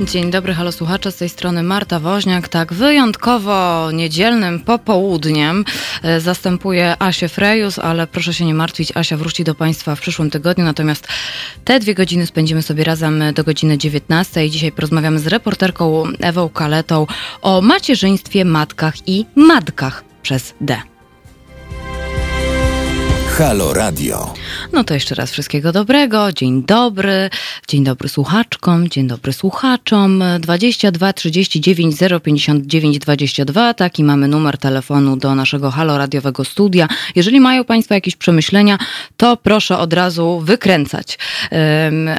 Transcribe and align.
Dzień 0.00 0.30
dobry, 0.30 0.54
halo 0.54 0.72
słuchacze, 0.72 1.12
z 1.12 1.16
tej 1.16 1.28
strony 1.28 1.62
Marta 1.62 2.00
Woźniak. 2.00 2.48
Tak, 2.48 2.72
wyjątkowo 2.72 3.90
niedzielnym 3.90 4.60
popołudniem 4.60 5.64
e, 6.02 6.20
zastępuje 6.20 6.96
Asię 6.98 7.28
Frejus, 7.28 7.78
ale 7.78 8.06
proszę 8.06 8.34
się 8.34 8.44
nie 8.44 8.54
martwić, 8.54 8.96
Asia 8.96 9.16
wróci 9.16 9.44
do 9.44 9.54
Państwa 9.54 9.96
w 9.96 10.00
przyszłym 10.00 10.30
tygodniu, 10.30 10.64
natomiast 10.64 11.08
te 11.64 11.80
dwie 11.80 11.94
godziny 11.94 12.26
spędzimy 12.26 12.62
sobie 12.62 12.84
razem 12.84 13.24
do 13.34 13.44
godziny 13.44 13.78
19 13.78 14.46
i 14.46 14.50
dzisiaj 14.50 14.72
porozmawiamy 14.72 15.18
z 15.18 15.26
reporterką 15.26 16.04
Ewą 16.20 16.48
Kaletą 16.48 17.06
o 17.42 17.60
macierzyństwie, 17.60 18.44
matkach 18.44 18.94
i 19.08 19.26
matkach 19.36 20.04
przez 20.22 20.54
D. 20.60 20.93
Halo 23.38 23.74
Radio. 23.74 24.34
No 24.72 24.84
to 24.84 24.94
jeszcze 24.94 25.14
raz 25.14 25.30
wszystkiego 25.30 25.72
dobrego. 25.72 26.32
Dzień 26.32 26.62
dobry. 26.62 27.30
Dzień 27.68 27.84
dobry 27.84 28.08
słuchaczkom, 28.08 28.88
dzień 28.88 29.06
dobry 29.06 29.32
słuchaczom. 29.32 30.22
22 30.40 31.12
39 31.12 31.96
059 32.24 32.98
22. 32.98 33.74
Taki 33.74 34.04
mamy 34.04 34.28
numer 34.28 34.58
telefonu 34.58 35.16
do 35.16 35.34
naszego 35.34 35.70
Halo 35.70 35.98
Radiowego 35.98 36.44
studia. 36.44 36.88
Jeżeli 37.14 37.40
mają 37.40 37.64
Państwo 37.64 37.94
jakieś 37.94 38.16
przemyślenia, 38.16 38.78
to 39.16 39.36
proszę 39.36 39.78
od 39.78 39.92
razu 39.92 40.40
wykręcać. 40.40 41.18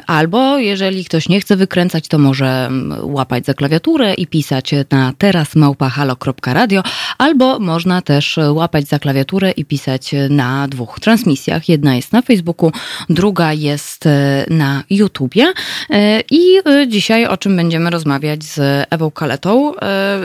Albo 0.06 0.58
jeżeli 0.58 1.04
ktoś 1.04 1.28
nie 1.28 1.40
chce 1.40 1.56
wykręcać, 1.56 2.08
to 2.08 2.18
może 2.18 2.70
łapać 3.02 3.46
za 3.46 3.54
klawiaturę 3.54 4.14
i 4.14 4.26
pisać 4.26 4.70
na 4.90 5.12
terasmałpahalo.radio, 5.18 6.82
albo 7.18 7.58
można 7.58 8.02
też 8.02 8.38
łapać 8.50 8.88
za 8.88 8.98
klawiaturę 8.98 9.50
i 9.50 9.64
pisać 9.64 10.10
na 10.30 10.68
dwóch 10.68 10.94
transmisjach. 11.06 11.68
Jedna 11.68 11.96
jest 11.96 12.12
na 12.12 12.22
Facebooku, 12.22 12.72
druga 13.08 13.52
jest 13.52 14.06
e, 14.06 14.46
na 14.50 14.82
YouTubie. 14.90 15.52
E, 15.90 16.20
I 16.30 16.58
e, 16.66 16.88
dzisiaj 16.88 17.26
o 17.26 17.36
czym 17.36 17.56
będziemy 17.56 17.90
rozmawiać 17.90 18.44
z 18.44 18.86
Ewą 18.90 19.10
Kaletą. 19.10 19.72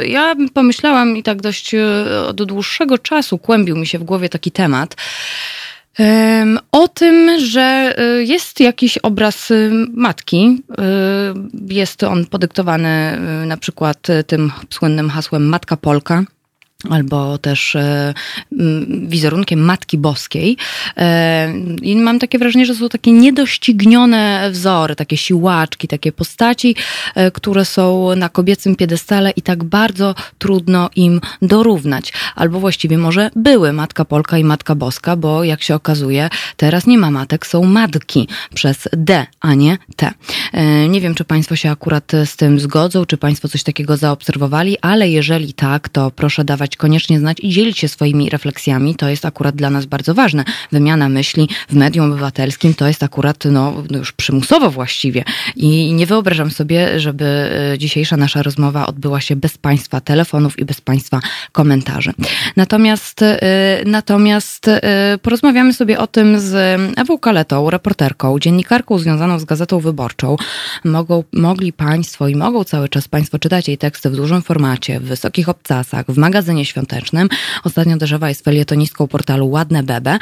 Ja 0.06 0.36
pomyślałam 0.54 1.18
i 1.18 1.24
tak 1.24 1.42
dość 1.42 1.76
od 2.28 2.44
dłuższego 2.44 2.98
czasu 2.98 3.38
kłębił 3.38 3.76
mi 3.78 3.88
się 3.88 4.00
w 4.00 4.04
głowie 4.04 4.30
taki 4.30 4.52
temat. 4.52 4.96
O 6.72 6.88
tym, 6.88 7.40
że 7.40 7.96
jest 8.28 8.60
jakiś 8.60 8.98
obraz 8.98 9.50
matki. 9.94 10.64
Jest 11.70 12.04
on 12.04 12.26
podyktowany 12.26 13.20
na 13.46 13.58
przykład 13.58 14.08
tym 14.28 14.52
słynnym 14.70 15.10
hasłem 15.10 15.46
Matka 15.46 15.78
Polka 15.78 16.24
albo 16.90 17.38
też 17.38 17.76
e, 17.76 18.14
wizerunkiem 19.08 19.60
Matki 19.60 19.98
Boskiej. 19.98 20.58
E, 20.98 21.54
I 21.82 21.96
mam 21.96 22.20
takie 22.20 22.40
wrażenie, 22.40 22.66
że 22.66 22.76
są 22.76 22.90
takie 22.90 23.12
niedoścignione 23.12 24.50
wzory, 24.52 24.96
takie 24.96 25.18
siłaczki, 25.18 25.88
takie 25.88 26.12
postaci, 26.12 26.76
e, 27.16 27.32
które 27.32 27.66
są 27.66 28.16
na 28.16 28.30
kobiecym 28.30 28.76
piedestale 28.76 29.32
i 29.32 29.42
tak 29.42 29.64
bardzo 29.64 30.16
trudno 30.40 30.90
im 30.96 31.22
dorównać. 31.42 32.14
Albo 32.36 32.60
właściwie 32.60 32.98
może 32.98 33.30
były 33.36 33.74
Matka 33.74 34.06
Polka 34.06 34.38
i 34.38 34.44
Matka 34.44 34.76
Boska, 34.76 35.16
bo 35.16 35.44
jak 35.44 35.64
się 35.64 35.76
okazuje, 35.76 36.30
teraz 36.58 36.88
nie 36.88 36.98
ma 36.98 37.12
matek, 37.12 37.48
są 37.48 37.64
matki 37.64 38.28
przez 38.54 38.88
D, 38.94 39.26
a 39.42 39.54
nie 39.54 39.78
T. 39.96 40.12
Nie 40.90 41.02
wiem, 41.02 41.16
czy 41.16 41.24
Państwo 41.24 41.56
się 41.56 41.72
akurat 41.72 42.12
z 42.26 42.36
tym 42.36 42.60
zgodzą, 42.60 43.06
czy 43.06 43.18
Państwo 43.18 43.48
coś 43.48 43.64
takiego 43.64 43.98
zaobserwowali, 43.98 44.78
ale 44.82 45.10
jeżeli 45.10 45.54
tak, 45.54 45.90
to 45.90 46.12
proszę 46.12 46.44
dawać 46.44 46.71
koniecznie 46.76 47.20
znać 47.20 47.38
i 47.42 47.50
dzielić 47.50 47.80
się 47.80 47.88
swoimi 47.88 48.30
refleksjami. 48.30 48.96
To 48.96 49.10
jest 49.10 49.26
akurat 49.26 49.56
dla 49.56 49.70
nas 49.70 49.86
bardzo 49.86 50.14
ważne. 50.14 50.46
Wymiana 50.72 51.10
myśli 51.10 51.50
w 51.70 51.74
medium 51.74 52.12
obywatelskim 52.12 52.74
to 52.74 52.88
jest 52.88 53.04
akurat 53.04 53.46
no, 53.46 53.84
no 53.92 53.98
już 53.98 54.12
przymusowo 54.12 54.72
właściwie. 54.72 55.24
I 55.56 55.94
nie 55.94 56.06
wyobrażam 56.06 56.52
sobie, 56.52 57.00
żeby 57.00 57.26
e, 57.74 57.78
dzisiejsza 57.78 58.18
nasza 58.18 58.44
rozmowa 58.44 58.88
odbyła 58.88 59.22
się 59.22 59.36
bez 59.36 59.58
Państwa 59.58 60.02
telefonów 60.02 60.60
i 60.60 60.66
bez 60.66 60.82
Państwa 60.82 61.20
komentarzy. 61.52 62.14
Natomiast, 62.56 63.22
e, 63.22 63.40
natomiast 63.86 64.68
e, 64.68 65.18
porozmawiamy 65.22 65.74
sobie 65.74 66.00
o 66.00 66.08
tym 66.08 66.40
z 66.40 66.80
Ewą 66.98 67.18
Kaletą, 67.18 67.70
reporterką, 67.70 68.40
dziennikarką 68.40 68.98
związaną 68.98 69.40
z 69.40 69.46
Gazetą 69.46 69.80
Wyborczą. 69.80 70.36
Mogą, 70.84 71.24
mogli 71.34 71.74
Państwo 71.74 72.28
i 72.28 72.36
mogą 72.36 72.64
cały 72.64 72.90
czas 72.90 73.08
Państwo 73.08 73.40
czytać 73.40 73.68
jej 73.68 73.78
teksty 73.78 74.10
w 74.10 74.16
dużym 74.16 74.42
formacie, 74.42 75.00
w 75.00 75.04
wysokich 75.04 75.50
obcasach, 75.50 76.06
w 76.10 76.18
magazynie 76.18 76.61
świątecznym. 76.66 77.30
Ostatnio 77.64 77.98
Derzewa 77.98 78.30
jest 78.30 78.44
felietonistką 78.46 79.08
portalu 79.08 79.50
Ładne 79.50 79.84
Bebe 79.84 80.18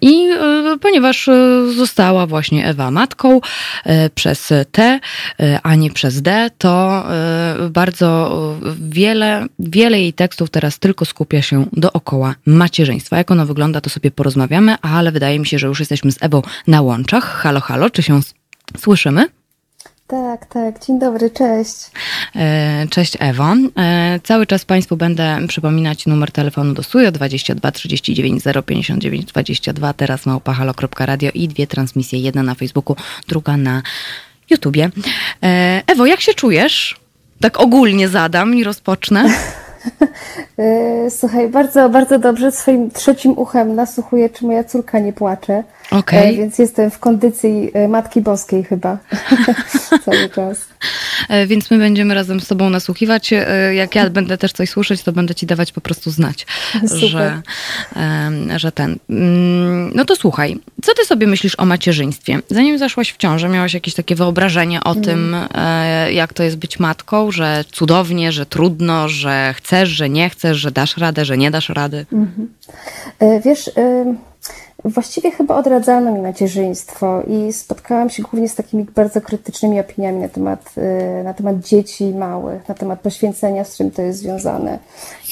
i 0.00 0.28
e, 0.30 0.78
ponieważ 0.80 1.28
e, 1.28 1.62
została 1.76 2.26
właśnie 2.26 2.66
Ewa 2.66 2.90
matką 2.90 3.40
e, 3.84 4.10
przez 4.10 4.52
T, 4.72 5.00
a 5.62 5.74
nie 5.74 5.90
przez 5.90 6.22
D, 6.22 6.50
to 6.58 7.04
bardzo 7.70 8.40
wiele, 8.80 9.46
wiele 9.58 10.00
jej 10.00 10.12
tekstów 10.12 10.50
teraz 10.50 10.78
tylko 10.78 11.04
skupia 11.04 11.42
się 11.42 11.66
dookoła 11.72 12.34
macierzyństwa. 12.46 13.16
Jak 13.16 13.30
ono 13.30 13.46
wygląda, 13.46 13.80
to 13.80 13.90
sobie 13.90 14.10
porozmawiamy, 14.10 14.76
ale 14.82 15.12
wydaje 15.12 15.38
mi 15.38 15.46
się, 15.46 15.58
że 15.58 15.66
już 15.66 15.80
jesteśmy 15.80 16.12
z 16.12 16.18
Ewą 16.20 16.42
na 16.66 16.82
łączach. 16.82 17.24
Halo, 17.24 17.60
halo, 17.60 17.90
czy 17.90 18.02
się 18.02 18.20
słyszymy? 18.78 19.41
Tak, 20.06 20.46
tak. 20.46 20.86
Dzień 20.86 20.98
dobry, 20.98 21.30
cześć. 21.30 21.90
E, 22.36 22.86
cześć 22.90 23.16
Ewo. 23.20 23.54
E, 23.78 24.20
cały 24.22 24.46
czas 24.46 24.64
Państwu 24.64 24.96
będę 24.96 25.38
przypominać 25.48 26.06
numer 26.06 26.32
telefonu 26.32 26.74
do 26.74 26.82
studio 26.82 27.12
22 27.12 27.72
39 27.72 28.42
059 28.66 29.24
22, 29.24 29.92
teraz 29.92 30.26
małpahalo.radio 30.26 31.30
i 31.34 31.48
dwie 31.48 31.66
transmisje, 31.66 32.18
jedna 32.18 32.42
na 32.42 32.54
Facebooku, 32.54 32.96
druga 33.28 33.56
na 33.56 33.82
YouTubie. 34.50 34.90
E, 35.42 35.82
Ewo, 35.86 36.06
jak 36.06 36.20
się 36.20 36.34
czujesz? 36.34 37.00
Tak 37.40 37.60
ogólnie 37.60 38.08
zadam 38.08 38.54
i 38.54 38.64
rozpocznę. 38.64 39.24
Słuchaj, 41.18 41.48
bardzo, 41.48 41.88
bardzo 41.88 42.18
dobrze. 42.18 42.52
Swoim 42.52 42.90
trzecim 42.90 43.38
uchem 43.38 43.74
nasłuchuję, 43.74 44.30
czy 44.30 44.46
moja 44.46 44.64
córka 44.64 44.98
nie 44.98 45.12
płacze. 45.12 45.64
Okay. 45.98 46.36
Więc 46.36 46.58
jestem 46.58 46.90
w 46.90 46.98
kondycji 46.98 47.70
e, 47.74 47.88
Matki 47.88 48.20
Boskiej 48.20 48.64
chyba 48.64 48.98
cały 50.04 50.30
czas. 50.34 50.58
E, 51.28 51.46
więc 51.46 51.70
my 51.70 51.78
będziemy 51.78 52.14
razem 52.14 52.40
z 52.40 52.48
Tobą 52.48 52.70
nasłuchiwać. 52.70 53.32
E, 53.32 53.74
jak 53.74 53.94
ja 53.94 54.10
będę 54.10 54.38
też 54.38 54.52
coś 54.52 54.70
słyszeć, 54.70 55.02
to 55.02 55.12
będę 55.12 55.34
Ci 55.34 55.46
dawać 55.46 55.72
po 55.72 55.80
prostu 55.80 56.10
znać, 56.10 56.46
że, 56.84 57.42
że 58.56 58.72
ten. 58.72 58.96
Mm, 59.10 59.92
no 59.94 60.04
to 60.04 60.16
słuchaj, 60.16 60.58
co 60.82 60.94
Ty 60.94 61.04
sobie 61.04 61.26
myślisz 61.26 61.58
o 61.58 61.64
macierzyństwie? 61.64 62.38
Zanim 62.50 62.78
zaszłaś 62.78 63.12
w 63.12 63.16
ciążę, 63.16 63.48
miałaś 63.48 63.74
jakieś 63.74 63.94
takie 63.94 64.14
wyobrażenie 64.14 64.84
o 64.84 64.92
mm. 64.92 65.04
tym, 65.04 65.36
jak 66.10 66.32
to 66.32 66.42
jest 66.42 66.56
być 66.56 66.80
matką, 66.80 67.30
że 67.30 67.64
cudownie, 67.72 68.32
że 68.32 68.46
trudno, 68.46 69.08
że 69.08 69.54
chcesz, 69.56 69.88
że 69.88 70.08
nie 70.08 70.30
chcesz, 70.30 70.58
że 70.58 70.70
dasz 70.70 70.96
radę, 70.96 71.24
że 71.24 71.38
nie 71.38 71.50
dasz 71.50 71.68
rady? 71.68 72.06
-hmm. 72.12 72.46
Wiesz... 73.44 73.68
Y 73.68 74.31
Właściwie 74.84 75.30
chyba 75.30 75.56
odradzano 75.56 76.12
mi 76.12 76.20
macierzyństwo 76.20 77.22
i 77.26 77.52
spotkałam 77.52 78.10
się 78.10 78.22
głównie 78.22 78.48
z 78.48 78.54
takimi 78.54 78.84
bardzo 78.84 79.20
krytycznymi 79.20 79.80
opiniami 79.80 80.20
na 80.20 80.28
temat, 80.28 80.74
y, 81.20 81.24
na 81.24 81.34
temat 81.34 81.60
dzieci 81.60 82.04
małych, 82.04 82.68
na 82.68 82.74
temat 82.74 83.00
poświęcenia, 83.00 83.64
z 83.64 83.76
czym 83.76 83.90
to 83.90 84.02
jest 84.02 84.18
związane. 84.18 84.78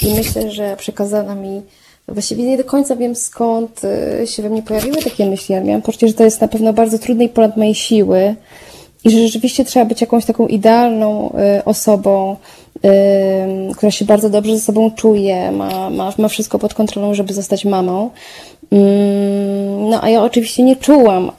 I 0.02 0.14
myślę, 0.14 0.50
że 0.50 0.76
przekazano 0.76 1.34
mi, 1.34 1.62
właściwie 2.08 2.44
nie 2.44 2.56
do 2.56 2.64
końca 2.64 2.96
wiem 2.96 3.14
skąd 3.14 3.80
y, 4.22 4.26
się 4.26 4.42
we 4.42 4.50
mnie 4.50 4.62
pojawiły 4.62 4.96
takie 4.96 5.26
myśli, 5.26 5.54
ale 5.54 5.64
miałam 5.64 5.82
poczucie, 5.82 6.08
że 6.08 6.14
to 6.14 6.24
jest 6.24 6.40
na 6.40 6.48
pewno 6.48 6.72
bardzo 6.72 6.98
trudne 6.98 7.24
i 7.24 7.28
ponad 7.28 7.56
mojej 7.56 7.74
siły 7.74 8.34
i 9.04 9.10
że 9.10 9.18
rzeczywiście 9.18 9.64
trzeba 9.64 9.86
być 9.86 10.00
jakąś 10.00 10.24
taką 10.24 10.46
idealną 10.46 11.34
y, 11.58 11.64
osobą, 11.64 12.36
która 13.76 13.90
się 13.90 14.04
bardzo 14.04 14.30
dobrze 14.30 14.56
ze 14.56 14.60
sobą 14.60 14.90
czuje, 14.90 15.52
ma, 15.52 15.90
ma, 15.90 16.12
ma 16.18 16.28
wszystko 16.28 16.58
pod 16.58 16.74
kontrolą, 16.74 17.14
żeby 17.14 17.34
zostać 17.34 17.64
mamą. 17.64 18.10
No, 19.90 20.02
a 20.02 20.08
ja 20.08 20.22
oczywiście 20.22 20.62
nie 20.62 20.76
czułam, 20.76 21.30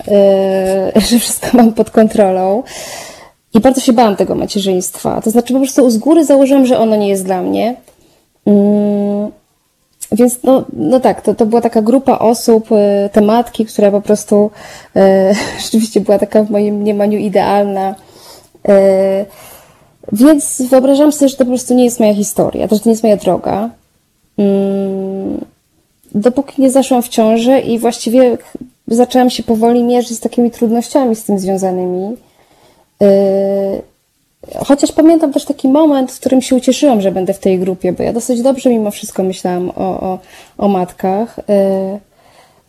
yy, 0.96 1.02
że 1.10 1.20
wszystko 1.20 1.48
mam 1.58 1.74
pod 1.74 1.90
kontrolą. 1.90 2.64
I 3.54 3.60
bardzo 3.60 3.82
się 3.82 3.94
bałam 3.94 4.16
tego 4.16 4.36
macierzyństwa. 4.36 5.22
To 5.22 5.32
znaczy, 5.32 5.54
po 5.54 5.60
prostu 5.60 5.90
z 5.90 5.98
góry 5.98 6.26
założyłam, 6.26 6.66
że 6.66 6.80
ono 6.80 6.96
nie 6.96 7.10
jest 7.10 7.26
dla 7.26 7.42
mnie. 7.42 7.76
Yy, 8.46 8.54
więc, 10.12 10.44
no, 10.44 10.66
no 10.74 11.00
tak, 11.00 11.22
to, 11.22 11.36
to 11.36 11.46
była 11.46 11.62
taka 11.62 11.82
grupa 11.82 12.20
osób, 12.20 12.72
yy, 12.72 13.10
te 13.12 13.22
matki, 13.22 13.66
która 13.66 13.92
po 13.92 14.02
prostu 14.02 14.52
yy, 14.96 15.02
rzeczywiście 15.64 16.02
była 16.02 16.20
taka 16.20 16.44
w 16.44 16.50
moim 16.50 16.76
mniemaniu 16.76 17.20
idealna. 17.20 17.96
Więc 20.12 20.62
wyobrażam 20.62 21.12
sobie, 21.12 21.30
że 21.30 21.38
to 21.38 21.46
po 21.46 21.52
prostu 21.52 21.74
nie 21.74 21.86
jest 21.86 22.00
moja 22.00 22.14
historia, 22.14 22.68
to, 22.68 22.76
że 22.76 22.82
to 22.82 22.90
nie 22.90 22.94
jest 22.94 23.04
moja 23.04 23.18
droga. 23.18 23.70
Dopóki 26.16 26.62
nie 26.62 26.72
zaszłam 26.72 27.02
w 27.02 27.10
ciążę 27.10 27.60
i 27.60 27.80
właściwie 27.80 28.38
zaczęłam 28.88 29.30
się 29.30 29.44
powoli 29.44 29.84
mierzyć 29.84 30.18
z 30.18 30.20
takimi 30.20 30.52
trudnościami 30.52 31.16
z 31.16 31.24
tym 31.24 31.40
związanymi. 31.40 32.16
Yy, 33.02 33.08
chociaż 34.66 34.92
pamiętam 34.92 35.34
też 35.34 35.46
taki 35.46 35.68
moment, 35.68 36.12
w 36.12 36.20
którym 36.20 36.42
się 36.42 36.56
ucieszyłam, 36.56 37.02
że 37.02 37.12
będę 37.12 37.34
w 37.34 37.40
tej 37.40 37.60
grupie, 37.60 37.94
bo 37.94 38.04
ja 38.04 38.14
dosyć 38.14 38.42
dobrze 38.42 38.70
mimo 38.70 38.92
wszystko 38.92 39.24
myślałam 39.24 39.70
o, 39.70 39.74
o, 39.76 40.20
o 40.58 40.68
matkach. 40.68 41.40
Yy, 41.48 42.00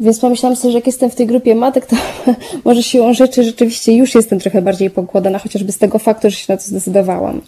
Więc 0.00 0.20
pomyślałam 0.20 0.56
sobie, 0.56 0.72
że 0.72 0.78
jak 0.78 0.86
jestem 0.86 1.10
w 1.10 1.14
tej 1.14 1.26
grupie 1.26 1.54
matek, 1.54 1.86
to 1.86 1.96
może 2.64 2.82
siłą 2.82 3.14
rzeczy 3.14 3.44
rzeczywiście 3.44 3.92
już 3.92 4.14
jestem 4.14 4.40
trochę 4.40 4.62
bardziej 4.62 4.90
pokładana, 4.90 5.38
chociażby 5.38 5.72
z 5.72 5.78
tego 5.78 5.98
faktu, 5.98 6.30
że 6.30 6.36
się 6.36 6.52
na 6.52 6.56
to 6.56 6.64
zdecydowałam. 6.64 7.40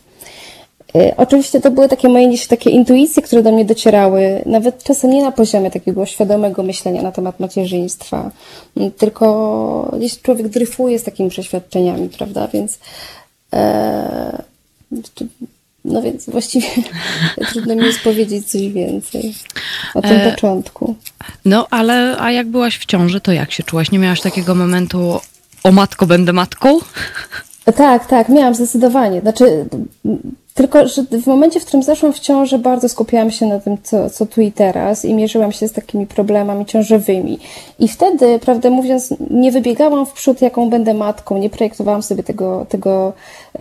Y, 0.96 1.16
oczywiście 1.16 1.60
to 1.60 1.70
były 1.70 1.88
takie 1.88 2.08
moje 2.08 2.38
takie 2.48 2.70
intuicje, 2.70 3.22
które 3.22 3.42
do 3.42 3.52
mnie 3.52 3.64
docierały, 3.64 4.42
nawet 4.46 4.84
czasem 4.84 5.10
nie 5.10 5.22
na 5.22 5.32
poziomie 5.32 5.70
takiego 5.70 6.06
świadomego 6.06 6.62
myślenia 6.62 7.02
na 7.02 7.12
temat 7.12 7.40
macierzyństwa, 7.40 8.30
mm, 8.76 8.90
tylko 8.90 9.94
gdzieś 9.98 10.22
człowiek 10.22 10.48
dryfuje 10.48 10.98
z 10.98 11.04
takimi 11.04 11.30
przeświadczeniami, 11.30 12.08
prawda? 12.08 12.48
Więc 12.48 12.78
e, 13.52 14.42
no 15.84 16.02
więc 16.02 16.30
właściwie 16.30 16.68
trudno 17.52 17.76
mi 17.76 17.84
jest 17.84 18.00
powiedzieć 18.00 18.50
coś 18.50 18.68
więcej 18.68 19.34
o 19.94 20.02
tym 20.02 20.20
e, 20.20 20.30
początku. 20.30 20.94
No, 21.44 21.66
ale 21.70 22.16
a 22.18 22.32
jak 22.32 22.46
byłaś 22.46 22.78
w 22.78 22.86
ciąży, 22.86 23.20
to 23.20 23.32
jak 23.32 23.52
się 23.52 23.62
czułaś? 23.62 23.90
Nie 23.90 23.98
miałaś 23.98 24.20
takiego 24.20 24.54
momentu, 24.54 25.20
o 25.64 25.72
matko, 25.72 26.06
będę 26.06 26.32
matką? 26.32 26.78
Tak, 27.76 28.06
tak, 28.06 28.28
miałam 28.28 28.54
zdecydowanie. 28.54 29.20
Znaczy, 29.20 29.66
tylko, 30.54 30.88
że 30.88 31.02
w 31.02 31.26
momencie, 31.26 31.60
w 31.60 31.64
którym 31.64 31.82
zeszłam 31.82 32.12
w 32.12 32.20
ciążę, 32.20 32.58
bardzo 32.58 32.88
skupiałam 32.88 33.30
się 33.30 33.46
na 33.46 33.60
tym, 33.60 33.76
co, 33.82 34.10
co 34.10 34.26
tu 34.26 34.40
i 34.40 34.52
teraz 34.52 35.04
i 35.04 35.14
mierzyłam 35.14 35.52
się 35.52 35.68
z 35.68 35.72
takimi 35.72 36.06
problemami 36.06 36.66
ciążowymi. 36.66 37.38
I 37.78 37.88
wtedy, 37.88 38.38
prawdę 38.38 38.70
mówiąc, 38.70 39.14
nie 39.30 39.52
wybiegałam 39.52 40.06
w 40.06 40.12
przód, 40.12 40.42
jaką 40.42 40.70
będę 40.70 40.94
matką, 40.94 41.38
nie 41.38 41.50
projektowałam 41.50 42.02
sobie 42.02 42.22
tego, 42.22 42.66
tego 42.68 43.12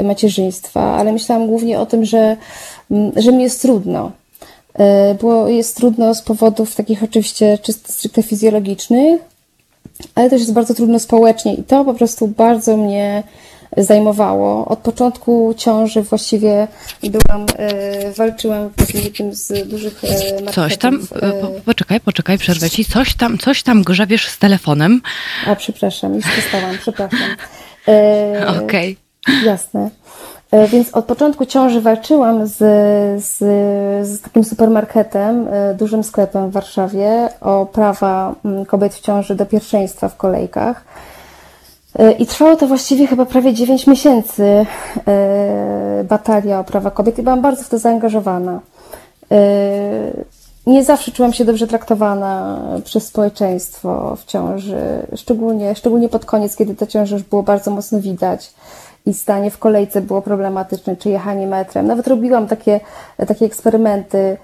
macierzyństwa, 0.03 0.81
ale 0.81 1.11
myślałam 1.11 1.47
głównie 1.47 1.79
o 1.79 1.85
tym, 1.85 2.05
że, 2.05 2.37
mm, 2.91 3.11
że 3.15 3.31
mi 3.31 3.43
jest 3.43 3.61
trudno. 3.61 4.11
E, 4.73 5.15
było, 5.15 5.47
jest 5.47 5.77
trudno 5.77 6.15
z 6.15 6.21
powodów 6.21 6.75
takich 6.75 7.03
oczywiście 7.03 7.57
czysto 7.57 7.93
stricte 7.93 8.23
fizjologicznych, 8.23 9.21
ale 10.15 10.29
też 10.29 10.41
jest 10.41 10.53
bardzo 10.53 10.73
trudno 10.73 10.99
społecznie 10.99 11.53
i 11.53 11.63
to 11.63 11.85
po 11.85 11.93
prostu 11.93 12.27
bardzo 12.27 12.77
mnie 12.77 13.23
zajmowało. 13.77 14.65
Od 14.65 14.79
początku 14.79 15.53
ciąży 15.57 16.01
właściwie 16.01 16.67
byłam, 17.03 17.45
e, 17.57 18.11
walczyłam 18.11 18.69
takim 18.75 19.01
jednym 19.01 19.33
z 19.33 19.69
dużych 19.69 20.03
marketów. 20.03 20.55
Coś 20.55 20.77
tam, 20.77 20.99
e, 21.21 21.31
po, 21.31 21.47
poczekaj, 21.65 21.99
poczekaj, 21.99 22.37
przerwę 22.37 22.69
ci. 22.69 22.85
Coś 22.85 23.15
tam, 23.15 23.37
coś 23.37 23.63
tam 23.63 23.83
grzebiesz 23.83 24.27
z 24.27 24.37
telefonem. 24.37 25.01
A, 25.47 25.55
przepraszam, 25.55 26.15
już 26.15 26.25
przestałam, 26.25 26.77
przepraszam. 26.81 27.29
E, 27.87 28.47
Okej. 28.63 28.97
Okay. 29.23 29.45
Jasne. 29.45 29.89
Więc 30.71 30.93
od 30.93 31.05
początku 31.05 31.45
ciąży 31.45 31.81
walczyłam 31.81 32.47
z, 32.47 32.57
z, 33.23 33.37
z 34.07 34.21
takim 34.21 34.43
supermarketem, 34.43 35.47
dużym 35.77 36.03
sklepem 36.03 36.49
w 36.49 36.53
Warszawie 36.53 37.29
o 37.41 37.65
prawa 37.65 38.35
mm, 38.45 38.65
kobiet 38.65 38.93
w 38.93 39.01
ciąży 39.01 39.35
do 39.35 39.45
pierwszeństwa 39.45 40.09
w 40.09 40.17
kolejkach. 40.17 40.85
E, 41.99 42.11
I 42.11 42.25
trwało 42.25 42.55
to 42.55 42.67
właściwie 42.67 43.07
chyba 43.07 43.25
prawie 43.25 43.53
9 43.53 43.87
miesięcy 43.87 44.65
e, 45.07 46.03
batalia 46.09 46.59
o 46.59 46.63
prawa 46.63 46.91
kobiet 46.91 47.19
i 47.19 47.23
byłam 47.23 47.41
bardzo 47.41 47.63
w 47.63 47.69
to 47.69 47.77
zaangażowana. 47.79 48.59
E, 49.31 49.37
nie 50.67 50.83
zawsze 50.83 51.11
czułam 51.11 51.33
się 51.33 51.45
dobrze 51.45 51.67
traktowana 51.67 52.59
przez 52.83 53.07
społeczeństwo 53.07 54.15
w 54.15 54.25
ciąży, 54.25 54.77
szczególnie, 55.15 55.75
szczególnie 55.75 56.09
pod 56.09 56.25
koniec, 56.25 56.55
kiedy 56.55 56.75
ta 56.75 56.87
ciąża 56.87 57.15
już 57.15 57.23
było 57.23 57.43
bardzo 57.43 57.71
mocno 57.71 57.99
widać 57.99 58.53
i 59.05 59.13
stanie 59.13 59.51
w 59.51 59.57
kolejce 59.57 60.01
było 60.01 60.21
problematyczne, 60.21 60.95
czy 60.95 61.09
jechanie 61.09 61.47
metrem. 61.47 61.87
Nawet 61.87 62.07
robiłam 62.07 62.47
takie, 62.47 62.79
takie 63.27 63.45
eksperymenty, 63.45 64.37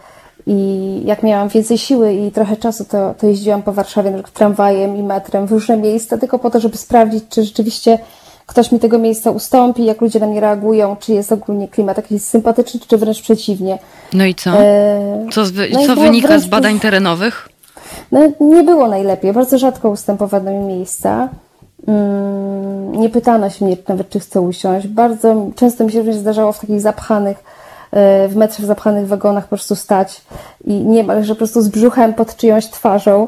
i 0.51 1.01
jak 1.05 1.23
miałam 1.23 1.49
więcej 1.49 1.77
siły 1.77 2.13
i 2.13 2.31
trochę 2.31 2.57
czasu, 2.57 2.85
to, 2.85 3.13
to 3.17 3.27
jeździłam 3.27 3.63
po 3.63 3.73
Warszawie 3.73 4.11
na 4.11 4.23
tramwajem 4.23 4.97
i 4.97 5.03
metrem 5.03 5.47
w 5.47 5.51
różne 5.51 5.77
miejsca, 5.77 6.17
tylko 6.17 6.39
po 6.39 6.49
to, 6.49 6.59
żeby 6.59 6.77
sprawdzić, 6.77 7.23
czy 7.29 7.43
rzeczywiście 7.43 7.99
ktoś 8.45 8.71
mi 8.71 8.79
tego 8.79 8.97
miejsca 8.97 9.31
ustąpi, 9.31 9.85
jak 9.85 10.01
ludzie 10.01 10.19
na 10.19 10.27
mnie 10.27 10.39
reagują, 10.39 10.95
czy 10.99 11.13
jest 11.13 11.31
ogólnie 11.31 11.67
klimat 11.67 11.97
jakiś 11.97 12.21
sympatyczny, 12.21 12.79
czy 12.87 12.97
wręcz 12.97 13.21
przeciwnie. 13.21 13.79
No 14.13 14.25
i 14.25 14.35
co? 14.35 14.49
E... 14.49 15.25
Co, 15.31 15.41
no 15.71 15.85
co 15.85 15.95
wynika 15.95 16.39
z 16.39 16.47
badań 16.47 16.79
terenowych? 16.79 17.49
No, 18.11 18.19
nie 18.39 18.63
było 18.63 18.87
najlepiej. 18.87 19.33
Bardzo 19.33 19.57
rzadko 19.57 19.89
ustępowano 19.89 20.51
mi 20.51 20.57
miejsca. 20.57 21.29
Mm, 21.87 22.91
nie 22.91 23.09
pytano 23.09 23.49
się 23.49 23.65
mnie 23.65 23.77
nawet, 23.87 24.09
czy 24.09 24.19
chcę 24.19 24.41
usiąść. 24.41 24.87
Bardzo 24.87 25.47
często 25.55 25.83
mi 25.83 25.91
się 25.91 25.97
również 25.97 26.15
zdarzało 26.15 26.51
w 26.51 26.59
takich 26.59 26.81
zapchanych 26.81 27.43
w 28.29 28.33
metrze 28.35 28.65
zapchanych 28.65 29.07
wagonach 29.07 29.43
po 29.43 29.49
prostu 29.49 29.75
stać 29.75 30.21
i 30.65 30.73
niemalże 30.73 31.33
po 31.33 31.37
prostu 31.37 31.61
z 31.61 31.67
brzuchem 31.67 32.13
pod 32.13 32.35
czyjąś 32.35 32.67
twarzą 32.67 33.27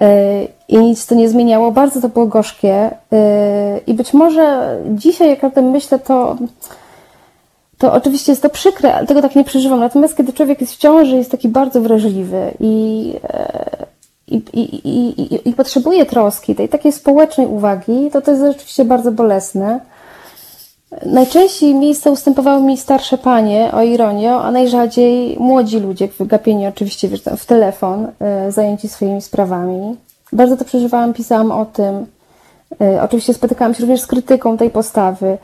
e, 0.00 0.44
i 0.68 0.78
nic 0.78 1.06
to 1.06 1.14
nie 1.14 1.28
zmieniało. 1.28 1.72
Bardzo 1.72 2.00
to 2.00 2.08
było 2.08 2.26
gorzkie 2.26 2.90
e, 3.12 3.78
i 3.86 3.94
być 3.94 4.12
może 4.12 4.76
dzisiaj, 4.90 5.28
jak 5.28 5.44
o 5.44 5.50
tym 5.50 5.70
myślę, 5.70 5.98
to 5.98 6.36
to 7.78 7.92
oczywiście 7.92 8.32
jest 8.32 8.42
to 8.42 8.48
przykre, 8.48 8.94
ale 8.94 9.06
tego 9.06 9.22
tak 9.22 9.36
nie 9.36 9.44
przeżywam. 9.44 9.80
Natomiast 9.80 10.16
kiedy 10.16 10.32
człowiek 10.32 10.60
jest 10.60 10.72
w 10.72 10.78
ciąży, 10.78 11.16
jest 11.16 11.30
taki 11.30 11.48
bardzo 11.48 11.80
wrażliwy 11.80 12.54
i, 12.60 13.14
e, 13.24 13.86
i, 14.28 14.36
i, 14.36 14.90
i, 15.34 15.48
i 15.48 15.52
potrzebuje 15.52 16.06
troski, 16.06 16.54
tej 16.54 16.68
takiej 16.68 16.92
społecznej 16.92 17.46
uwagi, 17.46 18.10
to 18.12 18.20
to 18.20 18.30
jest 18.30 18.42
rzeczywiście 18.42 18.84
bardzo 18.84 19.12
bolesne. 19.12 19.80
Najczęściej 21.06 21.74
miejsce 21.74 22.10
ustępowały 22.10 22.62
mi 22.62 22.76
starsze 22.76 23.18
panie, 23.18 23.72
o 23.72 23.82
ironię, 23.82 24.34
a 24.34 24.50
najrzadziej 24.50 25.36
młodzi 25.40 25.80
ludzie, 25.80 26.08
wygapieni 26.18 26.66
oczywiście 26.66 27.08
wiesz, 27.08 27.22
w 27.36 27.46
telefon, 27.46 28.06
y, 28.48 28.52
zajęci 28.52 28.88
swoimi 28.88 29.22
sprawami. 29.22 29.96
Bardzo 30.32 30.56
to 30.56 30.64
przeżywałam, 30.64 31.14
pisałam 31.14 31.52
o 31.52 31.66
tym. 31.66 32.06
Y, 32.82 33.02
oczywiście 33.02 33.34
spotykałam 33.34 33.74
się 33.74 33.80
również 33.80 34.00
z 34.00 34.06
krytyką 34.06 34.56
tej 34.56 34.70
postawy. 34.70 35.38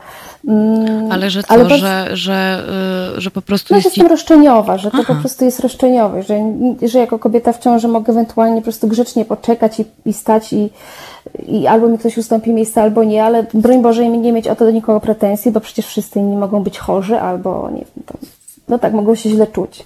Mm, 0.47 1.11
ale 1.11 1.29
że 1.29 1.43
to, 1.43 1.51
ale 1.51 1.63
bardzo... 1.63 1.77
że, 1.77 2.09
że, 2.13 2.63
y, 3.17 3.21
że 3.21 3.31
po 3.31 3.41
prostu 3.41 3.73
no, 3.73 3.77
jest... 3.77 3.85
jestem 3.85 4.07
roszczeniowa, 4.07 4.77
że 4.77 4.91
to 4.91 4.97
Aha. 5.01 5.13
po 5.13 5.19
prostu 5.19 5.45
jest 5.45 5.59
roszczeniowe, 5.59 6.23
że, 6.23 6.39
że 6.81 6.99
jako 6.99 7.19
kobieta 7.19 7.53
w 7.53 7.59
ciąży 7.59 7.87
mogę 7.87 8.13
ewentualnie 8.13 8.57
po 8.57 8.63
prostu 8.63 8.87
grzecznie 8.87 9.25
poczekać 9.25 9.79
i, 9.79 9.85
i 10.05 10.13
stać 10.13 10.53
i 10.53 10.69
i 11.47 11.67
albo 11.67 11.87
mi 11.87 11.97
ktoś 11.97 12.17
ustąpi 12.17 12.53
miejsce, 12.53 12.81
albo 12.81 13.03
nie, 13.03 13.23
ale 13.23 13.45
broń 13.53 13.81
Boże 13.81 14.09
nie 14.09 14.33
mieć 14.33 14.47
o 14.47 14.55
to 14.55 14.65
do 14.65 14.71
nikogo 14.71 14.99
pretensji, 14.99 15.51
bo 15.51 15.59
przecież 15.59 15.85
wszyscy 15.85 16.19
inni 16.19 16.37
mogą 16.37 16.63
być 16.63 16.79
chorzy, 16.79 17.19
albo 17.19 17.69
nie 17.69 17.77
wiem, 17.77 18.03
no 18.67 18.79
tak, 18.79 18.93
mogą 18.93 19.15
się 19.15 19.29
źle 19.29 19.47
czuć. 19.47 19.85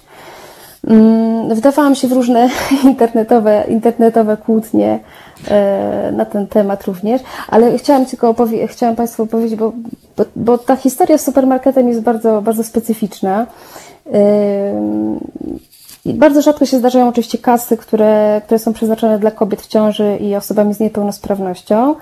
Mm, 0.86 1.54
wdawałam 1.54 1.94
się 1.94 2.08
w 2.08 2.12
różne 2.12 2.48
internetowe, 2.84 3.64
internetowe 3.68 4.36
kłótnie 4.36 4.90
e, 4.92 5.00
na 6.12 6.24
ten 6.24 6.46
temat 6.46 6.84
również, 6.84 7.22
ale 7.48 7.78
chciałam 7.78 8.06
tylko 8.06 8.28
opowiedzieć, 8.28 8.70
chciałam 8.70 8.96
Państwu 8.96 9.22
opowiedzieć, 9.22 9.58
bo, 9.58 9.72
bo, 10.16 10.24
bo 10.36 10.58
ta 10.58 10.76
historia 10.76 11.18
z 11.18 11.24
supermarketem 11.24 11.88
jest 11.88 12.00
bardzo, 12.00 12.42
bardzo 12.42 12.64
specyficzna. 12.64 13.46
I 16.04 16.14
bardzo 16.14 16.42
rzadko 16.42 16.66
się 16.66 16.78
zdarzają 16.78 17.08
oczywiście 17.08 17.38
kasy, 17.38 17.76
które, 17.76 18.40
które 18.44 18.58
są 18.58 18.72
przeznaczone 18.72 19.18
dla 19.18 19.30
kobiet 19.30 19.62
w 19.62 19.66
ciąży 19.66 20.16
i 20.20 20.36
osobami 20.36 20.74
z 20.74 20.80
niepełnosprawnością. 20.80 21.94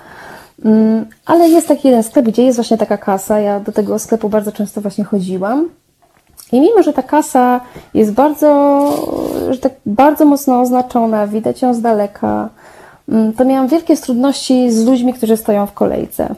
Ale 1.26 1.48
jest 1.48 1.68
taki 1.68 1.88
jeden 1.88 2.02
sklep, 2.02 2.26
gdzie 2.26 2.42
jest 2.42 2.58
właśnie 2.58 2.78
taka 2.78 2.96
kasa. 2.96 3.40
Ja 3.40 3.60
do 3.60 3.72
tego 3.72 3.98
sklepu 3.98 4.28
bardzo 4.28 4.52
często 4.52 4.80
właśnie 4.80 5.04
chodziłam. 5.04 5.68
I 6.52 6.60
mimo, 6.60 6.82
że 6.82 6.92
ta 6.92 7.02
kasa 7.02 7.60
jest 7.94 8.12
bardzo, 8.12 8.80
że 9.50 9.58
tak 9.58 9.72
bardzo 9.86 10.24
mocno 10.24 10.60
oznaczona, 10.60 11.26
widać 11.26 11.62
ją 11.62 11.74
z 11.74 11.80
daleka, 11.80 12.48
to 13.36 13.44
miałam 13.44 13.68
wielkie 13.68 13.96
trudności 13.96 14.70
z 14.70 14.86
ludźmi, 14.86 15.14
którzy 15.14 15.36
stoją 15.36 15.66
w 15.66 15.72
kolejce. 15.72 16.34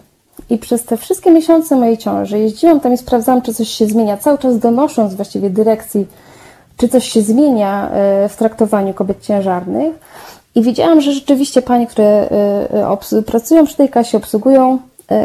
I 0.50 0.58
przez 0.58 0.84
te 0.84 0.96
wszystkie 0.96 1.30
miesiące 1.30 1.76
mojej 1.76 1.98
ciąży 1.98 2.38
jeździłam 2.38 2.80
tam 2.80 2.92
i 2.92 2.98
sprawdzałam, 2.98 3.42
czy 3.42 3.54
coś 3.54 3.68
się 3.68 3.86
zmienia, 3.86 4.16
cały 4.16 4.38
czas 4.38 4.58
donosząc 4.58 5.14
właściwie 5.14 5.50
dyrekcji 5.50 6.06
czy 6.80 6.88
coś 6.88 7.12
się 7.12 7.22
zmienia 7.22 7.90
e, 7.90 8.28
w 8.28 8.36
traktowaniu 8.36 8.94
kobiet 8.94 9.22
ciężarnych. 9.22 9.94
I 10.54 10.62
widziałam, 10.62 11.00
że 11.00 11.12
rzeczywiście 11.12 11.62
panie, 11.62 11.86
które 11.86 12.04
e, 12.04 12.98
e, 13.12 13.22
pracują 13.22 13.66
przy 13.66 13.76
tej 13.76 13.88
kasie, 13.88 14.18
obsługują 14.18 14.78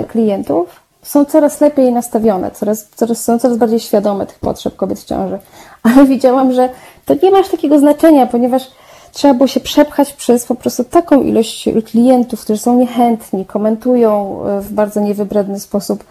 klientów, 0.08 0.80
są 1.04 1.26
coraz 1.26 1.62
lepiej 1.62 1.94
nastawione, 1.94 2.52
coraz, 2.52 2.88
coraz, 2.96 3.24
są 3.24 3.40
coraz 3.40 3.58
bardziej 3.58 3.80
świadome 3.80 4.26
tych 4.26 4.40
potrzeb 4.40 4.76
kobiet 4.76 5.00
w 5.00 5.06
ciąży. 5.06 5.40
Ale 5.84 6.06
widziałam, 6.06 6.54
że 6.54 6.70
to 7.06 7.16
nie 7.24 7.32
ma 7.32 7.40
aż 7.40 7.50
takiego 7.50 7.80
znaczenia, 7.80 8.28
ponieważ 8.28 8.68
trzeba 9.16 9.34
było 9.34 9.48
się 9.48 9.60
przepchać 9.60 10.14
przez 10.14 10.46
po 10.46 10.56
prostu 10.56 10.84
taką 10.84 11.24
ilość 11.24 11.70
klientów, 11.86 12.42
którzy 12.42 12.60
są 12.60 12.78
niechętni, 12.78 13.46
komentują 13.46 14.40
w 14.62 14.74
bardzo 14.74 15.00
niewybredny 15.00 15.60
sposób 15.60 16.04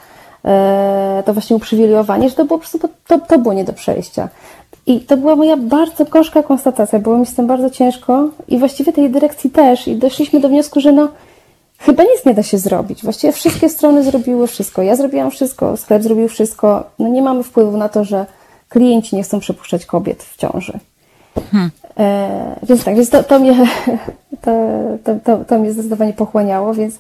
to 1.25 1.33
właśnie 1.33 1.57
uprzywilejowanie, 1.57 2.29
że 2.29 2.35
to 2.35 2.45
było 2.45 2.59
po 2.59 2.63
prostu, 2.63 2.89
to, 3.07 3.19
to 3.19 3.39
było 3.39 3.55
nie 3.55 3.65
do 3.65 3.73
przejścia. 3.73 4.29
I 4.87 5.01
to 5.01 5.17
była 5.17 5.37
moja 5.37 5.57
bardzo 5.57 6.05
gorzka 6.05 6.43
konstatacja, 6.43 6.99
było 6.99 7.19
mi 7.19 7.27
z 7.27 7.35
tym 7.35 7.47
bardzo 7.47 7.71
ciężko 7.71 8.29
i 8.49 8.59
właściwie 8.59 8.93
tej 8.93 9.11
dyrekcji 9.11 9.51
też. 9.51 9.89
I 9.89 9.97
doszliśmy 9.97 10.41
do 10.41 10.49
wniosku, 10.49 10.81
że 10.81 10.93
no, 10.93 11.09
chyba 11.79 12.03
nic 12.03 12.25
nie 12.27 12.35
da 12.35 12.43
się 12.43 12.59
zrobić. 12.59 13.03
Właściwie 13.03 13.33
wszystkie 13.33 13.69
strony 13.69 14.03
zrobiły 14.03 14.47
wszystko. 14.47 14.83
Ja 14.83 14.97
zrobiłam 14.97 15.31
wszystko, 15.31 15.77
sklep 15.77 16.03
zrobił 16.03 16.29
wszystko. 16.29 16.85
No 16.99 17.09
nie 17.09 17.23
mamy 17.23 17.43
wpływu 17.43 17.77
na 17.77 17.89
to, 17.89 18.05
że 18.05 18.27
klienci 18.69 19.17
nie 19.17 19.23
chcą 19.23 19.41
przepuszczać 19.41 19.87
kobiet 19.87 20.23
w 20.23 20.37
ciąży. 20.37 20.79
Hmm. 21.53 21.71
E, 21.99 22.57
więc 22.63 22.85
tak, 22.85 22.95
więc 22.95 23.11
to, 23.11 23.23
to, 23.23 23.39
mnie, 23.39 23.55
to, 24.45 24.51
to, 25.05 25.15
to, 25.25 25.45
to 25.45 25.59
mnie 25.59 25.73
zdecydowanie 25.73 26.13
pochłaniało, 26.13 26.75
więc 26.75 26.99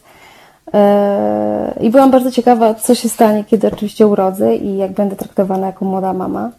e, 0.74 1.74
i 1.80 1.90
byłam 1.90 2.10
bardzo 2.10 2.30
ciekawa, 2.30 2.74
co 2.74 2.94
się 2.94 3.08
stanie, 3.08 3.44
kiedy 3.44 3.68
oczywiście 3.68 4.06
urodzę 4.06 4.56
i 4.56 4.76
jak 4.76 4.92
będę 4.92 5.16
traktowana 5.16 5.66
jako 5.66 5.84
młoda 5.84 6.12
mama. 6.12 6.50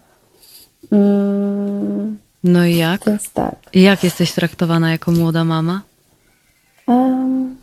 Mm, 0.92 2.18
no 2.44 2.66
i 2.66 2.76
jak? 2.76 3.06
Więc 3.06 3.30
tak. 3.30 3.56
Jak 3.74 4.04
jesteś 4.04 4.32
traktowana 4.32 4.92
jako 4.92 5.12
młoda 5.12 5.44
mama? 5.44 5.82
Um, 6.88 7.56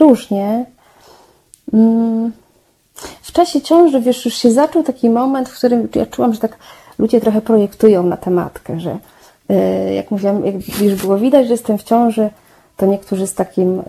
różnie. 0.00 0.64
Um, 1.72 2.32
w 3.22 3.32
czasie 3.32 3.60
ciąży, 3.60 4.00
wiesz, 4.00 4.24
już 4.24 4.34
się 4.34 4.52
zaczął 4.52 4.82
taki 4.82 5.10
moment, 5.10 5.48
w 5.48 5.58
którym 5.58 5.88
ja 5.94 6.06
czułam, 6.06 6.34
że 6.34 6.40
tak 6.40 6.58
ludzie 6.98 7.20
trochę 7.20 7.40
projektują 7.40 8.02
na 8.02 8.16
tematkę, 8.16 8.80
że 8.80 8.98
yy, 9.48 9.94
jak 9.94 10.10
mówiłam, 10.10 10.46
jak 10.46 10.80
już 10.80 10.94
było 10.94 11.18
widać, 11.18 11.46
że 11.46 11.52
jestem 11.52 11.78
w 11.78 11.82
ciąży, 11.82 12.30
to 12.76 12.86
niektórzy 12.86 13.26
z 13.26 13.34
takim, 13.34 13.76
yy, 13.76 13.82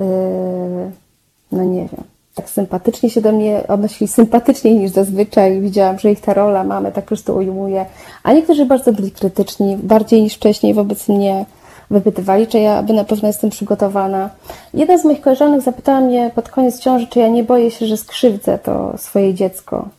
no 1.51 1.63
nie 1.63 1.81
wiem, 1.81 2.03
tak 2.35 2.49
sympatycznie 2.49 3.09
się 3.09 3.21
do 3.21 3.31
mnie 3.31 3.63
odnosili, 3.67 4.07
sympatyczniej 4.07 4.75
niż 4.75 4.91
zazwyczaj. 4.91 5.61
Widziałam, 5.61 5.99
że 5.99 6.11
ich 6.11 6.21
ta 6.21 6.33
rola 6.33 6.63
mamy 6.63 6.91
tak 6.91 7.03
po 7.03 7.07
prostu 7.07 7.35
ujmuje, 7.35 7.85
a 8.23 8.33
niektórzy 8.33 8.65
bardzo 8.65 8.93
byli 8.93 9.11
krytyczni, 9.11 9.77
bardziej 9.77 10.21
niż 10.21 10.35
wcześniej 10.35 10.73
wobec 10.73 11.07
mnie 11.07 11.45
wypytywali, 11.91 12.47
czy 12.47 12.59
ja 12.59 12.77
aby 12.77 12.93
na 12.93 13.03
pewno 13.03 13.27
jestem 13.27 13.49
przygotowana. 13.49 14.29
Jedna 14.73 14.97
z 14.97 15.05
moich 15.05 15.21
koleżanek 15.21 15.61
zapytała 15.61 16.01
mnie 16.01 16.31
pod 16.35 16.49
koniec 16.49 16.79
ciąży, 16.79 17.07
czy 17.07 17.19
ja 17.19 17.27
nie 17.27 17.43
boję 17.43 17.71
się, 17.71 17.85
że 17.85 17.97
skrzywdzę 17.97 18.57
to 18.57 18.93
swoje 18.97 19.33
dziecko, 19.33 19.89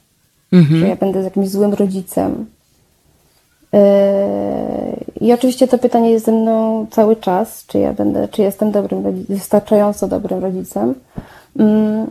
mhm. 0.52 0.80
że 0.80 0.88
ja 0.88 0.96
będę 0.96 1.20
jakimś 1.20 1.48
złym 1.48 1.74
rodzicem. 1.74 2.46
Yy, 3.72 3.80
I 5.20 5.32
oczywiście 5.32 5.68
to 5.68 5.78
pytanie 5.78 6.10
jest 6.10 6.26
ze 6.26 6.32
mną 6.32 6.86
cały 6.90 7.16
czas, 7.16 7.66
czy 7.66 7.78
ja 7.78 7.92
będę, 7.92 8.28
czy 8.28 8.42
jestem 8.42 8.70
dobrym, 8.70 9.24
wystarczająco 9.28 10.08
dobrym 10.08 10.38
rodzicem. 10.38 10.94
Mm, 11.58 12.06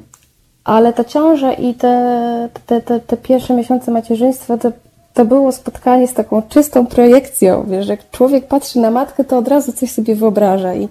ale 0.63 0.93
ta 0.93 1.03
ciąża 1.03 1.53
i 1.53 1.73
te, 1.73 2.49
te, 2.65 2.81
te, 2.81 2.99
te 2.99 3.17
pierwsze 3.17 3.53
miesiące 3.53 3.91
macierzyństwa 3.91 4.57
to 4.57 4.71
to 5.13 5.25
było 5.25 5.51
spotkanie 5.51 6.07
z 6.07 6.13
taką 6.13 6.41
czystą 6.41 6.85
projekcją, 6.85 7.65
wiesz, 7.67 7.87
jak 7.87 8.11
człowiek 8.11 8.47
patrzy 8.47 8.79
na 8.79 8.91
matkę, 8.91 9.23
to 9.23 9.37
od 9.37 9.47
razu 9.47 9.73
coś 9.73 9.91
sobie 9.91 10.15
wyobraża 10.15 10.73
i 10.73 10.87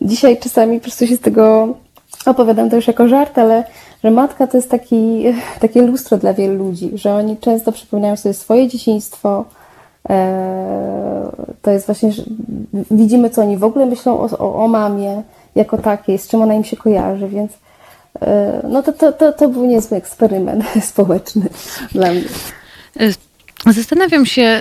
dzisiaj 0.00 0.38
czasami 0.38 0.78
po 0.78 0.82
prostu 0.82 1.06
się 1.06 1.16
z 1.16 1.20
tego 1.20 1.68
opowiadam 2.26 2.70
to 2.70 2.76
już 2.76 2.86
jako 2.86 3.08
żart, 3.08 3.38
ale 3.38 3.64
że 4.04 4.10
matka 4.10 4.46
to 4.46 4.56
jest 4.56 4.70
taki, 4.70 5.24
takie 5.60 5.82
lustro 5.82 6.18
dla 6.18 6.34
wielu 6.34 6.54
ludzi, 6.54 6.90
że 6.94 7.14
oni 7.14 7.36
często 7.36 7.72
przypominają 7.72 8.16
sobie 8.16 8.34
swoje 8.34 8.68
dzieciństwo, 8.68 9.44
to 11.62 11.70
jest 11.70 11.86
właśnie, 11.86 12.12
że 12.12 12.22
widzimy, 12.90 13.30
co 13.30 13.42
oni 13.42 13.56
w 13.56 13.64
ogóle 13.64 13.86
myślą 13.86 14.20
o, 14.20 14.38
o, 14.38 14.64
o 14.64 14.68
mamie 14.68 15.22
jako 15.54 15.78
takiej, 15.78 16.18
z 16.18 16.28
czym 16.28 16.42
ona 16.42 16.54
im 16.54 16.64
się 16.64 16.76
kojarzy, 16.76 17.28
więc 17.28 17.52
e, 18.20 18.60
no 18.68 18.82
to, 18.82 18.92
to, 18.92 19.12
to, 19.12 19.32
to 19.32 19.48
był 19.48 19.64
niezły 19.64 19.96
eksperyment 19.96 20.64
społeczny 20.90 21.48
dla 21.92 22.10
mnie. 22.10 22.22
Zastanawiam 23.66 24.26
się, 24.26 24.60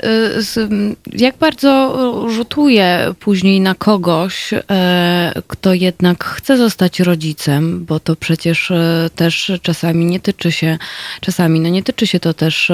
y, 0.58 0.68
jak 1.14 1.38
bardzo 1.38 1.96
rzutuje 2.30 3.14
później 3.20 3.62
na 3.62 3.76
kogoś, 3.76 4.54
e, 4.54 5.42
kto 5.48 5.74
jednak 5.74 6.24
chce 6.24 6.58
zostać 6.58 7.00
rodzicem, 7.00 7.86
bo 7.86 8.00
to 8.00 8.16
przecież 8.16 8.72
e, 8.72 9.10
też 9.16 9.52
czasami 9.62 10.06
nie 10.06 10.20
tyczy 10.20 10.52
się, 10.52 10.78
czasami 11.22 11.60
no 11.60 11.70
nie 11.70 11.84
tyczy 11.84 12.08
się 12.08 12.20
to 12.20 12.34
też 12.34 12.72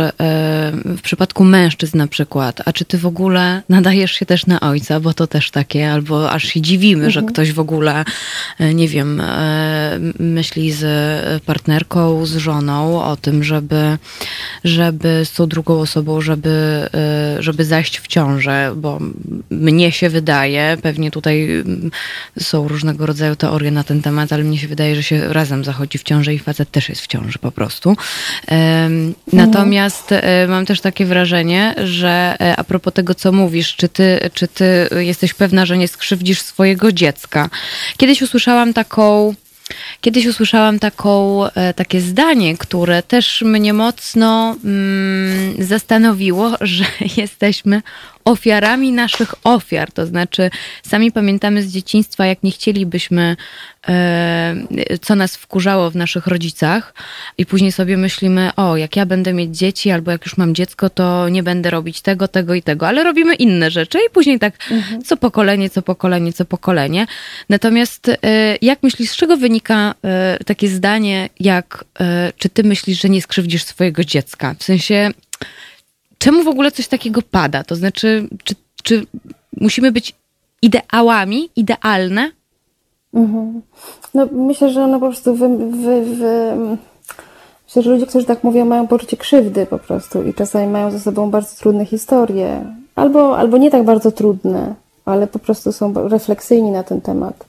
w 0.85 1.01
przypadku 1.01 1.43
mężczyzn 1.43 1.97
na 1.97 2.07
przykład. 2.07 2.61
A 2.65 2.73
czy 2.73 2.85
ty 2.85 2.97
w 2.97 3.05
ogóle 3.05 3.61
nadajesz 3.69 4.11
się 4.11 4.25
też 4.25 4.45
na 4.45 4.59
ojca, 4.59 4.99
bo 4.99 5.13
to 5.13 5.27
też 5.27 5.51
takie, 5.51 5.91
albo 5.91 6.31
aż 6.31 6.43
się 6.43 6.61
dziwimy, 6.61 7.05
mhm. 7.05 7.11
że 7.11 7.21
ktoś 7.21 7.51
w 7.51 7.59
ogóle, 7.59 8.05
nie 8.59 8.87
wiem, 8.87 9.21
myśli 10.19 10.71
z 10.71 10.85
partnerką, 11.43 12.25
z 12.25 12.35
żoną 12.35 13.03
o 13.03 13.15
tym, 13.15 13.43
żeby, 13.43 13.97
żeby 14.63 15.21
z 15.25 15.31
tą 15.31 15.47
drugą 15.47 15.79
osobą 15.79 16.21
żeby, 16.21 16.49
e, 16.93 17.43
żeby 17.43 17.65
zajść 17.65 17.99
w 17.99 18.07
ciążę, 18.07 18.73
bo 18.75 18.99
mnie 19.49 19.91
się 19.91 20.09
wydaje, 20.09 20.77
pewnie 20.81 21.11
tutaj 21.11 21.51
mm, 21.51 21.91
są 22.39 22.67
różnego 22.67 23.05
rodzaju 23.05 23.35
teorie 23.35 23.71
na 23.71 23.83
ten 23.83 24.01
temat, 24.01 24.33
ale 24.33 24.43
mnie 24.43 24.57
się 24.57 24.67
wydaje, 24.67 24.95
że 24.95 25.03
się 25.03 25.33
razem 25.33 25.63
zachodzi 25.63 25.97
w 25.97 26.03
ciążę 26.03 26.33
i 26.33 26.39
facet 26.39 26.71
też 26.71 26.89
jest 26.89 27.01
w 27.01 27.07
ciąży 27.07 27.39
po 27.39 27.51
prostu. 27.51 27.95
Natomiast 29.33 30.11
e, 30.11 30.47
mam 30.47 30.65
też 30.65 30.81
takie 30.81 31.05
wrażenie, 31.05 31.75
że 31.83 32.35
e, 32.41 32.55
a 32.55 32.63
propos 32.63 32.93
tego, 32.93 33.15
co 33.15 33.31
mówisz, 33.31 33.75
czy 33.75 33.89
ty, 33.89 34.19
czy 34.33 34.47
ty 34.47 34.89
jesteś 34.97 35.33
pewna, 35.33 35.65
że 35.65 35.77
nie 35.77 35.87
skrzywdzisz 35.87 36.41
swojego 36.41 36.91
dziecka? 36.91 37.49
Kiedyś 37.97 38.21
usłyszałam 38.21 38.73
taką 38.73 39.33
Kiedyś 40.01 40.25
usłyszałam 40.25 40.79
taką, 40.79 41.45
e, 41.45 41.73
takie 41.73 42.01
zdanie, 42.01 42.57
które 42.57 43.03
też 43.03 43.41
mnie 43.41 43.73
mocno 43.73 44.55
mm, 44.63 45.65
zastanowiło, 45.65 46.51
że 46.61 46.85
jesteśmy 47.17 47.81
ofiarami 48.25 48.91
naszych 48.91 49.35
ofiar. 49.43 49.91
To 49.91 50.05
znaczy, 50.05 50.49
sami 50.87 51.11
pamiętamy 51.11 51.63
z 51.63 51.73
dzieciństwa, 51.73 52.25
jak 52.25 52.43
nie 52.43 52.51
chcielibyśmy, 52.51 53.35
e, 53.87 54.55
co 55.01 55.15
nas 55.15 55.35
wkurzało 55.35 55.91
w 55.91 55.95
naszych 55.95 56.27
rodzicach, 56.27 56.93
i 57.37 57.45
później 57.45 57.71
sobie 57.71 57.97
myślimy: 57.97 58.51
O, 58.55 58.77
jak 58.77 58.95
ja 58.95 59.05
będę 59.05 59.33
mieć 59.33 59.57
dzieci, 59.57 59.91
albo 59.91 60.11
jak 60.11 60.25
już 60.25 60.37
mam 60.37 60.55
dziecko, 60.55 60.89
to 60.89 61.29
nie 61.29 61.43
będę 61.43 61.69
robić 61.69 62.01
tego, 62.01 62.27
tego 62.27 62.53
i 62.53 62.61
tego, 62.61 62.87
ale 62.87 63.03
robimy 63.03 63.35
inne 63.35 63.71
rzeczy, 63.71 63.99
i 64.07 64.09
później 64.09 64.39
tak 64.39 64.53
mhm. 64.71 65.03
co 65.03 65.17
pokolenie, 65.17 65.69
co 65.69 65.81
pokolenie, 65.81 66.33
co 66.33 66.45
pokolenie. 66.45 67.07
Natomiast, 67.49 68.09
e, 68.09 68.17
jak 68.61 68.83
myślisz, 68.83 69.09
z 69.09 69.15
czego 69.15 69.37
wynika 69.37 69.95
e, 70.03 70.37
takie 70.45 70.67
zdanie, 70.67 71.29
jak 71.39 71.85
czy 72.37 72.49
ty 72.49 72.63
myślisz, 72.63 73.01
że 73.01 73.09
nie 73.09 73.21
skrzywdzisz 73.21 73.63
swojego 73.63 74.03
dziecka? 74.03 74.55
W 74.59 74.63
sensie, 74.63 75.11
czemu 76.23 76.43
w 76.43 76.47
ogóle 76.47 76.71
coś 76.71 76.87
takiego 76.87 77.21
pada? 77.21 77.63
To 77.63 77.75
znaczy, 77.75 78.27
czy, 78.43 78.55
czy 78.83 79.05
musimy 79.61 79.91
być 79.91 80.15
ideałami, 80.61 81.49
idealne? 81.55 82.31
Mhm. 83.13 83.61
No, 84.13 84.27
myślę, 84.31 84.69
że 84.69 84.83
ono 84.83 84.99
po 84.99 85.05
prostu 85.05 85.35
wy, 85.35 85.47
wy, 85.57 86.15
wy... 86.15 86.53
Myślę, 87.67 87.81
że 87.81 87.89
ludzie, 87.89 88.05
którzy 88.05 88.25
tak 88.25 88.43
mówią, 88.43 88.65
mają 88.65 88.87
poczucie 88.87 89.17
krzywdy 89.17 89.65
po 89.65 89.79
prostu 89.79 90.23
i 90.23 90.33
czasami 90.33 90.67
mają 90.67 90.91
ze 90.91 90.99
sobą 90.99 91.31
bardzo 91.31 91.55
trudne 91.55 91.85
historie. 91.85 92.75
Albo, 92.95 93.37
albo 93.37 93.57
nie 93.57 93.71
tak 93.71 93.83
bardzo 93.83 94.11
trudne, 94.11 94.73
ale 95.05 95.27
po 95.27 95.39
prostu 95.39 95.71
są 95.71 95.93
refleksyjni 96.09 96.71
na 96.71 96.83
ten 96.83 97.01
temat. 97.01 97.45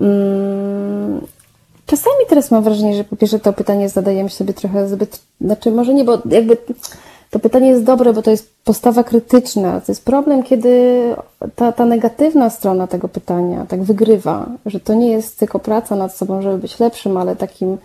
Mm, 0.00 1.20
czasami 1.86 2.16
teraz 2.28 2.50
mam 2.50 2.62
wrażenie, 2.62 2.96
że 2.96 3.04
po 3.04 3.16
pierwsze 3.16 3.38
to 3.38 3.52
pytanie 3.52 3.88
zadajemy 3.88 4.30
sobie 4.30 4.52
trochę 4.52 4.88
zbyt, 4.88 5.20
znaczy 5.40 5.70
może 5.70 5.94
nie, 5.94 6.04
bo 6.04 6.22
jakby 6.30 6.56
to 7.34 7.38
pytanie 7.38 7.68
jest 7.68 7.84
dobre, 7.84 8.12
bo 8.12 8.22
to 8.22 8.30
jest 8.30 8.50
postawa 8.64 9.04
krytyczna. 9.04 9.80
To 9.80 9.92
jest 9.92 10.04
problem, 10.04 10.42
kiedy 10.42 11.00
ta, 11.54 11.72
ta 11.72 11.84
negatywna 11.84 12.50
strona 12.50 12.86
tego 12.86 13.08
pytania 13.08 13.66
tak 13.68 13.82
wygrywa, 13.82 14.46
że 14.66 14.80
to 14.80 14.94
nie 14.94 15.10
jest 15.10 15.38
tylko 15.38 15.58
praca 15.58 15.96
nad 15.96 16.16
sobą, 16.16 16.42
żeby 16.42 16.58
być 16.58 16.80
lepszym, 16.80 17.16
ale 17.16 17.36
takim 17.36 17.78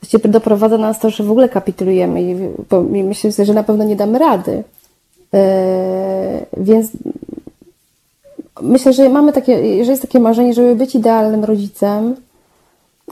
właściwie 0.00 0.28
doprowadza 0.28 0.78
nas 0.78 0.98
to, 0.98 1.10
że 1.10 1.24
w 1.24 1.30
ogóle 1.30 1.48
kapitulujemy 1.48 2.22
i, 2.22 2.36
bo 2.70 2.82
myślę, 2.82 3.30
że 3.44 3.54
na 3.54 3.62
pewno 3.62 3.84
nie 3.84 3.96
damy 3.96 4.18
rady. 4.18 4.64
Yy, 5.32 5.40
więc 6.56 6.90
myślę, 8.62 8.92
że 8.92 9.08
mamy 9.08 9.32
takie, 9.32 9.84
że 9.84 9.90
jest 9.90 10.02
takie 10.02 10.20
marzenie, 10.20 10.54
żeby 10.54 10.74
być 10.76 10.94
idealnym 10.94 11.44
rodzicem, 11.44 12.16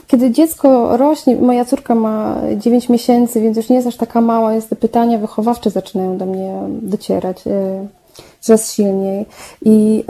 kiedy 0.07 0.31
dziecko 0.31 0.97
rośnie, 0.97 1.35
moja 1.35 1.65
córka 1.65 1.95
ma 1.95 2.41
9 2.57 2.89
miesięcy, 2.89 3.41
więc 3.41 3.57
już 3.57 3.69
nie 3.69 3.75
jest 3.75 3.87
aż 3.87 3.95
taka 3.95 4.21
mała, 4.21 4.51
więc 4.51 4.67
te 4.67 4.75
pytania 4.75 5.17
wychowawcze 5.17 5.69
zaczynają 5.69 6.17
do 6.17 6.25
mnie 6.25 6.53
docierać 6.81 7.47
e, 7.47 7.87
coraz 8.39 8.73
silniej. 8.73 9.25
I 9.65 10.03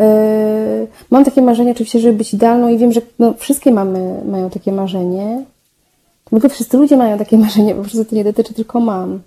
y, 0.83 0.87
mam 1.09 1.25
takie 1.25 1.41
marzenie 1.41 1.71
oczywiście, 1.71 1.99
żeby 1.99 2.17
być 2.17 2.33
idealną 2.33 2.69
i 2.69 2.77
wiem, 2.77 2.91
że 2.91 3.01
no, 3.19 3.33
wszystkie 3.37 3.71
mamy 3.71 4.21
mają 4.25 4.49
takie 4.49 4.71
marzenie. 4.71 5.43
W 6.31 6.33
ogóle 6.33 6.49
wszyscy 6.49 6.77
ludzie 6.77 6.97
mają 6.97 7.17
takie 7.17 7.37
marzenie, 7.47 7.75
po 7.75 7.81
prostu 7.81 8.05
to 8.05 8.15
nie 8.15 8.23
dotyczy 8.23 8.53
tylko 8.53 8.79
mam. 8.79 9.19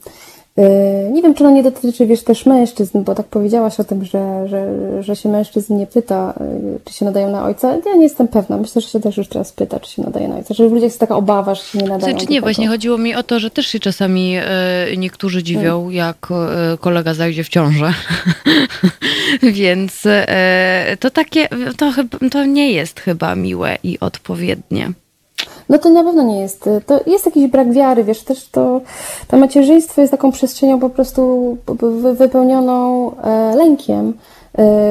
E, 0.60 1.10
nie 1.10 1.22
wiem, 1.22 1.34
czy 1.34 1.44
ono 1.44 1.54
nie 1.54 1.62
dotyczy, 1.62 2.06
wiesz, 2.06 2.22
też 2.22 2.46
mężczyzn, 2.46 3.02
bo 3.02 3.14
tak 3.14 3.26
powiedziałaś 3.26 3.80
o 3.80 3.84
tym, 3.84 4.04
że, 4.04 4.48
że, 4.48 4.66
że 5.02 5.16
się 5.16 5.28
mężczyzn 5.28 5.76
nie 5.76 5.86
pyta, 5.86 6.34
e, 6.40 6.78
czy 6.84 6.94
się 6.94 7.04
nadają 7.04 7.30
na 7.30 7.44
ojca. 7.44 7.76
Ja 7.86 7.94
nie 7.94 8.02
jestem 8.02 8.28
pewna. 8.28 8.56
Myślę, 8.56 8.82
że 8.82 8.88
się 8.88 9.00
też 9.00 9.16
już 9.16 9.28
teraz 9.28 9.52
pyta, 9.52 9.80
czy 9.80 9.90
się 9.90 10.02
nadaje 10.02 10.28
na 10.28 10.36
ojca. 10.36 10.54
Że 10.54 10.68
w 10.68 10.72
ludziach 10.72 10.88
jest 10.88 11.00
taka 11.00 11.16
obawa, 11.16 11.54
że 11.54 11.62
się 11.62 11.78
nie 11.78 11.88
nadają. 11.88 12.12
Znaczy 12.12 12.26
nie, 12.30 12.40
właśnie 12.40 12.68
chodziło 12.68 12.98
mi 12.98 13.14
o 13.14 13.22
to, 13.22 13.40
że 13.40 13.50
też 13.50 13.66
się 13.66 13.80
czasami 13.80 14.36
e, 14.36 14.44
niektórzy 14.96 15.42
dziwią, 15.42 15.78
hmm. 15.78 15.92
jak 15.92 16.28
kolega 16.80 17.14
zajdzie 17.14 17.44
w 17.44 17.48
ciążę. 17.48 17.92
Więc 19.42 20.02
to 21.00 21.10
takie, 21.10 21.48
to, 21.76 21.92
to 22.30 22.44
nie 22.44 22.72
jest 22.72 23.00
chyba 23.00 23.34
miłe 23.34 23.78
i 23.82 24.00
odpowiednie. 24.00 24.92
No 25.70 25.78
to 25.78 25.90
na 25.90 26.04
pewno 26.04 26.22
nie 26.22 26.40
jest. 26.40 26.68
To 26.86 27.00
jest 27.06 27.26
jakiś 27.26 27.46
brak 27.46 27.72
wiary, 27.72 28.04
wiesz, 28.04 28.22
też 28.22 28.48
to, 28.48 28.80
to 29.28 29.36
macierzyństwo 29.36 30.00
jest 30.00 30.10
taką 30.10 30.32
przestrzenią 30.32 30.80
po 30.80 30.90
prostu 30.90 31.56
wypełnioną 32.18 33.10
e, 33.16 33.56
lękiem, 33.56 34.14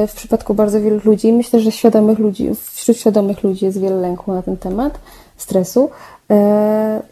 w 0.08 0.12
przypadku 0.16 0.54
bardzo 0.54 0.80
wielu 0.80 1.00
ludzi. 1.04 1.32
Myślę, 1.32 1.60
że 1.60 1.72
świadomych 1.72 2.18
ludzi, 2.18 2.50
wśród 2.72 2.96
świadomych 2.96 3.42
ludzi 3.42 3.64
jest 3.64 3.80
wiele 3.80 3.96
lęku 3.96 4.32
na 4.32 4.42
ten 4.42 4.56
temat, 4.56 4.98
stresu. 5.36 5.90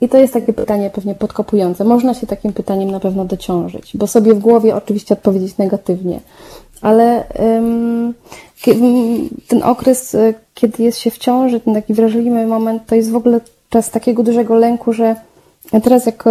I 0.01 0.09
to 0.09 0.19
jest 0.19 0.33
takie 0.33 0.53
pytanie 0.53 0.91
pewnie 0.91 1.15
podkopujące. 1.15 1.85
Można 1.85 2.15
się 2.15 2.27
takim 2.27 2.53
pytaniem 2.53 2.91
na 2.91 3.01
pewno 3.01 3.25
dociążyć, 3.25 3.97
bo 3.97 4.07
sobie 4.07 4.35
w 4.35 4.39
głowie 4.39 4.77
oczywiście 4.77 5.15
odpowiedzieć 5.15 5.59
negatywnie 5.59 6.21
ale 6.81 7.25
ten 9.49 9.63
okres, 9.63 10.15
e, 10.15 10.35
kiedy 10.55 10.83
jest 10.83 10.99
się 10.99 11.11
w 11.11 11.19
ciąży, 11.19 11.61
ten 11.61 11.75
taki 11.75 11.95
wrażliwy 11.95 12.47
moment, 12.47 12.83
to 12.87 12.95
jest 12.95 13.11
w 13.11 13.17
ogóle 13.17 13.41
czas 13.69 13.91
takiego 13.91 14.23
dużego 14.23 14.55
lęku, 14.55 14.93
że 14.93 15.17
teraz 15.83 16.07
jak 16.07 16.25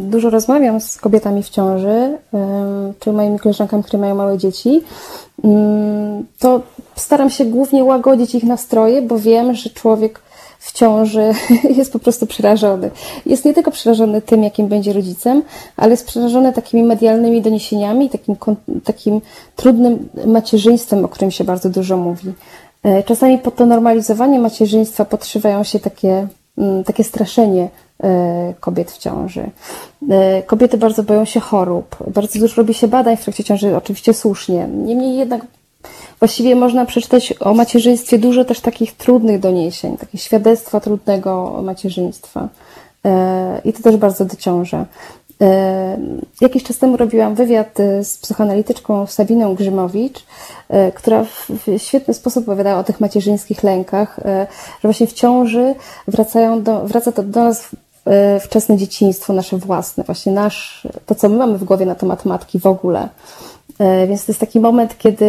dużo 0.00 0.30
rozmawiam 0.30 0.80
z 0.80 0.96
kobietami 0.96 1.42
w 1.42 1.48
ciąży, 1.48 2.18
czy 3.00 3.12
moimi 3.12 3.38
koleżankami, 3.38 3.82
które 3.82 4.00
mają 4.00 4.14
małe 4.14 4.38
dzieci, 4.38 4.82
to 6.38 6.60
staram 6.96 7.30
się 7.30 7.44
głównie 7.44 7.84
łagodzić 7.84 8.34
ich 8.34 8.44
nastroje, 8.44 9.02
bo 9.02 9.18
wiem, 9.18 9.54
że 9.54 9.70
człowiek 9.70 10.20
w 10.60 10.72
ciąży 10.72 11.32
jest 11.78 11.92
po 11.92 11.98
prostu 11.98 12.26
przerażony. 12.26 12.90
Jest 13.26 13.44
nie 13.44 13.54
tylko 13.54 13.70
przerażony 13.70 14.22
tym, 14.22 14.42
jakim 14.42 14.68
będzie 14.68 14.92
rodzicem, 14.92 15.42
ale 15.76 15.90
jest 15.90 16.06
przerażony 16.06 16.52
takimi 16.52 16.82
medialnymi 16.82 17.42
doniesieniami, 17.42 18.10
takim, 18.10 18.36
takim 18.84 19.20
trudnym 19.56 20.08
macierzyństwem, 20.26 21.04
o 21.04 21.08
którym 21.08 21.30
się 21.30 21.44
bardzo 21.44 21.70
dużo 21.70 21.96
mówi. 21.96 22.32
E, 22.82 23.02
czasami 23.02 23.38
pod 23.38 23.56
to 23.56 23.66
normalizowanie 23.66 24.38
macierzyństwa 24.38 25.04
podszywają 25.04 25.64
się 25.64 25.80
takie, 25.80 26.08
mm, 26.10 26.28
takie 26.86 27.04
straszenie 27.04 27.68
e, 28.02 28.54
kobiet 28.60 28.90
w 28.90 28.98
ciąży. 28.98 29.50
E, 30.10 30.42
kobiety 30.42 30.78
bardzo 30.78 31.02
boją 31.02 31.24
się 31.24 31.40
chorób, 31.40 31.96
bardzo 32.14 32.38
dużo 32.38 32.54
robi 32.56 32.74
się 32.74 32.88
badań 32.88 33.16
w 33.16 33.24
trakcie 33.24 33.44
ciąży, 33.44 33.76
oczywiście 33.76 34.14
słusznie. 34.14 34.68
Niemniej 34.68 35.16
jednak 35.16 35.46
Właściwie 36.18 36.56
można 36.56 36.86
przeczytać 36.86 37.34
o 37.40 37.54
macierzyństwie 37.54 38.18
dużo 38.18 38.44
też 38.44 38.60
takich 38.60 38.96
trudnych 38.96 39.40
doniesień, 39.40 39.96
takie 39.96 40.18
świadectwa 40.18 40.80
trudnego 40.80 41.60
macierzyństwa. 41.62 42.48
E, 43.04 43.60
I 43.64 43.72
to 43.72 43.82
też 43.82 43.96
bardzo 43.96 44.24
dociąża. 44.24 44.86
E, 45.40 45.98
jakiś 46.40 46.62
czas 46.62 46.78
temu 46.78 46.96
robiłam 46.96 47.34
wywiad 47.34 47.80
e, 47.80 48.04
z 48.04 48.18
psychoanalityczką 48.18 49.06
Sabiną 49.06 49.54
Grzymowicz, 49.54 50.24
która 50.94 51.24
w 51.24 51.58
świetny 51.78 52.14
sposób 52.14 52.48
opowiadała 52.48 52.80
o 52.80 52.84
tych 52.84 53.00
macierzyńskich 53.00 53.62
lękach, 53.62 54.20
że 54.24 54.46
właśnie 54.82 55.06
w 55.06 55.12
ciąży 55.12 55.74
wracają 56.08 56.62
do, 56.62 56.86
wraca 56.86 57.12
to 57.12 57.22
do 57.22 57.44
nas 57.44 57.68
wczesne 58.40 58.76
dzieciństwo, 58.76 59.32
nasze 59.32 59.56
własne, 59.56 60.04
właśnie 60.04 60.32
nasz, 60.32 60.88
to 61.06 61.14
co 61.14 61.28
my 61.28 61.36
mamy 61.36 61.58
w 61.58 61.64
głowie 61.64 61.86
na 61.86 61.94
temat 61.94 62.24
matki 62.24 62.58
w 62.58 62.66
ogóle. 62.66 63.08
Więc 64.08 64.24
to 64.26 64.32
jest 64.32 64.40
taki 64.40 64.60
moment, 64.60 64.98
kiedy 64.98 65.26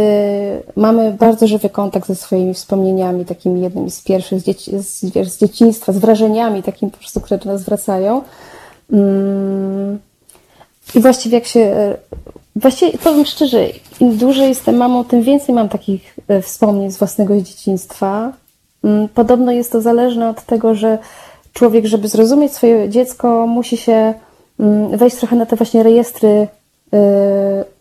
mamy 0.75 1.11
bardzo 1.11 1.47
żywy 1.47 1.69
kontakt 1.69 2.07
ze 2.07 2.15
swoimi 2.15 2.53
wspomnieniami, 2.53 3.25
takimi 3.25 3.61
jednymi 3.61 3.91
z 3.91 4.01
pierwszych 4.01 4.39
z, 4.39 4.43
dzieci, 4.43 4.71
z, 4.79 4.99
z 5.31 5.37
dzieciństwa, 5.37 5.93
z 5.93 5.97
wrażeniami 5.97 6.63
takimi 6.63 6.91
po 6.91 6.97
prostu, 6.97 7.21
które 7.21 7.37
do 7.37 7.51
nas 7.51 7.63
wracają. 7.63 8.21
Mm. 8.91 9.99
I 10.95 10.99
właściwie 10.99 11.37
jak 11.37 11.45
się, 11.45 11.59
e, 11.59 11.97
właściwie 12.55 12.97
powiem 12.97 13.25
szczerze, 13.25 13.67
im 13.99 14.17
dłużej 14.17 14.49
jestem 14.49 14.77
mamą, 14.77 15.03
tym 15.03 15.21
więcej 15.21 15.55
mam 15.55 15.69
takich 15.69 16.15
e, 16.27 16.41
wspomnień 16.41 16.91
z 16.91 16.97
własnego 16.97 17.41
dzieciństwa. 17.41 18.33
Mm, 18.83 19.09
podobno 19.09 19.51
jest 19.51 19.71
to 19.71 19.81
zależne 19.81 20.29
od 20.29 20.45
tego, 20.45 20.75
że 20.75 20.97
człowiek, 21.53 21.85
żeby 21.85 22.07
zrozumieć 22.07 22.53
swoje 22.53 22.89
dziecko, 22.89 23.47
musi 23.47 23.77
się 23.77 24.13
mm, 24.59 24.97
wejść 24.97 25.15
trochę 25.15 25.35
na 25.35 25.45
te 25.45 25.55
właśnie 25.55 25.83
rejestry 25.83 26.47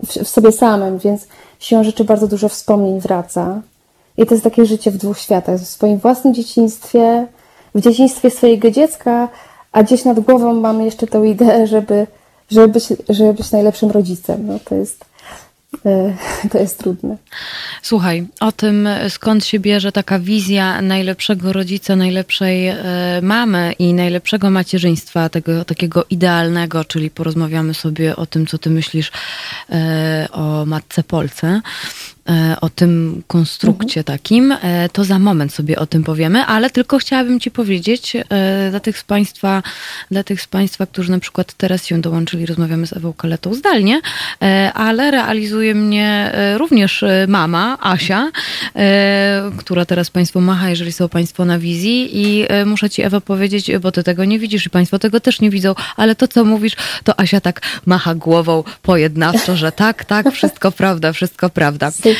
w 0.06 0.28
sobie 0.28 0.52
samym, 0.52 0.98
więc 0.98 1.26
siłą 1.60 1.84
rzeczy 1.84 2.04
bardzo 2.04 2.28
dużo 2.28 2.48
wspomnień 2.48 3.00
wraca. 3.00 3.60
I 4.16 4.26
to 4.26 4.34
jest 4.34 4.44
takie 4.44 4.66
życie 4.66 4.90
w 4.90 4.96
dwóch 4.96 5.18
światach. 5.18 5.60
W 5.60 5.66
swoim 5.66 5.98
własnym 5.98 6.34
dzieciństwie, 6.34 7.26
w 7.74 7.80
dzieciństwie 7.80 8.30
swojego 8.30 8.70
dziecka, 8.70 9.28
a 9.72 9.82
gdzieś 9.82 10.04
nad 10.04 10.20
głową 10.20 10.54
mam 10.54 10.82
jeszcze 10.82 11.06
tą 11.06 11.24
ideę, 11.24 11.66
żeby, 11.66 12.06
żeby, 12.50 12.68
być, 12.68 12.84
żeby 13.08 13.34
być 13.34 13.52
najlepszym 13.52 13.90
rodzicem. 13.90 14.46
No, 14.46 14.58
to 14.64 14.74
jest 14.74 15.04
E, 15.86 16.16
to 16.50 16.58
jest 16.58 16.78
trudne. 16.78 17.16
Słuchaj, 17.82 18.26
o 18.40 18.52
tym 18.52 18.88
skąd 19.08 19.44
się 19.44 19.58
bierze 19.58 19.92
taka 19.92 20.18
wizja 20.18 20.82
najlepszego 20.82 21.52
rodzica, 21.52 21.96
najlepszej 21.96 22.68
e, 22.68 22.76
mamy 23.22 23.72
i 23.78 23.94
najlepszego 23.94 24.50
macierzyństwa, 24.50 25.28
tego 25.28 25.64
takiego 25.64 26.04
idealnego, 26.10 26.84
czyli 26.84 27.10
porozmawiamy 27.10 27.74
sobie 27.74 28.16
o 28.16 28.26
tym, 28.26 28.46
co 28.46 28.58
ty 28.58 28.70
myślisz 28.70 29.12
e, 29.70 30.28
o 30.32 30.66
matce 30.66 31.02
Polce. 31.02 31.60
E, 32.30 32.56
o 32.60 32.68
tym 32.68 33.22
konstrukcie 33.26 34.00
mhm. 34.00 34.04
takim, 34.04 34.52
e, 34.52 34.88
to 34.88 35.04
za 35.04 35.18
moment 35.18 35.54
sobie 35.54 35.78
o 35.78 35.86
tym 35.86 36.04
powiemy, 36.04 36.44
ale 36.44 36.70
tylko 36.70 36.98
chciałabym 36.98 37.40
Ci 37.40 37.50
powiedzieć 37.50 38.16
e, 38.16 38.22
dla 38.70 38.80
tych 38.80 38.98
z 38.98 39.04
Państwa, 39.04 39.62
dla 40.10 40.24
tych 40.24 40.42
z 40.42 40.46
Państwa, 40.46 40.86
którzy 40.86 41.10
na 41.10 41.18
przykład 41.18 41.52
teraz 41.52 41.86
się 41.86 42.00
dołączyli, 42.00 42.46
rozmawiamy 42.46 42.86
z 42.86 42.92
Ewą 42.92 43.12
Kaletą 43.12 43.54
zdalnie, 43.54 44.00
ale 44.74 45.10
realizuje 45.10 45.74
mnie 45.74 46.32
również 46.56 47.04
mama, 47.28 47.78
Asia, 47.80 48.30
która 49.58 49.84
teraz 49.84 50.10
Państwu 50.10 50.40
macha, 50.40 50.70
jeżeli 50.70 50.92
są 50.92 51.08
Państwo 51.08 51.44
na 51.44 51.58
wizji 51.58 52.10
i 52.12 52.46
muszę 52.66 52.90
Ci 52.90 53.02
Ewa 53.02 53.20
powiedzieć, 53.20 53.70
bo 53.80 53.92
Ty 53.92 54.02
tego 54.02 54.24
nie 54.24 54.38
widzisz 54.38 54.66
i 54.66 54.70
Państwo 54.70 54.98
tego 54.98 55.20
też 55.20 55.40
nie 55.40 55.50
widzą, 55.50 55.74
ale 55.96 56.14
to 56.14 56.28
co 56.28 56.44
mówisz, 56.44 56.76
to 57.04 57.20
Asia 57.20 57.40
tak 57.40 57.60
macha 57.86 58.14
głową 58.14 58.64
pojednawczo, 58.82 59.56
że 59.56 59.72
tak, 59.72 60.04
tak, 60.04 60.32
wszystko 60.32 60.72
prawda, 60.80 61.12
wszystko 61.12 61.50
prawda. 61.50 61.90
Super. 61.90 62.19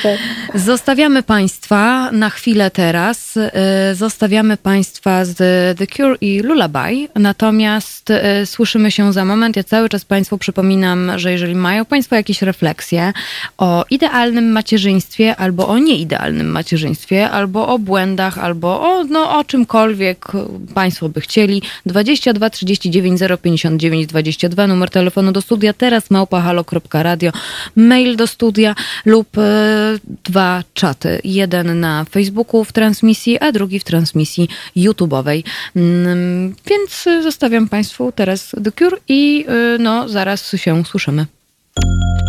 Zostawiamy 0.55 1.23
Państwa 1.23 2.13
na 2.13 2.31
chwilę 2.31 2.71
teraz. 2.71 3.37
E, 3.37 3.95
zostawiamy 3.95 4.57
Państwa 4.57 5.25
z 5.25 5.39
The 5.79 5.87
Cure 5.87 6.17
i 6.21 6.41
Lullaby. 6.41 7.09
Natomiast 7.15 8.11
e, 8.11 8.47
słyszymy 8.47 8.91
się 8.91 9.13
za 9.13 9.25
moment. 9.25 9.57
Ja 9.57 9.65
cały 9.65 9.89
czas 9.89 10.05
Państwu 10.05 10.39
przypominam, 10.39 11.13
że 11.17 11.33
jeżeli 11.33 11.55
mają 11.55 11.85
Państwo 11.85 12.17
jakieś 12.17 12.43
refleksje 12.43 13.13
o 13.59 13.85
idealnym 13.91 14.53
macierzyństwie 14.53 15.37
albo 15.37 15.69
o 15.69 15.79
nieidealnym 15.79 16.51
macierzyństwie, 16.51 17.31
albo 17.31 17.69
o 17.69 17.79
błędach, 17.79 18.39
albo 18.39 18.81
o, 18.81 19.05
no, 19.05 19.39
o 19.39 19.45
czymkolwiek 19.45 20.27
Państwo 20.75 21.09
by 21.09 21.21
chcieli, 21.21 21.63
22 21.87 22.51
39 22.51 23.21
059 23.43 24.07
22 24.07 24.67
numer 24.67 24.91
telefonu 24.91 25.33
do 25.33 25.43
studia 25.43 25.73
teraz 25.73 26.11
małpahalo.radio, 26.11 27.33
mail 27.77 28.17
do 28.17 28.27
studia 28.27 28.75
lub 29.05 29.39
e, 29.39 29.90
dwa 30.25 30.63
czaty. 30.75 31.21
Jeden 31.25 31.81
na 31.81 32.05
Facebooku 32.05 32.65
w 32.65 32.73
transmisji, 32.73 33.39
a 33.39 33.53
drugi 33.53 33.81
w 33.81 33.85
transmisji 33.85 34.49
YouTube'owej. 34.77 35.43
Mm, 35.77 36.55
więc 36.67 37.05
zostawiam 37.23 37.69
Państwu 37.69 38.13
teraz 38.13 38.57
The 38.65 38.73
Cure 38.73 38.97
i 39.09 39.47
y, 39.75 39.79
no, 39.79 40.09
zaraz 40.09 40.57
się 40.57 40.85
słyszymy. 40.85 41.27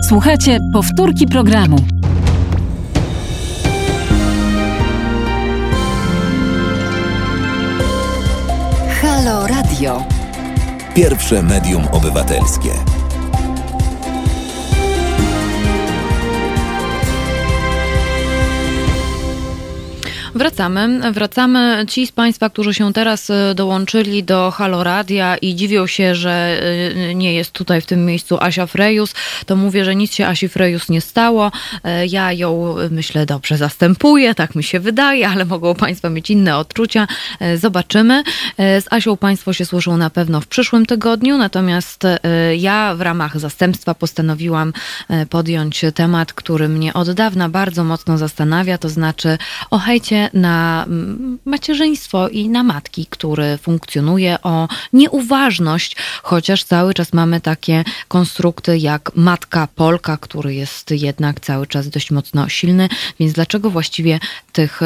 Słuchajcie 0.09 0.59
powtórki 0.73 1.27
programu. 1.27 1.77
Halo 9.01 9.47
Radio. 9.47 10.03
Pierwsze 10.95 11.43
medium 11.43 11.87
obywatelskie. 11.87 13.00
Wracamy. 20.35 21.11
Wracamy. 21.11 21.85
Ci 21.87 22.07
z 22.07 22.11
Państwa, 22.11 22.49
którzy 22.49 22.73
się 22.73 22.93
teraz 22.93 23.29
e, 23.29 23.55
dołączyli 23.55 24.23
do 24.23 24.51
Halo 24.51 24.83
Radia 24.83 25.37
i 25.37 25.55
dziwią 25.55 25.87
się, 25.87 26.15
że 26.15 26.61
e, 27.09 27.15
nie 27.15 27.33
jest 27.33 27.51
tutaj 27.51 27.81
w 27.81 27.85
tym 27.85 28.05
miejscu 28.05 28.37
Asia 28.39 28.67
Frejus, 28.67 29.13
to 29.45 29.55
mówię, 29.55 29.85
że 29.85 29.95
nic 29.95 30.13
się 30.13 30.27
Asi 30.27 30.49
Frejus 30.49 30.89
nie 30.89 31.01
stało. 31.01 31.51
E, 31.83 32.05
ja 32.05 32.33
ją, 32.33 32.75
myślę, 32.91 33.25
dobrze 33.25 33.57
zastępuję, 33.57 34.35
tak 34.35 34.55
mi 34.55 34.63
się 34.63 34.79
wydaje, 34.79 35.29
ale 35.29 35.45
mogą 35.45 35.75
Państwo 35.75 36.09
mieć 36.09 36.29
inne 36.29 36.57
odczucia. 36.57 37.07
Zobaczymy. 37.55 38.23
Z 38.57 38.85
Asią 38.89 39.17
Państwo 39.17 39.53
się 39.53 39.65
słyszą 39.65 39.97
na 39.97 40.09
pewno 40.09 40.41
w 40.41 40.47
przyszłym 40.47 40.85
tygodniu, 40.85 41.37
natomiast 41.37 42.03
ja 42.57 42.95
w 42.95 43.01
ramach 43.01 43.39
zastępstwa 43.39 43.93
postanowiłam 43.93 44.73
podjąć 45.29 45.85
temat, 45.95 46.33
który 46.33 46.69
mnie 46.69 46.93
od 46.93 47.11
dawna 47.11 47.49
bardzo 47.49 47.83
mocno 47.83 48.17
zastanawia, 48.17 48.77
to 48.77 48.89
znaczy 48.89 49.37
o 49.69 49.79
hejcie 49.79 50.20
na 50.33 50.83
mm, 50.87 51.39
macierzyństwo 51.45 52.29
i 52.29 52.49
na 52.49 52.63
matki, 52.63 53.05
który 53.09 53.57
funkcjonuje, 53.57 54.37
o 54.43 54.67
nieuważność, 54.93 55.95
chociaż 56.23 56.63
cały 56.63 56.93
czas 56.93 57.13
mamy 57.13 57.41
takie 57.41 57.83
konstrukty 58.07 58.77
jak 58.77 59.11
matka 59.15 59.67
Polka, 59.75 60.17
który 60.17 60.53
jest 60.53 60.91
jednak 60.91 61.39
cały 61.39 61.67
czas 61.67 61.89
dość 61.89 62.11
mocno 62.11 62.49
silny, 62.49 62.89
więc 63.19 63.33
dlaczego 63.33 63.69
właściwie 63.69 64.19
tych 64.51 64.79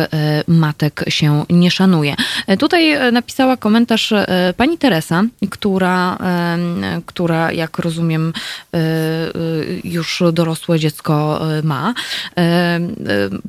matek 0.47 1.05
się 1.07 1.45
nie 1.49 1.71
szanuje. 1.71 2.15
Tutaj 2.59 3.11
napisała 3.11 3.57
komentarz 3.57 4.13
pani 4.57 4.77
Teresa, 4.77 5.23
która, 5.49 6.17
która 7.05 7.51
jak 7.51 7.79
rozumiem 7.79 8.33
już 9.83 10.23
dorosłe 10.33 10.79
dziecko 10.79 11.41
ma. 11.63 11.93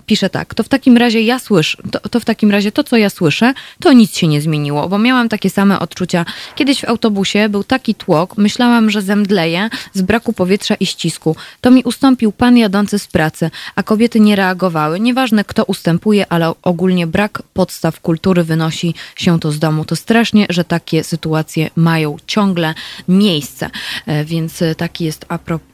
Pisze 0.07 0.31
tak, 0.31 0.55
to 0.55 0.63
w 0.63 0.69
takim 0.69 0.97
razie 0.97 1.23
ja 1.23 1.39
słyszę, 1.39 1.79
to, 1.93 2.09
to 2.09 2.21
w 2.21 2.25
takim 2.25 2.51
razie 2.51 2.73
to, 2.73 2.85
co 2.85 2.97
ja 2.97 3.11
słyszę, 3.11 3.55
to 3.81 3.93
nic 3.93 4.17
się 4.17 4.29
nie 4.29 4.41
zmieniło, 4.41 4.89
bo 4.89 4.99
miałam 4.99 5.29
takie 5.29 5.51
same 5.51 5.79
odczucia. 5.79 6.25
Kiedyś 6.55 6.81
w 6.81 6.85
autobusie 6.85 7.49
był 7.49 7.65
taki 7.65 7.95
tłok, 7.95 8.37
myślałam, 8.37 8.91
że 8.91 9.03
zemdleję 9.03 9.71
z 9.93 10.03
braku 10.03 10.33
powietrza 10.33 10.75
i 10.75 10.87
ścisku. 10.87 11.37
To 11.61 11.71
mi 11.71 11.83
ustąpił 11.83 12.33
pan 12.33 12.57
jadący 12.57 12.99
z 12.99 13.07
pracy, 13.07 13.51
a 13.75 13.83
kobiety 13.83 14.21
nie 14.21 14.37
reagowały. 14.37 15.01
Nieważne, 15.01 15.45
kto 15.45 15.65
ustępuje, 15.65 16.06
ale 16.29 16.53
ogólnie 16.63 17.07
brak 17.07 17.43
podstaw 17.53 18.01
kultury 18.01 18.45
wynosi 18.45 18.95
się 19.17 19.41
to 19.41 19.53
z 19.53 19.59
domu. 19.59 19.85
To 19.85 19.97
strasznie, 19.97 20.47
że 20.51 20.65
takie 20.65 21.05
sytuacje 21.05 21.71
mają 21.77 22.17
ciągle 22.27 22.75
miejsce. 23.09 23.71
E, 24.07 24.25
więc 24.25 24.63
taki 24.77 25.05
jest 25.05 25.27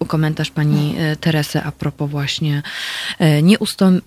komentarz 0.06 0.50
pani 0.50 0.94
e, 0.98 1.16
Teresy 1.16 1.62
a 1.62 1.72
propos 1.72 2.10
właśnie 2.10 2.62
e, 3.18 3.42
nieustąp, 3.42 4.04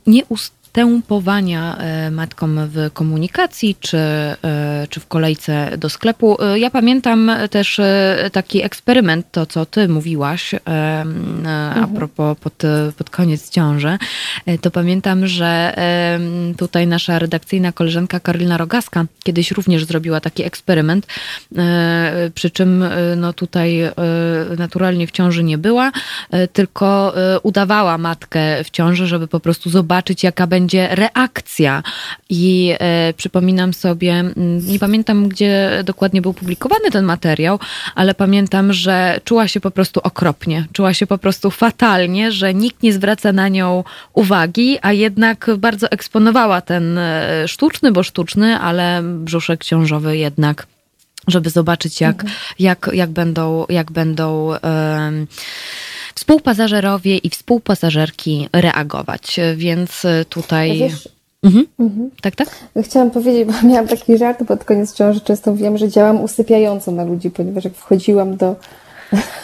nieust 0.76 1.06
stępowania 1.06 1.78
e, 1.78 2.12
matkom 2.12 2.60
w 2.68 2.90
komunikacji 2.94 3.76
czy, 3.80 3.98
e, 3.98 4.88
czy 4.90 5.00
w 5.00 5.08
kolejce 5.08 5.78
do 5.78 5.90
sklepu. 5.90 6.38
E, 6.42 6.60
ja 6.60 6.70
pamiętam 6.70 7.32
też 7.50 7.82
taki 8.32 8.64
eksperyment, 8.64 9.32
to 9.32 9.46
co 9.46 9.66
ty 9.66 9.88
mówiłaś 9.88 10.56
a 10.66 11.02
mhm. 11.02 11.96
propos 11.96 12.38
pod, 12.38 12.54
pod 12.98 13.10
koniec 13.10 13.50
ciąży, 13.50 13.98
to 14.62 14.72
pamiętam, 14.72 15.28
że 15.28 15.76
tutaj 16.58 16.88
nasza 16.88 17.20
redakcyjna 17.20 17.72
koleżanka 17.72 18.20
Karolina 18.20 18.58
Rogaska 18.58 19.06
kiedyś 19.24 19.52
również 19.52 19.86
zrobiła 19.86 20.20
taki 20.20 20.44
eksperyment, 20.44 21.08
przy 22.34 22.50
czym 22.50 22.84
no 23.18 23.34
tutaj 23.34 23.82
naturalnie 24.58 25.08
w 25.08 25.12
ciąży 25.12 25.44
nie 25.44 25.58
była, 25.58 25.92
tylko 26.54 27.14
udawała 27.44 27.98
matkę 27.98 28.64
w 28.64 28.70
ciąży, 28.70 29.08
żeby 29.08 29.28
po 29.28 29.40
prostu 29.40 29.70
zobaczyć 29.70 30.24
jaka 30.24 30.48
będzie 30.48 30.65
będzie 30.66 30.96
reakcja. 30.96 31.84
I 32.30 32.74
e, 32.80 33.14
przypominam 33.14 33.74
sobie, 33.74 34.24
nie 34.68 34.80
pamiętam, 34.80 35.30
gdzie 35.30 35.82
dokładnie 35.84 36.22
był 36.22 36.34
publikowany 36.34 36.92
ten 36.92 37.06
materiał, 37.06 37.60
ale 37.96 38.14
pamiętam, 38.14 38.74
że 38.74 39.20
czuła 39.24 39.48
się 39.48 39.60
po 39.60 39.72
prostu 39.72 40.00
okropnie, 40.04 40.66
czuła 40.74 40.94
się 40.94 41.08
po 41.08 41.18
prostu 41.18 41.52
fatalnie, 41.52 42.32
że 42.32 42.54
nikt 42.54 42.84
nie 42.84 42.94
zwraca 42.94 43.32
na 43.32 43.48
nią 43.48 43.84
uwagi, 44.14 44.78
a 44.82 44.94
jednak 44.94 45.50
bardzo 45.58 45.92
eksponowała 45.92 46.62
ten 46.62 46.98
e, 46.98 47.48
sztuczny, 47.48 47.92
bo 47.92 48.04
sztuczny, 48.04 48.60
ale 48.60 49.02
brzuszek 49.04 49.64
ciążowy 49.64 50.18
jednak 50.18 50.68
żeby 51.28 51.50
zobaczyć, 51.50 52.02
jak, 52.02 52.16
mhm. 52.16 52.34
jak, 52.60 52.90
jak 52.94 53.10
będą, 53.10 53.66
jak 53.70 53.92
będą 53.92 54.48
um, 54.48 55.28
współpasażerowie 56.16 57.18
i 57.18 57.30
współpasażerki 57.30 58.50
reagować. 58.54 59.40
Więc 59.56 60.04
tutaj. 60.30 60.78
Wiesz, 60.80 61.10
Mhm. 61.46 61.66
Mhm. 61.80 62.10
Tak, 62.22 62.36
tak? 62.36 62.48
Chciałam 62.82 63.12
powiedzieć, 63.12 63.48
bo 63.48 63.54
miałam 63.70 63.88
taki 63.88 64.18
żart 64.18 64.44
pod 64.48 64.64
koniec 64.64 64.94
ciąży, 64.94 65.22
często 65.22 65.52
mówiłam, 65.52 65.78
że 65.78 65.90
działam 65.90 66.24
usypiająco 66.24 66.92
na 66.92 67.04
ludzi, 67.04 67.32
ponieważ 67.32 67.64
jak 67.64 67.74
wchodziłam 67.74 68.38
do 68.38 68.56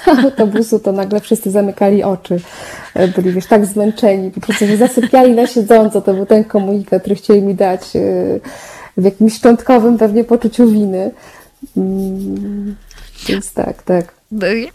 autobusu, 0.23 0.79
to 0.79 0.91
nagle 0.91 1.19
wszyscy 1.19 1.51
zamykali 1.51 2.03
oczy. 2.03 2.39
Byli 3.15 3.31
wiesz, 3.31 3.45
tak 3.45 3.65
zmęczeni, 3.65 4.31
po 4.31 4.41
prostu 4.41 4.65
zasypiali 4.77 5.36
na 5.36 5.47
siedząco. 5.47 6.01
To 6.01 6.13
był 6.13 6.25
ten 6.25 6.43
komunikat, 6.43 7.01
który 7.01 7.15
chcieli 7.15 7.41
mi 7.41 7.55
dać 7.55 7.95
e, 7.95 7.99
w 8.97 9.03
jakimś 9.03 9.34
szczątkowym 9.34 9.97
pewnie 9.97 10.23
poczuciu 10.23 10.71
winy. 10.71 11.12
Mm, 11.77 12.75
więc 13.27 13.53
tak, 13.53 13.84
tak. 13.84 14.20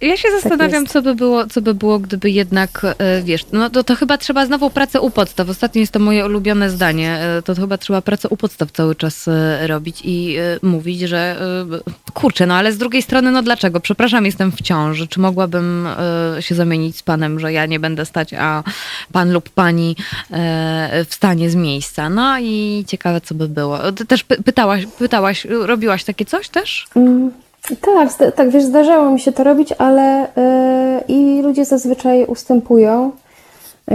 Ja 0.00 0.16
się 0.16 0.28
tak 0.28 0.40
zastanawiam, 0.40 0.84
tak 0.84 0.92
co, 0.92 1.02
by 1.02 1.14
było, 1.14 1.46
co 1.46 1.62
by 1.62 1.74
było, 1.74 1.98
gdyby 1.98 2.30
jednak, 2.30 2.82
e, 2.98 3.22
wiesz, 3.22 3.44
no 3.52 3.70
to, 3.70 3.84
to 3.84 3.96
chyba 3.96 4.18
trzeba 4.18 4.46
znowu 4.46 4.70
pracę 4.70 5.00
u 5.00 5.10
podstaw. 5.10 5.48
Ostatnio 5.48 5.80
jest 5.80 5.92
to 5.92 5.98
moje 5.98 6.26
ulubione 6.26 6.70
zdanie. 6.70 7.18
E, 7.18 7.42
to, 7.42 7.54
to 7.54 7.60
chyba 7.60 7.78
trzeba 7.78 8.02
pracę 8.02 8.28
u 8.28 8.36
podstaw 8.36 8.70
cały 8.70 8.94
czas 8.94 9.28
e, 9.28 9.66
robić 9.66 10.00
i 10.04 10.36
mówić, 10.62 11.00
że 11.00 11.36
kurczę, 12.14 12.46
no 12.46 12.54
ale 12.54 12.72
z 12.72 12.78
drugiej 12.78 13.02
strony, 13.02 13.30
no 13.30 13.42
dlaczego? 13.42 13.80
Przepraszam, 13.80 14.26
jestem 14.26 14.52
w 14.52 14.62
ciąży. 14.62 15.08
Czy 15.08 15.20
mogłabym 15.20 15.88
się 16.40 16.54
zamienić 16.54 16.96
z 16.96 17.02
panem, 17.02 17.40
że 17.40 17.52
ja 17.52 17.66
nie 17.66 17.80
będę 17.80 18.06
stać, 18.06 18.34
a 18.34 18.62
pan 19.12 19.32
lub 19.32 19.50
pani 19.50 19.96
wstanie 21.08 21.50
z 21.50 21.54
miejsca? 21.54 22.10
No 22.10 22.38
i 22.40 22.84
ciekawe, 22.86 23.20
co 23.20 23.34
by 23.34 23.48
było. 23.48 23.92
Ty 23.92 24.06
też 24.06 24.24
pytałaś, 24.24 24.86
pytałaś, 24.98 25.44
robiłaś 25.44 26.04
takie 26.04 26.24
coś 26.24 26.48
też? 26.48 26.86
Mm. 26.96 27.45
Tak, 27.66 28.34
tak, 28.34 28.50
wiesz, 28.50 28.64
zdarzało 28.64 29.10
mi 29.10 29.20
się 29.20 29.32
to 29.32 29.44
robić, 29.44 29.72
ale 29.78 30.28
yy, 31.08 31.16
i 31.16 31.42
ludzie 31.42 31.64
zazwyczaj 31.64 32.24
ustępują, 32.24 33.12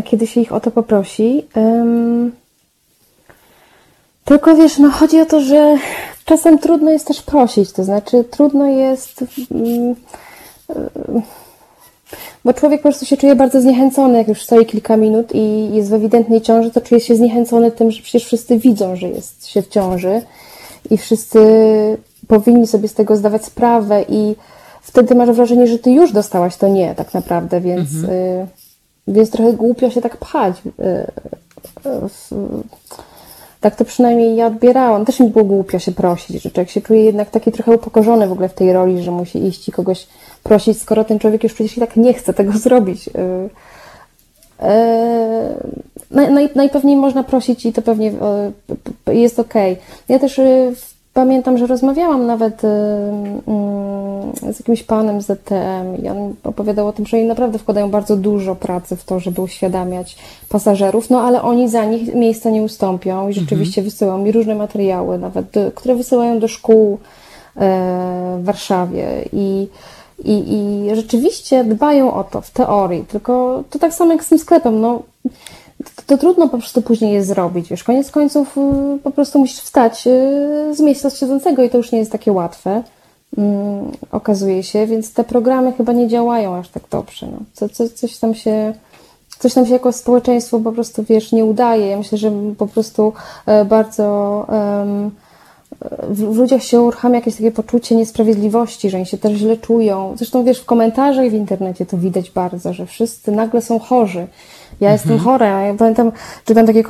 kiedy 0.05 0.27
się 0.27 0.41
ich 0.41 0.51
o 0.51 0.59
to 0.59 0.71
poprosi. 0.71 1.35
Yy, 1.35 2.31
tylko 4.25 4.55
wiesz, 4.55 4.77
no 4.77 4.91
chodzi 4.91 5.21
o 5.21 5.25
to, 5.25 5.41
że 5.41 5.77
czasem 6.25 6.59
trudno 6.59 6.91
jest 6.91 7.07
też 7.07 7.21
prosić, 7.21 7.71
to 7.71 7.83
znaczy 7.83 8.23
trudno 8.23 8.67
jest. 8.67 9.21
Yy, 9.51 9.95
bo 12.45 12.53
człowiek 12.53 12.81
po 12.81 12.89
prostu 12.89 13.05
się 13.05 13.17
czuje 13.17 13.35
bardzo 13.35 13.61
zniechęcony, 13.61 14.17
jak 14.17 14.27
już 14.27 14.43
stoi 14.43 14.65
kilka 14.65 14.97
minut 14.97 15.35
i 15.35 15.73
jest 15.73 15.89
w 15.89 15.93
ewidentnej 15.93 16.41
ciąży, 16.41 16.71
to 16.71 16.81
czuje 16.81 17.01
się 17.01 17.15
zniechęcony 17.15 17.71
tym, 17.71 17.91
że 17.91 18.01
przecież 18.01 18.25
wszyscy 18.25 18.57
widzą, 18.57 18.95
że 18.95 19.09
jest 19.09 19.47
się 19.47 19.61
w 19.61 19.67
ciąży 19.67 20.21
i 20.89 20.97
wszyscy 20.97 21.39
powinni 22.31 22.67
sobie 22.67 22.87
z 22.87 22.93
tego 22.93 23.15
zdawać 23.15 23.45
sprawę 23.45 24.05
i 24.09 24.35
wtedy 24.81 25.15
masz 25.15 25.31
wrażenie, 25.31 25.67
że 25.67 25.79
ty 25.79 25.91
już 25.91 26.11
dostałaś 26.11 26.57
to 26.57 26.67
nie 26.67 26.95
tak 26.95 27.13
naprawdę, 27.13 27.61
więc, 27.61 27.93
mhm. 27.93 28.13
y, 28.13 28.47
więc 29.07 29.29
trochę 29.29 29.53
głupio 29.53 29.89
się 29.89 30.01
tak 30.01 30.17
pchać. 30.17 30.55
Y, 30.65 30.83
y, 31.85 32.31
tak 33.61 33.75
to 33.75 33.85
przynajmniej 33.85 34.35
ja 34.35 34.47
odbierałam. 34.47 35.05
Też 35.05 35.19
mi 35.19 35.29
było 35.29 35.45
głupio 35.45 35.79
się 35.79 35.91
prosić, 35.91 36.43
że 36.43 36.51
człowiek 36.51 36.69
się 36.69 36.81
czuje 36.81 37.03
jednak 37.03 37.29
taki 37.29 37.51
trochę 37.51 37.71
upokorzony 37.71 38.27
w 38.27 38.31
ogóle 38.31 38.49
w 38.49 38.53
tej 38.53 38.73
roli, 38.73 39.03
że 39.03 39.11
musi 39.11 39.45
iść 39.45 39.69
i 39.69 39.71
kogoś 39.71 40.07
prosić, 40.43 40.81
skoro 40.81 41.03
ten 41.03 41.19
człowiek 41.19 41.43
już 41.43 41.53
przecież 41.53 41.77
i 41.77 41.79
tak 41.79 41.95
nie 41.95 42.13
chce 42.13 42.33
tego 42.33 42.53
zrobić. 42.65 43.07
Y, 43.07 43.11
y, 46.15 46.49
najpewniej 46.55 46.95
można 46.95 47.23
prosić 47.23 47.65
i 47.65 47.73
to 47.73 47.81
pewnie 47.81 48.11
y, 49.09 49.15
jest 49.15 49.39
ok. 49.39 49.53
Ja 50.09 50.19
też 50.19 50.41
Pamiętam, 51.13 51.57
że 51.57 51.67
rozmawiałam 51.67 52.25
nawet 52.25 52.63
y, 52.63 52.67
y, 54.47 54.53
z 54.53 54.59
jakimś 54.59 54.83
panem 54.83 55.21
z 55.21 55.25
ZTM 55.25 56.03
i 56.03 56.09
on 56.09 56.35
opowiadał 56.43 56.87
o 56.87 56.93
tym, 56.93 57.05
że 57.05 57.17
oni 57.17 57.25
naprawdę 57.25 57.59
wkładają 57.59 57.91
bardzo 57.91 58.17
dużo 58.17 58.55
pracy 58.55 58.95
w 58.95 59.03
to, 59.03 59.19
żeby 59.19 59.41
uświadamiać 59.41 60.17
pasażerów, 60.49 61.09
no 61.09 61.21
ale 61.21 61.41
oni 61.41 61.69
za 61.69 61.85
nich 61.85 62.15
miejsca 62.15 62.49
nie 62.49 62.61
ustąpią 62.61 63.29
i 63.29 63.33
rzeczywiście 63.33 63.81
mhm. 63.81 63.91
wysyłają 63.91 64.17
mi 64.17 64.31
różne 64.31 64.55
materiały, 64.55 65.17
nawet 65.17 65.55
które 65.75 65.95
wysyłają 65.95 66.39
do 66.39 66.47
szkół 66.47 66.97
e, 67.55 68.37
w 68.39 68.43
Warszawie 68.43 69.25
i 69.33 69.67
i, 70.25 70.43
I 70.53 70.95
rzeczywiście 70.95 71.63
dbają 71.63 72.13
o 72.13 72.23
to 72.23 72.41
w 72.41 72.51
teorii, 72.51 73.05
tylko 73.05 73.63
to 73.69 73.79
tak 73.79 73.93
samo 73.93 74.11
jak 74.11 74.23
z 74.23 74.29
tym 74.29 74.39
sklepem. 74.39 74.81
No, 74.81 75.03
to, 75.83 76.01
to, 76.05 76.17
trudno 76.17 76.49
po 76.49 76.57
prostu 76.57 76.81
później 76.81 77.13
je 77.13 77.23
zrobić. 77.23 77.69
Wiesz, 77.69 77.83
koniec 77.83 78.11
końców 78.11 78.57
y, 78.57 78.99
po 79.03 79.11
prostu 79.11 79.39
musisz 79.39 79.59
wstać 79.59 80.07
y, 80.07 80.75
z 80.75 80.79
miejsca 80.79 81.09
siedzącego 81.09 81.63
i 81.63 81.69
to 81.69 81.77
już 81.77 81.91
nie 81.91 81.99
jest 81.99 82.11
takie 82.11 82.31
łatwe. 82.31 82.83
Mm, 83.37 83.91
okazuje 84.11 84.63
się, 84.63 84.87
więc 84.87 85.13
te 85.13 85.23
programy 85.23 85.73
chyba 85.73 85.93
nie 85.93 86.07
działają 86.07 86.55
aż 86.55 86.69
tak 86.69 86.83
dobrze. 86.91 87.27
No. 87.27 87.37
Co, 87.53 87.69
co, 87.69 87.89
coś 87.89 88.17
tam 88.17 88.35
się 88.35 88.73
coś 89.39 89.53
tam 89.53 89.65
się 89.65 89.73
jako 89.73 89.91
społeczeństwo 89.91 90.59
po 90.59 90.71
prostu, 90.71 91.03
wiesz, 91.03 91.31
nie 91.31 91.45
udaje. 91.45 91.87
Ja 91.87 91.97
myślę, 91.97 92.17
że 92.17 92.31
po 92.57 92.67
prostu 92.67 93.13
e, 93.45 93.65
bardzo 93.65 94.45
um, 94.49 95.11
w 96.09 96.37
ludziach 96.37 96.63
się 96.63 96.81
uruchamia 96.81 97.15
jakieś 97.15 97.35
takie 97.35 97.51
poczucie 97.51 97.95
niesprawiedliwości, 97.95 98.89
że 98.89 98.97
oni 98.97 99.05
się 99.05 99.17
też 99.17 99.33
źle 99.33 99.57
czują. 99.57 100.13
Zresztą 100.17 100.43
wiesz, 100.43 100.59
w 100.59 100.65
komentarzach 100.65 101.29
w 101.29 101.33
internecie 101.33 101.85
to 101.85 101.97
widać 101.97 102.31
bardzo, 102.31 102.73
że 102.73 102.85
wszyscy 102.85 103.31
nagle 103.31 103.61
są 103.61 103.79
chorzy 103.79 104.27
ja 104.81 104.89
mhm. 104.89 104.93
jestem 104.93 105.19
chora. 105.19 105.61
Ja 105.61 105.73
pamiętam, 105.73 106.11
czytam 106.45 106.65
takie 106.65 106.83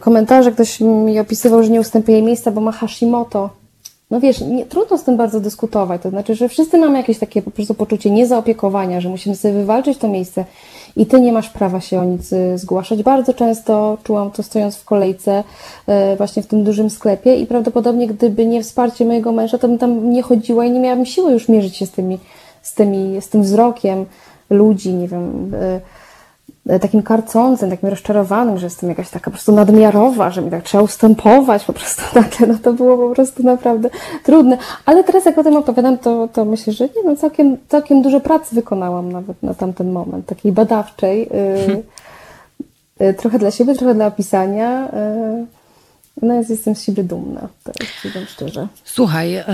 komentarze, 0.00 0.52
ktoś 0.52 0.80
mi 0.80 1.20
opisywał, 1.20 1.62
że 1.62 1.70
nie 1.70 1.80
ustępuje 1.80 2.22
miejsca, 2.22 2.50
bo 2.50 2.60
ma 2.60 2.72
Hashimoto. 2.72 3.50
No 4.10 4.20
wiesz, 4.20 4.40
nie, 4.40 4.66
trudno 4.66 4.98
z 4.98 5.04
tym 5.04 5.16
bardzo 5.16 5.40
dyskutować. 5.40 6.02
To 6.02 6.10
znaczy, 6.10 6.34
że 6.34 6.48
wszyscy 6.48 6.78
mamy 6.78 6.98
jakieś 6.98 7.18
takie 7.18 7.42
po 7.42 7.50
prostu 7.50 7.74
poczucie 7.74 8.10
niezaopiekowania, 8.10 9.00
że 9.00 9.08
musimy 9.08 9.36
sobie 9.36 9.54
wywalczyć 9.54 9.98
to 9.98 10.08
miejsce 10.08 10.44
i 10.96 11.06
ty 11.06 11.20
nie 11.20 11.32
masz 11.32 11.50
prawa 11.50 11.80
się 11.80 12.00
o 12.00 12.04
nic 12.04 12.32
y, 12.32 12.58
zgłaszać. 12.58 13.02
Bardzo 13.02 13.34
często 13.34 13.98
czułam 14.04 14.30
to 14.30 14.42
stojąc 14.42 14.76
w 14.76 14.84
kolejce, 14.84 15.44
y, 16.12 16.16
właśnie 16.16 16.42
w 16.42 16.46
tym 16.46 16.64
dużym 16.64 16.90
sklepie 16.90 17.36
i 17.36 17.46
prawdopodobnie 17.46 18.06
gdyby 18.06 18.46
nie 18.46 18.62
wsparcie 18.62 19.04
mojego 19.04 19.32
męża, 19.32 19.58
to 19.58 19.68
bym 19.68 19.78
tam 19.78 20.10
nie 20.10 20.22
chodziła 20.22 20.64
i 20.64 20.70
nie 20.70 20.80
miałabym 20.80 21.06
siły 21.06 21.32
już 21.32 21.48
mierzyć 21.48 21.76
się 21.76 21.86
z 21.86 21.90
tymi, 21.90 22.18
z 22.62 22.74
tymi, 22.74 23.22
z 23.22 23.28
tym 23.28 23.42
wzrokiem 23.42 24.06
ludzi, 24.50 24.94
nie 24.94 25.08
wiem, 25.08 25.54
y, 25.54 25.80
takim 26.80 27.02
karcącym, 27.02 27.70
takim 27.70 27.88
rozczarowanym, 27.88 28.58
że 28.58 28.66
jestem 28.66 28.88
jakaś 28.88 29.10
taka 29.10 29.24
po 29.24 29.30
prostu 29.30 29.52
nadmiarowa, 29.52 30.30
że 30.30 30.42
mi 30.42 30.50
tak 30.50 30.62
trzeba 30.62 30.84
ustępować, 30.84 31.64
po 31.64 31.72
prostu 31.72 32.02
takie, 32.22 32.46
no 32.46 32.54
to 32.62 32.72
było 32.72 33.08
po 33.08 33.14
prostu 33.14 33.42
naprawdę 33.42 33.90
trudne. 34.22 34.58
Ale 34.86 35.04
teraz 35.04 35.24
jak 35.24 35.38
o 35.38 35.44
tym 35.44 35.56
opowiadam, 35.56 35.98
to, 35.98 36.28
to 36.28 36.44
myślę, 36.44 36.72
że 36.72 36.84
nie, 36.84 37.02
no 37.04 37.16
całkiem, 37.16 37.56
całkiem 37.68 38.02
dużo 38.02 38.20
pracy 38.20 38.54
wykonałam 38.54 39.12
nawet 39.12 39.42
na 39.42 39.54
tamten 39.54 39.92
moment, 39.92 40.26
takiej 40.26 40.52
badawczej, 40.52 41.28
yy, 41.68 41.82
yy, 43.06 43.14
trochę 43.14 43.38
dla 43.38 43.50
siebie, 43.50 43.74
trochę 43.74 43.94
dla 43.94 44.06
opisania, 44.06 44.88
yy, 44.92 45.46
no 46.22 46.34
jestem 46.48 46.74
z 46.74 46.82
siebie 46.82 47.04
dumna, 47.04 47.48
tak 47.64 47.74
powiem 48.02 48.26
szczerze. 48.26 48.68
Słuchaj, 48.84 49.34
e, 49.34 49.44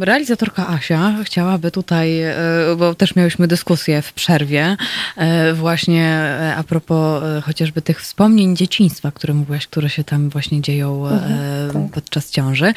realizatorka 0.00 0.68
Asia 0.68 1.14
chciałaby 1.24 1.70
tutaj, 1.70 2.22
e, 2.22 2.34
bo 2.78 2.94
też 2.94 3.16
miałyśmy 3.16 3.48
dyskusję 3.48 4.02
w 4.02 4.12
przerwie, 4.12 4.76
e, 5.16 5.54
właśnie 5.54 6.36
a 6.56 6.62
propos 6.62 7.22
chociażby 7.44 7.82
tych 7.82 8.02
wspomnień 8.02 8.56
dzieciństwa, 8.56 9.10
które 9.10 9.34
mówiłaś, 9.34 9.66
które 9.66 9.90
się 9.90 10.04
tam 10.04 10.28
właśnie 10.28 10.60
dzieją 10.60 11.06
mhm, 11.06 11.72
tak. 11.72 11.92
podczas 11.92 12.30
ciąży, 12.30 12.74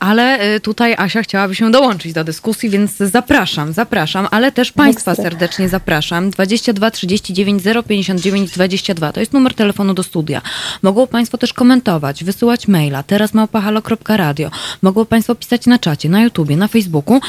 ale 0.00 0.60
tutaj 0.60 0.94
Asia 0.98 1.22
chciałaby 1.22 1.54
się 1.54 1.70
dołączyć 1.70 2.12
do 2.12 2.24
dyskusji, 2.24 2.70
więc 2.70 2.96
zapraszam, 2.96 3.72
zapraszam, 3.72 4.28
ale 4.30 4.52
też 4.52 4.72
Państwa 4.72 5.14
serdecznie 5.14 5.68
zapraszam. 5.68 6.30
22 6.30 6.90
39 6.90 7.62
059 7.88 8.50
22 8.50 9.12
to 9.12 9.20
jest 9.20 9.32
numer 9.32 9.54
telefonu 9.54 9.94
do 9.94 10.02
studia. 10.02 10.42
Mogą 10.82 11.06
Państwo 11.06 11.38
też 11.42 11.52
komentować, 11.52 12.24
wysyłać 12.24 12.68
maila, 12.68 13.02
teraz 13.02 13.34
małpahalo.radio. 13.34 14.50
Mogą 14.82 15.06
Państwo 15.06 15.34
pisać 15.34 15.66
na 15.66 15.78
czacie, 15.78 16.08
na 16.08 16.22
YouTubie, 16.22 16.56
na 16.56 16.68
Facebooku. 16.68 17.20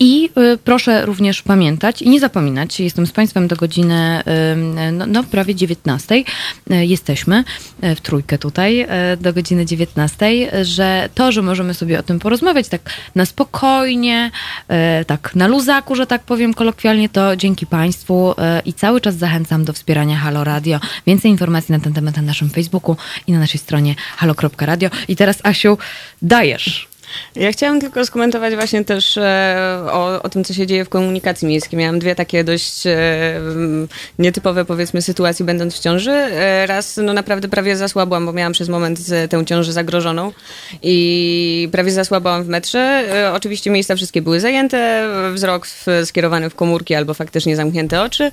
I 0.00 0.30
y, 0.54 0.58
proszę 0.64 1.06
również 1.06 1.42
pamiętać 1.42 2.02
i 2.02 2.10
nie 2.10 2.20
zapominać, 2.20 2.80
jestem 2.80 3.06
z 3.06 3.12
Państwem 3.12 3.48
do 3.48 3.56
godziny 3.56 4.22
no, 4.92 5.06
no 5.06 5.24
prawie 5.24 5.54
19. 5.54 6.24
E, 6.70 6.86
jesteśmy 6.86 7.44
e, 7.80 7.94
w 7.94 8.00
trójkę 8.00 8.38
tutaj 8.38 8.80
e, 8.80 9.16
do 9.16 9.32
godziny 9.32 9.66
19, 9.66 10.64
że 10.64 11.08
to, 11.14 11.32
że 11.32 11.42
możemy 11.42 11.74
sobie 11.74 11.98
o 11.98 12.02
tym 12.02 12.18
porozmawiać 12.18 12.68
tak 12.68 12.90
na 13.14 13.26
spokojnie, 13.26 14.30
tak 15.06 15.34
na 15.34 15.46
luzaku, 15.46 15.94
że 15.94 16.06
tak 16.06 16.22
powiem 16.22 16.54
kolokwialnie, 16.54 17.08
to 17.08 17.36
dzięki 17.36 17.66
Państwu 17.66 18.34
i 18.64 18.72
cały 18.72 19.00
czas 19.00 19.16
zachęcam 19.16 19.64
do 19.64 19.72
wspierania 19.72 20.16
Halo 20.16 20.44
Radio. 20.44 20.80
Więcej 21.06 21.30
informacji 21.30 21.72
na 21.72 21.80
ten 21.80 21.92
temat 21.92 22.16
na 22.16 22.22
naszym 22.22 22.50
Facebooku 22.50 22.93
i 23.26 23.32
na 23.32 23.38
naszej 23.38 23.60
stronie 23.60 23.94
halo.radio. 24.16 24.90
I 25.08 25.16
teraz, 25.16 25.38
Asiu, 25.42 25.78
dajesz. 26.22 26.93
Ja 27.36 27.52
chciałam 27.52 27.80
tylko 27.80 28.06
skomentować 28.06 28.54
właśnie 28.54 28.84
też 28.84 29.16
e, 29.16 29.56
o, 29.92 30.22
o 30.22 30.28
tym, 30.28 30.44
co 30.44 30.54
się 30.54 30.66
dzieje 30.66 30.84
w 30.84 30.88
komunikacji 30.88 31.48
miejskiej. 31.48 31.78
Miałam 31.78 31.98
dwie 31.98 32.14
takie 32.14 32.44
dość 32.44 32.86
e, 32.86 32.96
nietypowe, 34.18 34.64
powiedzmy, 34.64 35.02
sytuacje 35.02 35.46
będąc 35.46 35.74
w 35.74 35.78
ciąży. 35.78 36.10
E, 36.10 36.66
raz, 36.66 37.00
no 37.02 37.12
naprawdę 37.12 37.48
prawie 37.48 37.76
zasłabłam, 37.76 38.26
bo 38.26 38.32
miałam 38.32 38.52
przez 38.52 38.68
moment 38.68 39.00
tę 39.30 39.44
ciążę 39.46 39.72
zagrożoną 39.72 40.32
i 40.82 41.68
prawie 41.72 41.90
zasłabłam 41.90 42.44
w 42.44 42.48
metrze. 42.48 43.04
Oczywiście 43.34 43.70
miejsca 43.70 43.96
wszystkie 43.96 44.22
były 44.22 44.40
zajęte, 44.40 45.08
wzrok 45.34 45.66
skierowany 46.04 46.50
w 46.50 46.54
komórki 46.54 46.94
albo 46.94 47.14
faktycznie 47.14 47.56
zamknięte 47.56 48.02
oczy. 48.02 48.30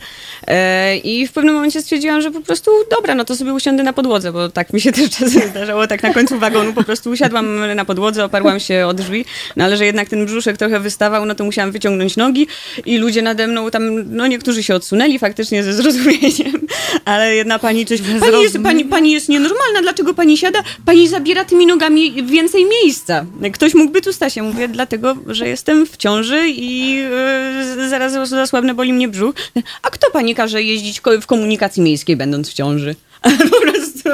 I 1.03 1.27
w 1.27 1.31
pewnym 1.31 1.55
momencie 1.55 1.81
stwierdziłam, 1.81 2.21
że 2.21 2.31
po 2.31 2.41
prostu 2.41 2.71
dobra, 2.97 3.15
no 3.15 3.25
to 3.25 3.35
sobie 3.35 3.53
usiądę 3.53 3.83
na 3.83 3.93
podłodze, 3.93 4.31
bo 4.31 4.49
tak 4.49 4.73
mi 4.73 4.81
się 4.81 4.91
też 4.91 5.09
czasem 5.19 5.49
zdarzało, 5.49 5.87
tak 5.87 6.03
na 6.03 6.13
końcu 6.13 6.39
wagonu 6.39 6.73
po 6.73 6.83
prostu 6.83 7.09
usiadłam 7.09 7.75
na 7.75 7.85
podłodze, 7.85 8.25
oparłam 8.25 8.59
się 8.59 8.70
się 8.71 8.87
od 8.87 8.97
drzwi, 8.97 9.25
no 9.55 9.63
ale 9.63 9.77
że 9.77 9.85
jednak 9.85 10.09
ten 10.09 10.25
brzuszek 10.25 10.57
trochę 10.57 10.79
wystawał, 10.79 11.25
no 11.25 11.35
to 11.35 11.43
musiałam 11.43 11.71
wyciągnąć 11.71 12.17
nogi 12.17 12.47
i 12.85 12.97
ludzie 12.97 13.21
nade 13.21 13.47
mną 13.47 13.71
tam, 13.71 14.15
no 14.15 14.27
niektórzy 14.27 14.63
się 14.63 14.75
odsunęli 14.75 15.19
faktycznie 15.19 15.63
ze 15.63 15.73
zrozumieniem, 15.73 16.67
ale 17.05 17.35
jedna 17.35 17.59
pani 17.59 17.85
coś... 17.85 18.01
Pani 18.19 18.43
jest, 18.43 18.57
pani, 18.63 18.85
pani 18.85 19.11
jest 19.11 19.29
nienormalna, 19.29 19.81
dlaczego 19.81 20.13
pani 20.13 20.37
siada? 20.37 20.59
Pani 20.85 21.07
zabiera 21.07 21.45
tymi 21.45 21.65
nogami 21.65 22.23
więcej 22.23 22.65
miejsca. 22.65 23.25
Ktoś 23.53 23.73
mógłby 23.73 24.01
tu 24.01 24.13
stać. 24.13 24.35
Ja 24.35 24.43
mówię, 24.43 24.67
dlatego, 24.67 25.15
że 25.27 25.47
jestem 25.47 25.85
w 25.85 25.97
ciąży 25.97 26.49
i 26.49 26.93
yy, 27.77 27.89
zaraz 27.89 28.29
zasłabnę, 28.29 28.73
boli 28.73 28.93
mnie 28.93 29.07
brzuch. 29.07 29.35
A 29.81 29.89
kto 29.89 30.11
pani 30.11 30.35
każe 30.35 30.63
jeździć 30.63 31.01
w 31.21 31.25
komunikacji 31.25 31.83
miejskiej, 31.83 32.15
będąc 32.15 32.49
w 32.49 32.53
ciąży? 32.53 32.95
po 33.51 33.61
prostu... 33.61 34.09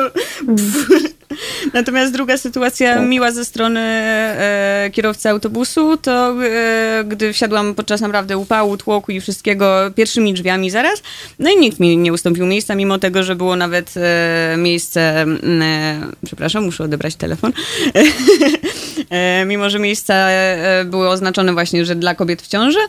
Pff. 0.46 1.18
Natomiast 1.74 2.14
druga 2.14 2.38
sytuacja 2.38 2.96
tak. 2.96 3.08
miła 3.08 3.32
ze 3.32 3.46
strony 3.46 3.80
e, 3.80 4.90
kierowcy 4.94 5.30
autobusu, 5.30 5.98
to 5.98 6.36
e, 6.44 7.04
gdy 7.08 7.34
wsiadłam 7.34 7.76
podczas 7.76 8.02
naprawdę 8.02 8.38
upału, 8.38 8.78
tłoku 8.78 9.12
i 9.12 9.22
wszystkiego 9.22 9.92
pierwszymi 9.96 10.34
drzwiami 10.34 10.70
zaraz, 10.70 11.04
no 11.40 11.50
i 11.50 11.58
nikt 11.58 11.80
mi 11.80 11.98
nie 11.98 12.14
ustąpił 12.14 12.46
miejsca, 12.46 12.76
mimo 12.76 13.00
tego, 13.00 13.24
że 13.24 13.36
było 13.36 13.56
nawet 13.56 13.94
e, 13.98 14.56
miejsce, 14.58 15.02
e, 15.62 16.02
przepraszam, 16.26 16.64
muszę 16.64 16.84
odebrać 16.84 17.16
telefon, 17.16 17.54
mimo 19.46 19.70
że 19.70 19.80
miejsca 19.80 20.14
e, 20.14 20.86
były 20.86 21.10
oznaczone 21.10 21.54
właśnie, 21.54 21.86
że 21.86 21.96
dla 21.96 22.16
kobiet 22.16 22.42
w 22.42 22.48
ciąży, 22.48 22.80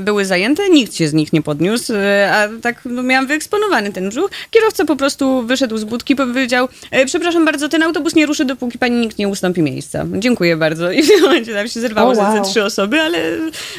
były 0.00 0.24
zajęte, 0.24 0.70
nikt 0.70 0.94
się 0.94 1.08
z 1.08 1.12
nich 1.12 1.32
nie 1.32 1.42
podniósł, 1.42 1.92
a 2.32 2.48
tak 2.62 2.80
no, 2.84 3.02
miałam 3.02 3.26
wyeksponowany 3.26 3.92
ten 3.92 4.08
brzuch. 4.08 4.30
Kierowca 4.50 4.84
po 4.84 4.96
prostu 4.96 5.42
wyszedł 5.42 5.78
z 5.78 5.84
budki, 5.84 6.16
powiedział, 6.16 6.68
przepraszam 7.06 7.44
bardzo, 7.44 7.68
ten 7.68 7.82
autobus 7.82 8.14
nie 8.14 8.26
ruszy, 8.26 8.44
dopóki 8.44 8.78
pani 8.78 8.96
nikt 8.96 9.18
nie 9.18 9.28
ustąpi 9.28 9.62
miejsca. 9.62 10.04
Dziękuję 10.18 10.56
bardzo. 10.56 10.92
I 10.92 11.02
w 11.02 11.08
tym 11.08 11.22
momencie 11.22 11.54
tam 11.54 11.68
się 11.68 11.80
zerwało 11.80 12.12
oh, 12.12 12.22
wow. 12.22 12.44
ze, 12.44 12.50
trzy 12.50 12.64
osoby, 12.64 13.00
ale 13.00 13.18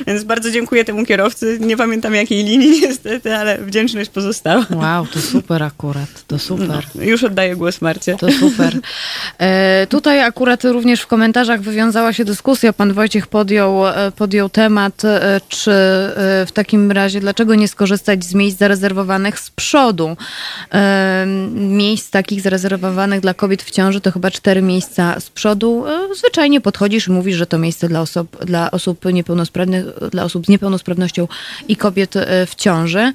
więc 0.08 0.24
bardzo 0.24 0.52
dziękuję 0.52 0.86
temu 0.86 1.06
kierowcy. 1.06 1.58
Nie 1.62 1.78
pamiętam 1.78 2.16
jakiej 2.16 2.44
linii 2.44 2.82
niestety, 2.82 3.36
ale 3.36 3.58
wdzięczność 3.58 4.10
pozostała. 4.10 4.66
Wow, 4.70 5.08
to 5.08 5.22
super 5.22 5.64
akurat, 5.64 6.28
to 6.28 6.40
super. 6.40 6.84
No, 6.96 7.04
już 7.04 7.24
oddaję 7.24 7.56
głos 7.56 7.82
Marcie. 7.82 8.16
To 8.16 8.32
super. 8.32 8.80
E, 9.38 9.88
tutaj 9.90 10.22
akurat 10.22 10.64
również 10.64 11.02
w 11.02 11.08
komentarzach 11.44 11.74
wywiązała 11.74 12.14
się 12.14 12.26
dyskusja. 12.26 12.74
Pan 12.74 12.94
Wojciech 12.94 13.28
podjął, 13.28 13.88
e, 13.88 14.12
podjął 14.12 14.50
temat, 14.50 15.06
e, 15.06 15.42
czy 15.50 15.72
e, 15.72 16.46
w 16.46 16.52
takim 16.54 16.92
razie, 16.92 17.20
dlaczego 17.20 17.56
nie 17.56 17.68
skorzystać 17.68 18.24
z 18.24 18.34
miejsc 18.34 18.60
zarezerwowanych 18.60 19.40
z 19.40 19.50
przodu. 19.50 20.18
Miejsc 21.54 22.10
takich 22.10 22.42
zarezerwowanych 22.42 23.20
dla 23.20 23.34
kobiet 23.34 23.64
w 23.64 23.72
ciąży 23.72 24.02
to 24.02 24.12
chyba 24.12 24.32
cztery 24.32 24.62
miejsca 24.62 25.20
z 25.20 25.30
przodu. 25.30 25.86
Zwyczajnie 26.16 26.62
podchodzisz 26.62 27.08
i 27.08 27.12
mówisz, 27.12 27.36
że 27.36 27.46
to 27.46 27.58
miejsce 27.58 27.90
dla 27.90 28.02
osób, 28.02 28.46
dla 28.46 28.72
osób 28.72 29.06
niepełnosprawnych, 29.06 29.86
dla 30.12 30.24
osób 30.24 30.46
z 30.46 30.50
niepełnosprawnością 30.50 31.28
i 31.68 31.76
kobiet 31.76 32.14
w 32.48 32.56
ciąży. 32.56 33.12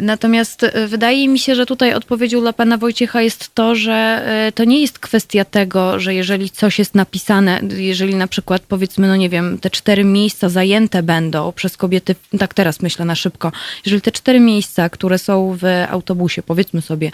Natomiast 0.00 0.66
wydaje 0.86 1.28
mi 1.28 1.38
się, 1.38 1.54
że 1.54 1.66
tutaj 1.66 1.94
odpowiedzią 1.94 2.40
dla 2.40 2.52
pana 2.52 2.76
Wojciecha 2.76 3.22
jest 3.22 3.54
to, 3.54 3.74
że 3.74 4.22
to 4.54 4.64
nie 4.64 4.80
jest 4.80 4.98
kwestia 4.98 5.44
tego, 5.44 6.00
że 6.00 6.14
jeżeli 6.14 6.50
coś 6.50 6.78
jest 6.78 6.94
napisane, 6.94 7.31
jeżeli 7.76 8.14
na 8.14 8.26
przykład 8.26 8.62
powiedzmy, 8.62 9.08
no 9.08 9.16
nie 9.16 9.28
wiem, 9.28 9.58
te 9.58 9.70
cztery 9.70 10.04
miejsca 10.04 10.48
zajęte 10.48 11.02
będą 11.02 11.52
przez 11.52 11.76
kobiety, 11.76 12.14
tak 12.38 12.54
teraz 12.54 12.82
myślę 12.82 13.04
na 13.04 13.14
szybko, 13.14 13.52
jeżeli 13.86 14.02
te 14.02 14.12
cztery 14.12 14.40
miejsca, 14.40 14.88
które 14.88 15.18
są 15.18 15.56
w 15.60 15.64
autobusie, 15.90 16.42
powiedzmy 16.42 16.82
sobie 16.82 17.10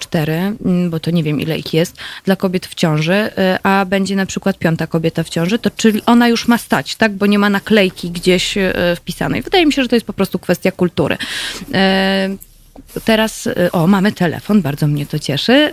cztery, 0.00 0.56
bo 0.88 1.00
to 1.00 1.10
nie 1.10 1.22
wiem 1.22 1.40
ile 1.40 1.58
ich 1.58 1.74
jest, 1.74 1.96
dla 2.24 2.36
kobiet 2.36 2.66
w 2.66 2.74
ciąży, 2.74 3.14
y, 3.14 3.30
a 3.62 3.84
będzie 3.84 4.16
na 4.16 4.26
przykład 4.26 4.58
piąta 4.58 4.86
kobieta 4.86 5.22
w 5.22 5.28
ciąży, 5.28 5.58
to 5.58 5.70
czyli 5.70 6.02
ona 6.06 6.28
już 6.28 6.48
ma 6.48 6.58
stać, 6.58 6.96
tak? 6.96 7.12
Bo 7.12 7.26
nie 7.26 7.38
ma 7.38 7.50
naklejki 7.50 8.10
gdzieś 8.10 8.56
y, 8.56 8.72
wpisanej. 8.96 9.42
Wydaje 9.42 9.66
mi 9.66 9.72
się, 9.72 9.82
że 9.82 9.88
to 9.88 9.96
jest 9.96 10.06
po 10.06 10.12
prostu 10.12 10.38
kwestia 10.38 10.72
kultury. 10.72 11.16
Y, 11.16 13.00
teraz, 13.04 13.48
o, 13.72 13.86
mamy 13.86 14.12
telefon, 14.12 14.62
bardzo 14.62 14.86
mnie 14.86 15.06
to 15.06 15.18
cieszy. 15.18 15.72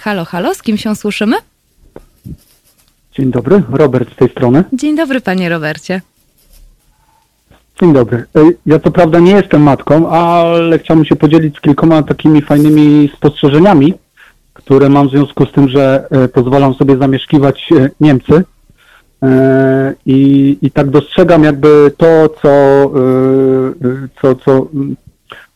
Halo, 0.00 0.24
halo, 0.24 0.54
z 0.54 0.62
kim 0.62 0.78
się 0.78 0.96
słyszymy? 0.96 1.36
Dzień 3.18 3.30
dobry, 3.30 3.62
Robert 3.70 4.12
z 4.12 4.16
tej 4.16 4.28
strony. 4.28 4.64
Dzień 4.72 4.96
dobry, 4.96 5.20
panie 5.20 5.48
Robercie. 5.48 6.00
Dzień 7.80 7.92
dobry. 7.92 8.24
Ja 8.66 8.78
co 8.78 8.90
prawda 8.90 9.18
nie 9.18 9.32
jestem 9.32 9.62
matką, 9.62 10.08
ale 10.08 10.78
chciałbym 10.78 11.06
się 11.06 11.16
podzielić 11.16 11.56
z 11.56 11.60
kilkoma 11.60 12.02
takimi 12.02 12.42
fajnymi 12.42 13.10
spostrzeżeniami, 13.16 13.94
które 14.52 14.88
mam 14.88 15.08
w 15.08 15.10
związku 15.10 15.46
z 15.46 15.52
tym, 15.52 15.68
że 15.68 16.06
e, 16.10 16.28
pozwalam 16.28 16.74
sobie 16.74 16.96
zamieszkiwać 16.96 17.72
e, 17.72 17.90
Niemcy. 18.00 18.44
E, 19.22 19.94
I, 20.06 20.58
I 20.62 20.70
tak 20.70 20.90
dostrzegam 20.90 21.44
jakby 21.44 21.92
to, 21.96 22.28
co, 22.42 22.48
co, 24.22 24.34
co 24.34 24.68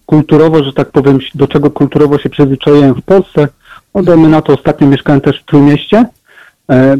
kulturowo, 0.06 0.64
że 0.64 0.72
tak 0.72 0.90
powiem, 0.90 1.18
do 1.34 1.48
czego 1.48 1.70
kulturowo 1.70 2.18
się 2.18 2.28
przyzwyczaiłem 2.28 2.94
w 2.94 3.02
Polsce. 3.02 3.48
Odejmy 3.94 4.28
na 4.28 4.42
to 4.42 4.54
ostatnio 4.54 4.86
mieszkałem 4.86 5.20
też 5.20 5.40
w 5.40 5.44
Trójmieście, 5.44 6.04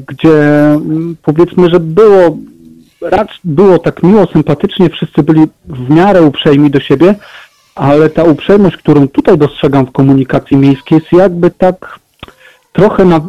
gdzie 0.08 0.78
powiedzmy, 1.22 1.70
że 1.70 1.80
było 1.80 2.36
racz, 3.00 3.40
było 3.44 3.78
tak 3.78 4.02
miło, 4.02 4.26
sympatycznie, 4.26 4.90
wszyscy 4.90 5.22
byli 5.22 5.46
w 5.64 5.90
miarę 5.90 6.22
uprzejmi 6.22 6.70
do 6.70 6.80
siebie, 6.80 7.14
ale 7.74 8.10
ta 8.10 8.24
uprzejmość, 8.24 8.76
którą 8.76 9.08
tutaj 9.08 9.38
dostrzegam 9.38 9.86
w 9.86 9.92
komunikacji 9.92 10.56
miejskiej 10.56 10.98
jest 10.98 11.12
jakby 11.12 11.50
tak 11.50 11.98
trochę 12.72 13.04
na 13.04 13.20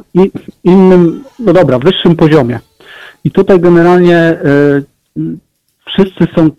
innym, 0.64 1.24
no 1.40 1.54
dobra, 1.54 1.80
wyższym 1.80 2.16
poziomie. 2.16 2.60
I 3.24 3.32
tutaj 3.32 3.60
generalnie 3.60 4.38
y, 5.18 5.38
wszyscy 5.86 6.28
są 6.36 6.46
y, 6.46 6.52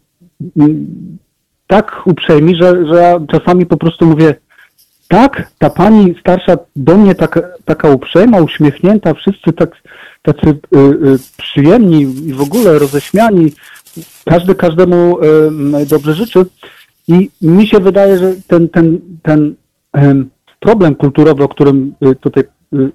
tak 1.66 2.02
uprzejmi, 2.04 2.56
że, 2.56 2.86
że 2.86 2.94
ja 2.94 3.20
czasami 3.30 3.66
po 3.66 3.76
prostu 3.76 4.06
mówię, 4.06 4.34
tak, 5.12 5.52
ta 5.58 5.70
pani 5.70 6.14
starsza 6.20 6.56
do 6.76 6.96
mnie 6.96 7.14
taka, 7.14 7.40
taka 7.64 7.90
uprzejma, 7.90 8.40
uśmiechnięta, 8.40 9.14
wszyscy 9.14 9.52
tak, 9.52 9.70
tacy 10.22 10.48
y, 10.48 10.78
y, 10.78 11.18
przyjemni 11.38 12.00
i 12.02 12.32
w 12.32 12.40
ogóle 12.40 12.78
roześmiani, 12.78 13.52
każdy 14.24 14.54
każdemu 14.54 15.18
y, 15.18 15.86
dobrze 15.86 16.14
życzy. 16.14 16.46
I 17.08 17.30
mi 17.42 17.66
się 17.66 17.80
wydaje, 17.80 18.18
że 18.18 18.34
ten, 18.46 18.68
ten, 18.68 19.00
ten 19.22 19.54
problem 20.60 20.94
kulturowy, 20.94 21.44
o 21.44 21.48
którym 21.48 21.94
y, 22.06 22.14
tutaj 22.14 22.44
y, 22.72 22.76
y, 22.76 22.90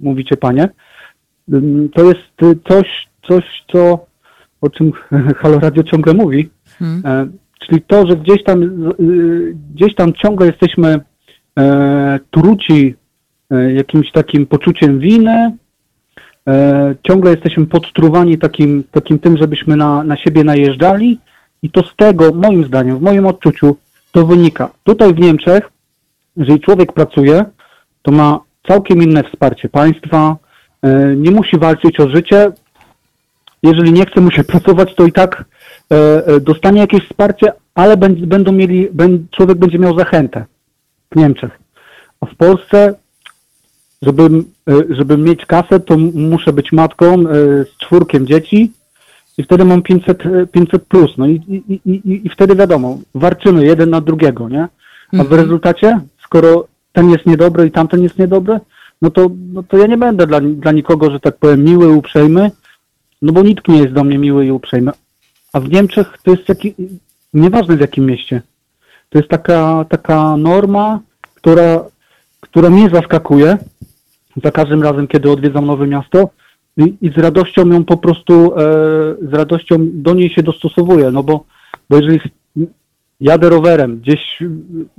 mówicie 0.00 0.36
panie, 0.36 0.68
to 1.94 2.04
jest 2.04 2.58
coś, 2.68 3.08
coś 3.28 3.44
co, 3.72 4.06
o 4.60 4.70
czym 4.70 4.92
Halo 5.40 5.58
Radio 5.58 5.82
ciągle 5.82 6.14
mówi, 6.14 6.50
hmm. 6.78 7.02
E, 7.06 7.26
czyli 7.66 7.82
to, 7.82 8.06
że 8.06 8.16
gdzieś 8.16 8.44
tam, 8.44 8.60
gdzieś 9.74 9.94
tam 9.94 10.12
ciągle 10.12 10.46
jesteśmy 10.46 11.00
truci 12.30 12.94
e, 13.50 13.72
jakimś 13.72 14.12
takim 14.12 14.46
poczuciem 14.46 14.98
winy, 14.98 15.56
ciągle 17.02 17.30
jesteśmy 17.30 17.66
podtruwani 17.66 18.38
takim, 18.38 18.84
takim 18.90 19.18
tym, 19.18 19.36
żebyśmy 19.36 19.76
na, 19.76 20.04
na 20.04 20.16
siebie 20.16 20.44
najeżdżali 20.44 21.18
i 21.62 21.70
to 21.70 21.82
z 21.82 21.96
tego, 21.96 22.32
moim 22.34 22.64
zdaniem, 22.64 22.98
w 22.98 23.02
moim 23.02 23.26
odczuciu, 23.26 23.76
to 24.12 24.26
wynika. 24.26 24.70
Tutaj 24.84 25.14
w 25.14 25.18
Niemczech, 25.18 25.70
jeżeli 26.36 26.60
człowiek 26.60 26.92
pracuje, 26.92 27.44
to 28.02 28.10
ma 28.10 28.40
całkiem 28.68 29.02
inne 29.02 29.24
wsparcie 29.24 29.68
państwa, 29.68 30.36
e, 30.82 31.16
nie 31.16 31.30
musi 31.30 31.58
walczyć 31.58 32.00
o 32.00 32.08
życie. 32.08 32.52
Jeżeli 33.62 33.92
nie 33.92 34.06
chce 34.06 34.20
mu 34.20 34.30
się 34.30 34.44
pracować, 34.44 34.94
to 34.94 35.06
i 35.06 35.12
tak 35.12 35.44
e, 35.92 36.26
e, 36.26 36.40
dostanie 36.40 36.80
jakieś 36.80 37.04
wsparcie, 37.04 37.52
ale 37.74 37.96
będą 37.96 38.52
mieli, 38.52 38.88
człowiek 39.30 39.58
będzie 39.58 39.78
miał 39.78 39.98
zachętę 39.98 40.44
w 41.12 41.16
Niemczech. 41.16 41.58
A 42.20 42.26
w 42.26 42.34
Polsce, 42.34 42.94
żeby, 44.02 44.44
żeby 44.90 45.18
mieć 45.18 45.46
kasę, 45.46 45.80
to 45.80 45.96
muszę 46.14 46.52
być 46.52 46.72
matką 46.72 47.22
z 47.64 47.76
czwórkiem 47.76 48.26
dzieci, 48.26 48.72
i 49.38 49.42
wtedy 49.42 49.64
mam 49.64 49.82
500, 49.82 50.22
500 50.52 50.84
plus, 50.84 51.10
no 51.18 51.26
i, 51.26 51.34
i, 51.34 51.80
i, 51.90 52.26
i 52.26 52.28
wtedy 52.28 52.56
wiadomo, 52.56 52.98
warczymy 53.14 53.66
jeden 53.66 53.90
na 53.90 54.00
drugiego, 54.00 54.48
nie? 54.48 54.62
A 55.12 55.16
w 55.16 55.20
mhm. 55.20 55.40
rezultacie, 55.40 56.00
skoro 56.24 56.66
ten 56.92 57.10
jest 57.10 57.26
niedobry 57.26 57.66
i 57.66 57.70
tamten 57.70 58.02
jest 58.02 58.18
niedobry, 58.18 58.60
no 59.02 59.10
to, 59.10 59.30
no 59.52 59.62
to 59.62 59.76
ja 59.76 59.86
nie 59.86 59.98
będę 59.98 60.26
dla, 60.26 60.40
dla 60.40 60.72
nikogo, 60.72 61.10
że 61.10 61.20
tak 61.20 61.36
powiem, 61.36 61.64
miły, 61.64 61.88
uprzejmy, 61.88 62.50
no 63.22 63.32
bo 63.32 63.42
nikt 63.42 63.68
nie 63.68 63.78
jest 63.78 63.92
do 63.92 64.04
mnie 64.04 64.18
miły 64.18 64.46
i 64.46 64.50
uprzejmy. 64.50 64.92
A 65.52 65.60
w 65.60 65.70
Niemczech 65.70 66.18
to 66.22 66.30
jest 66.30 66.48
jaki, 66.48 66.74
nieważne 67.34 67.76
w 67.76 67.80
jakim 67.80 68.06
mieście, 68.06 68.42
to 69.10 69.18
jest 69.18 69.28
taka, 69.30 69.84
taka 69.88 70.36
norma, 70.36 71.00
która, 71.34 71.84
która 72.40 72.70
mnie 72.70 72.90
zaskakuje 72.90 73.58
za 74.44 74.50
każdym 74.50 74.82
razem, 74.82 75.06
kiedy 75.06 75.30
odwiedzam 75.30 75.66
nowe 75.66 75.86
miasto, 75.86 76.30
i, 76.76 76.96
i 77.00 77.10
z 77.10 77.18
radością 77.18 77.68
ją 77.68 77.84
po 77.84 77.96
prostu, 77.96 78.54
e, 78.54 78.60
z 79.22 79.32
radością 79.32 79.76
do 79.80 80.14
niej 80.14 80.30
się 80.30 80.42
dostosowuję, 80.42 81.10
no 81.10 81.22
bo, 81.22 81.44
bo 81.90 81.96
jeżeli 81.96 82.20
jadę 83.20 83.48
rowerem 83.48 84.00
gdzieś 84.00 84.20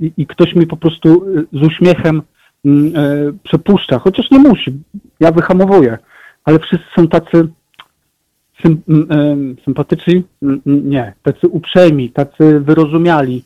i, 0.00 0.12
i 0.16 0.26
ktoś 0.26 0.54
mi 0.54 0.66
po 0.66 0.76
prostu 0.76 1.24
e, 1.54 1.58
z 1.58 1.66
uśmiechem 1.66 2.22
mm, 2.64 2.92
e, 2.96 3.32
przepuszcza, 3.42 3.98
chociaż 3.98 4.30
nie 4.30 4.38
musi, 4.38 4.72
ja 5.20 5.32
wyhamowuję, 5.32 5.98
ale 6.44 6.58
wszyscy 6.58 6.86
są 6.96 7.08
tacy 7.08 7.48
sym, 8.62 8.82
sympatyczni, 9.64 10.22
nie, 10.66 11.12
tacy 11.22 11.48
uprzejmi, 11.48 12.10
tacy 12.10 12.60
wyrozumiali. 12.60 13.44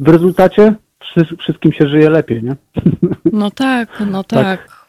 W 0.00 0.08
rezultacie 0.08 0.74
wszystkim 1.38 1.72
się 1.72 1.88
żyje 1.88 2.10
lepiej, 2.10 2.42
nie? 2.42 2.56
No 3.32 3.50
tak, 3.50 4.02
no 4.10 4.24
tak. 4.24 4.44
tak. 4.44 4.80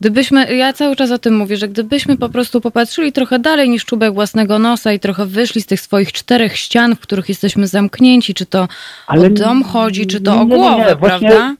Gdybyśmy, 0.00 0.56
ja 0.56 0.72
cały 0.72 0.96
czas 0.96 1.10
o 1.10 1.18
tym 1.18 1.36
mówię, 1.36 1.56
że 1.56 1.68
gdybyśmy 1.68 2.16
po 2.16 2.28
prostu 2.28 2.60
popatrzyli 2.60 3.12
trochę 3.12 3.38
dalej 3.38 3.70
niż 3.70 3.84
czubek 3.84 4.14
własnego 4.14 4.58
nosa 4.58 4.92
i 4.92 5.00
trochę 5.00 5.26
wyszli 5.26 5.60
z 5.60 5.66
tych 5.66 5.80
swoich 5.80 6.12
czterech 6.12 6.56
ścian, 6.56 6.96
w 6.96 7.00
których 7.00 7.28
jesteśmy 7.28 7.66
zamknięci, 7.66 8.34
czy 8.34 8.46
to 8.46 8.68
Ale 9.06 9.26
o 9.26 9.30
dom 9.30 9.64
chodzi, 9.64 10.06
czy 10.06 10.20
to 10.20 10.34
nie, 10.34 10.40
o 10.40 10.46
głowę, 10.46 10.84
nie, 10.84 10.90
nie, 10.90 10.96
prawda? 10.96 11.56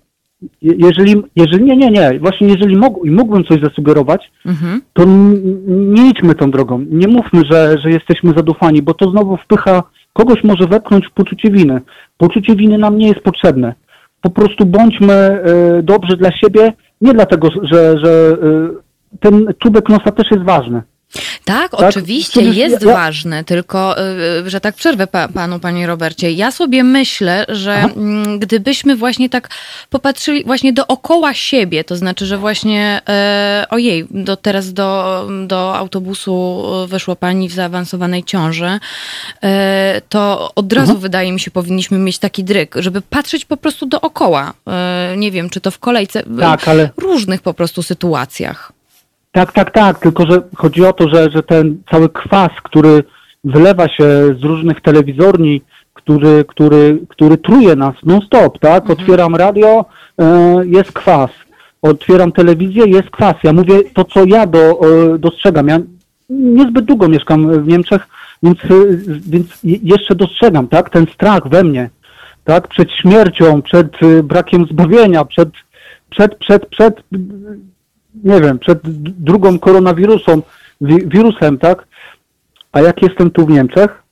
Jeżeli, 0.63 1.23
jeżeli, 1.37 1.65
nie, 1.65 1.77
nie, 1.77 1.91
nie, 1.91 2.19
właśnie 2.19 2.49
jeżeli 2.49 2.77
mógł, 2.77 3.07
mógłbym 3.07 3.45
coś 3.45 3.61
zasugerować, 3.61 4.31
mhm. 4.47 4.83
to 4.93 5.05
nie 5.67 6.11
idźmy 6.11 6.35
tą 6.35 6.51
drogą. 6.51 6.85
Nie 6.91 7.09
mówmy, 7.09 7.43
że, 7.51 7.77
że 7.85 7.91
jesteśmy 7.91 8.33
zadufani, 8.37 8.83
bo 8.83 8.95
to 8.95 9.11
znowu 9.11 9.37
wpycha, 9.37 9.83
kogoś 10.13 10.45
może 10.45 10.67
wepchnąć 10.67 11.07
w 11.07 11.13
poczucie 11.13 11.51
winy. 11.51 11.81
Poczucie 12.17 12.57
winy 12.57 12.79
nam 12.79 12.99
nie 12.99 13.09
jest 13.09 13.21
potrzebne. 13.21 13.75
Po 14.21 14.31
prostu 14.31 14.67
bądźmy 14.67 15.43
y, 15.79 15.83
dobrzy 15.83 16.17
dla 16.17 16.33
siebie 16.33 16.73
nie 17.01 17.15
dlatego, 17.15 17.49
że, 17.63 17.95
że 18.05 18.11
y, 18.11 19.19
ten 19.21 19.55
czubek 19.59 19.89
nosa 19.89 20.11
też 20.11 20.31
jest 20.31 20.45
ważny. 20.45 20.83
Tak, 21.45 21.71
tak? 21.71 21.75
oczywiście 21.75 22.43
jest 22.43 22.83
ja, 22.83 22.95
ważne, 22.95 23.45
tylko 23.45 23.97
y, 24.47 24.51
że 24.51 24.61
tak 24.61 24.75
przerwę 24.75 25.07
pa, 25.07 25.29
panu, 25.29 25.59
panie 25.59 25.87
Robercie. 25.87 26.33
Ja 26.33 26.51
sobie 26.51 26.85
myślę, 26.85 27.47
że 27.49 27.75
Aha. 27.79 27.89
Mm, 27.97 28.39
gdybyśmy 28.39 28.97
właśnie 28.97 29.29
tak 29.29 29.49
popatrzyli 29.91 30.45
właśnie 30.45 30.73
dookoła 30.73 31.35
siebie, 31.35 31.85
to 31.85 31.97
znaczy, 31.97 32.27
że 32.27 32.39
właśnie 32.39 33.01
e, 33.09 33.67
ojej, 33.71 34.07
do, 34.11 34.37
teraz 34.37 34.73
do, 34.73 35.29
do 35.47 35.77
autobusu 35.77 36.63
weszła 36.87 37.17
pani 37.17 37.49
w 37.49 37.53
zaawansowanej 37.53 38.25
ciąży, 38.25 38.81
e, 39.43 40.01
to 40.09 40.51
od 40.55 40.73
razu 40.73 40.93
Aha. 40.93 41.01
wydaje 41.01 41.33
mi 41.33 41.41
się 41.41 41.51
powinniśmy 41.51 41.99
mieć 41.99 42.19
taki 42.19 42.45
dryk, 42.45 42.75
żeby 42.79 43.01
patrzeć 43.01 43.45
po 43.45 43.57
prostu 43.57 43.87
dookoła. 43.87 44.55
E, 44.67 45.15
nie 45.17 45.31
wiem, 45.31 45.51
czy 45.51 45.61
to 45.61 45.71
w 45.71 45.79
kolejce, 45.79 46.23
tak, 46.41 46.69
ale... 46.69 46.91
różnych 46.97 47.43
po 47.43 47.55
prostu 47.55 47.83
sytuacjach. 47.83 48.80
Tak, 49.33 49.53
tak, 49.53 49.71
tak, 49.71 49.99
tylko 49.99 50.27
że 50.27 50.43
chodzi 50.57 50.85
o 50.85 50.93
to, 50.93 51.09
że, 51.09 51.31
że 51.31 51.43
ten 51.43 51.83
cały 51.91 52.09
kwas, 52.09 52.51
który 52.63 53.05
wylewa 53.45 53.89
się 53.89 54.05
z 54.41 54.43
różnych 54.43 54.81
telewizorni, 54.81 55.63
który, 55.95 56.45
który, 56.49 56.99
który 57.09 57.39
truje 57.39 57.77
nas 57.77 57.95
non-stop, 58.03 58.59
tak? 58.59 58.83
Mhm. 58.83 58.99
Otwieram 59.01 59.37
radio, 59.37 59.85
e, 60.19 60.25
jest 60.67 60.93
kwas. 60.93 61.31
Otwieram 61.83 62.33
telewizję, 62.33 62.85
jest 62.87 63.11
kwas. 63.11 63.35
Ja 63.43 63.53
mówię 63.53 63.75
to, 63.95 64.05
co 64.05 64.25
ja 64.25 64.47
do, 64.47 64.59
e, 64.61 65.19
dostrzegam. 65.19 65.69
Ja 65.69 65.79
niezbyt 66.31 66.85
długo 66.85 67.09
mieszkam 67.09 67.63
w 67.63 67.69
Niemczech, 67.69 68.09
więc, 68.43 68.59
e, 68.65 68.69
więc 69.29 69.47
jeszcze 69.63 70.15
dostrzegam, 70.15 70.69
tak? 70.69 70.91
Ten 70.91 71.07
strach 71.07 71.49
we 71.49 71.65
mnie, 71.65 71.91
tak? 72.45 72.69
Przed 72.69 72.93
śmiercią, 72.93 73.63
przed 73.63 73.93
brakiem 74.23 74.67
zbawienia, 74.67 75.25
przed, 75.25 75.49
przed, 76.11 76.39
przed, 76.39 76.67
przed 76.67 77.03
nie 78.25 78.41
wiem, 78.41 78.59
przed 78.59 78.79
drugą 79.25 79.59
koronawirusem, 79.59 80.43
wirusem, 80.81 81.59
tak? 81.59 81.87
A 82.73 82.81
jak 82.81 83.03
jestem 83.03 83.31
tu 83.31 83.47
w 83.47 83.51
Niemczech, 83.51 84.03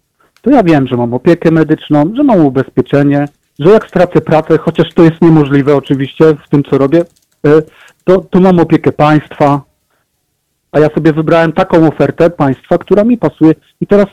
to 0.43 0.51
ja 0.51 0.63
wiem, 0.63 0.89
że 0.89 0.97
mam 0.97 1.15
opiekę 1.15 1.51
medyczną, 1.51 2.13
że 2.17 2.25
mam 2.25 2.47
ubezpieczenie, 2.47 3.29
że 3.59 3.71
jak 3.71 3.89
stracę 3.89 4.21
pracę, 4.21 4.59
chociaż 4.59 4.95
to 4.95 5.03
jest 5.03 5.23
niemożliwe 5.23 5.77
oczywiście 5.77 6.25
w 6.35 6.49
tym, 6.49 6.65
co 6.65 6.79
robię, 6.79 7.05
e, 7.47 7.63
to, 8.05 8.21
to 8.21 8.41
mam 8.41 8.61
opiekę 8.61 8.93
państwa, 8.93 9.63
a 10.73 10.81
ja 10.81 10.89
sobie 10.89 11.13
wybrałem 11.13 11.53
taką 11.53 11.87
ofertę 11.87 12.31
państwa, 12.31 12.79
która 12.79 13.05
mi 13.05 13.19
pasuje 13.19 13.55
i 13.81 13.87
teraz 13.87 14.07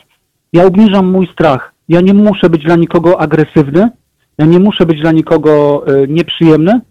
ja 0.53 0.65
obniżam 0.65 1.11
mój 1.11 1.27
strach. 1.33 1.71
Ja 1.89 2.01
nie 2.01 2.13
muszę 2.13 2.49
być 2.49 2.63
dla 2.63 2.75
nikogo 2.75 3.21
agresywny, 3.21 3.89
ja 4.37 4.45
nie 4.45 4.59
muszę 4.59 4.85
być 4.85 5.01
dla 5.01 5.11
nikogo 5.11 5.83
e, 5.87 6.07
nieprzyjemny, 6.07 6.81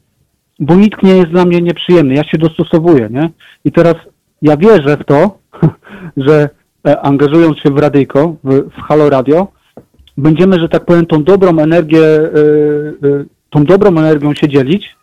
bo 0.60 0.74
nikt 0.74 1.02
nie 1.02 1.16
jest 1.16 1.30
dla 1.30 1.44
mnie 1.44 1.60
nieprzyjemny, 1.60 2.14
ja 2.14 2.24
się 2.24 2.38
dostosowuję, 2.38 3.08
nie? 3.10 3.30
I 3.64 3.72
teraz 3.72 3.94
ja 4.42 4.56
wierzę 4.56 4.96
w 4.96 5.04
to, 5.04 5.38
że 6.26 6.48
e, 6.86 7.00
angażując 7.00 7.58
się 7.58 7.70
w 7.70 7.78
radyjko, 7.78 8.36
w, 8.44 8.70
w 8.70 8.82
Halo 8.82 9.10
Radio, 9.10 9.48
będziemy, 10.16 10.60
że 10.60 10.68
tak 10.68 10.84
powiem, 10.84 11.06
tą 11.06 11.24
dobrą 11.24 11.58
energię, 11.58 11.98
yy, 11.98 12.94
yy, 13.02 13.26
tą 13.50 13.64
dobrą 13.64 13.90
energią 13.90 14.34
się 14.34 14.48
dzielić 14.48 14.96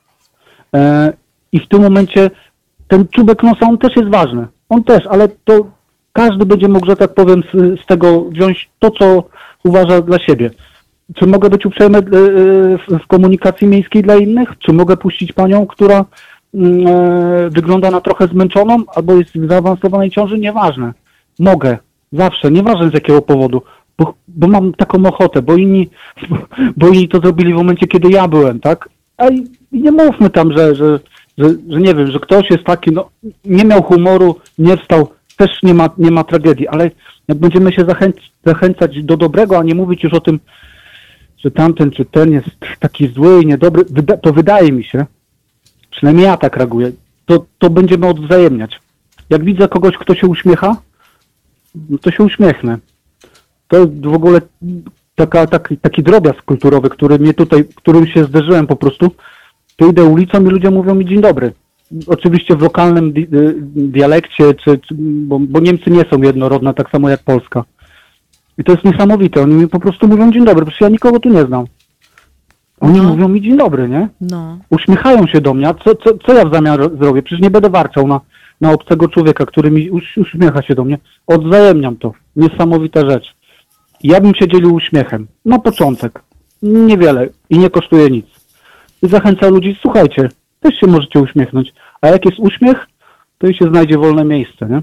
i 1.51 1.59
w 1.59 1.67
tym 1.67 1.81
momencie 1.81 2.29
ten 2.87 3.07
czubek 3.07 3.43
nosa, 3.43 3.67
on 3.69 3.77
też 3.77 3.95
jest 3.95 4.09
ważny, 4.09 4.47
on 4.69 4.83
też, 4.83 5.07
ale 5.07 5.27
to 5.43 5.65
każdy 6.13 6.45
będzie 6.45 6.67
mógł, 6.67 6.85
że 6.85 6.95
tak 6.95 7.13
powiem, 7.13 7.43
z, 7.53 7.81
z 7.81 7.85
tego 7.85 8.23
wziąć 8.23 8.69
to, 8.79 8.91
co 8.91 9.23
uważa 9.63 10.01
dla 10.01 10.19
siebie. 10.19 10.49
Czy 11.15 11.27
mogę 11.27 11.49
być 11.49 11.65
uprzejmy 11.65 11.97
e, 11.97 12.01
e, 12.01 12.99
w 12.99 13.07
komunikacji 13.07 13.67
miejskiej 13.67 14.03
dla 14.03 14.15
innych? 14.15 14.49
Czy 14.59 14.73
mogę 14.73 14.97
puścić 14.97 15.33
panią, 15.33 15.67
która 15.67 16.05
mm, 16.53 16.87
e, 16.87 17.49
wygląda 17.49 17.91
na 17.91 18.01
trochę 18.01 18.27
zmęczoną 18.27 18.77
albo 18.95 19.15
jest 19.15 19.37
w 19.37 19.49
zaawansowanej 19.49 20.11
ciąży? 20.11 20.39
Nieważne. 20.39 20.93
Mogę. 21.39 21.77
Zawsze. 22.11 22.51
Nieważne 22.51 22.89
z 22.89 22.93
jakiego 22.93 23.21
powodu. 23.21 23.61
Bo, 23.97 24.13
bo 24.27 24.47
mam 24.47 24.73
taką 24.73 25.05
ochotę, 25.05 25.41
bo 25.41 25.55
inni, 25.55 25.89
bo 26.77 26.87
inni 26.87 27.07
to 27.07 27.19
zrobili 27.19 27.53
w 27.53 27.57
momencie, 27.57 27.87
kiedy 27.87 28.09
ja 28.09 28.27
byłem, 28.27 28.59
tak? 28.59 28.89
A 29.17 29.29
i, 29.29 29.47
nie 29.71 29.91
mówmy 29.91 30.29
tam, 30.29 30.57
że, 30.57 30.75
że, 30.75 30.99
że, 31.37 31.49
że 31.69 31.81
nie 31.81 31.95
wiem, 31.95 32.11
że 32.11 32.19
ktoś 32.19 32.49
jest 32.49 32.63
taki, 32.63 32.91
no 32.91 33.09
nie 33.45 33.65
miał 33.65 33.83
humoru, 33.83 34.35
nie 34.57 34.77
wstał, 34.77 35.07
też 35.37 35.63
nie 35.63 35.73
ma, 35.73 35.89
nie 35.97 36.11
ma 36.11 36.23
tragedii, 36.23 36.67
ale 36.67 36.91
jak 37.27 37.37
będziemy 37.37 37.71
się 37.71 37.85
zachęc 37.85 38.15
zachęcać 38.45 39.03
do 39.03 39.17
dobrego, 39.17 39.59
a 39.59 39.63
nie 39.63 39.75
mówić 39.75 40.03
już 40.03 40.13
o 40.13 40.19
tym, 40.19 40.39
że 41.43 41.51
tamten 41.51 41.91
czy 41.91 42.05
ten 42.05 42.31
jest 42.31 42.49
taki 42.79 43.07
zły 43.07 43.41
i 43.43 43.45
niedobry, 43.45 43.85
to 44.21 44.33
wydaje 44.33 44.71
mi 44.71 44.83
się, 44.83 45.05
przynajmniej 45.91 46.25
ja 46.25 46.37
tak 46.37 46.57
reaguję, 46.57 46.91
to, 47.25 47.45
to 47.59 47.69
będziemy 47.69 48.07
odwzajemniać. 48.07 48.79
Jak 49.29 49.43
widzę 49.43 49.67
kogoś, 49.67 49.97
kto 49.97 50.15
się 50.15 50.27
uśmiecha, 50.27 50.75
no 51.89 51.97
to 51.97 52.11
się 52.11 52.23
uśmiechnę. 52.23 52.77
To 53.67 53.87
w 53.87 54.13
ogóle 54.13 54.41
taka, 55.15 55.47
taki, 55.47 55.77
taki 55.77 56.03
drobiazg 56.03 56.41
kulturowy, 56.41 56.89
który 56.89 57.19
mnie 57.19 57.33
tutaj, 57.33 57.65
którym 57.75 58.07
się 58.07 58.23
zderzyłem 58.23 58.67
po 58.67 58.75
prostu, 58.75 59.11
to 59.77 59.87
idę 59.87 60.03
ulicą 60.03 60.45
i 60.45 60.49
ludzie 60.49 60.71
mówią 60.71 60.95
mi 60.95 61.05
dzień 61.05 61.21
dobry. 61.21 61.53
Oczywiście 62.07 62.55
w 62.55 62.61
lokalnym 62.61 63.11
di 63.11 63.21
y, 63.21 63.55
dialekcie, 63.75 64.53
czy, 64.53 64.79
czy 64.87 64.95
bo, 64.99 65.39
bo, 65.39 65.59
Niemcy 65.59 65.89
nie 65.89 66.03
są 66.11 66.21
jednorodne, 66.21 66.73
tak 66.73 66.89
samo 66.89 67.09
jak 67.09 67.23
Polska. 67.23 67.63
I 68.61 68.63
to 68.63 68.71
jest 68.71 68.83
niesamowite. 68.83 69.41
Oni 69.41 69.53
mi 69.53 69.67
po 69.67 69.79
prostu 69.79 70.07
mówią 70.07 70.31
dzień 70.31 70.45
dobry, 70.45 70.65
przecież 70.65 70.81
ja 70.81 70.89
nikogo 70.89 71.19
tu 71.19 71.29
nie 71.29 71.45
znam. 71.45 71.65
Oni 72.79 73.01
no. 73.01 73.09
mówią 73.09 73.27
mi 73.27 73.41
dzień 73.41 73.57
dobry, 73.57 73.89
nie? 73.89 74.09
No. 74.21 74.57
Uśmiechają 74.69 75.27
się 75.27 75.41
do 75.41 75.53
mnie. 75.53 75.67
A 75.67 75.73
co, 75.73 75.95
co, 75.95 76.17
co 76.25 76.33
ja 76.33 76.45
w 76.45 76.53
zamian 76.53 76.77
zrobię? 77.01 77.23
Przecież 77.23 77.41
nie 77.41 77.51
będę 77.51 77.69
warczał 77.69 78.07
na, 78.07 78.21
na 78.61 78.71
obcego 78.71 79.07
człowieka, 79.07 79.45
który 79.45 79.71
mi 79.71 79.89
uśmiecha 80.17 80.61
się 80.61 80.75
do 80.75 80.83
mnie. 80.83 80.97
Odwzajemniam 81.27 81.95
to. 81.95 82.13
Niesamowita 82.35 83.09
rzecz. 83.09 83.35
Ja 84.03 84.21
bym 84.21 84.35
się 84.35 84.47
dzielił 84.47 84.73
uśmiechem. 84.73 85.27
Na 85.45 85.59
początek. 85.59 86.23
Niewiele 86.61 87.29
i 87.49 87.59
nie 87.59 87.69
kosztuje 87.69 88.09
nic. 88.09 88.25
I 89.03 89.07
zachęca 89.07 89.47
ludzi, 89.49 89.77
słuchajcie, 89.81 90.29
też 90.59 90.79
się 90.79 90.87
możecie 90.87 91.19
uśmiechnąć. 91.19 91.73
A 92.01 92.07
jak 92.07 92.25
jest 92.25 92.39
uśmiech, 92.39 92.87
to 93.41 93.47
i 93.47 93.55
się 93.55 93.65
znajdzie 93.65 93.97
wolne 93.97 94.25
miejsce, 94.25 94.65
nie? 94.69 94.81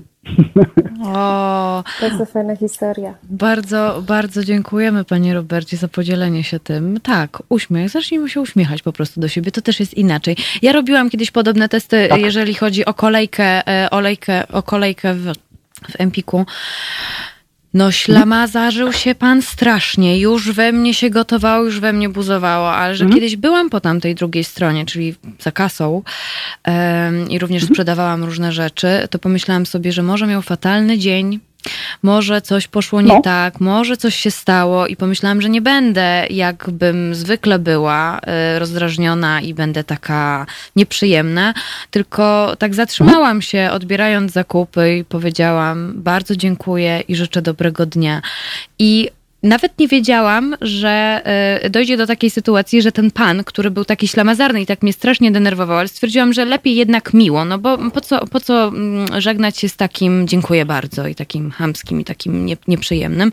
O, 1.05 1.85
to 2.01 2.07
jest 2.07 2.33
fajna 2.33 2.57
historia. 2.57 3.15
Bardzo, 3.23 4.03
bardzo 4.07 4.45
dziękujemy 4.45 5.05
Panie 5.05 5.35
Robercie 5.35 5.77
za 5.77 5.89
podzielenie 5.89 6.45
się 6.45 6.61
tym. 6.61 7.01
Tak, 7.03 7.43
uśmiech. 7.49 7.91
Zacznijmy 7.91 8.29
się 8.29 8.41
uśmiechać 8.41 8.83
po 8.83 8.93
prostu 8.93 9.21
do 9.21 9.29
siebie. 9.29 9.51
To 9.51 9.63
też 9.63 9.81
jest 9.81 9.95
inaczej. 9.95 10.37
Ja 10.63 10.73
robiłam 10.73 11.11
kiedyś 11.11 11.31
podobne 11.31 11.69
testy, 11.69 12.07
tak. 12.09 12.21
jeżeli 12.21 12.55
chodzi 12.55 12.85
o 12.85 12.95
kolejkę, 12.95 13.69
e, 13.69 13.91
olejkę, 13.91 14.49
o 14.49 14.63
kolejkę 14.63 15.15
w, 15.15 15.33
w 15.91 16.01
Empiku. 16.01 16.47
No 17.79 17.93
ślamazarzył 17.93 18.93
się 18.93 19.15
pan 19.15 19.43
strasznie, 19.43 20.21
już 20.21 20.53
we 20.53 20.73
mnie 20.73 20.95
się 20.95 21.11
gotowało, 21.11 21.65
już 21.65 21.81
we 21.81 21.93
mnie 21.93 22.09
buzowało, 22.09 22.73
ale 22.73 22.97
że 22.97 23.05
mhm. 23.05 23.21
kiedyś 23.21 23.37
byłam 23.37 23.71
po 23.71 23.81
tamtej 23.81 24.15
drugiej 24.15 24.45
stronie, 24.45 24.87
czyli 24.87 25.15
za 25.41 25.53
kasą 25.53 26.03
i 27.29 27.39
również 27.39 27.63
mhm. 27.63 27.75
sprzedawałam 27.75 28.25
różne 28.25 28.53
rzeczy, 28.53 28.89
to 29.11 29.19
pomyślałam 29.19 29.67
sobie, 29.67 29.93
że 29.93 30.03
może 30.03 30.27
miał 30.27 30.43
fatalny 30.43 30.99
dzień, 30.99 31.41
może 32.03 32.43
coś 32.43 32.69
poszło 32.69 33.01
nie 33.01 33.15
no. 33.15 33.23
tak, 33.23 33.61
może 33.61 33.97
coś 33.97 34.15
się 34.15 34.31
stało 34.31 34.87
i 34.87 34.97
pomyślałam, 34.97 35.43
że 35.43 35.49
nie 35.49 35.63
będę, 35.63 36.27
jakbym 36.31 37.15
zwykle 37.15 37.59
była, 37.59 38.19
y, 38.55 38.59
rozdrażniona 38.59 39.41
i 39.41 39.55
będę 39.55 39.85
taka 39.85 40.47
nieprzyjemna, 40.77 41.55
tylko 41.91 42.57
tak 42.59 42.75
zatrzymałam 42.75 43.43
się, 43.43 43.69
odbierając 43.73 44.33
zakupy 44.33 44.97
i 44.97 45.05
powiedziałam 45.05 45.93
bardzo 45.97 46.37
dziękuję 46.37 47.01
i 47.09 47.17
życzę 47.17 47.43
dobrego 47.43 47.87
dnia. 47.87 48.23
I 48.79 49.11
nawet 49.43 49.79
nie 49.79 49.89
wiedziałam, 49.89 50.57
że 50.61 51.21
e, 51.25 51.71
dojdzie 51.71 51.97
do 51.97 52.07
takiej 52.07 52.31
sytuacji, 52.31 52.83
że 52.83 52.93
ten 52.93 53.11
pan, 53.11 53.45
który 53.45 53.71
był 53.71 53.85
taki 53.85 54.09
ślamazarny 54.09 54.61
i 54.61 54.67
tak 54.67 54.83
mnie 54.83 54.93
strasznie 54.93 55.31
denerwował, 55.31 55.79
ale 55.79 55.89
stwierdziłam, 55.89 56.33
że 56.33 56.45
lepiej 56.45 56.77
jednak 56.77 57.15
miło, 57.15 57.45
no 57.45 57.59
bo 57.59 57.79
po 57.91 58.01
co, 58.01 58.27
po 58.27 58.41
co 58.41 58.69
mm, 58.69 59.21
żegnać 59.21 59.59
się 59.59 59.69
z 59.69 59.77
takim 59.77 60.29
dziękuję 60.29 60.65
bardzo 60.65 61.07
i 61.07 61.15
takim 61.15 61.51
hamskim 61.51 62.01
i 62.01 62.05
takim 62.05 62.47
nie, 62.47 62.57
nieprzyjemnym, 62.69 63.33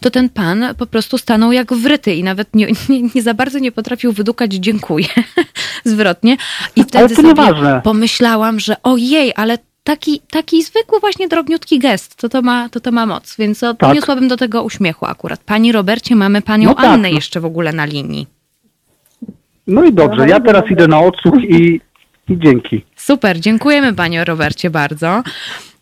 to 0.00 0.10
ten 0.10 0.28
pan 0.28 0.64
po 0.78 0.86
prostu 0.86 1.18
stanął 1.18 1.52
jak 1.52 1.72
wryty 1.72 2.14
i 2.14 2.24
nawet 2.24 2.54
nie, 2.54 2.66
nie, 2.88 3.02
nie 3.14 3.22
za 3.22 3.34
bardzo 3.34 3.58
nie 3.58 3.72
potrafił 3.72 4.12
wydukać 4.12 4.52
dziękuję 4.52 5.08
zwrotnie. 5.84 6.36
I 6.76 6.84
wtedy 6.84 7.16
sobie 7.16 7.34
pomyślałam, 7.84 8.60
że 8.60 8.82
ojej, 8.82 9.32
ale 9.36 9.58
taki, 9.84 10.20
taki 10.30 10.62
zwykły 10.62 11.00
właśnie 11.00 11.28
drobniutki 11.28 11.78
gest, 11.78 12.16
to 12.16 12.28
to 12.28 12.42
ma, 12.42 12.68
to 12.68 12.80
to 12.80 12.92
ma 12.92 13.06
moc, 13.06 13.36
więc 13.36 13.60
tak. 13.60 13.76
podniosłabym 13.76 14.28
do 14.28 14.36
tego 14.36 14.62
uśmiechu 14.62 15.06
akurat. 15.06 15.40
Pani 15.40 15.72
Robercie, 15.72 16.16
mamy 16.16 16.42
panią 16.42 16.68
no 16.68 16.74
tak, 16.74 16.84
Annę 16.84 17.08
no. 17.10 17.14
jeszcze 17.14 17.40
w 17.40 17.44
ogóle 17.44 17.72
na 17.72 17.84
linii. 17.84 18.26
No 19.66 19.84
i 19.84 19.92
dobrze, 19.92 20.28
ja 20.28 20.40
teraz 20.40 20.70
idę 20.70 20.88
na 20.88 21.00
odsłuch 21.00 21.42
i, 21.42 21.80
i 22.28 22.38
dzięki. 22.38 22.84
Super, 22.96 23.40
dziękujemy 23.40 23.94
panie 23.94 24.24
Robercie 24.24 24.70
bardzo. 24.70 25.22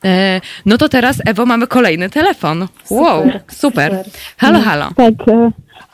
E, 0.04 0.40
no 0.66 0.78
to 0.78 0.88
teraz, 0.88 1.22
Ewo, 1.26 1.46
mamy 1.46 1.66
kolejny 1.66 2.10
telefon. 2.10 2.68
Wow, 2.90 3.22
super. 3.22 3.42
super. 3.48 4.04
Halo, 4.36 4.60
halo. 4.60 4.90
Tak, 4.96 5.14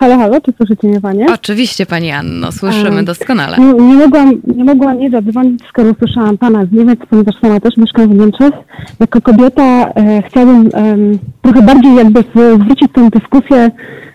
Halo, 0.00 0.18
halo, 0.18 0.40
czy 0.40 0.52
słyszycie 0.52 0.88
mnie 0.88 1.00
Panie? 1.00 1.26
Oczywiście 1.34 1.86
Pani 1.86 2.10
Anno, 2.10 2.52
słyszymy 2.52 3.02
doskonale. 3.02 3.56
Nie, 3.58 3.72
nie, 3.72 3.94
mogłam, 3.94 4.32
nie 4.56 4.64
mogłam 4.64 4.98
nie 4.98 5.10
zadzwonić, 5.10 5.60
skoro 5.68 5.92
słyszałam 5.98 6.38
Pana 6.38 6.64
z 6.64 6.72
Niemiec, 6.72 7.00
ponieważ 7.10 7.34
sama 7.40 7.60
też 7.60 7.76
mieszkam 7.76 8.08
w 8.08 8.14
Niemczech. 8.14 8.52
Jako 9.00 9.20
kobieta 9.20 9.62
e, 9.62 10.22
chciałabym 10.22 10.66
e, 10.66 10.96
trochę 11.42 11.62
bardziej 11.62 11.94
jakby 11.94 12.24
zwrócić 12.56 12.92
tę 12.92 13.08
dyskusję 13.10 13.70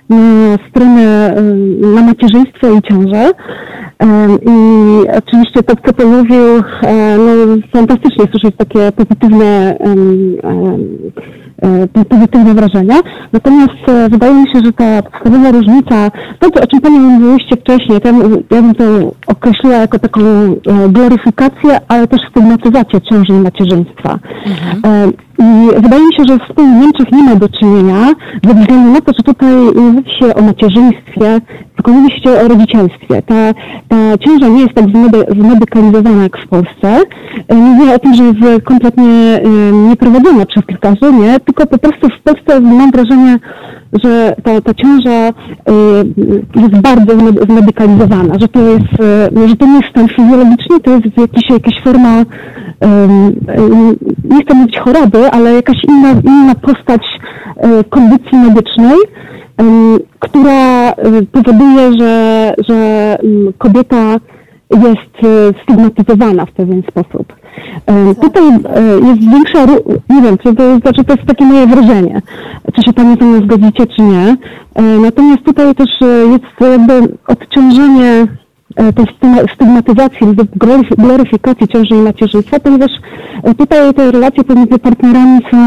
na 0.09 0.57
stronę, 0.69 1.35
na 1.95 2.01
macierzyństwo 2.01 2.73
i 2.77 2.81
ciążę. 2.81 3.31
I 4.41 5.07
oczywiście 5.17 5.63
to, 5.63 5.75
co 5.85 5.93
Pan 5.93 6.07
mówił, 6.07 6.43
e, 6.81 7.17
no, 7.17 7.57
fantastycznie 7.73 8.25
słyszeć 8.31 8.55
takie 8.57 8.91
pozytywne 8.91 9.77
pozytywne 12.09 12.53
wrażenia. 12.53 12.95
Natomiast 13.33 13.89
e, 13.89 14.09
wydaje 14.09 14.33
mi 14.33 14.47
się, 14.51 14.59
że 14.65 14.71
ta 14.71 15.01
podstawowa 15.01 15.51
różnica, 15.51 16.11
to 16.39 16.61
o 16.63 16.67
czym 16.67 16.81
Pani 16.81 16.99
mówiłyście 16.99 17.55
wcześniej, 17.55 18.01
to 18.01 18.09
ja 18.55 18.61
bym 18.61 18.75
to 18.75 18.83
określiła 19.27 19.75
jako 19.75 19.99
taką 19.99 20.21
e, 20.21 20.55
gloryfikację, 20.89 21.79
ale 21.87 22.07
też 22.07 22.21
stygmatyzację 22.31 23.01
ciąży 23.01 23.33
i 23.33 23.43
macierzyństwa. 23.43 24.19
Mhm. 24.45 25.13
I 25.39 25.81
wydaje 25.81 26.03
mi 26.05 26.13
się, 26.15 26.23
że 26.27 26.37
w 26.37 26.55
tym 26.55 26.81
Niemczech 26.81 27.11
nie 27.11 27.23
ma 27.23 27.35
do 27.35 27.49
czynienia, 27.49 28.07
ze 28.43 28.53
względu 28.53 28.91
na 28.91 29.01
to, 29.01 29.11
że 29.17 29.23
tutaj 29.23 29.49
nie 29.75 29.81
mówi 29.81 30.11
się 30.19 30.35
o 30.35 30.41
macierzyństwie, 30.41 31.41
tylko 31.75 31.91
mówi 31.91 32.21
się 32.21 32.29
o 32.29 32.47
rodzicielstwie. 32.47 33.21
Ta, 33.21 33.53
ta 33.87 34.17
ciąża 34.17 34.47
nie 34.47 34.61
jest 34.61 34.73
tak 34.73 34.85
zmedykalizowana 35.39 36.23
jak 36.23 36.37
w 36.37 36.47
Polsce. 36.47 37.01
Nie 37.49 37.55
mówię 37.55 37.95
o 37.95 37.99
tym, 37.99 38.15
że 38.15 38.23
jest 38.23 38.65
kompletnie 38.65 39.39
nieprowadzona 39.89 40.45
przez 40.45 40.63
lekarzy, 40.69 41.13
nie, 41.13 41.39
tylko 41.53 41.67
po 41.67 41.77
prostu 41.77 42.07
w 42.07 42.21
Polsce 42.23 42.59
mam 42.59 42.91
wrażenie, 42.91 43.39
że 44.03 44.35
ta, 44.43 44.61
ta 44.61 44.73
ciąża 44.73 45.29
y, 45.29 46.61
jest 46.61 46.81
bardzo 46.81 47.17
zmedykalizowana, 47.49 48.39
że 48.39 48.47
to 48.47 48.59
jest, 48.59 49.01
y, 49.37 49.47
że 49.47 49.55
to 49.55 49.65
nie 49.65 49.75
jest 49.75 49.89
stan 49.89 50.07
fizjologiczny, 50.07 50.79
to 50.79 50.91
jest 50.91 51.17
jakiś, 51.17 51.49
jakaś 51.49 51.83
forma, 51.83 52.23
nie 54.23 54.41
chcę 54.45 54.53
mówić 54.55 54.77
choroby, 54.79 55.31
ale 55.31 55.53
jakaś 55.53 55.75
inna, 55.87 56.11
inna 56.23 56.55
postać 56.55 57.01
y, 57.01 57.83
kondycji 57.83 58.37
medycznej, 58.37 58.97
która 60.19 60.93
powoduje, 61.31 61.91
że, 61.99 62.53
że 62.69 63.17
kobieta 63.57 64.19
jest 64.71 65.33
stygmatyzowana 65.63 66.45
w 66.45 66.51
pewien 66.51 66.83
sposób. 66.89 67.33
Tutaj 68.21 68.43
jest 69.03 69.31
większa, 69.31 69.65
nie 70.09 70.21
wiem, 70.21 70.37
czy 70.37 70.55
to 70.55 70.79
znaczy 70.79 71.03
to 71.03 71.13
jest 71.13 71.27
takie 71.27 71.45
moje 71.45 71.67
wrażenie, 71.67 72.21
czy 72.75 72.83
się 72.83 72.93
Pani 72.93 73.15
ze 73.19 73.25
mną 73.25 73.45
zgodzicie, 73.45 73.87
czy 73.87 74.01
nie. 74.01 74.37
Natomiast 75.01 75.43
tutaj 75.43 75.75
też 75.75 75.89
jest 76.31 76.71
jakby 76.71 77.17
odciążenie 77.27 78.27
E, 78.33 78.42
tej 78.75 79.05
stygmatyzacji 79.55 80.27
lub 80.27 80.47
gloryfikacji 80.97 81.67
ciąży 81.67 81.95
i 81.95 82.01
macierzyństwa, 82.01 82.59
ponieważ 82.59 82.91
e, 83.43 83.55
tutaj 83.55 83.93
te 83.93 84.11
relacje 84.11 84.43
pomiędzy 84.43 84.79
partnerami 84.79 85.39
są 85.51 85.57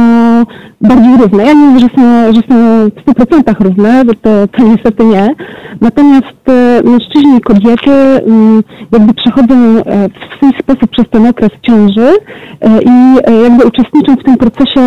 bardziej 0.81 1.17
równe. 1.17 1.45
Ja 1.45 1.53
nie 1.53 1.67
mówię, 1.67 1.81
że 1.81 1.89
są, 1.97 2.33
że 2.33 2.41
są 2.49 2.55
w 2.91 3.05
100% 3.05 3.61
równe, 3.61 4.05
bo 4.05 4.13
to, 4.15 4.31
to 4.49 4.63
niestety 4.63 5.05
nie. 5.05 5.35
Natomiast 5.81 6.49
e, 6.49 6.83
mężczyźni 6.85 7.37
i 7.37 7.41
kobiety 7.41 7.91
mm, 7.91 8.63
jakby 8.93 9.15
przechodzą 9.15 9.55
w 9.87 10.37
swój 10.37 10.51
sposób 10.61 10.91
przez 10.91 11.05
ten 11.11 11.27
okres 11.27 11.51
ciąży 11.63 12.09
i 12.85 13.15
jakby 13.43 13.65
uczestnicząc 13.65 14.21
w 14.21 14.25
tym 14.25 14.37
procesie 14.37 14.81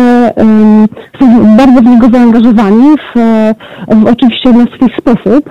są 1.20 1.56
bardzo 1.56 1.80
w 1.80 1.84
niego 1.84 2.08
zaangażowani 2.12 2.96
w, 2.96 3.18
w 3.88 4.06
oczywiście 4.06 4.52
na 4.52 4.64
swój 4.64 4.88
sposób. 4.98 5.50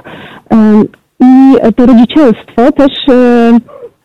I 1.20 1.56
to 1.76 1.86
rodzicielstwo 1.86 2.72
też, 2.72 2.92
e, 3.10 3.58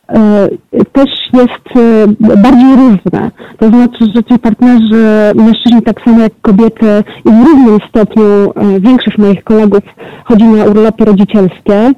e, 0.08 0.48
też 0.92 1.10
jest 1.32 1.76
e, 1.76 2.06
bardziej 2.42 2.76
różne. 2.76 3.30
To 3.58 3.68
znaczy, 3.68 4.04
że 4.14 4.24
ci 4.24 4.38
partnerzy, 4.38 5.32
mężczyźni 5.34 5.82
tak 5.82 6.00
samo 6.04 6.20
jak 6.20 6.32
kobiety 6.42 7.04
i 7.24 7.30
w 7.30 7.46
równym 7.46 7.78
stopniu 7.88 8.52
większość 8.80 9.18
moich 9.18 9.44
kolegów 9.44 9.82
chodzi 10.24 10.44
na 10.44 10.64
urlopy 10.64 11.04
rodzicielskie 11.04 11.92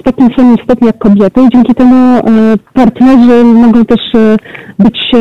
w 0.00 0.02
takim 0.04 0.30
samym 0.36 0.56
stopniu 0.64 0.86
jak 0.86 0.98
kobiety 0.98 1.40
i 1.40 1.48
dzięki 1.52 1.74
temu 1.74 2.22
partnerzy 2.74 3.44
mogą 3.44 3.84
też 3.84 4.00
być 4.78 5.12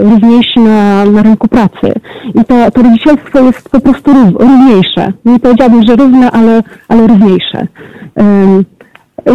równiejsi 0.00 0.60
na, 0.60 1.04
na 1.04 1.22
rynku 1.22 1.48
pracy. 1.48 1.92
I 2.34 2.44
to, 2.44 2.70
to 2.70 2.82
rodzicielstwo 2.82 3.40
jest 3.40 3.68
po 3.68 3.80
prostu 3.80 4.10
równiejsze. 4.32 5.12
Nie 5.24 5.40
powiedziałabym, 5.40 5.82
że 5.86 5.96
równe, 5.96 6.30
ale, 6.30 6.62
ale 6.88 7.06
równiejsze. 7.06 7.66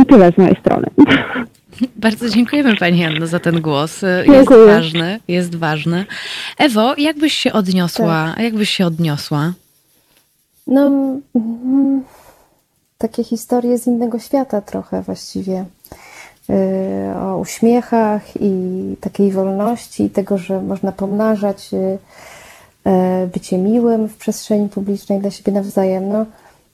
I 0.01 0.05
tyle 0.05 0.31
z 0.31 0.37
mojej 0.37 0.55
strony. 0.59 0.87
Bardzo 1.95 2.29
dziękujemy 2.29 2.75
Pani 2.75 3.05
Anno 3.05 3.27
za 3.27 3.39
ten 3.39 3.61
głos. 3.61 4.01
Jest 4.25 4.49
ważny, 4.67 5.19
jest 5.27 5.55
ważny. 5.55 6.05
Ewo, 6.57 6.93
jak 6.97 7.17
byś 7.17 7.33
się 7.33 7.53
odniosła? 7.53 8.33
Tak. 8.35 8.43
Jak 8.43 8.55
byś 8.55 8.69
się 8.69 8.85
odniosła? 8.85 9.53
No, 10.67 10.91
takie 13.07 13.23
historie 13.23 13.77
z 13.77 13.87
innego 13.87 14.19
świata 14.19 14.61
trochę 14.61 15.01
właściwie. 15.01 15.65
Y, 16.49 17.17
o 17.17 17.37
uśmiechach 17.37 18.21
i 18.41 18.51
takiej 19.01 19.31
wolności, 19.31 20.03
i 20.03 20.09
tego, 20.09 20.37
że 20.37 20.61
można 20.61 20.91
pomnażać 20.91 21.73
y, 21.73 21.77
y, 21.77 23.27
bycie 23.27 23.57
miłym 23.57 24.07
w 24.07 24.17
przestrzeni 24.17 24.69
publicznej 24.69 25.19
dla 25.19 25.31
siebie 25.31 25.51
nawzajem. 25.51 26.09
No, 26.09 26.25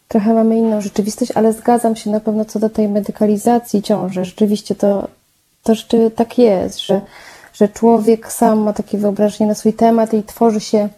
trochę 0.07 0.34
mamy 0.34 0.57
inną 0.57 0.82
rzeczywistość, 0.82 1.32
ale 1.36 1.53
zgadzam 1.53 1.95
się 1.95 2.09
na 2.09 2.19
pewno 2.19 2.45
co 2.45 2.59
do 2.59 2.69
tej 2.69 2.88
medykalizacji 2.88 3.82
ciąży. 3.82 4.25
Rzeczywiście 4.25 4.75
to, 4.75 5.07
to 5.63 5.75
rzeczywiście 5.75 6.11
tak 6.11 6.38
jest, 6.38 6.79
że, 6.79 7.01
że 7.53 7.69
człowiek 7.69 8.32
sam 8.32 8.59
ma 8.59 8.73
takie 8.73 8.97
wyobrażenie 8.97 9.47
na 9.47 9.55
swój 9.55 9.73
temat 9.73 10.13
i 10.13 10.23
tworzy 10.23 10.59
się 10.59 10.89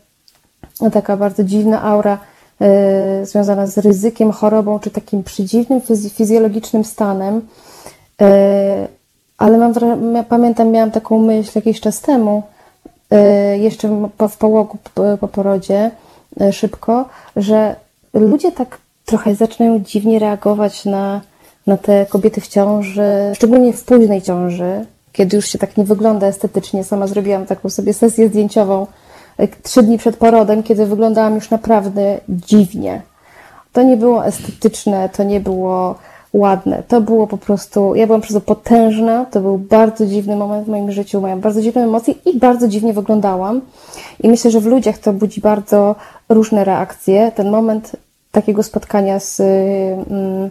taka 0.94 1.18
bardzo 1.18 1.44
dziwna 1.44 1.84
aura 1.84 2.18
związana 3.24 3.68
z 3.68 3.78
ryzykiem, 3.78 4.32
chorobą 4.32 4.80
czy 4.80 4.90
takim 4.90 5.24
przydziwnym 5.24 5.82
fizjologicznym 6.10 6.84
stanem. 6.84 7.42
Y, 8.22 8.26
ale 9.38 9.58
mam, 9.58 9.74
pamiętam, 10.30 10.72
miałam 10.72 10.92
taką 10.92 11.20
myśl 11.20 11.52
jakiś 11.56 11.82
czas 11.82 12.02
temu, 12.02 12.44
y, 13.14 13.58
jeszcze 13.58 14.10
w 14.30 14.38
połogu 14.38 14.78
po, 14.94 15.18
po 15.18 15.28
porodzie, 15.28 15.92
szybko, 16.52 17.06
że 17.36 17.76
ludzie 18.14 18.52
tak 18.52 18.78
trochę 19.06 19.36
zaczynają 19.36 19.80
dziwnie 19.80 20.20
reagować 20.20 20.86
na, 20.86 21.22
na 21.68 21.78
te 21.78 22.06
kobiety 22.06 22.42
w 22.42 22.48
ciąży, 22.48 23.32
szczególnie 23.36 23.74
w 23.74 23.84
późnej 23.84 24.22
ciąży, 24.22 24.86
kiedy 25.14 25.36
już 25.36 25.46
się 25.46 25.58
tak 25.60 25.78
nie 25.78 25.84
wygląda 25.84 26.28
estetycznie. 26.28 26.84
Sama 26.84 27.08
zrobiłam 27.08 27.46
taką 27.46 27.70
sobie 27.70 27.94
sesję 27.94 28.28
zdjęciową 28.28 28.88
trzy 29.64 29.84
dni 29.84 29.98
przed 29.98 30.18
porodem, 30.18 30.64
kiedy 30.64 30.86
wyglądałam 30.86 31.36
już 31.36 31.50
naprawdę 31.50 32.20
dziwnie. 32.30 33.02
To 33.74 33.84
nie 33.84 33.98
było 33.98 34.26
estetyczne, 34.26 35.10
to 35.10 35.24
nie 35.24 35.40
było 35.40 35.96
ładne. 36.34 36.84
To 36.88 37.02
było 37.02 37.28
po 37.28 37.38
prostu, 37.38 37.96
ja 37.96 38.06
byłam 38.08 38.22
przez 38.22 38.34
to 38.34 38.42
potężna, 38.42 39.26
to 39.26 39.42
był 39.42 39.58
bardzo 39.58 40.06
dziwny 40.06 40.36
moment 40.36 40.66
w 40.66 40.70
moim 40.70 40.92
życiu, 40.92 41.22
miałam 41.22 41.40
bardzo 41.40 41.62
dziwne 41.62 41.84
emocje 41.84 42.14
i 42.26 42.40
bardzo 42.40 42.68
dziwnie 42.68 42.94
wyglądałam. 42.94 43.62
I 44.24 44.30
myślę, 44.30 44.52
że 44.52 44.60
w 44.60 44.66
ludziach 44.66 44.98
to 44.98 45.14
budzi 45.14 45.42
bardzo 45.42 45.96
różne 46.30 46.64
reakcje. 46.64 47.32
Ten 47.36 47.50
moment 47.52 47.92
takiego 48.32 48.64
spotkania 48.64 49.20
z, 49.20 49.40
mm, 49.40 50.50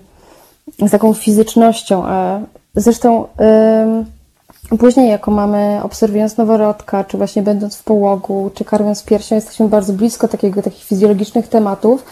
z 0.78 0.90
taką 0.90 1.14
fizycznością. 1.14 2.04
Zresztą 2.76 3.24
później, 4.78 5.08
jako 5.08 5.30
mamy, 5.30 5.80
obserwując 5.82 6.36
noworodka, 6.36 7.04
czy 7.04 7.16
właśnie 7.16 7.42
będąc 7.42 7.76
w 7.76 7.84
połogu, 7.84 8.50
czy 8.54 8.64
karmiąc 8.64 9.04
piersią, 9.04 9.34
jesteśmy 9.34 9.68
bardzo 9.68 9.92
blisko 9.92 10.28
takiego, 10.28 10.62
takich 10.62 10.84
fizjologicznych 10.84 11.48
tematów. 11.48 12.04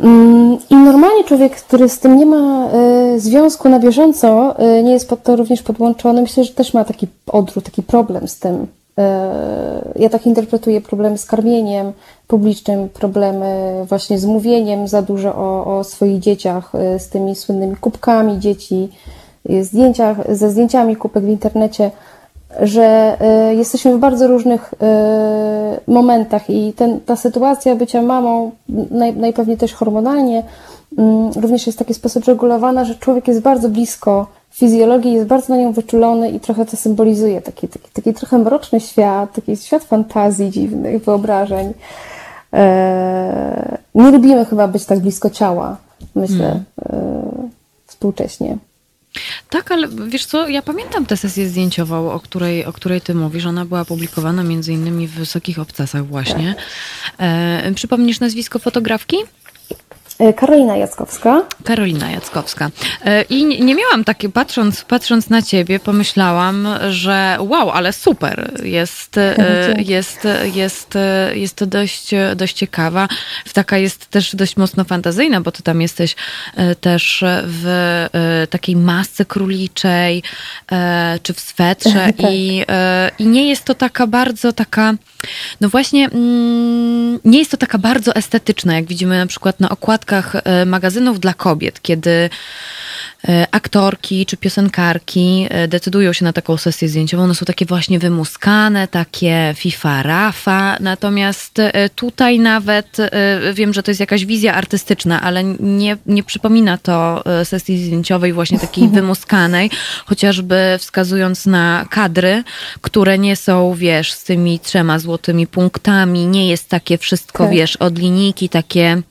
Mm, 0.00 0.58
I 0.70 0.76
normalnie 0.76 1.24
człowiek, 1.24 1.56
który 1.56 1.88
z 1.88 1.98
tym 1.98 2.16
nie 2.16 2.26
ma 2.26 2.68
y, 3.14 3.20
związku 3.20 3.68
na 3.68 3.80
bieżąco, 3.80 4.54
y, 4.78 4.82
nie 4.82 4.92
jest 4.92 5.08
pod 5.08 5.22
to 5.22 5.36
również 5.36 5.62
podłączony, 5.62 6.22
myślę, 6.22 6.44
że 6.44 6.54
też 6.54 6.74
ma 6.74 6.84
taki 6.84 7.06
odruch, 7.26 7.64
taki 7.64 7.82
problem 7.82 8.28
z 8.28 8.38
tym. 8.38 8.66
E, 8.98 9.92
ja 9.96 10.08
tak 10.08 10.26
interpretuję 10.26 10.80
problemy 10.80 11.18
z 11.18 11.24
karmieniem 11.24 11.92
publicznym, 12.26 12.88
problemy 12.88 13.72
właśnie 13.88 14.18
z 14.18 14.24
mówieniem 14.24 14.88
za 14.88 15.02
dużo 15.02 15.34
o, 15.34 15.78
o 15.78 15.84
swoich 15.84 16.18
dzieciach, 16.18 16.72
z 16.98 17.08
tymi 17.08 17.34
słynnymi 17.34 17.76
kubkami 17.76 18.38
dzieci, 18.38 18.88
zdjęciach, 19.62 20.16
ze 20.36 20.50
zdjęciami 20.50 20.96
kubek 20.96 21.24
w 21.24 21.28
internecie, 21.28 21.90
że 22.60 23.16
jesteśmy 23.56 23.96
w 23.96 23.98
bardzo 23.98 24.26
różnych 24.26 24.74
momentach 25.88 26.50
i 26.50 26.72
ten, 26.72 27.00
ta 27.00 27.16
sytuacja 27.16 27.76
bycia 27.76 28.02
mamą, 28.02 28.50
naj, 28.90 29.16
najpewniej 29.16 29.56
też 29.56 29.74
hormonalnie, 29.74 30.42
mm, 30.98 31.30
również 31.36 31.66
jest 31.66 31.78
w 31.78 31.82
taki 31.82 31.94
sposób 31.94 32.24
regulowana, 32.24 32.84
że 32.84 32.94
człowiek 32.94 33.28
jest 33.28 33.40
bardzo 33.40 33.68
blisko 33.68 34.26
fizjologii 34.50 35.12
jest 35.12 35.26
bardzo 35.26 35.54
na 35.54 35.60
nią 35.60 35.72
wyczulony 35.72 36.30
i 36.30 36.40
trochę 36.40 36.66
to 36.66 36.76
symbolizuje 36.76 37.40
taki, 37.42 37.68
taki, 37.68 37.88
taki 37.92 38.14
trochę 38.14 38.38
mroczny 38.38 38.80
świat, 38.80 39.32
taki 39.32 39.56
świat 39.56 39.84
fantazji, 39.84 40.50
dziwnych 40.50 41.04
wyobrażeń. 41.04 41.72
Eee, 42.52 43.78
nie 43.94 44.10
lubimy 44.10 44.44
chyba 44.44 44.68
być 44.68 44.84
tak 44.84 45.00
blisko 45.00 45.30
ciała, 45.30 45.76
myślę, 46.14 46.60
hmm. 46.90 47.50
współcześnie. 47.86 48.58
Tak, 49.50 49.72
ale 49.72 49.88
wiesz 50.08 50.26
co, 50.26 50.48
ja 50.48 50.62
pamiętam 50.62 51.06
tę 51.06 51.16
sesję 51.16 51.48
zdjęciową, 51.48 52.12
o 52.12 52.20
której, 52.20 52.64
o 52.64 52.72
której 52.72 53.00
ty 53.00 53.14
mówisz. 53.14 53.46
Ona 53.46 53.64
była 53.64 53.84
publikowana 53.84 54.42
między 54.42 54.72
innymi 54.72 55.06
w 55.06 55.10
Wysokich 55.10 55.58
Obcasach 55.58 56.06
właśnie. 56.06 56.54
E, 57.18 57.72
przypomnisz 57.74 58.20
nazwisko 58.20 58.58
fotografki? 58.58 59.16
E, 60.18 60.32
Karolina 60.32 60.76
Jackowska. 60.76 61.42
Karolina 61.64 62.10
Jackowska. 62.10 62.70
E, 63.04 63.22
I 63.22 63.64
nie 63.64 63.74
miałam 63.74 64.04
takie, 64.04 64.28
patrząc, 64.28 64.84
patrząc 64.84 65.30
na 65.30 65.42
ciebie, 65.42 65.80
pomyślałam, 65.80 66.68
że 66.90 67.36
wow, 67.40 67.70
ale 67.70 67.92
super, 67.92 68.52
jest, 68.64 69.18
e, 69.18 69.36
jest, 69.94 70.28
jest, 70.54 70.94
jest 71.34 71.56
to 71.56 71.66
dość, 71.66 72.10
dość 72.36 72.56
ciekawa. 72.56 73.08
Taka 73.52 73.78
jest 73.78 74.06
też 74.06 74.36
dość 74.36 74.56
mocno 74.56 74.84
fantazyjna, 74.84 75.40
bo 75.40 75.52
ty 75.52 75.62
tam 75.62 75.82
jesteś 75.82 76.16
też 76.80 77.24
w 77.26 78.06
takiej 78.50 78.76
masce 78.76 79.24
króliczej, 79.24 80.22
czy 81.22 81.34
w 81.34 81.40
swetrze 81.40 82.12
tak. 82.20 82.32
i, 82.32 82.64
i 83.18 83.26
nie 83.26 83.48
jest 83.48 83.64
to 83.64 83.74
taka 83.74 84.06
bardzo 84.06 84.52
taka, 84.52 84.94
no 85.60 85.68
właśnie, 85.68 86.04
mm, 86.06 87.18
nie 87.24 87.38
jest 87.38 87.50
to 87.50 87.56
taka 87.56 87.78
bardzo 87.78 88.14
estetyczna, 88.14 88.74
jak 88.74 88.84
widzimy 88.84 89.18
na 89.18 89.26
przykład 89.26 89.60
na 89.60 89.68
okładce 89.68 90.07
E, 90.12 90.64
magazynów 90.64 91.20
dla 91.20 91.34
kobiet, 91.34 91.82
kiedy 91.82 92.30
aktorki 93.50 94.26
czy 94.26 94.36
piosenkarki 94.36 95.46
e, 95.50 95.68
decydują 95.68 96.12
się 96.12 96.24
na 96.24 96.32
taką 96.32 96.56
sesję 96.56 96.88
zdjęciową. 96.88 97.22
One 97.22 97.34
są 97.34 97.46
takie 97.46 97.66
właśnie 97.66 97.98
wymuskane, 97.98 98.88
takie 98.88 99.54
FIFA 99.56 100.02
Rafa. 100.02 100.76
Natomiast 100.80 101.58
e, 101.58 101.88
tutaj 101.88 102.38
nawet 102.38 102.96
wiem, 103.54 103.74
że 103.74 103.82
to 103.82 103.90
jest 103.90 104.00
jakaś 104.00 104.26
wizja 104.26 104.54
artystyczna, 104.54 105.22
ale 105.22 105.44
nie, 105.44 105.96
nie 106.06 106.22
przypomina 106.22 106.78
to 106.78 107.24
sesji 107.44 107.84
zdjęciowej 107.84 108.32
właśnie 108.32 108.58
takiej 108.58 108.88
wymuskanej, 108.98 109.70
chociażby 110.06 110.76
wskazując 110.78 111.46
na 111.46 111.86
kadry, 111.90 112.42
które 112.80 113.18
nie 113.18 113.36
są, 113.36 113.74
wiesz, 113.74 114.12
z 114.12 114.24
tymi 114.24 114.60
trzema 114.60 114.98
złotymi 114.98 115.46
punktami. 115.46 116.26
Nie 116.26 116.48
jest 116.48 116.68
takie 116.68 116.98
wszystko, 116.98 117.44
tak. 117.44 117.52
wiesz, 117.52 117.76
od 117.76 117.98
linijki 117.98 118.48
takie 118.48 119.02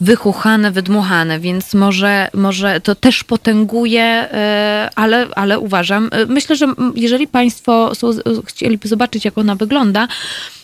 wychuchane, 0.00 0.70
wydmuchane, 0.70 1.40
więc 1.40 1.74
może, 1.74 2.28
może 2.34 2.80
to 2.80 2.94
też 2.94 3.24
po 3.24 3.38
potęguje, 3.52 4.02
e, 4.02 4.90
ale, 4.94 5.26
ale 5.34 5.58
uważam, 5.58 6.08
e, 6.12 6.26
myślę, 6.26 6.56
że 6.56 6.66
jeżeli 6.94 7.28
Państwo 7.28 7.94
są, 7.94 8.10
chcieliby 8.46 8.88
zobaczyć, 8.88 9.24
jak 9.24 9.38
ona 9.38 9.54
wygląda, 9.54 10.08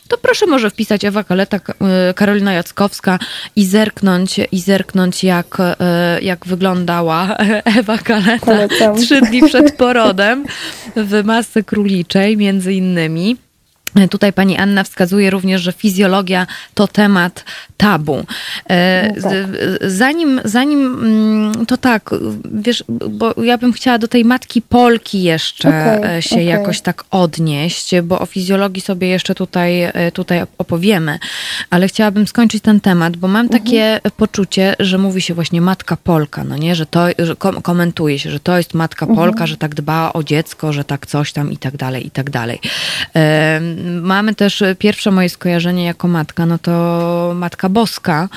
to 0.09 0.19
proszę 0.19 0.47
może 0.47 0.71
wpisać 0.71 1.05
Ewa 1.05 1.25
Kaleta, 1.25 1.57
e, 1.57 2.15
Karolina 2.15 2.53
Jackowska 2.53 3.19
i 3.57 3.65
zerknąć, 3.65 4.41
i 4.53 4.61
zerknąć 4.61 5.25
jak, 5.25 5.59
jak 6.23 6.47
wyglądała 6.47 7.37
Ewa 7.79 7.99
Kaleta 7.99 8.69
trzy 8.97 9.21
dni 9.21 9.43
przed 9.43 9.77
porodem 9.77 10.45
w 10.97 11.25
masce 11.25 11.63
króliczej 11.63 12.37
między 12.37 12.73
innymi. 12.73 13.37
Tutaj 14.11 14.33
pani 14.33 14.57
Anna 14.57 14.85
wskazuje 14.85 15.31
również, 15.31 15.63
że 15.63 15.73
fizjologia 15.73 16.47
to 16.75 16.87
temat 16.87 17.45
tabu. 17.77 18.25
E, 18.71 19.13
no 19.17 19.23
tak. 19.23 19.33
Zanim, 19.91 20.41
zanim 20.45 20.81
mm, 20.81 21.67
to 21.67 21.77
tak, 21.77 22.11
wiesz, 22.53 22.85
bo 23.11 23.35
ja 23.43 23.59
bym 23.59 23.73
chciała 23.73 23.99
do 23.99 24.09
tej 24.09 24.25
matki 24.25 24.63
Polki 24.63 25.23
jeszcze 25.23 25.69
okay, 25.69 26.23
się 26.23 26.35
okay. 26.35 26.45
jakoś 26.45 26.81
tak 26.81 27.05
odnieść, 27.11 28.01
bo 28.03 28.19
o 28.19 28.27
fizjologii 28.27 28.83
sobie 28.83 29.09
jeszcze 29.09 29.35
tutaj, 29.35 29.83
e, 29.83 30.13
tutaj 30.13 30.43
opowiemy, 30.59 31.19
ale 31.71 31.89
chciałabym 31.89 32.27
skończyć 32.27 32.63
ten 32.63 32.81
temat, 32.81 33.17
bo 33.17 33.29
mam 33.29 33.47
mhm. 33.47 33.63
takie 33.63 34.01
poczucie, 34.17 34.75
że 34.79 34.99
mówi 34.99 35.23
się 35.23 35.35
właśnie 35.35 35.61
matka 35.61 35.97
Polka, 35.97 36.45
no 36.45 36.57
nie, 36.57 36.75
że 36.75 36.87
to, 36.87 37.07
że 37.19 37.37
komentuje 37.63 38.19
się, 38.19 38.31
że 38.31 38.41
to 38.41 38.57
jest 38.57 38.75
matka 38.75 39.07
mhm. 39.07 39.17
Polka, 39.17 39.47
że 39.47 39.57
tak 39.57 39.75
dba 39.75 40.13
o 40.13 40.23
dziecko, 40.23 40.73
że 40.73 40.85
tak 40.85 41.07
coś 41.07 41.33
tam 41.33 41.53
i 41.53 41.57
tak 41.57 41.77
dalej, 41.77 42.07
i 42.07 42.11
tak 42.11 42.31
dalej 42.31 42.61
mamy 43.85 44.35
też 44.35 44.63
pierwsze 44.79 45.11
moje 45.11 45.29
skojarzenie 45.29 45.85
jako 45.85 46.09
matka, 46.09 46.47
no 46.47 46.59
to 46.59 47.33
Matka 47.35 47.69
Boska. 47.69 48.29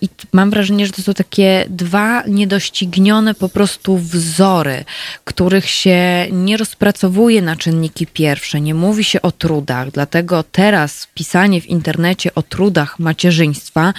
I 0.00 0.08
mam 0.32 0.50
wrażenie, 0.50 0.86
że 0.86 0.92
to 0.92 1.02
są 1.02 1.14
takie 1.14 1.66
dwa 1.68 2.22
niedoścignione 2.26 3.34
po 3.34 3.48
prostu 3.48 3.98
wzory, 3.98 4.84
których 5.24 5.70
się 5.70 6.26
nie 6.32 6.56
rozpracowuje 6.56 7.42
na 7.42 7.56
czynniki 7.56 8.06
pierwsze, 8.06 8.60
nie 8.60 8.74
mówi 8.74 9.04
się 9.04 9.22
o 9.22 9.32
trudach. 9.32 9.90
Dlatego 9.90 10.44
teraz 10.52 11.08
pisanie 11.14 11.60
w 11.60 11.66
internecie 11.66 12.34
o 12.34 12.42
trudach 12.42 12.98
macierzyństwa 12.98 13.94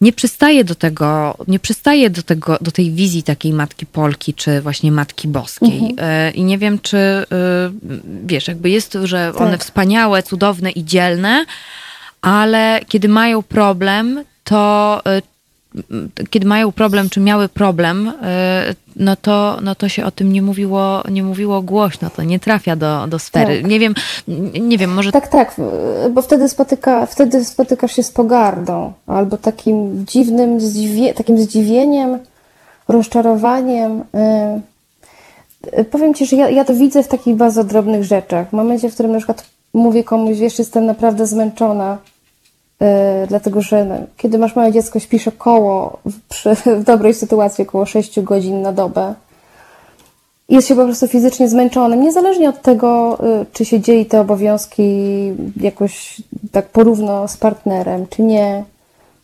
nie 0.00 0.12
przystaje 0.12 0.64
do 0.64 0.74
tego, 0.74 1.36
nie 1.48 1.58
przystaje 1.58 2.10
do 2.10 2.22
tego, 2.22 2.58
do 2.60 2.70
tej 2.70 2.92
wizji 2.92 3.22
takiej 3.22 3.52
matki 3.52 3.86
Polki, 3.86 4.34
czy 4.34 4.60
właśnie 4.60 4.92
matki 4.92 5.28
boskiej. 5.28 5.78
Mhm. 5.78 5.94
E, 5.98 6.30
I 6.30 6.44
nie 6.44 6.58
wiem, 6.58 6.78
czy 6.78 6.96
e, 6.96 7.24
wiesz, 8.24 8.48
jakby 8.48 8.70
jest, 8.70 8.98
że 9.02 9.30
tak. 9.32 9.42
one 9.42 9.58
wspaniałe, 9.58 10.22
cudowne 10.22 10.70
i 10.70 10.84
dzielne, 10.84 11.44
ale 12.22 12.80
kiedy 12.88 13.08
mają 13.08 13.42
problem, 13.42 14.24
to 14.44 15.00
e, 15.06 15.22
kiedy 16.30 16.46
mają 16.46 16.72
problem, 16.72 17.10
czy 17.10 17.20
miały 17.20 17.48
problem, 17.48 18.08
y, 18.08 18.12
no 18.96 19.16
to, 19.16 19.58
no 19.62 19.74
to 19.74 19.88
się 19.88 20.04
o 20.04 20.10
tym 20.10 20.32
nie 20.32 20.42
mówiło, 20.42 21.02
nie 21.10 21.22
mówiło 21.22 21.62
głośno, 21.62 22.10
to 22.10 22.22
nie 22.22 22.40
trafia 22.40 22.76
do, 22.76 23.06
do 23.06 23.18
sfery. 23.18 23.62
Tak. 23.62 23.70
Nie 23.70 23.80
wiem, 23.80 23.94
nie 24.60 24.78
wiem, 24.78 24.94
może... 24.94 25.12
Tak, 25.12 25.28
tak, 25.28 25.56
bo 26.10 26.22
wtedy, 26.22 26.48
spotyka, 26.48 27.06
wtedy 27.06 27.44
spotykasz 27.44 27.96
się 27.96 28.02
z 28.02 28.10
pogardą, 28.10 28.92
albo 29.06 29.36
takim 29.36 30.06
dziwnym, 30.06 30.60
zdziwie, 30.60 31.14
takim 31.14 31.38
zdziwieniem, 31.38 32.18
rozczarowaniem. 32.88 34.04
Y, 35.78 35.84
powiem 35.84 36.14
Ci, 36.14 36.26
że 36.26 36.36
ja, 36.36 36.50
ja 36.50 36.64
to 36.64 36.74
widzę 36.74 37.02
w 37.02 37.08
takich 37.08 37.36
bardzo 37.36 37.64
drobnych 37.64 38.04
rzeczach. 38.04 38.48
W 38.48 38.52
momencie, 38.52 38.90
w 38.90 38.94
którym 38.94 39.12
na 39.12 39.18
przykład 39.18 39.46
mówię 39.74 40.04
komuś, 40.04 40.38
wiesz, 40.38 40.58
jestem 40.58 40.86
naprawdę 40.86 41.26
zmęczona, 41.26 41.98
E, 41.98 42.17
dlatego 43.28 43.60
że 43.60 43.84
no, 43.84 43.94
kiedy 44.16 44.38
masz 44.38 44.56
małe 44.56 44.72
dziecko, 44.72 44.98
śpisz 44.98 45.28
około, 45.28 45.98
przy, 46.28 46.54
w 46.54 46.84
dobrej 46.84 47.14
sytuacji, 47.14 47.62
około 47.62 47.86
6 47.86 48.20
godzin 48.20 48.62
na 48.62 48.72
dobę. 48.72 49.14
Jest 50.48 50.68
się 50.68 50.76
po 50.76 50.84
prostu 50.84 51.08
fizycznie 51.08 51.48
zmęczonym, 51.48 52.02
niezależnie 52.02 52.48
od 52.48 52.62
tego, 52.62 53.18
e, 53.20 53.44
czy 53.52 53.64
się 53.64 53.80
dzieli 53.80 54.06
te 54.06 54.20
obowiązki 54.20 54.82
jakoś 55.60 56.22
tak 56.52 56.66
porówno 56.66 57.28
z 57.28 57.36
partnerem, 57.36 58.06
czy 58.10 58.22
nie. 58.22 58.64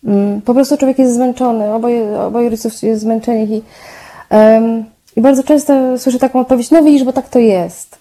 Mm, 0.04 0.42
po 0.42 0.54
prostu 0.54 0.76
człowiek 0.76 0.98
jest 0.98 1.14
zmęczony, 1.14 1.72
oboje, 1.72 2.20
oboje 2.20 2.50
rodziców 2.50 2.82
jest 2.82 3.04
i, 3.04 3.62
um, 4.30 4.84
i 5.16 5.20
bardzo 5.20 5.42
często 5.42 5.98
słyszę 5.98 6.18
taką 6.18 6.40
odpowiedź, 6.40 6.70
no 6.70 6.82
widzisz, 6.82 7.04
bo 7.04 7.12
tak 7.12 7.28
to 7.28 7.38
jest. 7.38 7.98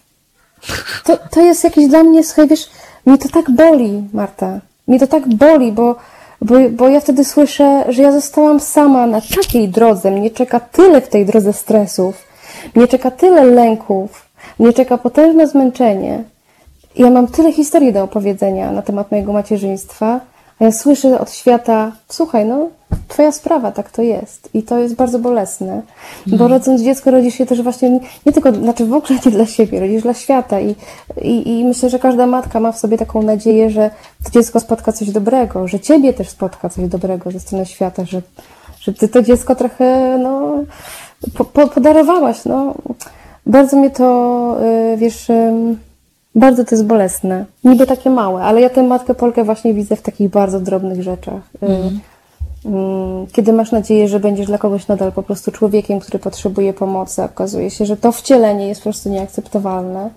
To, 1.03 1.17
to 1.31 1.41
jest 1.41 1.63
jakieś 1.63 1.87
dla 1.87 2.03
mnie, 2.03 2.23
słuchaj, 2.23 2.47
wiesz, 2.47 2.69
mnie 3.05 3.17
to 3.17 3.29
tak 3.29 3.51
boli, 3.51 4.03
Marta. 4.13 4.59
Mnie 4.87 4.99
to 4.99 5.07
tak 5.07 5.27
boli, 5.27 5.71
bo, 5.71 5.95
bo, 6.41 6.55
bo 6.71 6.89
ja 6.89 6.99
wtedy 6.99 7.23
słyszę, 7.23 7.85
że 7.89 8.01
ja 8.01 8.11
zostałam 8.11 8.59
sama 8.59 9.07
na 9.07 9.21
takiej 9.21 9.69
drodze. 9.69 10.11
Mnie 10.11 10.31
czeka 10.31 10.59
tyle 10.59 11.01
w 11.01 11.09
tej 11.09 11.25
drodze 11.25 11.53
stresów, 11.53 12.15
mnie 12.75 12.87
czeka 12.87 13.11
tyle 13.11 13.43
lęków, 13.43 14.25
mnie 14.59 14.73
czeka 14.73 14.97
potężne 14.97 15.47
zmęczenie. 15.47 16.23
Ja 16.95 17.09
mam 17.09 17.27
tyle 17.27 17.53
historii 17.53 17.93
do 17.93 18.03
opowiedzenia 18.03 18.71
na 18.71 18.81
temat 18.81 19.11
mojego 19.11 19.33
macierzyństwa, 19.33 20.19
słyszę 20.71 21.19
od 21.19 21.31
świata, 21.31 21.91
słuchaj, 22.09 22.45
no, 22.45 22.69
twoja 23.07 23.31
sprawa, 23.31 23.71
tak 23.71 23.91
to 23.91 24.01
jest. 24.01 24.49
I 24.53 24.63
to 24.63 24.79
jest 24.79 24.95
bardzo 24.95 25.19
bolesne. 25.19 25.81
Bo 26.27 26.33
mhm. 26.33 26.51
rodząc 26.51 26.81
dziecko, 26.81 27.11
rodzisz 27.11 27.35
się 27.35 27.45
też 27.45 27.61
właśnie 27.61 27.89
nie, 27.89 27.99
nie, 28.25 28.31
tylko, 28.31 28.51
znaczy 28.51 28.85
w 28.85 28.93
ogóle 28.93 29.19
nie 29.25 29.31
dla 29.31 29.45
siebie, 29.45 29.79
rodzisz 29.79 30.03
dla 30.03 30.13
świata. 30.13 30.59
I, 30.59 30.75
i, 31.21 31.59
I 31.59 31.65
myślę, 31.65 31.89
że 31.89 31.99
każda 31.99 32.25
matka 32.25 32.59
ma 32.59 32.71
w 32.71 32.79
sobie 32.79 32.97
taką 32.97 33.21
nadzieję, 33.21 33.69
że 33.69 33.91
to 34.23 34.31
dziecko 34.31 34.59
spotka 34.59 34.91
coś 34.91 35.11
dobrego, 35.11 35.67
że 35.67 35.79
ciebie 35.79 36.13
też 36.13 36.29
spotka 36.29 36.69
coś 36.69 36.87
dobrego 36.87 37.31
ze 37.31 37.39
strony 37.39 37.65
świata, 37.65 38.05
że, 38.05 38.21
że 38.79 38.93
ty 38.93 39.07
to 39.07 39.21
dziecko 39.21 39.55
trochę, 39.55 40.17
no, 40.17 40.63
po, 41.37 41.45
po, 41.45 41.67
podarowałaś, 41.67 42.45
no. 42.45 42.73
Bardzo 43.45 43.77
mnie 43.77 43.89
to, 43.89 44.57
y, 44.93 44.97
wiesz, 44.97 45.27
bardzo 46.35 46.65
to 46.65 46.75
jest 46.75 46.85
bolesne. 46.85 47.45
Niby 47.63 47.87
takie 47.87 48.09
małe, 48.09 48.43
ale 48.43 48.61
ja 48.61 48.69
tę 48.69 48.83
matkę 48.83 49.15
Polkę 49.15 49.43
właśnie 49.43 49.73
widzę 49.73 49.95
w 49.95 50.01
takich 50.01 50.29
bardzo 50.29 50.59
drobnych 50.59 51.03
rzeczach. 51.03 51.41
Mm. 51.61 51.99
Kiedy 53.31 53.53
masz 53.53 53.71
nadzieję, 53.71 54.07
że 54.07 54.19
będziesz 54.19 54.47
dla 54.47 54.57
kogoś 54.57 54.87
nadal 54.87 55.11
po 55.11 55.23
prostu 55.23 55.51
człowiekiem, 55.51 55.99
który 55.99 56.19
potrzebuje 56.19 56.73
pomocy, 56.73 57.23
okazuje 57.23 57.69
się, 57.69 57.85
że 57.85 57.97
to 57.97 58.11
wcielenie 58.11 58.67
jest 58.67 58.81
po 58.81 58.83
prostu 58.83 59.09
nieakceptowalne. 59.09 60.09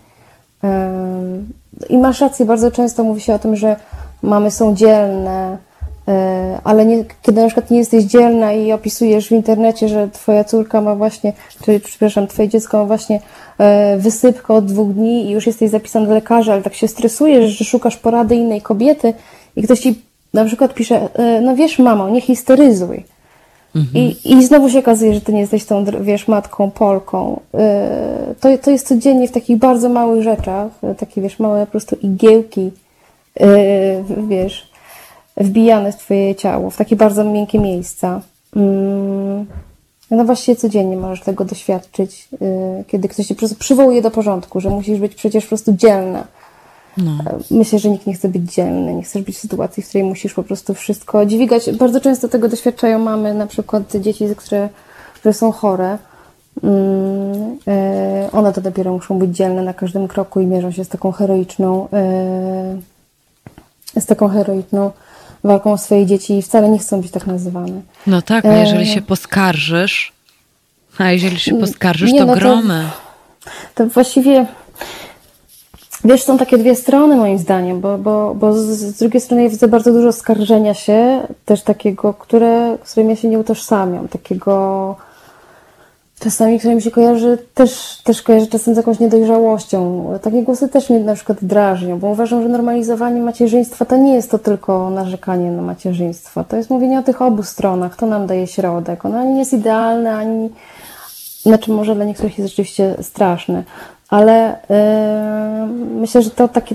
I 1.89 1.99
masz 1.99 2.21
rację, 2.21 2.47
bardzo 2.47 2.71
często 2.71 3.05
mówi 3.05 3.21
się 3.21 3.35
o 3.35 3.39
tym, 3.39 3.57
że 3.57 3.77
mamy 4.23 4.51
są 4.51 4.75
dzielne, 4.75 5.59
ale 6.65 6.87
nie, 6.87 7.05
kiedy 7.23 7.41
na 7.41 7.47
przykład 7.47 7.71
nie 7.71 7.79
jesteś 7.79 8.05
dzielna 8.05 8.53
i 8.53 8.73
opisujesz 8.73 9.29
w 9.29 9.33
internecie, 9.33 9.89
że 9.89 10.09
twoja 10.09 10.45
córka 10.45 10.81
ma 10.81 10.95
właśnie, 10.95 11.33
czy 11.65 11.81
przepraszam, 11.81 12.27
twoje 12.27 12.49
dziecko 12.49 12.79
ma 12.79 12.85
właśnie 12.85 13.21
e, 13.59 13.97
wysypkę 13.99 14.55
od 14.55 14.67
dwóch 14.67 14.95
dni 14.95 15.27
i 15.27 15.31
już 15.31 15.47
jesteś 15.47 15.71
zapisany 15.71 16.07
do 16.07 16.15
lekarza, 16.15 16.53
ale 16.53 16.63
tak 16.63 16.75
się 16.75 16.89
stresujesz, 16.89 17.51
że 17.59 17.65
szukasz 17.65 17.97
porady 17.97 18.37
innej 18.37 18.63
kobiety 18.63 19.15
i 19.57 19.63
ktoś 19.63 19.81
ci 19.81 20.03
na 20.35 20.45
przykład 20.45 20.75
pisze, 20.75 21.09
e, 21.15 21.41
no 21.41 21.57
wiesz 21.57 21.79
mamo, 21.79 22.09
nie 22.09 22.21
histeryzuj. 22.21 23.05
Mhm. 23.77 24.05
I, 24.05 24.33
I 24.33 24.47
znowu 24.47 24.71
się 24.71 24.79
okazuje, 24.79 25.15
że 25.15 25.21
ty 25.21 25.33
nie 25.33 25.41
jesteś 25.41 25.65
tą, 25.65 25.85
wiesz, 26.01 26.29
matką, 26.29 26.71
Polką. 26.71 27.41
To, 28.41 28.59
to 28.59 28.71
jest 28.71 28.89
codziennie 28.89 29.29
w 29.29 29.33
takich 29.33 29.57
bardzo 29.57 29.89
małych 29.89 30.23
rzeczach, 30.23 30.69
takie, 30.99 31.23
wiesz, 31.23 31.39
małe 31.39 31.67
po 31.67 31.71
prostu 31.71 31.97
igiełki, 32.03 32.71
wiesz, 34.29 34.66
wbijane 35.37 35.93
w 35.93 35.97
Twoje 35.97 36.34
ciało, 36.34 36.70
w 36.70 36.76
takie 36.76 36.97
bardzo 36.97 37.24
miękkie 37.24 37.59
miejsca. 37.59 38.20
Mm. 38.57 39.47
No 40.11 40.24
właściwie 40.24 40.57
codziennie 40.57 40.97
możesz 40.97 41.20
tego 41.20 41.45
doświadczyć, 41.45 42.28
y, 42.32 42.84
kiedy 42.87 43.09
ktoś 43.09 43.26
Cię 43.26 43.34
po 43.34 43.39
prostu 43.39 43.57
przywołuje 43.57 44.03
do 44.03 44.11
porządku, 44.11 44.61
że 44.61 44.70
musisz 44.70 44.99
być 44.99 45.14
przecież 45.14 45.45
po 45.45 45.49
prostu 45.49 45.72
dzielna. 45.72 46.24
No. 46.97 47.12
Myślę, 47.51 47.78
że 47.78 47.91
nikt 47.91 48.07
nie 48.07 48.14
chce 48.14 48.28
być 48.28 48.53
dzielny, 48.55 48.95
nie 48.95 49.03
chcesz 49.03 49.22
być 49.22 49.37
w 49.37 49.41
sytuacji, 49.41 49.82
w 49.82 49.89
której 49.89 50.05
musisz 50.05 50.34
po 50.34 50.43
prostu 50.43 50.74
wszystko 50.74 51.26
dźwigać. 51.26 51.72
Bardzo 51.72 52.01
często 52.01 52.28
tego 52.28 52.49
doświadczają 52.49 52.99
mamy, 52.99 53.34
na 53.34 53.47
przykład 53.47 53.97
dzieci, 53.97 54.24
które, 54.37 54.68
które 55.14 55.34
są 55.34 55.53
chore. 55.53 55.99
Mm, 56.62 57.59
y, 58.26 58.30
one 58.32 58.53
to 58.53 58.61
dopiero 58.61 58.93
muszą 58.93 59.18
być 59.18 59.37
dzielne 59.37 59.62
na 59.62 59.74
każdym 59.74 60.09
kroku 60.09 60.41
i 60.41 60.47
mierzą 60.47 60.70
się 60.70 60.84
z 60.84 60.89
taką 60.89 61.12
heroiczną, 61.12 61.89
y, 63.97 64.01
z 64.01 64.07
taką 64.07 64.28
heroiczną 64.28 64.91
walką 65.45 65.72
o 65.72 65.78
swoje 65.78 66.07
dzieci 66.07 66.39
i 66.39 66.43
wcale 66.43 66.68
nie 66.68 66.78
chcą 66.78 67.01
być 67.01 67.11
tak 67.11 67.26
nazywane. 67.26 67.80
No 68.07 68.22
tak, 68.22 68.45
a 68.45 68.57
jeżeli 68.57 68.82
e... 68.82 68.87
się 68.87 69.03
poskarżysz, 69.03 70.12
a 70.99 71.11
jeżeli 71.11 71.39
się 71.39 71.55
poskarżysz, 71.55 72.12
nie, 72.12 72.20
to 72.20 72.26
no 72.26 72.34
gromy. 72.34 72.84
To, 73.45 73.51
to 73.74 73.87
właściwie 73.87 74.47
Wiesz, 76.05 76.22
są 76.22 76.39
takie 76.39 76.59
dwie 76.59 76.74
strony 76.74 77.16
moim 77.16 77.39
zdaniem, 77.39 77.80
bo, 77.80 77.99
bo, 77.99 78.34
bo 78.34 78.53
z, 78.53 78.66
z 78.66 78.99
drugiej 78.99 79.20
strony 79.20 79.43
ja 79.43 79.49
widzę 79.49 79.68
bardzo 79.68 79.93
dużo 79.93 80.12
skarżenia 80.12 80.74
się, 80.74 81.26
też 81.45 81.62
takiego, 81.62 82.14
które, 82.14 82.78
z 82.84 82.91
którym 82.91 83.11
ja 83.11 83.16
się 83.16 83.28
nie 83.28 83.39
utożsamiam, 83.39 84.09
takiego 84.09 84.97
czasami, 86.21 86.59
które 86.59 86.75
mi 86.75 86.83
się 86.83 86.91
kojarzy, 86.91 87.39
też, 87.55 88.01
też 88.05 88.23
kojarzy 88.23 88.47
czasem 88.47 88.75
z 88.75 88.77
jakąś 88.77 88.99
niedojrzałością. 88.99 90.05
Takie 90.23 90.43
głosy 90.43 90.69
też 90.69 90.91
mnie 90.91 91.01
na 91.01 91.14
przykład 91.14 91.39
drażnią, 91.43 91.99
bo 91.99 92.09
uważam, 92.09 92.43
że 92.43 92.49
normalizowanie 92.49 93.21
macierzyństwa 93.21 93.85
to 93.85 93.97
nie 93.97 94.14
jest 94.14 94.31
to 94.31 94.39
tylko 94.39 94.91
narzekanie 94.91 95.51
na 95.51 95.62
macierzyństwo. 95.62 96.45
To 96.45 96.57
jest 96.57 96.71
mówienie 96.71 96.99
o 96.99 97.03
tych 97.03 97.23
obu 97.23 97.43
stronach, 97.43 97.97
to 97.97 98.07
nam 98.07 98.27
daje 98.27 98.47
środek. 98.47 99.05
Ono 99.05 99.19
ani 99.19 99.33
nie 99.33 99.39
jest 99.39 99.53
idealne, 99.53 100.17
ani... 100.17 100.51
Znaczy 101.43 101.71
może 101.71 101.95
dla 101.95 102.05
niektórych 102.05 102.39
jest 102.39 102.51
rzeczywiście 102.51 102.95
straszne, 103.03 103.64
ale 104.09 104.59
yy, 104.69 105.67
myślę, 106.01 106.23
że 106.23 106.31
to 106.31 106.49
takie 106.49 106.75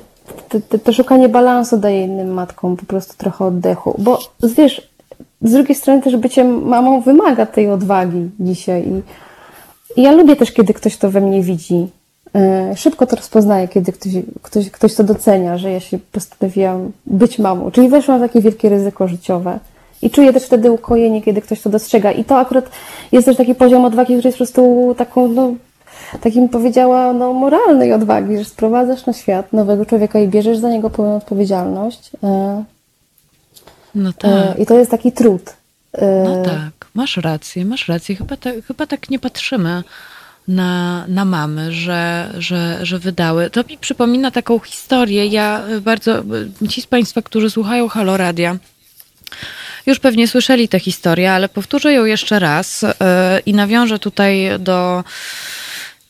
to, 0.69 0.79
to 0.79 0.93
szukanie 0.93 1.29
balansu 1.29 1.77
daje 1.77 2.01
innym 2.01 2.33
matkom 2.33 2.77
po 2.77 2.85
prostu 2.85 3.17
trochę 3.17 3.45
oddechu, 3.45 3.95
bo 3.97 4.19
wiesz, 4.43 4.91
z 5.41 5.51
drugiej 5.51 5.75
strony 5.75 6.01
też 6.01 6.15
bycie 6.15 6.43
mamą 6.43 7.01
wymaga 7.01 7.45
tej 7.45 7.69
odwagi 7.69 8.29
dzisiaj 8.39 8.87
i 8.87 9.01
ja 9.97 10.11
lubię 10.11 10.35
też, 10.35 10.51
kiedy 10.51 10.73
ktoś 10.73 10.97
to 10.97 11.11
we 11.11 11.21
mnie 11.21 11.41
widzi. 11.41 11.87
E, 12.35 12.75
szybko 12.75 13.07
to 13.07 13.15
rozpoznaję, 13.15 13.67
kiedy 13.67 13.91
ktoś, 13.91 14.11
ktoś, 14.41 14.69
ktoś 14.69 14.95
to 14.95 15.03
docenia, 15.03 15.57
że 15.57 15.71
ja 15.71 15.79
się 15.79 15.99
postanowiłam 16.11 16.91
być 17.05 17.39
mamą. 17.39 17.71
Czyli 17.71 17.89
weszłam 17.89 18.19
w 18.19 18.21
takie 18.21 18.41
wielkie 18.41 18.69
ryzyko 18.69 19.07
życiowe. 19.07 19.59
I 20.01 20.09
czuję 20.09 20.33
też 20.33 20.43
wtedy 20.43 20.71
ukojenie, 20.71 21.21
kiedy 21.21 21.41
ktoś 21.41 21.61
to 21.61 21.69
dostrzega. 21.69 22.11
I 22.11 22.23
to 22.23 22.37
akurat 22.37 22.69
jest 23.11 23.25
też 23.25 23.37
taki 23.37 23.55
poziom 23.55 23.85
odwagi, 23.85 24.13
który 24.13 24.27
jest 24.27 24.37
po 24.37 24.43
prostu 24.43 24.95
taką, 24.97 25.27
no, 25.27 25.53
takim 26.21 26.49
powiedziała, 26.49 27.13
no, 27.13 27.33
moralnej 27.33 27.93
odwagi, 27.93 28.37
że 28.37 28.45
sprowadzasz 28.45 29.05
na 29.05 29.13
świat 29.13 29.53
nowego 29.53 29.85
człowieka 29.85 30.19
i 30.19 30.27
bierzesz 30.27 30.57
za 30.57 30.69
niego 30.69 30.89
pełną 30.89 31.15
odpowiedzialność. 31.15 32.11
E, 32.23 32.63
no 33.95 34.09
e, 34.09 34.13
tak. 34.13 34.59
I 34.59 34.65
to 34.65 34.77
jest 34.77 34.91
taki 34.91 35.11
trud. 35.11 35.60
No 36.01 36.43
tak, 36.45 36.87
masz 36.93 37.17
rację, 37.17 37.65
masz 37.65 37.87
rację. 37.87 38.15
Chyba, 38.15 38.37
tak, 38.37 38.55
chyba 38.67 38.87
tak 38.87 39.09
nie 39.09 39.19
patrzymy 39.19 39.83
na, 40.47 41.05
na 41.07 41.25
mamy, 41.25 41.71
że, 41.71 42.33
że, 42.37 42.85
że 42.85 42.99
wydały. 42.99 43.49
To 43.49 43.63
mi 43.69 43.77
przypomina 43.77 44.31
taką 44.31 44.59
historię. 44.59 45.27
Ja 45.27 45.63
bardzo, 45.81 46.23
ci 46.69 46.81
z 46.81 46.87
Państwa, 46.87 47.21
którzy 47.21 47.49
słuchają 47.49 47.87
Halo 47.87 48.17
Radia, 48.17 48.57
już 49.85 49.99
pewnie 49.99 50.27
słyszeli 50.27 50.67
tę 50.67 50.79
historię, 50.79 51.33
ale 51.33 51.49
powtórzę 51.49 51.93
ją 51.93 52.05
jeszcze 52.05 52.39
raz 52.39 52.81
yy, 52.81 52.89
i 53.45 53.53
nawiążę 53.53 53.99
tutaj 53.99 54.49
do 54.59 55.03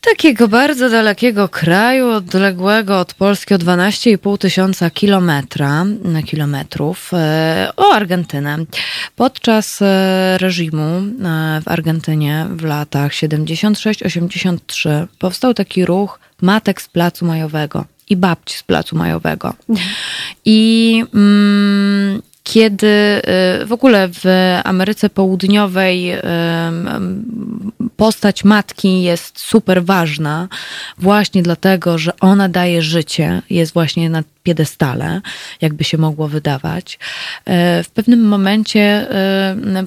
takiego 0.02 0.48
bardzo 0.48 0.90
dalekiego 0.90 1.48
kraju, 1.48 2.08
odległego 2.08 2.98
od 2.98 3.14
Polski 3.14 3.54
o 3.54 3.58
12,5 3.58 4.38
tysiąca 4.38 4.90
kilometra, 4.90 5.84
kilometrów, 6.26 7.10
e, 7.14 7.70
o 7.76 7.94
Argentynę. 7.94 8.56
Podczas 9.16 9.82
e, 9.82 10.38
reżimu 10.38 10.82
e, 10.82 11.02
w 11.64 11.68
Argentynie 11.68 12.46
w 12.50 12.64
latach 12.64 13.12
76-83 13.12 15.06
powstał 15.18 15.54
taki 15.54 15.84
ruch 15.84 16.18
matek 16.40 16.82
z 16.82 16.88
Placu 16.88 17.26
Majowego 17.26 17.84
i 18.08 18.16
babci 18.16 18.56
z 18.56 18.62
Placu 18.62 18.96
Majowego. 18.96 19.54
Mhm. 19.68 19.88
I... 20.44 21.04
Mm, 21.14 21.91
kiedy 22.42 22.86
y, 23.62 23.66
w 23.66 23.72
ogóle 23.72 24.08
w 24.08 24.24
Ameryce 24.64 25.10
Południowej 25.10 26.12
y, 26.12 26.20
postać 27.96 28.44
matki 28.44 29.02
jest 29.02 29.40
super 29.40 29.84
ważna, 29.84 30.48
właśnie 30.98 31.42
dlatego, 31.42 31.98
że 31.98 32.12
ona 32.20 32.48
daje 32.48 32.82
życie, 32.82 33.42
jest 33.50 33.72
właśnie 33.72 34.10
na 34.10 34.22
piedestale, 34.42 35.20
jakby 35.60 35.84
się 35.84 35.98
mogło 35.98 36.28
wydawać. 36.28 36.94
Y, 36.94 37.50
w 37.84 37.90
pewnym 37.94 38.28
momencie 38.28 39.06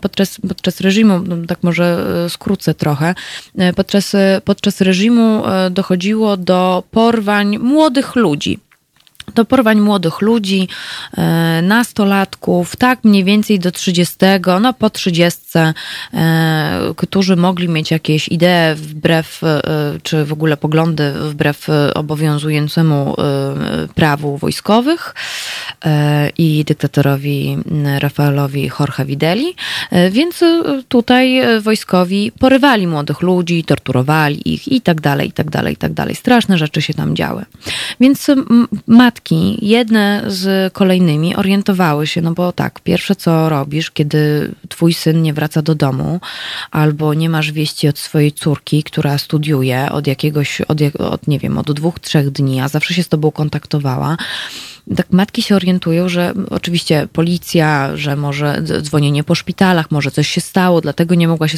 podczas, 0.02 0.38
podczas 0.48 0.82
reżimu, 0.82 1.20
no 1.20 1.36
tak 1.48 1.64
może 1.64 2.06
skrócę 2.30 2.74
trochę, 2.74 3.16
podczas, 3.76 4.16
podczas 4.46 4.82
reżimu 4.82 5.44
dochodziło 5.72 6.38
do 6.38 6.84
porwań 6.92 7.58
młodych 7.58 8.16
ludzi 8.16 8.60
do 9.34 9.46
porwań 9.46 9.80
młodych 9.80 10.22
ludzi, 10.22 10.68
e, 11.18 11.62
nastolatków, 11.62 12.76
tak 12.76 13.04
mniej 13.04 13.24
więcej 13.24 13.60
do 13.60 13.72
30, 13.72 14.16
no 14.62 14.74
po 14.74 14.90
30, 14.90 15.42
e, 16.14 16.94
którzy 16.96 17.36
mogli 17.36 17.70
mieć 17.70 17.92
jakieś 17.92 18.28
idee 18.28 18.76
wbrew, 18.76 19.44
e, 19.44 19.62
czy 20.04 20.26
w 20.26 20.34
ogóle 20.34 20.58
poglądy 20.58 21.12
wbrew 21.12 21.68
obowiązującemu 21.96 23.16
prawu 23.96 24.38
wojskowych 24.38 25.16
i 26.38 26.64
dyktatorowi 26.66 27.58
Rafaelowi 28.00 28.72
Jorge 28.80 29.06
Videli. 29.06 29.56
Więc 30.12 30.44
tutaj 30.88 31.42
wojskowi 31.62 32.32
porywali 32.40 32.88
młodych 32.88 33.22
ludzi, 33.22 33.64
torturowali 33.64 34.54
ich 34.54 34.68
i 34.68 34.82
tak 34.82 35.02
dalej, 35.02 35.30
i 35.30 35.32
tak 35.32 35.50
dalej, 35.50 35.74
i 35.74 35.78
tak 35.78 35.94
dalej. 35.94 36.16
Straszne 36.16 36.58
rzeczy 36.58 36.82
się 36.82 36.94
tam 36.94 37.16
działy. 37.16 37.46
Więc 38.00 38.28
matki 38.88 39.15
matki, 39.16 39.58
jedne 39.62 40.24
z 40.28 40.74
kolejnymi 40.74 41.36
orientowały 41.36 42.08
się, 42.08 42.22
no 42.22 42.34
bo 42.34 42.52
tak, 42.52 42.80
pierwsze 42.80 43.16
co 43.16 43.50
robisz, 43.50 43.92
kiedy 43.92 44.52
twój 44.70 44.94
syn 44.94 45.22
nie 45.22 45.34
wraca 45.34 45.62
do 45.62 45.76
domu, 45.76 46.20
albo 46.72 47.14
nie 47.14 47.30
masz 47.30 47.52
wieści 47.52 47.88
od 47.88 48.00
swojej 48.00 48.32
córki, 48.32 48.84
która 48.84 49.18
studiuje 49.18 49.92
od 49.92 50.08
jakiegoś, 50.08 50.62
od, 50.62 50.78
od 51.00 51.28
nie 51.28 51.40
wiem, 51.40 51.58
od 51.58 51.72
dwóch, 51.72 52.00
trzech 52.00 52.32
dni, 52.32 52.62
a 52.62 52.68
zawsze 52.68 52.94
się 52.94 53.04
z 53.04 53.08
tobą 53.08 53.32
kontaktowała, 53.32 54.18
tak 54.96 55.12
matki 55.12 55.42
się 55.42 55.56
orientują, 55.56 56.10
że 56.10 56.34
oczywiście 56.50 57.08
policja, 57.14 57.98
że 57.98 58.16
może 58.16 58.64
dzwonienie 58.82 59.24
po 59.24 59.36
szpitalach, 59.36 59.92
może 59.92 60.12
coś 60.12 60.28
się 60.28 60.42
stało, 60.42 60.82
dlatego 60.82 61.16
nie 61.16 61.28
mogła 61.28 61.48
się 61.48 61.58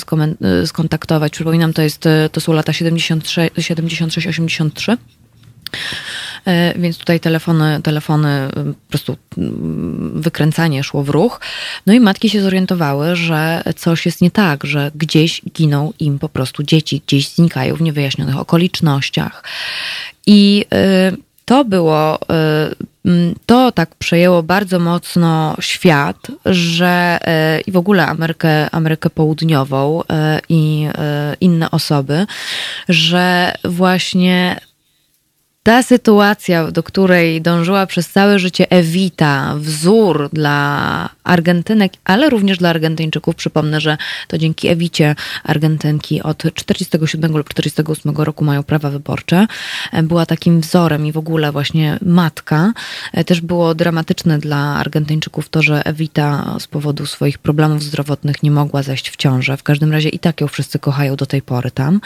skontaktować. 0.65 1.31
Przypominam, 1.31 1.73
to, 1.73 1.81
jest, 1.81 2.03
to 2.31 2.41
są 2.41 2.53
lata 2.53 2.71
76-83. 2.71 4.97
E, 6.47 6.73
więc 6.79 6.97
tutaj 6.97 7.19
telefony, 7.19 7.79
telefony, 7.83 8.29
e, 8.29 8.49
po 8.49 8.89
prostu 8.89 9.17
mm, 9.37 10.21
wykręcanie 10.21 10.83
szło 10.83 11.03
w 11.03 11.09
ruch. 11.09 11.39
No 11.85 11.93
i 11.93 11.99
matki 11.99 12.29
się 12.29 12.41
zorientowały, 12.41 13.15
że 13.15 13.63
coś 13.75 14.05
jest 14.05 14.21
nie 14.21 14.31
tak, 14.31 14.63
że 14.63 14.91
gdzieś 14.95 15.41
giną 15.51 15.93
im 15.99 16.19
po 16.19 16.29
prostu 16.29 16.63
dzieci, 16.63 17.01
gdzieś 17.07 17.29
znikają 17.29 17.75
w 17.75 17.81
niewyjaśnionych 17.81 18.37
okolicznościach. 18.37 19.43
I 20.25 20.65
e, 20.73 21.11
to 21.45 21.65
było, 21.65 22.19
to 23.45 23.71
tak 23.71 23.95
przejęło 23.95 24.43
bardzo 24.43 24.79
mocno 24.79 25.55
świat, 25.59 26.17
że 26.45 27.19
i 27.67 27.71
w 27.71 27.77
ogóle 27.77 28.07
Amerykę, 28.07 28.69
Amerykę 28.69 29.09
Południową 29.09 30.01
i 30.49 30.87
inne 31.41 31.71
osoby, 31.71 32.25
że 32.89 33.53
właśnie 33.63 34.59
ta 35.67 35.83
sytuacja, 35.83 36.71
do 36.71 36.83
której 36.83 37.41
dążyła 37.41 37.85
przez 37.85 38.09
całe 38.09 38.39
życie 38.39 38.71
Evita, 38.71 39.55
wzór 39.57 40.29
dla 40.33 41.09
Argentynek, 41.23 41.93
ale 42.05 42.29
również 42.29 42.57
dla 42.57 42.69
Argentyńczyków. 42.69 43.35
Przypomnę, 43.35 43.81
że 43.81 43.97
to 44.27 44.37
dzięki 44.37 44.67
Ewicie 44.67 45.15
Argentynki 45.43 46.21
od 46.21 46.43
47 46.53 47.37
lub 47.37 47.49
48 47.49 48.15
roku 48.15 48.45
mają 48.45 48.63
prawa 48.63 48.89
wyborcze. 48.89 49.47
Była 50.03 50.25
takim 50.25 50.61
wzorem 50.61 51.05
i 51.05 51.11
w 51.11 51.17
ogóle 51.17 51.51
właśnie 51.51 51.99
matka. 52.01 52.73
Też 53.25 53.41
było 53.41 53.75
dramatyczne 53.75 54.39
dla 54.39 54.57
Argentyńczyków 54.57 55.49
to, 55.49 55.61
że 55.61 55.85
Evita 55.85 56.55
z 56.59 56.67
powodu 56.67 57.05
swoich 57.05 57.37
problemów 57.37 57.83
zdrowotnych 57.83 58.43
nie 58.43 58.51
mogła 58.51 58.83
zajść 58.83 59.09
w 59.09 59.15
ciążę. 59.15 59.57
W 59.57 59.63
każdym 59.63 59.91
razie 59.91 60.09
i 60.09 60.19
tak 60.19 60.41
ją 60.41 60.47
wszyscy 60.47 60.79
kochają 60.79 61.15
do 61.15 61.25
tej 61.25 61.41
pory 61.41 61.71
tam. 61.71 62.01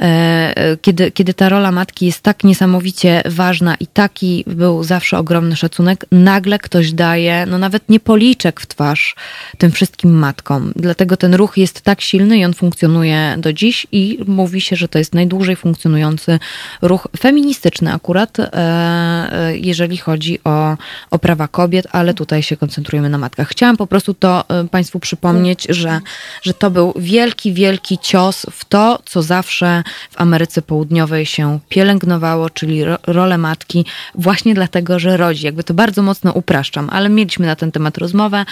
E, 0.00 0.76
kiedy, 0.82 1.10
kiedy 1.10 1.34
ta 1.34 1.48
rola 1.48 1.72
matki 1.72 2.06
jest 2.06 2.20
tak 2.20 2.44
niesamowicie 2.44 2.93
niesamowicie 2.94 3.22
ważna 3.30 3.74
i 3.74 3.86
taki 3.86 4.44
był 4.46 4.84
zawsze 4.84 5.18
ogromny 5.18 5.56
szacunek, 5.56 6.06
nagle 6.12 6.58
ktoś 6.58 6.92
daje, 6.92 7.46
no 7.46 7.58
nawet 7.58 7.88
nie 7.88 8.00
policzek 8.00 8.60
w 8.60 8.66
twarz 8.66 9.14
tym 9.58 9.70
wszystkim 9.70 10.18
matkom. 10.18 10.72
Dlatego 10.76 11.16
ten 11.16 11.34
ruch 11.34 11.56
jest 11.56 11.80
tak 11.80 12.00
silny 12.00 12.38
i 12.38 12.44
on 12.44 12.54
funkcjonuje 12.54 13.36
do 13.38 13.52
dziś 13.52 13.86
i 13.92 14.18
mówi 14.26 14.60
się, 14.60 14.76
że 14.76 14.88
to 14.88 14.98
jest 14.98 15.14
najdłużej 15.14 15.56
funkcjonujący 15.56 16.38
ruch 16.82 17.08
feministyczny 17.18 17.92
akurat, 17.92 18.40
e, 18.40 18.52
e, 18.52 19.56
jeżeli 19.56 19.96
chodzi 19.96 20.38
o, 20.44 20.76
o 21.10 21.18
prawa 21.18 21.48
kobiet, 21.48 21.86
ale 21.92 22.14
tutaj 22.14 22.42
się 22.42 22.56
koncentrujemy 22.56 23.08
na 23.08 23.18
matkach. 23.18 23.48
Chciałam 23.48 23.76
po 23.76 23.86
prostu 23.86 24.14
to 24.14 24.44
e, 24.48 24.68
Państwu 24.68 25.00
przypomnieć, 25.00 25.66
że, 25.68 26.00
że 26.42 26.54
to 26.54 26.70
był 26.70 26.92
wielki, 26.96 27.52
wielki 27.52 27.98
cios 27.98 28.46
w 28.52 28.64
to, 28.64 28.98
co 29.04 29.22
zawsze 29.22 29.82
w 30.10 30.20
Ameryce 30.20 30.62
Południowej 30.62 31.26
się 31.26 31.58
pielęgnowało, 31.68 32.50
czyli 32.50 32.83
rolę 33.06 33.38
matki 33.38 33.84
właśnie 34.14 34.54
dlatego, 34.54 34.98
że 34.98 35.16
rodzi. 35.16 35.46
Jakby 35.46 35.64
to 35.64 35.74
bardzo 35.74 36.02
mocno 36.02 36.32
upraszczam, 36.32 36.90
ale 36.90 37.08
mieliśmy 37.08 37.46
na 37.46 37.56
ten 37.56 37.72
temat 37.72 37.98
rozmowę. 37.98 38.44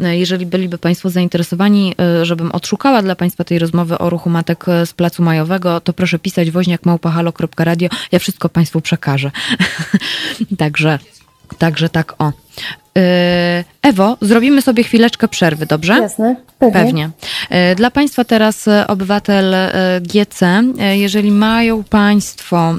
E, 0.00 0.16
jeżeli 0.16 0.46
byliby 0.46 0.78
Państwo 0.78 1.10
zainteresowani, 1.10 1.94
e, 2.00 2.24
żebym 2.24 2.52
odszukała 2.52 3.02
dla 3.02 3.16
Państwa 3.16 3.44
tej 3.44 3.58
rozmowy 3.58 3.98
o 3.98 4.10
ruchu 4.10 4.30
matek 4.30 4.68
e, 4.68 4.86
z 4.86 4.92
Placu 4.92 5.22
Majowego, 5.22 5.80
to 5.80 5.92
proszę 5.92 6.18
pisać 6.18 6.50
woźniakmałpahalo.radio. 6.50 7.88
Ja 8.12 8.18
wszystko 8.18 8.48
Państwu 8.48 8.80
przekażę. 8.80 9.30
Także, 10.58 10.98
także 11.58 11.88
tak 11.88 12.14
o. 12.18 12.32
E, 12.98 13.64
Ewo, 13.82 14.16
zrobimy 14.20 14.62
sobie 14.62 14.84
chwileczkę 14.84 15.28
przerwy, 15.28 15.66
dobrze? 15.66 15.92
Jasne, 15.92 16.36
pewnie. 16.58 16.72
pewnie. 16.72 17.10
E, 17.50 17.74
dla 17.74 17.90
Państwa 17.90 18.24
teraz 18.24 18.68
e, 18.68 18.86
obywatel 18.86 19.54
GC, 20.00 20.62
jeżeli 20.92 21.30
mają 21.30 21.84
Państwo, 21.84 22.74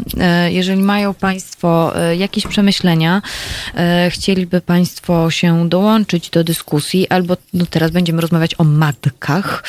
jeżeli 0.47 0.81
mają 0.81 1.13
Państwo 1.13 1.93
jakieś 2.17 2.47
przemyślenia, 2.47 3.21
chcieliby 4.09 4.61
Państwo 4.61 5.31
się 5.31 5.69
dołączyć 5.69 6.29
do 6.29 6.43
dyskusji, 6.43 7.09
albo 7.09 7.37
no 7.53 7.65
teraz 7.69 7.91
będziemy 7.91 8.21
rozmawiać 8.21 8.55
o 8.57 8.63
matkach, 8.63 9.63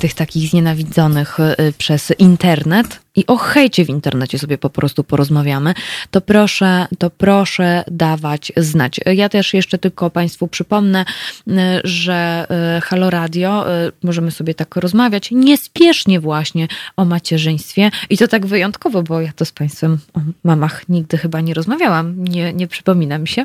tych 0.00 0.14
takich 0.14 0.50
znienawidzonych 0.50 1.38
przez 1.78 2.12
internet, 2.18 3.00
i 3.16 3.26
o 3.26 3.36
hejcie 3.36 3.84
w 3.84 3.88
internecie 3.88 4.38
sobie 4.38 4.58
po 4.58 4.70
prostu 4.70 5.04
porozmawiamy, 5.04 5.74
to 6.10 6.20
proszę, 6.20 6.86
to 6.98 7.10
proszę 7.10 7.84
dawać 7.90 8.52
znać. 8.56 9.00
Ja 9.20 9.28
też 9.28 9.54
jeszcze 9.54 9.78
tylko 9.78 10.10
Państwu 10.10 10.48
przypomnę, 10.48 11.04
y, 11.48 11.52
że 11.84 12.46
y, 12.78 12.80
Halo 12.80 13.10
Radio, 13.10 13.74
y, 13.86 13.92
możemy 14.02 14.30
sobie 14.30 14.54
tak 14.54 14.76
rozmawiać 14.76 15.30
niespiesznie 15.30 16.20
właśnie 16.20 16.68
o 16.96 17.04
macierzyństwie 17.04 17.90
i 18.10 18.18
to 18.18 18.28
tak 18.28 18.46
wyjątkowo, 18.46 19.02
bo 19.02 19.20
ja 19.20 19.32
to 19.36 19.44
z 19.44 19.52
Państwem 19.52 19.98
o 20.14 20.20
mamach 20.44 20.88
nigdy 20.88 21.18
chyba 21.18 21.40
nie 21.40 21.54
rozmawiałam, 21.54 22.24
nie, 22.24 22.52
nie 22.52 22.68
się. 23.24 23.44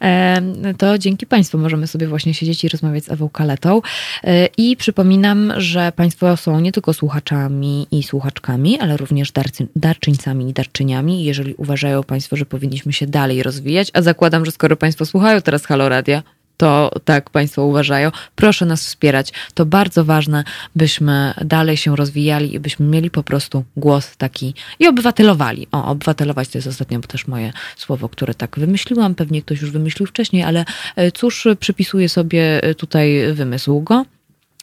E, 0.00 0.42
to 0.78 0.98
dzięki 0.98 1.26
Państwu 1.26 1.58
możemy 1.58 1.86
sobie 1.86 2.06
właśnie 2.06 2.34
siedzieć 2.34 2.64
i 2.64 2.68
rozmawiać 2.68 3.04
z 3.04 3.10
Ewą 3.10 3.28
Kaletą. 3.28 3.82
E, 4.24 4.48
I 4.56 4.76
przypominam, 4.76 5.52
że 5.56 5.92
Państwo 5.96 6.36
są 6.36 6.60
nie 6.60 6.72
tylko 6.72 6.92
słuchaczami 6.92 7.86
i 7.90 8.02
słuchaczkami, 8.02 8.78
ale 8.78 8.96
również 8.96 9.32
darcy, 9.32 9.66
darczyńcami 9.76 10.50
i 10.50 10.52
darczyniami. 10.52 11.24
Jeżeli 11.24 11.54
uważają 11.54 12.02
Państwo, 12.02 12.36
że 12.36 12.46
powinniśmy 12.46 12.92
się 12.92 13.06
dalej 13.06 13.42
rozwijać, 13.42 13.90
a 13.92 14.02
zakładam, 14.02 14.44
że 14.44 14.50
skoro 14.50 14.76
Państwo 14.76 15.06
słuchają 15.08 15.40
teraz 15.40 15.66
Halo 15.66 15.88
Radia, 15.88 16.22
to 16.58 16.90
tak 17.04 17.30
Państwo 17.30 17.64
uważają. 17.64 18.10
Proszę 18.34 18.66
nas 18.66 18.84
wspierać. 18.84 19.32
To 19.54 19.66
bardzo 19.66 20.04
ważne, 20.04 20.44
byśmy 20.76 21.34
dalej 21.44 21.76
się 21.76 21.96
rozwijali 21.96 22.54
i 22.54 22.60
byśmy 22.60 22.86
mieli 22.86 23.10
po 23.10 23.22
prostu 23.22 23.64
głos 23.76 24.16
taki 24.16 24.54
i 24.78 24.86
obywatelowali. 24.86 25.66
O, 25.72 25.84
obywatelować 25.84 26.48
to 26.48 26.58
jest 26.58 26.68
ostatnio 26.68 27.00
też 27.00 27.26
moje 27.26 27.52
słowo, 27.76 28.08
które 28.08 28.34
tak 28.34 28.58
wymyśliłam. 28.58 29.14
Pewnie 29.14 29.42
ktoś 29.42 29.60
już 29.60 29.70
wymyślił 29.70 30.06
wcześniej, 30.06 30.42
ale 30.42 30.64
e, 30.96 31.12
cóż, 31.12 31.46
przypisuję 31.60 32.08
sobie 32.08 32.60
tutaj 32.76 33.32
wymysł 33.32 33.80
go 33.80 34.04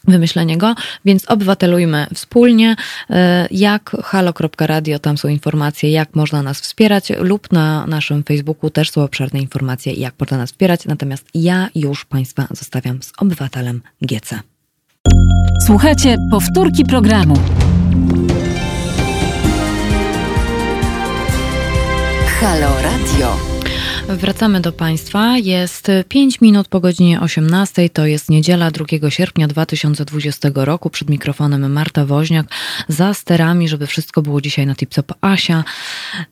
wymyślenie 0.08 0.58
go, 0.58 0.74
więc 1.04 1.30
obywatelujmy 1.30 2.06
wspólnie, 2.14 2.76
e, 3.10 3.48
jak 3.50 3.96
halo.radio, 4.04 4.98
tam 4.98 5.18
są 5.18 5.28
informacje, 5.28 5.90
jak 5.90 6.14
można 6.14 6.42
nas 6.42 6.60
wspierać 6.60 7.12
lub 7.18 7.52
na 7.52 7.86
naszym 7.86 8.22
Facebooku 8.24 8.70
też 8.70 8.90
są 8.90 9.02
obszerne 9.02 9.40
informacje, 9.40 9.92
jak 9.92 10.14
można 10.20 10.36
nas 10.36 10.50
wspierać, 10.50 10.84
natomiast 10.84 11.28
ja 11.34 11.68
już 11.74 12.04
Państwa 12.04 12.46
zostawiam 12.50 13.02
z 13.02 13.12
obywatelem 13.18 13.82
GC. 14.02 14.40
Słuchajcie, 15.66 16.16
powtórki 16.30 16.84
programu. 16.84 17.34
Halo 22.40 22.68
Radio. 22.82 23.55
Wracamy 24.08 24.60
do 24.60 24.72
Państwa. 24.72 25.38
Jest 25.38 25.90
5 26.08 26.40
minut 26.40 26.68
po 26.68 26.80
godzinie 26.80 27.20
18. 27.20 27.90
To 27.90 28.06
jest 28.06 28.30
niedziela 28.30 28.70
2 28.70 29.10
sierpnia 29.10 29.48
2020 29.48 30.48
roku. 30.54 30.90
Przed 30.90 31.10
mikrofonem 31.10 31.72
Marta 31.72 32.04
Woźniak. 32.04 32.46
Za 32.88 33.14
sterami, 33.14 33.68
żeby 33.68 33.86
wszystko 33.86 34.22
było 34.22 34.40
dzisiaj 34.40 34.66
na 34.66 34.74
tip-top 34.74 35.14
Asia. 35.20 35.64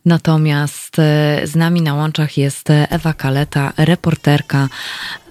Natomiast 0.05 0.99
e, 0.99 1.41
z 1.45 1.57
nami 1.57 1.83
na 1.83 1.95
łączach 1.95 2.39
jest 2.39 2.69
Ewa 2.71 3.13
Kaleta, 3.13 3.73
reporterka 3.77 4.69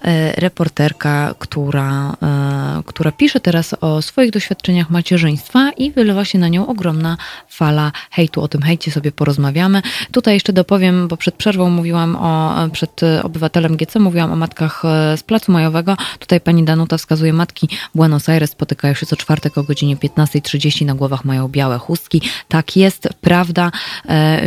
E, 0.04 0.32
reporterka, 0.40 1.34
która, 1.38 2.16
e, 2.22 2.82
która 2.86 3.12
pisze 3.12 3.40
teraz 3.40 3.74
o 3.80 4.02
swoich 4.02 4.30
doświadczeniach 4.30 4.90
macierzyństwa 4.90 5.70
i 5.76 5.90
wylewa 5.90 6.24
się 6.24 6.38
na 6.38 6.48
nią 6.48 6.66
ogromna 6.66 7.16
fala 7.48 7.92
hejtu. 8.10 8.42
O 8.42 8.48
tym 8.48 8.62
hejcie 8.62 8.90
sobie 8.90 9.12
porozmawiamy. 9.12 9.82
Tutaj 10.12 10.34
jeszcze 10.34 10.52
dopowiem, 10.52 11.08
bo 11.08 11.16
przed 11.16 11.34
przerwą 11.34 11.70
mówiłam 11.70 12.16
o, 12.16 12.33
przed 12.72 13.00
obywatelem 13.22 13.76
GC, 13.76 13.98
mówiłam 13.98 14.32
o 14.32 14.36
matkach 14.36 14.84
e, 14.84 15.16
z 15.16 15.22
Placu 15.22 15.52
Majowego. 15.52 15.96
Tutaj 16.18 16.40
pani 16.40 16.64
Danuta 16.64 16.98
wskazuje, 16.98 17.32
matki 17.32 17.68
Buenos 17.94 18.28
Aires 18.28 18.50
spotykają 18.50 18.94
się 18.94 19.06
co 19.06 19.16
czwartek 19.16 19.58
o 19.58 19.62
godzinie 19.62 19.96
15.30, 19.96 20.86
na 20.86 20.94
głowach 20.94 21.24
mają 21.24 21.48
białe 21.48 21.78
chustki. 21.78 22.22
Tak 22.48 22.76
jest, 22.76 23.08
prawda. 23.20 23.70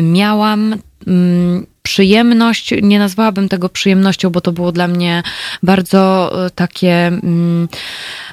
Miałam 0.02 0.76
mm, 1.08 1.66
przyjemność, 1.88 2.74
nie 2.82 3.00
nazwałabym 3.00 3.50
tego 3.50 3.70
przyjemnością, 3.70 4.30
bo 4.30 4.42
to 4.42 4.52
było 4.52 4.72
dla 4.72 4.88
mnie 4.88 5.24
bardzo 5.64 6.32
e, 6.46 6.50
takie, 6.50 7.08
mm, 7.08 7.68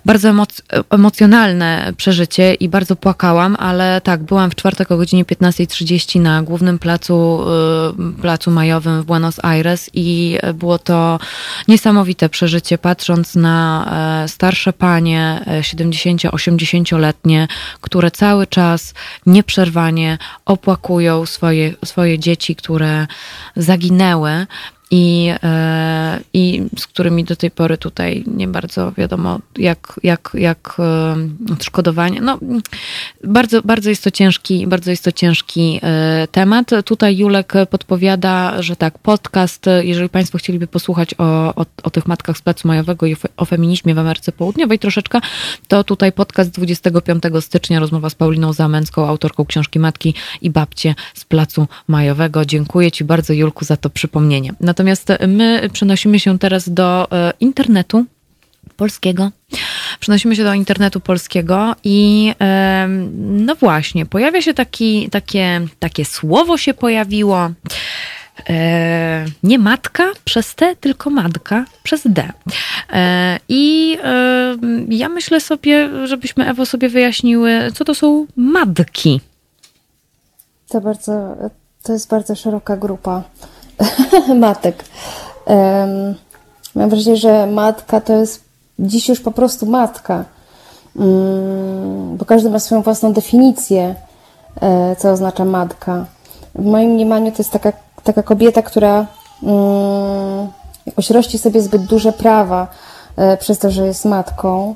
bardzo 0.04 0.28
emoc 0.28 0.62
emocjonalne 0.90 1.92
przeżycie 1.96 2.54
i 2.54 2.68
bardzo 2.68 2.96
płakałam, 2.96 3.56
ale 3.58 4.00
tak, 4.00 4.22
byłam 4.22 4.50
w 4.50 4.54
czwartek 4.54 4.90
o 4.90 4.96
godzinie 4.96 5.24
15.30 5.24 6.20
na 6.20 6.42
głównym 6.42 6.78
placu, 6.78 7.44
e, 8.18 8.20
placu 8.22 8.50
majowym 8.50 9.02
w 9.02 9.04
Buenos 9.04 9.44
Aires 9.44 9.90
i 9.92 10.38
było 10.54 10.78
to 10.78 11.18
niesamowite 11.68 12.28
przeżycie, 12.28 12.78
patrząc 12.78 13.34
na 13.34 13.86
e, 14.24 14.28
starsze 14.28 14.72
panie, 14.72 15.44
70-80-letnie, 15.60 17.48
które 17.80 18.10
cały 18.10 18.46
czas 18.46 18.94
nieprzerwanie 19.26 20.18
opłakują 20.44 21.26
swoje, 21.26 21.74
swoje 21.84 22.18
dzieci, 22.18 22.56
które 22.56 23.06
zaginęły 23.56 24.46
i, 24.96 25.30
e, 25.42 26.20
i 26.32 26.62
z 26.78 26.86
którymi 26.86 27.24
do 27.24 27.36
tej 27.36 27.50
pory 27.50 27.78
tutaj 27.78 28.24
nie 28.26 28.48
bardzo 28.48 28.92
wiadomo, 28.92 29.40
jak, 29.56 30.00
jak, 30.02 30.30
jak 30.34 30.76
e, 30.78 31.52
odszkodowanie. 31.52 32.20
No, 32.20 32.38
bardzo, 33.24 33.62
bardzo 33.62 33.90
jest 33.90 34.04
to 34.04 34.10
ciężki, 34.10 34.66
bardzo 34.66 34.90
jest 34.90 35.04
to 35.04 35.12
ciężki 35.12 35.80
e, 35.82 36.28
temat. 36.32 36.70
Tutaj 36.84 37.16
Julek 37.16 37.52
podpowiada, 37.70 38.62
że 38.62 38.76
tak, 38.76 38.98
podcast, 38.98 39.66
jeżeli 39.82 40.08
Państwo 40.08 40.38
chcieliby 40.38 40.66
posłuchać 40.66 41.14
o, 41.18 41.54
o, 41.54 41.66
o 41.82 41.90
tych 41.90 42.06
matkach 42.06 42.38
z 42.38 42.42
Placu 42.42 42.68
Majowego 42.68 43.06
i 43.06 43.16
o 43.36 43.44
feminizmie 43.44 43.94
w 43.94 43.98
Ameryce 43.98 44.32
Południowej 44.32 44.78
troszeczkę, 44.78 45.20
to 45.68 45.84
tutaj 45.84 46.12
podcast 46.12 46.50
25 46.50 47.22
stycznia, 47.40 47.80
rozmowa 47.80 48.10
z 48.10 48.14
Pauliną 48.14 48.52
Zamęcką, 48.52 49.06
autorką 49.06 49.44
książki 49.44 49.78
Matki 49.78 50.14
i 50.42 50.50
Babcie 50.50 50.94
z 51.14 51.24
Placu 51.24 51.66
Majowego. 51.88 52.44
Dziękuję 52.44 52.92
Ci 52.92 53.04
bardzo, 53.04 53.32
Julku, 53.32 53.64
za 53.64 53.76
to 53.76 53.90
przypomnienie. 53.90 54.54
Natomiast 54.60 54.83
Natomiast 54.84 55.08
my 55.28 55.70
przenosimy 55.72 56.20
się 56.20 56.38
teraz 56.38 56.68
do 56.68 57.12
e, 57.12 57.32
internetu 57.40 58.04
polskiego. 58.76 59.30
Przenosimy 60.00 60.36
się 60.36 60.44
do 60.44 60.54
internetu 60.54 61.00
polskiego 61.00 61.76
i 61.84 62.32
no 63.18 63.54
właśnie, 63.54 64.06
pojawia 64.06 64.42
się 64.42 64.54
taki, 64.54 65.10
takie, 65.10 65.60
takie 65.78 66.04
słowo 66.04 66.58
się 66.58 66.74
pojawiło. 66.74 67.50
E, 68.48 69.24
nie 69.42 69.58
matka 69.58 70.04
przez 70.24 70.54
T, 70.54 70.76
tylko 70.76 71.10
matka 71.10 71.64
przez 71.82 72.02
D. 72.06 72.32
E, 72.92 73.38
I 73.48 73.96
ja 74.88 75.08
myślę 75.08 75.40
sobie, 75.40 76.06
żebyśmy 76.06 76.48
Ewo 76.48 76.66
sobie 76.66 76.88
wyjaśniły, 76.88 77.72
co 77.74 77.84
to 77.84 77.94
są 77.94 78.26
matki. 78.36 79.20
To 80.68 80.80
bardzo, 80.80 81.36
to 81.82 81.92
jest 81.92 82.10
bardzo 82.10 82.34
szeroka 82.34 82.76
grupa 82.76 83.22
matek. 84.34 84.84
Um, 85.46 86.14
mam 86.74 86.90
wrażenie, 86.90 87.16
że 87.16 87.46
matka 87.46 88.00
to 88.00 88.12
jest 88.12 88.44
dziś 88.78 89.08
już 89.08 89.20
po 89.20 89.30
prostu 89.30 89.66
matka, 89.66 90.24
um, 90.96 92.16
bo 92.16 92.24
każdy 92.24 92.50
ma 92.50 92.58
swoją 92.58 92.82
własną 92.82 93.12
definicję, 93.12 93.94
e, 94.60 94.96
co 94.96 95.10
oznacza 95.10 95.44
matka. 95.44 96.06
W 96.54 96.64
moim 96.64 96.90
mniemaniu 96.90 97.32
to 97.32 97.38
jest 97.38 97.50
taka, 97.50 97.72
taka 98.04 98.22
kobieta, 98.22 98.62
która 98.62 99.06
um, 99.42 100.48
jakoś 100.86 101.10
rości 101.10 101.38
sobie 101.38 101.62
zbyt 101.62 101.82
duże 101.82 102.12
prawa 102.12 102.66
e, 103.16 103.36
przez 103.36 103.58
to, 103.58 103.70
że 103.70 103.86
jest 103.86 104.04
matką 104.04 104.74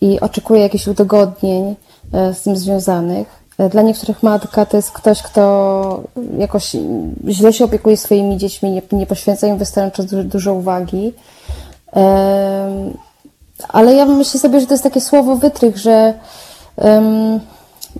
i 0.00 0.20
oczekuje 0.20 0.62
jakichś 0.62 0.86
udogodnień 0.86 1.76
e, 2.12 2.34
z 2.34 2.42
tym 2.42 2.56
związanych. 2.56 3.45
Dla 3.70 3.82
niektórych 3.82 4.22
matka 4.22 4.66
to 4.66 4.76
jest 4.76 4.90
ktoś, 4.90 5.22
kto 5.22 6.02
jakoś 6.38 6.76
źle 7.28 7.52
się 7.52 7.64
opiekuje 7.64 7.96
swoimi 7.96 8.36
dziećmi, 8.36 8.70
nie, 8.70 8.82
nie 8.92 9.06
poświęca 9.06 9.46
im 9.46 9.58
wystarczająco 9.58 10.24
dużo 10.24 10.54
uwagi. 10.54 11.12
Ale 13.68 13.94
ja 13.94 14.06
myślę 14.06 14.40
sobie, 14.40 14.60
że 14.60 14.66
to 14.66 14.74
jest 14.74 14.84
takie 14.84 15.00
słowo 15.00 15.36
wytrych, 15.36 15.76
że 15.76 16.14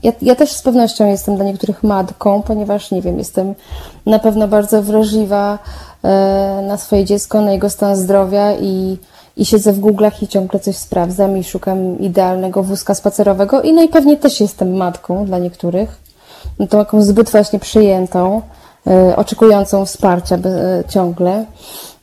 ja, 0.02 0.12
ja 0.22 0.34
też 0.34 0.52
z 0.52 0.62
pewnością 0.62 1.06
jestem 1.06 1.36
dla 1.36 1.44
niektórych 1.44 1.82
matką, 1.82 2.42
ponieważ 2.42 2.90
nie 2.90 3.02
wiem, 3.02 3.18
jestem 3.18 3.54
na 4.06 4.18
pewno 4.18 4.48
bardzo 4.48 4.82
wrażliwa 4.82 5.58
e, 6.04 6.62
na 6.66 6.76
swoje 6.76 7.04
dziecko, 7.04 7.40
na 7.40 7.52
jego 7.52 7.70
stan 7.70 7.96
zdrowia 7.96 8.52
i 8.52 8.98
i 9.36 9.44
siedzę 9.44 9.72
w 9.72 9.80
Google'ach 9.80 10.22
i 10.22 10.28
ciągle 10.28 10.60
coś 10.60 10.76
sprawdzam 10.76 11.36
i 11.38 11.44
szukam 11.44 11.98
idealnego 11.98 12.62
wózka 12.62 12.94
spacerowego 12.94 13.62
i 13.62 13.72
najpewniej 13.72 14.16
też 14.18 14.40
jestem 14.40 14.76
matką 14.76 15.24
dla 15.24 15.38
niektórych. 15.38 15.96
No 16.58 16.66
to 16.66 16.78
taką 16.78 17.02
zbyt 17.02 17.30
właśnie 17.30 17.58
przyjętą, 17.58 18.42
y, 19.10 19.16
oczekującą 19.16 19.86
wsparcia 19.86 20.36
y, 20.36 20.40
ciągle. 20.88 21.44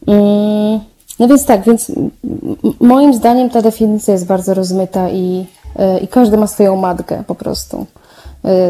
Mm, 0.07 0.79
no 1.19 1.27
więc 1.27 1.45
tak, 1.45 1.63
więc 1.63 1.91
moim 2.79 3.13
zdaniem 3.13 3.49
ta 3.49 3.61
definicja 3.61 4.13
jest 4.13 4.25
bardzo 4.25 4.53
rozmyta 4.53 5.09
i, 5.09 5.45
y, 5.95 5.99
i 5.99 6.07
każdy 6.07 6.37
ma 6.37 6.47
swoją 6.47 6.75
matkę 6.75 7.23
po 7.27 7.35
prostu. 7.35 7.85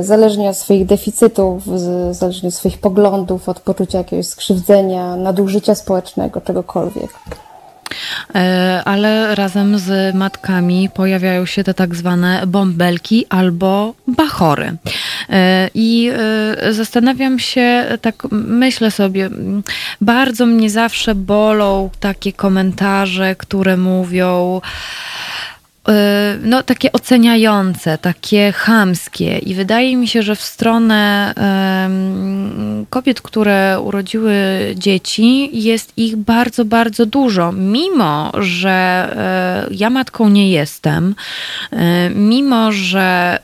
Zależnie 0.02 0.50
od 0.50 0.58
swoich 0.58 0.86
deficytów, 0.86 1.64
zależnie 2.12 2.50
od 2.50 2.56
swoich 2.56 2.78
poglądów, 2.78 3.50
od 3.50 3.60
poczucia 3.60 3.98
jakiegoś 3.98 4.28
skrzywdzenia, 4.28 5.16
nadużycia 5.16 5.76
społecznego, 5.76 6.42
czegokolwiek. 6.42 7.10
E, 8.36 8.82
ale 8.86 9.36
razem 9.36 9.80
z 9.80 10.16
matkami 10.16 10.90
pojawiają 10.96 11.46
się 11.46 11.64
te 11.64 11.74
tak 11.74 11.96
zwane 11.96 12.44
bąbelki 12.48 13.26
albo 13.30 13.94
bachory. 14.08 14.78
E, 15.30 15.70
I 15.74 16.12
e, 16.14 16.74
zastanawiam 16.74 17.40
się, 17.40 17.86
tak 18.02 18.16
myślę 18.32 18.92
sobie, 18.92 19.30
bardzo 20.02 20.46
mnie 20.46 20.70
zawsze 20.70 21.16
bolą 21.16 21.90
takie 22.00 22.34
komentarze, 22.34 23.36
które 23.36 23.78
mówią, 23.78 24.62
no, 26.44 26.64
takie 26.64 26.92
oceniające, 26.92 27.98
takie 27.98 28.52
chamskie. 28.52 29.38
I 29.38 29.56
wydaje 29.56 29.98
mi 29.98 30.08
się, 30.08 30.24
że 30.24 30.36
w 30.36 30.42
stronę 30.42 31.34
um, 31.38 32.86
kobiet, 32.90 33.22
które 33.22 33.80
urodziły 33.80 34.34
dzieci, 34.76 35.50
jest 35.64 35.94
ich 35.98 36.16
bardzo, 36.16 36.66
bardzo 36.66 37.06
dużo. 37.06 37.52
Mimo, 37.52 38.32
że 38.40 39.08
um, 39.66 39.78
ja 39.78 39.90
matką 39.90 40.30
nie 40.30 40.52
jestem, 40.52 41.16
um, 41.72 41.82
mimo, 42.30 42.72
że 42.72 43.40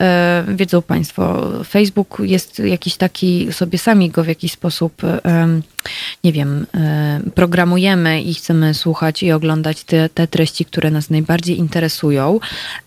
wiedzą 0.47 0.81
Państwo, 0.81 1.49
Facebook 1.69 2.17
jest 2.19 2.59
jakiś 2.59 2.95
taki, 2.95 3.53
sobie 3.53 3.77
sami 3.77 4.09
go 4.09 4.23
w 4.23 4.27
jakiś 4.27 4.51
sposób 4.51 5.01
nie 6.23 6.33
wiem, 6.33 6.65
e, 6.75 7.19
programujemy 7.35 8.21
i 8.21 8.33
chcemy 8.33 8.73
słuchać 8.73 9.23
i 9.23 9.31
oglądać 9.31 9.83
te, 9.83 10.09
te 10.09 10.27
treści, 10.27 10.65
które 10.65 10.91
nas 10.91 11.09
najbardziej 11.09 11.57
interesują, 11.57 12.39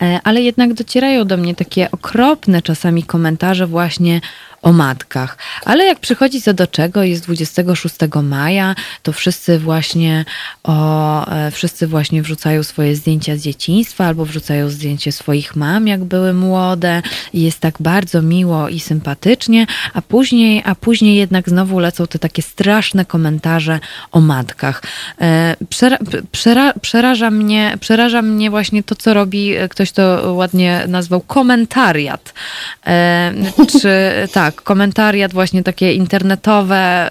e, 0.02 0.20
ale 0.24 0.42
jednak 0.42 0.74
docierają 0.74 1.24
do 1.24 1.36
mnie 1.36 1.54
takie 1.54 1.90
okropne 1.90 2.62
czasami 2.62 3.02
komentarze 3.02 3.66
właśnie 3.66 4.20
o 4.62 4.72
matkach. 4.72 5.38
Ale 5.64 5.84
jak 5.84 6.00
przychodzi 6.00 6.42
co 6.42 6.54
do 6.54 6.66
czego, 6.66 7.02
jest 7.02 7.24
26 7.24 7.96
maja, 8.22 8.74
to 9.02 9.12
wszyscy 9.12 9.58
właśnie 9.58 10.24
o, 10.62 11.26
e, 11.32 11.50
wszyscy 11.50 11.86
właśnie 11.86 12.22
wrzucają 12.22 12.62
swoje 12.62 12.96
zdjęcia 12.96 13.36
z 13.36 13.40
dzieciństwa 13.40 14.06
albo 14.06 14.24
wrzucają 14.24 14.68
zdjęcie 14.68 15.12
swoich 15.12 15.56
mam, 15.56 15.88
jak 15.88 16.04
były 16.04 16.34
młode 16.34 17.02
i 17.32 17.42
jest 17.42 17.60
tak 17.60 17.74
bardzo 17.80 18.22
miło 18.22 18.68
i 18.68 18.80
sympatycznie, 18.80 19.66
a 19.94 20.02
później, 20.02 20.62
a 20.64 20.74
później 20.74 21.16
jednak 21.16 21.48
znowu 21.48 21.78
lecą 21.78 22.06
te 22.06 22.18
takie 22.18 22.42
straszne 22.42 23.04
komentarze 23.04 23.80
o 24.12 24.20
matkach. 24.20 24.82
E, 25.20 25.56
przera, 25.68 25.98
przera, 26.32 26.74
przeraża 26.80 27.30
mnie, 27.30 27.76
przeraża 27.80 28.22
mnie 28.22 28.50
właśnie 28.50 28.82
to, 28.82 28.94
co 28.94 29.14
robi, 29.14 29.54
ktoś 29.70 29.92
to 29.92 30.34
ładnie 30.34 30.84
nazwał 30.88 31.20
komentariat. 31.20 32.34
E, 32.86 33.32
czy 33.80 34.12
tak, 34.32 34.51
tak, 34.52 34.62
komentariat 34.62 35.32
właśnie 35.32 35.62
takie 35.62 35.92
internetowe, 35.92 37.10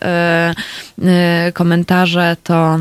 yy, 0.97 1.05
yy, 1.45 1.51
komentarze 1.51 2.37
to 2.43 2.79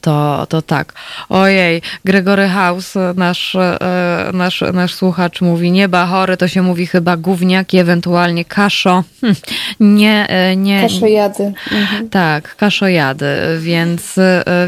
to, 0.00 0.46
to 0.48 0.62
tak. 0.62 0.92
Ojej, 1.28 1.82
Gregory 2.04 2.48
House, 2.48 2.94
nasz, 3.16 3.54
yy, 3.54 4.32
nasz, 4.32 4.64
nasz 4.72 4.94
słuchacz 4.94 5.40
mówi, 5.40 5.70
nie 5.70 5.88
bachory, 5.88 6.36
to 6.36 6.48
się 6.48 6.62
mówi 6.62 6.86
chyba 6.86 7.16
gówniaki, 7.16 7.78
ewentualnie 7.78 8.44
kaszo. 8.44 9.04
Hm, 9.20 9.34
nie, 9.80 10.28
nie. 10.56 10.82
Kaszojady. 10.82 11.52
Mhm. 11.72 12.08
Tak, 12.08 12.56
kaszojady, 12.56 13.26
więc, 13.60 14.16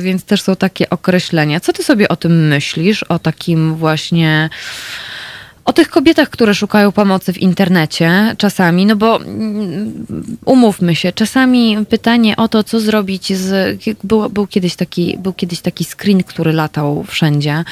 więc 0.00 0.24
też 0.24 0.42
są 0.42 0.56
takie 0.56 0.90
określenia. 0.90 1.60
Co 1.60 1.72
ty 1.72 1.82
sobie 1.82 2.08
o 2.08 2.16
tym 2.16 2.48
myślisz? 2.48 3.02
O 3.02 3.18
takim 3.18 3.74
właśnie 3.74 4.50
o 5.66 5.72
tych 5.72 5.88
kobietach, 5.88 6.30
które 6.30 6.54
szukają 6.54 6.92
pomocy 6.92 7.32
w 7.32 7.38
internecie 7.38 8.34
czasami, 8.38 8.86
no 8.86 8.96
bo 8.96 9.16
mm, 9.16 10.06
umówmy 10.44 10.96
się, 10.96 11.12
czasami 11.12 11.76
pytanie 11.88 12.36
o 12.36 12.48
to, 12.48 12.64
co 12.64 12.80
zrobić 12.80 13.36
z. 13.36 13.78
Był, 14.04 14.30
był, 14.30 14.46
kiedyś, 14.46 14.76
taki, 14.76 15.18
był 15.18 15.32
kiedyś 15.32 15.60
taki 15.60 15.84
screen, 15.84 16.22
który 16.22 16.52
latał 16.52 17.04
wszędzie, 17.04 17.64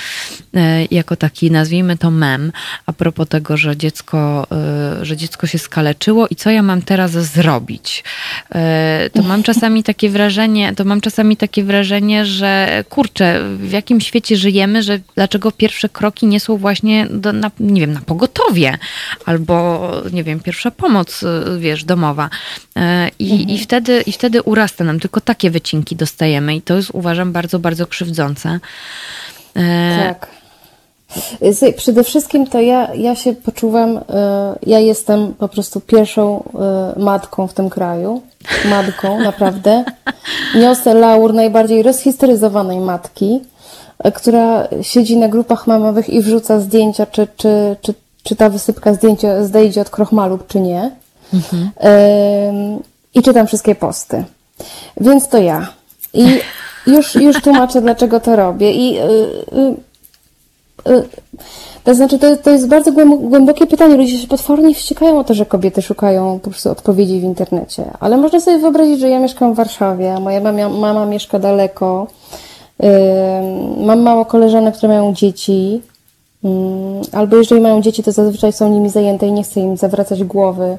e, 0.55 0.85
jako 0.91 1.17
taki, 1.17 1.51
nazwijmy 1.51 1.97
to 1.97 2.11
mem, 2.11 2.53
a 2.87 2.93
propos 2.93 3.29
tego, 3.29 3.57
że 3.57 3.77
dziecko, 3.77 4.47
e, 4.53 5.05
że 5.05 5.17
dziecko 5.17 5.47
się 5.47 5.59
skaleczyło 5.59 6.29
i 6.29 6.37
co 6.37 6.51
ja 6.51 6.63
mam 6.63 6.83
teraz 6.83 7.11
zrobić. 7.11 8.05
E, 8.55 9.11
to 9.13 9.23
mam 9.23 9.43
czasami 9.49 9.83
takie 9.83 10.11
wrażenie, 10.11 10.73
to 10.75 10.85
mam 10.85 11.01
czasami 11.01 11.37
takie 11.37 11.65
wrażenie, 11.65 12.27
że 12.27 12.85
kurczę, 12.89 13.41
w 13.59 13.73
jakim 13.73 14.01
świecie 14.01 14.37
żyjemy, 14.37 14.83
że 14.83 15.01
dlaczego 15.15 15.53
pierwsze 15.53 15.89
kroki 15.89 16.27
nie 16.27 16.41
są 16.41 16.57
właśnie 16.57 17.07
do, 17.11 17.33
na, 17.33 17.51
nie 17.61 17.81
wiem, 17.81 17.84
na 17.93 18.01
pogotowie 18.01 18.79
albo, 19.27 19.89
nie 20.13 20.25
wiem, 20.25 20.41
pierwsza 20.41 20.71
pomoc, 20.71 21.23
y, 21.23 21.59
wiesz, 21.59 21.85
domowa. 21.85 22.31
Y, 22.77 22.81
I, 23.19 23.33
mhm. 23.33 23.51
i, 23.51 23.59
wtedy, 23.59 24.01
I 24.01 24.13
wtedy 24.13 24.43
urasta 24.43 24.85
nam, 24.85 25.01
tylko 25.01 25.21
takie 25.21 25.51
wycinki 25.51 25.97
dostajemy 25.97 26.57
i 26.57 26.63
to 26.63 26.77
jest, 26.77 26.91
uważam, 26.93 27.33
bardzo, 27.33 27.59
bardzo 27.59 27.87
krzywdzące. 27.87 28.61
Y, 29.57 29.61
tak. 29.99 30.27
Przede 31.77 32.05
wszystkim 32.05 32.47
to 32.47 32.61
ja, 32.61 32.95
ja 32.95 33.15
się 33.15 33.35
poczuwam, 33.35 34.01
ja 34.67 34.79
jestem 34.79 35.35
po 35.35 35.49
prostu 35.49 35.81
pierwszą 35.81 36.51
matką 36.97 37.47
w 37.47 37.55
tym 37.55 37.71
kraju. 37.71 38.23
Matką, 38.65 39.21
naprawdę. 39.21 39.85
Niosę 40.61 40.95
laur 40.95 41.35
najbardziej 41.35 41.83
rozhistoryzowanej 41.83 42.81
matki 42.81 43.41
która 44.15 44.69
siedzi 44.83 45.17
na 45.17 45.29
grupach 45.29 45.67
mamowych 45.67 46.11
i 46.11 46.21
wrzuca 46.21 46.61
zdjęcia, 46.61 47.07
czy, 47.07 47.29
czy, 47.37 47.77
czy, 47.83 47.95
czy 48.23 48.37
ta 48.37 48.49
wysypka 48.49 48.95
zdjęcia 48.95 49.45
zdejdzie 49.45 49.81
od 49.81 49.91
krochmalu, 49.91 50.39
czy 50.49 50.61
nie. 50.61 50.91
Mhm. 51.35 51.71
I 53.15 53.23
czytam 53.23 53.47
wszystkie 53.47 53.75
posty. 53.75 54.25
Więc 55.01 55.29
to 55.29 55.39
ja. 55.39 55.69
I 56.15 56.41
już, 56.87 57.15
już 57.15 57.43
tłumaczę, 57.43 57.81
dlaczego 57.81 58.21
to 58.21 58.37
robię. 58.37 58.73
I 58.73 58.95
yy, 58.95 59.75
yy, 60.87 61.09
to 61.85 61.95
znaczy, 61.95 62.19
to, 62.19 62.37
to 62.37 62.51
jest 62.51 62.69
bardzo 62.69 62.93
głębokie 63.19 63.67
pytanie. 63.67 63.97
Ludzie 63.97 64.19
się 64.19 64.29
potwornie 64.29 64.75
wściekają 64.75 65.19
o 65.19 65.25
to, 65.25 65.35
że 65.35 65.47
kobiety 65.47 65.83
szukają 65.83 66.39
po 66.43 66.51
prostu 66.51 66.71
odpowiedzi 66.71 67.21
w 67.21 67.23
internecie. 67.23 67.85
Ale 68.01 68.17
można 68.17 68.41
sobie 68.41 68.59
wyobrazić, 68.59 69.01
że 69.01 69.09
ja 69.09 69.21
mieszkam 69.21 69.53
w 69.53 69.57
Warszawie, 69.57 70.15
a 70.15 70.21
moja 70.21 70.41
mama, 70.41 70.69
mama 70.69 71.07
mieszka 71.07 71.39
daleko. 71.39 72.07
Mam 73.77 74.01
mało 74.01 74.25
koleżanek, 74.25 74.77
które 74.77 74.89
mają 74.89 75.15
dzieci, 75.15 75.83
albo 77.13 77.37
jeżeli 77.37 77.61
mają 77.61 77.83
dzieci, 77.83 78.03
to 78.03 78.13
zazwyczaj 78.13 78.53
są 78.53 78.71
nimi 78.71 78.91
zajęte 78.91 79.27
i 79.27 79.33
nie 79.33 79.43
chcę 79.43 79.61
im 79.61 79.77
zawracać 79.77 80.25
głowy 80.25 80.79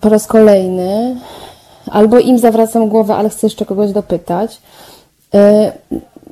po 0.00 0.08
raz 0.08 0.26
kolejny, 0.26 1.16
albo 1.90 2.18
im 2.18 2.38
zawracam 2.38 2.88
głowę, 2.88 3.14
ale 3.14 3.28
chcę 3.28 3.46
jeszcze 3.46 3.66
kogoś 3.66 3.92
dopytać. 3.92 4.60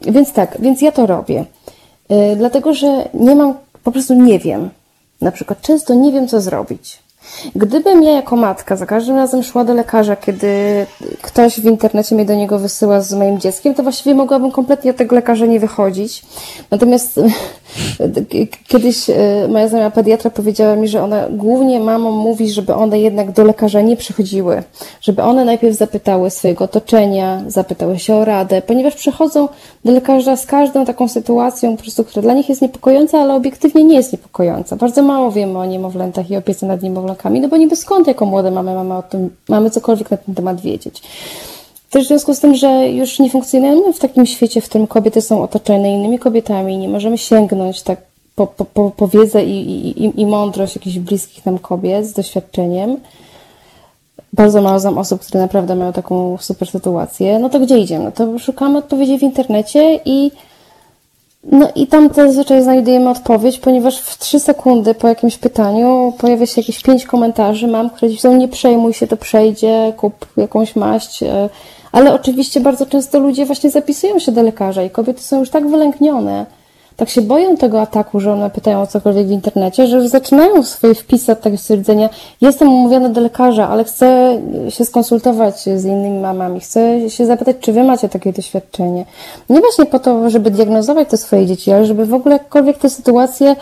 Więc 0.03 0.33
tak, 0.33 0.61
więc 0.61 0.83
ja 0.83 0.93
to 0.93 1.07
robię. 1.07 1.45
Dlatego, 2.37 2.75
że 2.75 3.09
nie 3.15 3.37
mam, 3.37 3.55
po 3.85 3.93
prostu 3.93 4.15
nie 4.15 4.39
wiem. 4.39 4.71
Na 5.21 5.33
przykład 5.33 5.61
często 5.61 5.95
nie 5.95 6.13
wiem, 6.13 6.29
co 6.29 6.41
zrobić. 6.41 7.02
Gdybym 7.57 8.03
ja 8.03 8.13
jako 8.13 8.37
matka 8.37 8.77
za 8.77 8.87
każdym 8.87 9.17
razem 9.17 9.43
szła 9.43 9.65
do 9.65 9.75
lekarza, 9.75 10.17
kiedy 10.17 10.47
ktoś 11.23 11.61
w 11.61 11.65
internecie 11.65 12.15
mnie 12.15 12.25
do 12.25 12.35
niego 12.35 12.59
wysyła 12.59 13.01
z 13.01 13.15
moim 13.15 13.41
dzieckiem, 13.41 13.75
to 13.75 13.83
właściwie 13.83 14.15
mogłabym 14.15 14.51
kompletnie 14.51 14.91
od 14.91 14.97
tego 14.97 15.17
lekarza 15.17 15.47
nie 15.47 15.61
wychodzić. 15.61 16.23
Natomiast 16.71 17.21
kiedyś 18.69 19.11
e, 19.11 19.49
moja 19.49 19.69
znajoma 19.69 19.91
pediatra 19.91 20.31
powiedziała 20.31 20.77
mi, 20.77 20.89
że 20.89 21.03
ona 21.03 21.29
głównie 21.31 21.81
mamom 21.81 22.15
mówi, 22.15 22.51
żeby 22.51 22.75
one 22.75 23.01
jednak 23.01 23.33
do 23.33 23.45
lekarza 23.45 23.81
nie 23.81 23.97
przychodziły, 23.97 24.63
żeby 25.01 25.23
one 25.23 25.45
najpierw 25.45 25.77
zapytały 25.77 26.31
swojego 26.31 26.65
otoczenia, 26.65 27.43
zapytały 27.47 27.99
się 27.99 28.15
o 28.15 28.25
radę, 28.25 28.63
ponieważ 28.63 28.95
przychodzą 28.95 29.49
do 29.85 29.93
lekarza 29.93 30.37
z 30.37 30.47
każdą 30.47 30.85
taką 30.85 31.09
sytuacją, 31.09 31.77
po 31.77 31.83
prostu, 31.83 32.05
która 32.05 32.23
dla 32.23 32.35
nich 32.35 32.49
jest 32.49 32.63
niepokojąca, 32.63 33.19
ale 33.19 33.35
obiektywnie 33.35 33.85
nie 33.85 33.97
jest 33.97 34.13
niepokojąca. 34.13 34.77
Bardzo 34.77 35.03
mało 35.03 35.33
wiemy 35.33 35.59
o 35.59 35.65
niemowlętach 35.65 36.31
i 36.31 36.37
opiece 36.37 36.67
nad 36.67 36.83
niemowlakami, 36.83 37.41
no 37.41 37.49
bo 37.49 37.57
niby 37.57 37.77
skąd 37.77 38.07
jako 38.07 38.27
młode 38.27 38.51
mamy, 38.51 38.75
mamy 38.75 38.95
o 38.95 39.03
tym, 39.03 39.31
mamy 39.49 39.71
cokolwiek 39.71 40.11
na 40.11 40.17
ten 40.17 40.35
temat 40.35 40.61
wiedzieć. 40.61 41.03
Też 41.93 42.05
w 42.05 42.09
związku 42.09 42.35
z 42.35 42.41
tym, 42.41 42.55
że 42.55 42.89
już 42.89 43.19
nie 43.19 43.31
funkcjonujemy 43.31 43.93
w 43.93 43.99
takim 43.99 44.27
świecie, 44.27 44.61
w 44.61 44.69
którym 44.69 44.87
kobiety 44.87 45.21
są 45.21 45.43
otoczone 45.43 45.93
innymi 45.93 46.19
kobietami, 46.19 46.79
nie 46.79 46.89
możemy 46.89 47.19
sięgnąć 47.19 47.83
tak 47.83 48.01
po, 48.37 48.47
po, 48.47 48.91
po, 48.91 49.09
wiedzę 49.09 49.45
i, 49.45 49.89
i, 50.05 50.21
i 50.21 50.27
mądrość 50.27 50.77
jakichś 50.77 50.99
bliskich 50.99 51.47
nam 51.47 51.59
kobiet 51.59 52.07
z 52.07 52.13
doświadczeniem. 52.13 52.97
Bardzo 54.33 54.63
mało 54.63 54.81
znam 54.81 54.99
osób, 54.99 55.21
które 55.21 55.41
naprawdę 55.41 55.75
mają 55.75 55.93
taką 55.93 56.39
super 56.41 56.69
sytuację. 56.69 57.39
No 57.39 57.49
to 57.49 57.61
gdzie 57.61 57.79
idziemy? 57.79 58.05
No 58.05 58.13
to 58.13 58.39
szukamy 58.39 58.79
odpowiedzi 58.79 59.19
w 59.19 59.23
internecie 59.23 60.01
i 60.05 60.31
no 61.45 61.69
i 61.75 61.87
tam 61.87 62.09
zazwyczaj 62.15 62.63
znajdujemy 62.63 63.11
odpowiedź, 63.11 63.59
ponieważ 63.59 63.99
w 63.99 64.19
trzy 64.19 64.41
sekundy 64.41 64.95
po 64.95 65.09
jakimś 65.09 65.39
pytaniu 65.39 66.13
pojawia 66.19 66.47
się 66.47 66.61
jakieś 66.61 66.83
pięć 66.83 67.07
komentarzy, 67.07 67.67
mam, 67.67 67.91
które 67.91 68.13
są 68.13 68.37
nie 68.37 68.49
przejmuj 68.49 68.93
się, 68.93 69.07
to 69.07 69.17
przejdzie, 69.17 69.93
kup 69.97 70.27
jakąś 70.37 70.77
maść, 70.77 71.23
e, 71.23 71.49
ale 71.93 72.15
oczywiście 72.15 72.61
bardzo 72.61 72.87
często 72.87 73.19
ludzie 73.19 73.47
właśnie 73.47 73.71
zapisują 73.71 74.19
się 74.19 74.33
do 74.33 74.43
lekarza 74.43 74.83
i 74.83 74.91
kobiety 74.91 75.23
są 75.23 75.39
już 75.39 75.51
tak 75.51 75.69
wylęknione, 75.69 76.47
tak 76.97 77.09
się 77.09 77.23
boją 77.23 77.57
tego 77.57 77.81
ataku, 77.81 78.21
że 78.21 78.33
one 78.33 78.51
pytają 78.51 78.83
o 78.83 78.87
cokolwiek 78.87 79.27
w 79.27 79.31
internecie, 79.31 79.87
że 79.87 80.09
zaczynają 80.09 80.63
swoje 80.63 80.95
wpisy 80.95 81.33
od 81.33 81.41
tego 81.41 81.57
stwierdzenia, 81.57 82.09
jestem 82.41 82.69
umówiona 82.69 83.09
do 83.09 83.21
lekarza, 83.21 83.69
ale 83.69 83.85
chcę 83.85 84.39
się 84.69 84.85
skonsultować 84.85 85.63
z 85.63 85.85
innymi 85.85 86.19
mamami, 86.19 86.61
chcę 86.61 87.11
się 87.11 87.27
zapytać, 87.27 87.57
czy 87.61 87.73
wy 87.73 87.83
macie 87.85 88.09
takie 88.09 88.33
doświadczenie. 88.33 89.05
Nie 89.51 89.61
właśnie 89.61 89.87
po 89.87 89.99
to, 89.99 90.31
żeby 90.31 90.51
diagnozować 90.51 91.09
te 91.09 91.17
swoje 91.17 91.47
dzieci, 91.47 91.73
ale 91.73 91.87
żeby 91.87 92.07
w 92.07 92.15
ogóle 92.15 92.35
jakkolwiek 92.35 92.79
te 92.79 92.91
sytuacje 92.91 93.57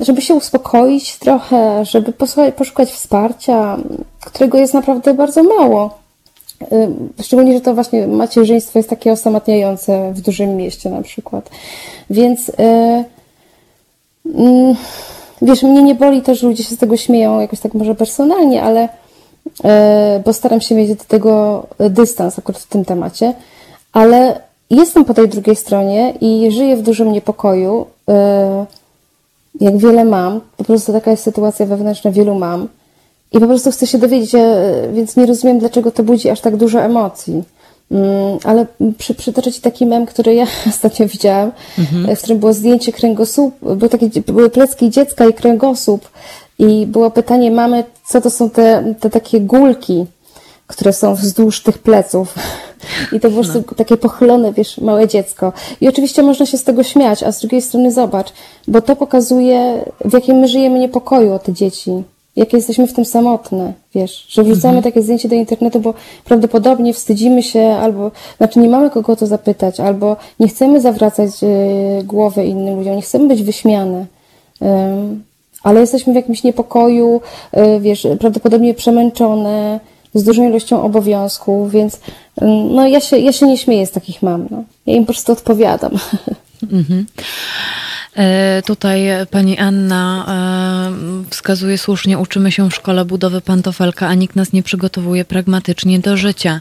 żeby 0.00 0.22
się 0.22 0.34
uspokoić 0.34 1.18
trochę, 1.18 1.84
żeby 1.84 2.12
poszukać 2.56 2.90
wsparcia, 2.90 3.76
którego 4.20 4.58
jest 4.58 4.74
naprawdę 4.74 5.14
bardzo 5.14 5.42
mało. 5.42 6.05
Szczególnie, 7.22 7.54
że 7.54 7.60
to 7.60 7.74
właśnie 7.74 8.06
macierzyństwo 8.06 8.78
jest 8.78 8.90
takie 8.90 9.12
osamotniające 9.12 10.12
w 10.12 10.20
dużym 10.20 10.56
mieście 10.56 10.90
na 10.90 11.02
przykład. 11.02 11.50
Więc 12.10 12.52
e, 12.58 13.04
mm, 14.34 14.74
wiesz, 15.42 15.62
mnie 15.62 15.82
nie 15.82 15.94
boli 15.94 16.22
też, 16.22 16.40
że 16.40 16.46
ludzie 16.46 16.64
się 16.64 16.74
z 16.74 16.78
tego 16.78 16.96
śmieją 16.96 17.40
jakoś 17.40 17.60
tak 17.60 17.74
może 17.74 17.94
personalnie, 17.94 18.62
ale 18.62 18.88
e, 19.64 20.22
bo 20.24 20.32
staram 20.32 20.60
się 20.60 20.74
mieć 20.74 20.94
do 20.94 21.04
tego 21.04 21.66
dystans 21.90 22.38
akurat 22.38 22.62
w 22.62 22.66
tym 22.66 22.84
temacie, 22.84 23.34
ale 23.92 24.40
jestem 24.70 25.04
po 25.04 25.14
tej 25.14 25.28
drugiej 25.28 25.56
stronie 25.56 26.14
i 26.20 26.50
żyję 26.50 26.76
w 26.76 26.82
dużym 26.82 27.12
niepokoju. 27.12 27.86
Jak 29.60 29.76
wiele 29.76 30.04
mam, 30.04 30.40
po 30.56 30.64
prostu 30.64 30.92
taka 30.92 31.10
jest 31.10 31.22
sytuacja 31.22 31.66
wewnętrzna 31.66 32.10
wielu 32.10 32.34
mam 32.34 32.68
i 33.32 33.40
po 33.40 33.46
prostu 33.46 33.70
chcę 33.70 33.86
się 33.86 33.98
dowiedzieć, 33.98 34.34
e, 34.34 34.72
więc 34.92 35.16
nie 35.16 35.26
rozumiem, 35.26 35.58
dlaczego 35.58 35.90
to 35.90 36.02
budzi 36.02 36.30
aż 36.30 36.40
tak 36.40 36.56
dużo 36.56 36.80
emocji. 36.80 37.42
Mm, 37.90 38.38
ale 38.44 38.66
przy, 38.98 39.14
przytoczę 39.14 39.52
Ci 39.52 39.60
taki 39.60 39.86
mem, 39.86 40.06
który 40.06 40.34
ja 40.34 40.46
ostatnio 40.68 41.08
widziałam, 41.08 41.52
mhm. 41.78 42.16
w 42.16 42.18
którym 42.18 42.38
było 42.38 42.52
zdjęcie 42.52 42.92
kręgosłup, 42.92 43.54
były, 43.60 43.88
takie, 43.88 44.08
były 44.26 44.50
plecki 44.50 44.90
dziecka 44.90 45.26
i 45.26 45.34
kręgosłup 45.34 46.08
i 46.58 46.86
było 46.86 47.10
pytanie 47.10 47.50
mamy, 47.50 47.84
co 48.06 48.20
to 48.20 48.30
są 48.30 48.50
te, 48.50 48.94
te 49.00 49.10
takie 49.10 49.40
gulki, 49.40 50.06
które 50.66 50.92
są 50.92 51.14
wzdłuż 51.14 51.62
tych 51.62 51.78
pleców. 51.78 52.34
I 53.12 53.20
to 53.20 53.28
po 53.28 53.34
prostu 53.34 53.58
no. 53.58 53.74
takie 53.76 53.96
pochylone, 53.96 54.52
wiesz, 54.52 54.78
małe 54.78 55.08
dziecko. 55.08 55.52
I 55.80 55.88
oczywiście 55.88 56.22
można 56.22 56.46
się 56.46 56.58
z 56.58 56.64
tego 56.64 56.82
śmiać, 56.82 57.22
a 57.22 57.32
z 57.32 57.40
drugiej 57.40 57.62
strony 57.62 57.92
zobacz, 57.92 58.32
bo 58.68 58.82
to 58.82 58.96
pokazuje, 58.96 59.84
w 60.04 60.12
jakim 60.12 60.36
my 60.36 60.48
żyjemy 60.48 60.78
niepokoju 60.78 61.32
o 61.32 61.38
te 61.38 61.52
dzieci 61.52 62.02
jakie 62.36 62.56
jesteśmy 62.56 62.86
w 62.86 62.92
tym 62.92 63.04
samotne, 63.04 63.72
wiesz, 63.94 64.26
że 64.28 64.42
wrzucamy 64.42 64.76
mhm. 64.76 64.82
takie 64.82 65.02
zdjęcie 65.02 65.28
do 65.28 65.34
internetu, 65.34 65.80
bo 65.80 65.94
prawdopodobnie 66.24 66.94
wstydzimy 66.94 67.42
się, 67.42 67.60
albo, 67.60 68.10
znaczy 68.36 68.58
nie 68.58 68.68
mamy 68.68 68.90
kogo 68.90 69.12
o 69.12 69.16
to 69.16 69.26
zapytać, 69.26 69.80
albo 69.80 70.16
nie 70.40 70.48
chcemy 70.48 70.80
zawracać 70.80 71.30
y, 71.42 72.04
głowy 72.04 72.44
innym 72.44 72.76
ludziom, 72.76 72.96
nie 72.96 73.02
chcemy 73.02 73.28
być 73.28 73.42
wyśmiane, 73.42 74.06
ale 75.62 75.80
jesteśmy 75.80 76.12
w 76.12 76.16
jakimś 76.16 76.42
niepokoju, 76.42 77.20
y, 77.56 77.80
wiesz, 77.80 78.06
prawdopodobnie 78.20 78.74
przemęczone, 78.74 79.80
z 80.14 80.24
dużą 80.24 80.48
ilością 80.48 80.82
obowiązków, 80.82 81.70
więc 81.70 82.00
no 82.70 82.88
ja 82.88 83.00
się, 83.00 83.18
ja 83.18 83.32
się 83.32 83.46
nie 83.46 83.58
śmieję 83.58 83.86
z 83.86 83.90
takich 83.90 84.22
mam, 84.22 84.46
no. 84.50 84.64
ja 84.86 84.94
im 84.94 85.06
po 85.06 85.12
prostu 85.12 85.32
odpowiadam. 85.32 85.92
Mhm. 86.72 87.06
E, 88.16 88.62
tutaj 88.66 89.06
pani 89.30 89.58
Anna 89.58 90.26
e, 90.28 91.30
wskazuje 91.30 91.78
słusznie, 91.78 92.18
uczymy 92.18 92.52
się 92.52 92.70
w 92.70 92.74
szkole 92.74 93.04
budowy 93.04 93.40
pantofelka, 93.40 94.08
a 94.08 94.14
nikt 94.14 94.36
nas 94.36 94.52
nie 94.52 94.62
przygotowuje 94.62 95.24
pragmatycznie 95.24 95.98
do 95.98 96.16
życia. 96.16 96.60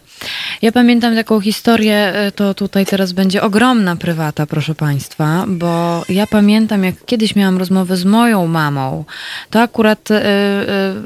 Ja 0.62 0.72
pamiętam 0.72 1.16
taką 1.16 1.42
historię, 1.42 1.96
e, 1.96 2.32
to 2.32 2.54
tutaj 2.54 2.86
teraz 2.86 3.12
będzie 3.12 3.42
ogromna 3.42 3.96
prywata, 3.96 4.46
proszę 4.46 4.76
państwa, 4.76 5.46
bo 5.48 6.04
ja 6.10 6.28
pamiętam, 6.28 6.84
jak 6.84 7.06
kiedyś 7.06 7.36
miałam 7.36 7.58
rozmowę 7.58 7.98
z 7.98 8.06
moją 8.06 8.48
mamą, 8.48 9.06
to 9.50 9.62
akurat 9.62 10.10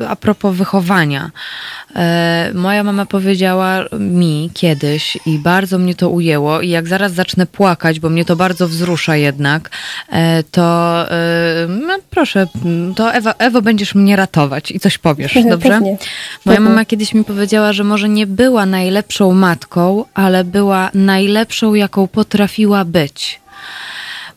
a 0.08 0.16
propos 0.16 0.56
wychowania. 0.56 1.32
Moja 2.54 2.84
mama 2.84 3.06
powiedziała 3.06 3.86
mi 4.00 4.50
kiedyś 4.54 5.18
i 5.26 5.40
bardzo 5.40 5.78
mnie 5.78 5.96
to 5.96 6.10
ujęło 6.10 6.62
i 6.62 6.70
jak 6.70 6.88
zaraz 6.88 7.14
zacznę 7.14 7.46
płakać, 7.46 8.00
bo 8.00 8.10
mnie 8.10 8.26
to 8.26 8.36
bardzo 8.36 8.68
wzrusza 8.68 9.16
jednak, 9.16 9.70
to 10.44 11.06
yy, 11.68 11.76
no 11.88 11.98
proszę, 12.10 12.48
to 12.96 13.14
Ewa, 13.14 13.34
Ewo, 13.38 13.62
będziesz 13.62 13.96
mnie 13.96 14.16
ratować 14.16 14.72
i 14.72 14.80
coś 14.80 14.98
powiesz, 14.98 15.34
dobrze? 15.50 15.70
Pewnie. 15.70 15.98
Moja 16.46 16.60
mama 16.60 16.86
kiedyś 16.86 17.14
mi 17.14 17.24
powiedziała, 17.24 17.74
że 17.74 17.84
może 17.84 18.10
nie 18.10 18.28
była 18.28 18.66
najlepszą 18.66 19.34
matką, 19.34 20.06
ale 20.14 20.44
była 20.44 20.90
najlepszą, 20.94 21.74
jaką 21.74 22.08
potrafiła 22.08 22.86
być 22.86 23.40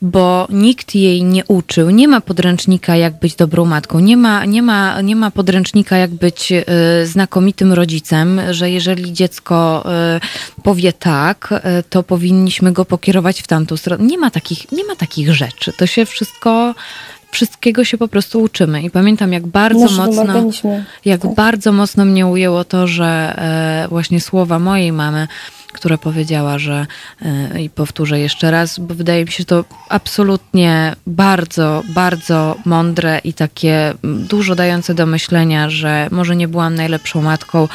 bo 0.02 0.46
nikt 0.50 0.94
jej 0.94 1.24
nie 1.24 1.44
uczył. 1.44 1.90
Nie 1.90 2.08
ma 2.08 2.20
podręcznika, 2.20 2.96
jak 2.96 3.18
być 3.18 3.34
dobrą 3.34 3.64
matką. 3.64 4.00
Nie 4.00 4.16
ma, 4.16 4.44
nie 4.44 4.62
ma, 4.62 5.00
nie 5.00 5.16
ma 5.16 5.30
podręcznika, 5.30 5.96
jak 5.96 6.10
być 6.10 6.52
y, 6.52 6.64
znakomitym 7.06 7.72
rodzicem, 7.72 8.40
że 8.50 8.70
jeżeli 8.70 9.12
dziecko 9.12 9.84
y, 10.56 10.62
powie 10.62 10.92
tak, 10.92 11.52
y, 11.52 11.82
to 11.90 12.02
powinniśmy 12.02 12.72
go 12.72 12.84
pokierować 12.84 13.42
w 13.42 13.46
tamtą 13.46 13.76
stronę. 13.76 14.04
Nie 14.04 14.18
ma 14.18 14.30
takich, 14.30 14.72
nie 14.72 14.84
ma 14.84 14.96
takich 14.96 15.34
rzeczy. 15.34 15.72
To 15.72 15.86
się 15.86 16.06
wszystko 16.06 16.74
wszystkiego 17.30 17.84
się 17.84 17.98
po 17.98 18.08
prostu 18.08 18.42
uczymy. 18.42 18.82
I 18.82 18.90
pamiętam, 18.90 19.32
jak 19.32 19.46
bardzo 19.46 19.90
mocno, 19.90 20.50
jak 21.04 21.20
tak. 21.20 21.34
bardzo 21.34 21.72
mocno 21.72 22.04
mnie 22.04 22.26
ujęło 22.26 22.64
to, 22.64 22.86
że 22.86 23.36
właśnie 23.88 24.20
słowa 24.20 24.58
mojej 24.58 24.92
mamy, 24.92 25.28
która 25.72 25.98
powiedziała, 25.98 26.58
że 26.58 26.86
e, 27.22 27.62
i 27.62 27.70
powtórzę 27.70 28.20
jeszcze 28.20 28.50
raz, 28.50 28.78
bo 28.78 28.94
wydaje 28.94 29.24
mi 29.24 29.32
się 29.32 29.44
to 29.44 29.64
absolutnie 29.88 30.96
bardzo, 31.06 31.82
bardzo 31.88 32.56
mądre 32.64 33.20
i 33.24 33.34
takie 33.34 33.94
dużo 34.04 34.54
dające 34.54 34.94
do 34.94 35.06
myślenia, 35.06 35.70
że 35.70 36.08
może 36.10 36.36
nie 36.36 36.48
byłam 36.48 36.74
najlepszą 36.74 37.22
matką, 37.22 37.68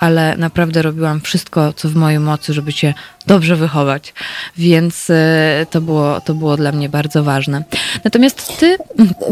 ale 0.00 0.36
naprawdę 0.36 0.82
robiłam 0.82 1.20
wszystko, 1.20 1.72
co 1.72 1.88
w 1.88 1.94
mojej 1.94 2.18
mocy, 2.18 2.52
żeby 2.52 2.72
cię 2.72 2.94
dobrze 3.26 3.56
wychować. 3.56 4.14
Więc 4.56 5.10
e, 5.10 5.66
to 5.70 5.80
było, 5.80 6.20
to 6.20 6.34
było 6.34 6.56
dla 6.56 6.72
mnie 6.72 6.88
bardzo 6.88 7.24
ważne. 7.24 7.64
Natomiast 8.04 8.58
ty... 8.58 8.76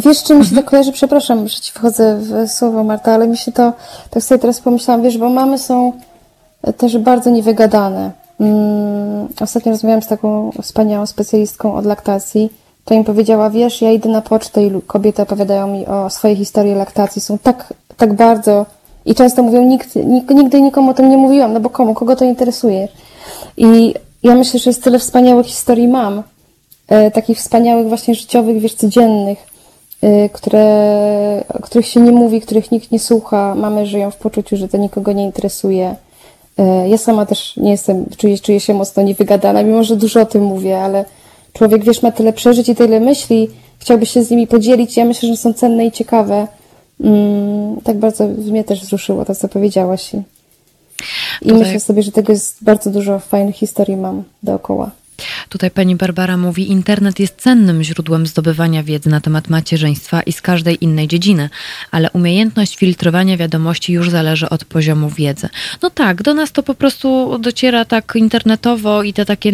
Wiesz, 0.04 0.22
czym 0.22 0.38
mi 0.38 0.46
się 0.46 0.54
to 0.54 0.62
kojarzy? 0.62 0.92
Przepraszam, 0.92 1.48
że 1.48 1.60
ci 1.60 1.72
wchodzę 1.72 2.20
w 2.20 2.50
słowo, 2.50 2.84
Marta, 2.84 3.14
ale 3.14 3.28
mi 3.28 3.36
się 3.36 3.52
to, 3.52 3.72
tak 4.10 4.22
sobie 4.22 4.38
teraz 4.38 4.60
pomyślałam, 4.60 5.02
wiesz, 5.02 5.18
bo 5.18 5.30
mamy 5.30 5.58
są 5.58 5.92
też 6.76 6.98
bardzo 6.98 7.30
niewygadane. 7.30 8.10
Mm, 8.40 9.28
ostatnio 9.40 9.72
rozmawiałam 9.72 10.02
z 10.02 10.06
taką 10.06 10.50
wspaniałą 10.62 11.06
specjalistką 11.06 11.74
od 11.74 11.86
laktacji. 11.86 12.52
To 12.84 12.94
im 12.94 13.04
powiedziała, 13.04 13.50
wiesz, 13.50 13.82
ja 13.82 13.92
idę 13.92 14.08
na 14.08 14.22
pocztę 14.22 14.66
i 14.66 14.82
kobiety 14.86 15.22
opowiadają 15.22 15.66
mi 15.66 15.86
o 15.86 16.10
swojej 16.10 16.36
historii 16.36 16.74
laktacji. 16.74 17.22
Są 17.22 17.38
tak, 17.38 17.74
tak 17.96 18.12
bardzo 18.14 18.66
i 19.06 19.14
często 19.14 19.42
mówią, 19.42 19.62
nikt, 19.62 19.96
nigdy 20.30 20.60
nikomu 20.60 20.90
o 20.90 20.94
tym 20.94 21.10
nie 21.10 21.16
mówiłam, 21.16 21.52
no 21.52 21.60
bo 21.60 21.70
komu, 21.70 21.94
kogo 21.94 22.16
to 22.16 22.24
interesuje. 22.24 22.88
I 23.56 23.94
ja 24.22 24.34
myślę, 24.34 24.60
że 24.60 24.70
jest 24.70 24.84
tyle 24.84 24.98
wspaniałych 24.98 25.46
historii 25.46 25.88
mam, 25.88 26.22
e, 26.88 27.10
takich 27.10 27.38
wspaniałych 27.38 27.88
właśnie 27.88 28.14
życiowych, 28.14 28.58
wiesz, 28.58 28.74
codziennych, 28.74 29.38
e, 30.02 30.28
które, 30.28 31.44
których 31.62 31.86
się 31.86 32.00
nie 32.00 32.12
mówi, 32.12 32.40
których 32.40 32.70
nikt 32.70 32.90
nie 32.90 32.98
słucha. 32.98 33.54
Mamy 33.54 33.86
żyją 33.86 34.10
w 34.10 34.16
poczuciu, 34.16 34.56
że 34.56 34.68
to 34.68 34.76
nikogo 34.76 35.12
nie 35.12 35.24
interesuje. 35.24 35.96
E, 36.58 36.88
ja 36.88 36.98
sama 36.98 37.26
też 37.26 37.56
nie 37.56 37.70
jestem, 37.70 38.06
czuję, 38.16 38.38
czuję 38.38 38.60
się 38.60 38.74
mocno 38.74 39.02
niewygadana, 39.02 39.62
mimo 39.62 39.84
że 39.84 39.96
dużo 39.96 40.20
o 40.20 40.26
tym 40.26 40.42
mówię, 40.42 40.78
ale 40.78 41.04
człowiek, 41.52 41.84
wiesz, 41.84 42.02
ma 42.02 42.12
tyle 42.12 42.32
przeżyć 42.32 42.68
i 42.68 42.74
tyle 42.74 43.00
myśli, 43.00 43.48
chciałby 43.78 44.06
się 44.06 44.22
z 44.22 44.30
nimi 44.30 44.46
podzielić. 44.46 44.96
Ja 44.96 45.04
myślę, 45.04 45.28
że 45.28 45.36
są 45.36 45.52
cenne 45.52 45.86
i 45.86 45.92
ciekawe. 45.92 46.46
Mm, 47.00 47.80
tak 47.80 47.96
bardzo 47.98 48.28
mnie 48.28 48.64
też 48.64 48.80
wzruszyło 48.80 49.24
to, 49.24 49.34
co 49.34 49.48
powiedziałaś. 49.48 50.14
I, 50.14 50.18
i 51.48 51.52
myślę 51.52 51.80
sobie, 51.80 52.02
że 52.02 52.12
tego 52.12 52.32
jest 52.32 52.64
bardzo 52.64 52.90
dużo 52.90 53.18
fajnych 53.18 53.56
historii 53.56 53.96
mam 53.96 54.22
dookoła. 54.42 54.90
Tutaj 55.48 55.70
pani 55.70 55.96
Barbara 55.96 56.36
mówi: 56.36 56.70
Internet 56.70 57.20
jest 57.20 57.36
cennym 57.36 57.82
źródłem 57.82 58.26
zdobywania 58.26 58.82
wiedzy 58.82 59.08
na 59.08 59.20
temat 59.20 59.48
macierzyństwa 59.48 60.22
i 60.22 60.32
z 60.32 60.40
każdej 60.40 60.84
innej 60.84 61.08
dziedziny, 61.08 61.50
ale 61.90 62.10
umiejętność 62.10 62.76
filtrowania 62.76 63.36
wiadomości 63.36 63.92
już 63.92 64.10
zależy 64.10 64.48
od 64.48 64.64
poziomu 64.64 65.10
wiedzy. 65.10 65.48
No 65.82 65.90
tak, 65.90 66.22
do 66.22 66.34
nas 66.34 66.52
to 66.52 66.62
po 66.62 66.74
prostu 66.74 67.38
dociera 67.38 67.84
tak 67.84 68.12
internetowo 68.16 69.02
i 69.02 69.12
te 69.12 69.24
takie 69.24 69.52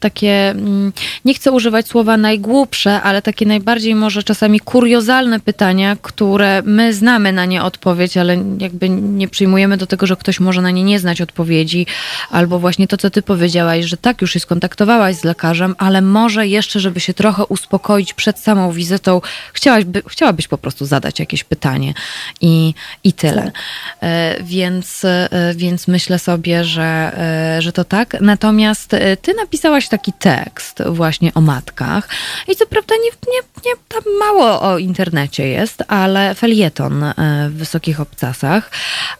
takie, 0.00 0.50
mm, 0.50 0.92
nie 1.24 1.34
chcę 1.34 1.52
używać 1.52 1.88
słowa 1.88 2.16
najgłupsze, 2.16 3.02
ale 3.02 3.22
takie 3.22 3.46
najbardziej 3.46 3.94
może 3.94 4.22
czasami 4.22 4.60
kuriozalne 4.60 5.40
pytania, 5.40 5.96
które 6.02 6.62
my 6.64 6.94
znamy 6.94 7.32
na 7.32 7.44
nie 7.44 7.62
odpowiedź, 7.62 8.16
ale 8.16 8.44
jakby 8.58 8.88
nie 8.88 9.28
przyjmujemy 9.28 9.76
do 9.76 9.86
tego, 9.86 10.06
że 10.06 10.16
ktoś 10.16 10.40
może 10.40 10.62
na 10.62 10.70
nie 10.70 10.84
nie 10.84 10.98
znać 10.98 11.20
odpowiedzi, 11.20 11.86
albo 12.30 12.58
właśnie 12.58 12.88
to, 12.88 12.96
co 12.96 13.10
ty 13.10 13.22
powiedziałaś, 13.22 13.84
że 13.84 13.96
tak, 13.96 14.22
już 14.22 14.32
się 14.32 14.40
skontaktowałaś 14.40 15.16
z 15.16 15.24
lekarzem, 15.24 15.74
ale 15.78 16.02
może 16.02 16.46
jeszcze, 16.46 16.80
żeby 16.80 17.00
się 17.00 17.14
trochę 17.14 17.44
uspokoić 17.44 18.14
przed 18.14 18.38
samą 18.38 18.72
wizytą, 18.72 19.20
chciałaś 19.52 19.84
by, 19.84 20.02
chciałabyś 20.08 20.48
po 20.48 20.58
prostu 20.58 20.86
zadać 20.86 21.20
jakieś 21.20 21.44
pytanie 21.44 21.94
i, 22.40 22.74
i 23.04 23.12
tyle. 23.12 23.42
Tak. 23.42 23.54
E, 24.02 24.36
więc, 24.42 25.04
e, 25.04 25.28
więc 25.56 25.88
myślę 25.88 26.18
sobie, 26.18 26.64
że, 26.64 27.12
e, 27.18 27.62
że 27.62 27.72
to 27.72 27.84
tak. 27.84 28.16
Natomiast 28.20 28.96
ty 29.22 29.34
napisałaś 29.34 29.88
taki 29.96 30.12
tekst 30.12 30.82
właśnie 30.86 31.34
o 31.34 31.40
matkach 31.40 32.08
i 32.48 32.56
co 32.56 32.66
prawda 32.66 32.94
nie, 32.94 33.10
nie, 33.32 33.40
nie 33.66 33.72
tam 33.88 34.02
mało 34.18 34.62
o 34.62 34.78
internecie 34.78 35.48
jest, 35.48 35.82
ale 35.88 36.34
felieton 36.34 37.02
e, 37.02 37.14
w 37.50 37.56
Wysokich 37.56 38.00
Obcasach, 38.00 38.70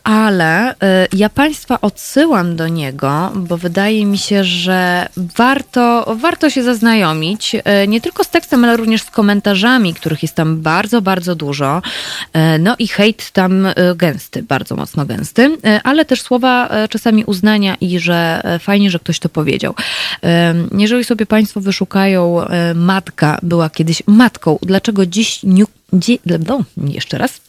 ale 0.05 0.71
e, 0.71 1.07
ja 1.13 1.29
Państwa 1.29 1.81
odsyłam 1.81 2.57
do 2.57 2.69
niego, 2.69 3.33
bo 3.35 3.57
wydaje 3.57 4.07
mi 4.07 4.19
się, 4.19 4.45
że 4.45 5.09
warto, 5.17 6.17
warto 6.17 6.51
się 6.51 6.63
zaznajomić 6.63 7.57
e, 7.65 7.87
nie 7.87 8.01
tylko 8.01 8.25
z 8.25 8.29
tekstem, 8.29 8.65
ale 8.65 8.77
również 8.77 9.03
z 9.03 9.11
komentarzami, 9.11 9.95
których 9.95 10.23
jest 10.23 10.35
tam 10.35 10.63
bardzo, 10.63 11.03
bardzo 11.03 11.35
dużo. 11.35 11.83
No 12.59 12.75
i 12.79 12.89
hejt 12.89 13.31
tam 13.31 13.67
gęsty, 13.97 14.43
bardzo 14.43 14.77
mocno 14.77 15.07
gęsty, 15.07 15.59
ale 15.85 16.05
też 16.05 16.23
słowa 16.23 16.69
czasami 16.91 17.25
uznania 17.25 17.77
i 17.81 17.99
że 17.99 18.43
fajnie, 18.61 18.91
że 18.91 18.99
ktoś 18.99 19.19
to 19.19 19.29
powiedział. 19.29 19.75
Jeżeli 20.79 21.05
sobie 21.05 21.27
Państwo 21.27 21.61
wyszukają, 21.61 22.43
e, 22.43 22.75
matka 22.75 23.39
była 23.43 23.71
kiedyś 23.71 24.03
matką, 24.07 24.59
dlaczego 24.63 25.07
dziś 25.07 25.43
Dzie- 25.93 26.19
no, 26.49 26.65
jeszcze 26.89 27.19
raz. 27.19 27.41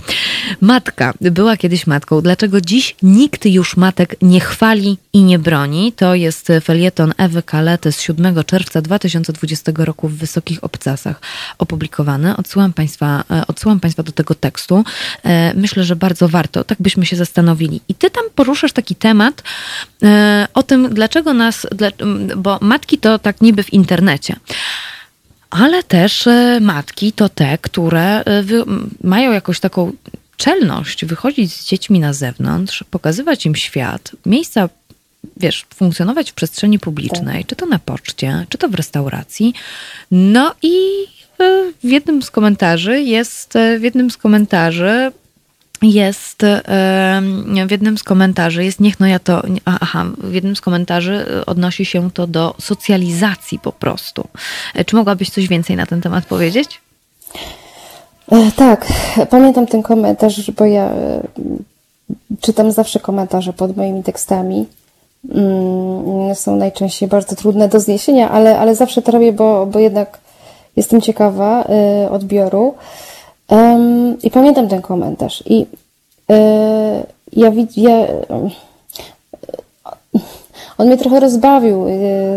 Matka 0.61 1.13
była 1.21 1.57
kiedyś 1.57 1.87
matką. 1.87 2.21
Dlaczego 2.21 2.61
dziś 2.61 2.95
nikt 3.01 3.45
już 3.45 3.77
matek 3.77 4.15
nie 4.21 4.39
chwali 4.39 4.97
i 5.13 5.23
nie 5.23 5.39
broni? 5.39 5.91
To 5.91 6.15
jest 6.15 6.47
felieton 6.63 7.13
Ewy 7.17 7.43
Kalety 7.43 7.91
z 7.91 8.01
7 8.01 8.43
czerwca 8.43 8.81
2020 8.81 9.71
roku 9.77 10.07
w 10.07 10.13
Wysokich 10.17 10.63
Obcasach 10.63 11.21
opublikowany. 11.57 12.37
Odsyłam 12.37 12.73
Państwa, 12.73 13.23
e, 13.31 13.47
odsyłam 13.47 13.79
państwa 13.79 14.03
do 14.03 14.11
tego 14.11 14.35
tekstu. 14.35 14.83
E, 15.23 15.53
Myślę, 15.55 15.83
że 15.83 15.95
bardzo 15.95 16.29
warto. 16.29 16.63
Tak 16.63 16.77
byśmy 16.81 17.05
się 17.05 17.15
zastanowili. 17.15 17.81
I 17.89 17.95
Ty 17.95 18.09
tam 18.09 18.23
poruszasz 18.35 18.71
taki 18.73 18.95
temat 18.95 19.43
e, 20.03 20.47
o 20.53 20.63
tym, 20.63 20.89
dlaczego 20.93 21.33
nas, 21.33 21.67
bo 22.37 22.57
matki 22.61 22.97
to 22.97 23.19
tak 23.19 23.41
niby 23.41 23.63
w 23.63 23.73
internecie. 23.73 24.35
Ale 25.49 25.83
też 25.83 26.27
e, 26.27 26.59
matki 26.61 27.11
to 27.11 27.29
te, 27.29 27.57
które 27.57 28.23
e, 28.25 28.43
mają 29.03 29.31
jakąś 29.31 29.59
taką 29.59 29.91
czelność 30.37 31.05
wychodzić 31.05 31.53
z 31.53 31.65
dziećmi 31.65 31.99
na 31.99 32.13
zewnątrz, 32.13 32.83
pokazywać 32.91 33.45
im 33.45 33.55
świat, 33.55 34.11
miejsca, 34.25 34.69
wiesz, 35.37 35.65
funkcjonować 35.75 36.31
w 36.31 36.33
przestrzeni 36.33 36.79
publicznej, 36.79 37.45
czy 37.45 37.55
to 37.55 37.65
na 37.65 37.79
poczcie, 37.79 38.45
czy 38.49 38.57
to 38.57 38.69
w 38.69 38.75
restauracji. 38.75 39.53
No 40.11 40.55
i 40.61 40.77
e, 41.39 41.71
w 41.83 41.89
jednym 41.89 42.21
z 42.21 42.31
komentarzy 42.31 43.01
jest, 43.01 43.53
w 43.79 43.83
jednym 43.83 44.11
z 44.11 44.17
komentarzy 44.17 45.11
jest 45.81 46.45
w 47.67 47.71
jednym 47.71 47.97
z 47.97 48.03
komentarzy 48.03 48.63
jest 48.65 48.79
niech 48.79 48.99
no 48.99 49.07
ja 49.07 49.19
to 49.19 49.41
aha, 49.65 50.05
w 50.17 50.33
jednym 50.33 50.55
z 50.55 50.61
komentarzy 50.61 51.25
e, 51.41 51.45
odnosi 51.45 51.85
się 51.85 52.11
to 52.11 52.27
do 52.27 52.55
socjalizacji 52.61 53.59
po 53.59 53.71
prostu. 53.71 54.27
E, 54.75 54.85
Czy 54.85 54.95
mogłabyś 54.95 55.29
coś 55.29 55.47
więcej 55.47 55.75
na 55.75 55.85
ten 55.85 56.01
temat 56.01 56.25
powiedzieć? 56.25 56.81
E, 58.31 58.51
Tak, 58.51 58.85
pamiętam 59.29 59.67
ten 59.67 59.83
komentarz, 59.83 60.51
bo 60.51 60.65
ja 60.65 60.83
e, 60.83 61.21
czytam 62.41 62.71
zawsze 62.71 62.99
komentarze 62.99 63.53
pod 63.53 63.77
moimi 63.77 64.03
tekstami. 64.03 64.65
Mm, 65.35 66.35
Są 66.35 66.55
najczęściej 66.55 67.09
bardzo 67.09 67.35
trudne 67.35 67.67
do 67.67 67.79
zniesienia, 67.79 68.31
ale, 68.31 68.59
ale 68.59 68.75
zawsze 68.75 69.01
to 69.01 69.11
robię, 69.11 69.33
bo, 69.33 69.65
bo 69.65 69.79
jednak 69.79 70.19
jestem 70.75 71.01
ciekawa 71.01 71.67
odbioru. 72.11 72.75
Em, 73.49 74.17
I 74.23 74.31
pamiętam 74.31 74.67
ten 74.67 74.81
komentarz. 74.81 75.43
I 75.45 75.65
e, 76.31 77.03
ja, 77.33 77.51
wid- 77.51 77.77
ja 77.77 77.91
em, 78.07 78.49
on 80.77 80.87
mnie 80.87 80.97
trochę 80.97 81.19
rozbawił 81.19 81.85
e, 81.87 81.89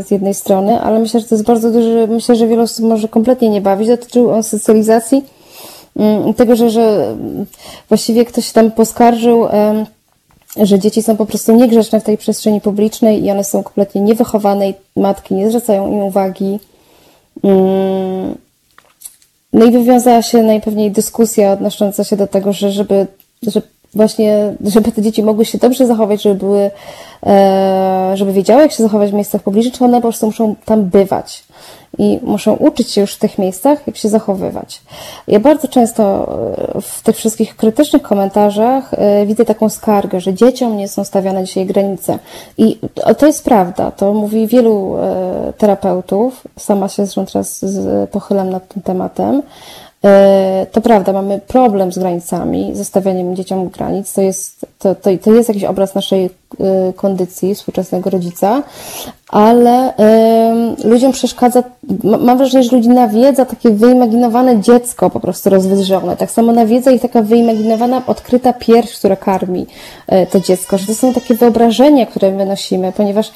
z 0.03 0.11
jednej 0.11 0.35
strony, 0.35 0.81
ale 0.81 0.99
myślę, 0.99 1.21
że 1.21 1.27
to 1.27 1.35
jest 1.35 1.47
bardzo 1.47 1.71
duży, 1.71 2.07
myślę, 2.11 2.37
że 2.37 2.47
wiele 2.47 2.63
osób 2.63 2.85
może 2.85 3.09
kompletnie 3.09 3.49
nie 3.49 3.61
bawić. 3.61 3.89
Dotyczył 3.89 4.31
on 4.31 4.43
socjalizacji, 4.43 5.25
mm, 5.97 6.35
tego, 6.35 6.57
że, 6.57 6.71
że 6.71 7.09
mm, 7.11 7.47
właściwie 7.89 8.25
ktoś 8.25 8.53
tam 8.53 8.71
poskarżył, 8.71 9.47
że 10.57 10.79
dzieci 10.79 11.03
są 11.03 11.17
po 11.17 11.27
prostu 11.27 11.57
niegrzeczne 11.57 12.01
w 12.01 12.05
tej 12.05 12.19
przestrzeni 12.19 12.61
publicznej 12.61 13.25
i 13.25 13.31
one 13.31 13.45
są 13.45 13.63
kompletnie 13.63 14.01
niewychowane 14.01 14.69
i 14.71 14.75
matki 14.97 15.35
nie 15.35 15.49
zwracają 15.49 15.89
im 15.89 15.99
uwagi. 16.03 16.59
No 19.53 19.65
i 19.65 19.71
wywiązała 19.71 20.23
się 20.23 20.43
najpewniej 20.43 20.91
dyskusja 20.91 21.53
odnosząca 21.53 22.05
się 22.05 22.17
do 22.17 22.27
tego, 22.27 22.53
że 22.53 22.71
żeby, 22.71 23.07
że 23.43 23.63
właśnie, 23.95 24.55
żeby 24.65 24.93
te 24.93 25.03
dzieci 25.03 25.23
mogły 25.23 25.45
się 25.45 25.59
dobrze 25.59 25.87
zachować, 25.87 26.23
żeby 26.23 26.35
były, 26.35 26.71
e, 27.27 28.13
żeby 28.15 28.33
wiedziały, 28.33 28.63
jak 28.63 28.73
się 28.73 28.83
zachować 28.83 29.11
w 29.11 29.15
miejscach 29.15 29.43
publicznych, 29.43 29.79
to 29.79 29.85
one 29.85 29.97
po 29.97 30.03
prostu 30.03 30.27
muszą 30.27 30.55
tam 30.65 30.85
bywać. 30.85 31.45
I 31.99 32.21
muszą 32.23 32.55
uczyć 32.55 32.91
się 32.91 33.01
już 33.01 33.15
w 33.15 33.19
tych 33.19 33.39
miejscach, 33.39 33.87
jak 33.87 33.97
się 33.97 34.09
zachowywać. 34.09 34.83
Ja 35.29 35.41
bardzo 35.41 35.69
często 35.69 36.33
e, 36.77 36.81
w 36.81 37.03
tych 37.03 37.17
wszystkich 37.17 37.57
krytycznych 37.57 38.03
komentarzach 38.03 38.95
e, 38.95 39.27
widzę 39.27 39.45
taką 39.45 39.69
skargę, 39.69 40.21
że 40.21 40.35
dzieciom 40.35 40.77
nie 40.77 40.89
są 40.89 41.05
stawiane 41.05 41.45
dzisiaj 41.45 41.67
granice. 41.67 42.19
I 42.59 42.79
to- 43.19 43.27
jest 43.27 43.45
prawda. 43.45 43.91
To 43.91 44.15
mówi 44.15 44.47
wielu 44.47 44.97
e, 44.97 45.53
terapeutów. 45.59 46.43
Sama 46.59 46.89
się 46.89 47.07
zresztą 47.07 47.27
teraz 47.27 47.65
pochylam 48.11 48.51
nad 48.51 48.69
tym 48.69 48.83
tematem. 48.83 49.43
E, 50.05 50.67
To 50.73 50.81
prawda, 50.81 51.13
mamy 51.13 51.41
problem 51.47 51.93
z 51.93 51.99
granicami, 51.99 52.71
ze 52.75 52.85
stawianiem 52.85 53.37
dzieciom 53.37 53.69
granic. 53.69 54.13
To 54.13 54.21
jest, 54.23 54.67
to, 54.79 54.95
to, 54.95 55.11
to 55.25 55.33
jest 55.33 55.49
jakiś 55.49 55.65
obraz 55.65 55.95
naszej 55.95 56.25
e, 56.25 56.31
kondycji 56.97 57.55
współczesnego 57.55 58.11
rodzica, 58.11 58.63
ale 59.29 59.93
ludziom 60.85 61.13
przeszkadza, 61.13 61.63
ma- 62.05 62.19
mam 62.19 62.39
wrażenie, 62.39 62.65
że 62.65 62.77
ludzi 62.77 62.89
nawiedza 62.89 63.45
takie 63.45 63.71
wyimaginowane 63.71 64.61
dziecko 64.61 65.11
po 65.11 65.21
prostu 65.21 65.51
rozwydrzone. 65.51 66.17
Tak 66.17 66.31
samo 66.31 66.53
nawiedza 66.53 66.91
ich 66.91 67.03
taka 67.03 67.23
wyimaginowana, 67.23 68.03
odkryta 68.07 68.53
pierś, 68.53 68.99
która 68.99 69.17
karmi 69.17 69.67
e, 70.07 70.27
to 70.27 70.41
dziecko, 70.41 70.79
że 70.79 70.87
to 70.87 70.95
są 70.95 71.13
takie 71.13 71.35
wyobrażenia, 71.35 72.07
które 72.07 72.31
my 72.33 72.47
nosimy, 72.47 72.93
ponieważ 72.97 73.33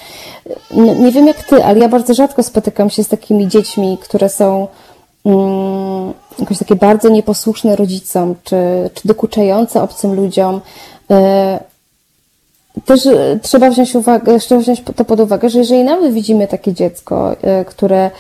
nie 1.01 1.13
wiem 1.13 1.27
jak 1.27 1.43
ty, 1.43 1.65
ale 1.65 1.79
ja 1.79 1.89
bardzo 1.89 2.15
rzadko 2.15 2.43
spotykam 2.43 2.91
się 2.91 3.05
z 3.05 3.09
takimi 3.09 3.49
dziećmi, 3.49 3.99
które 4.03 4.29
są 4.29 4.67
jakoś 6.39 6.59
takie 6.59 6.77
bardzo 6.77 7.09
nieposłuszne 7.09 7.77
rodzicom, 7.77 8.35
czy, 8.45 8.57
czy 8.95 9.09
dokuczające 9.09 9.83
obcym 9.83 10.15
ludziom. 10.15 10.61
E, 11.11 11.59
Też 12.85 13.07
e, 13.07 13.39
trzeba 13.43 13.71
wziąć, 13.71 13.95
uwagę, 13.95 14.39
trzeba 14.39 14.61
wziąć 14.61 14.83
to 14.97 15.05
pod 15.05 15.21
uwagę, 15.21 15.51
że 15.51 15.59
jeżeli 15.59 15.85
nawet 15.85 16.13
widzimy 16.13 16.47
takie 16.47 16.73
dziecko, 16.73 17.37
e, 17.43 17.65
które, 17.65 18.11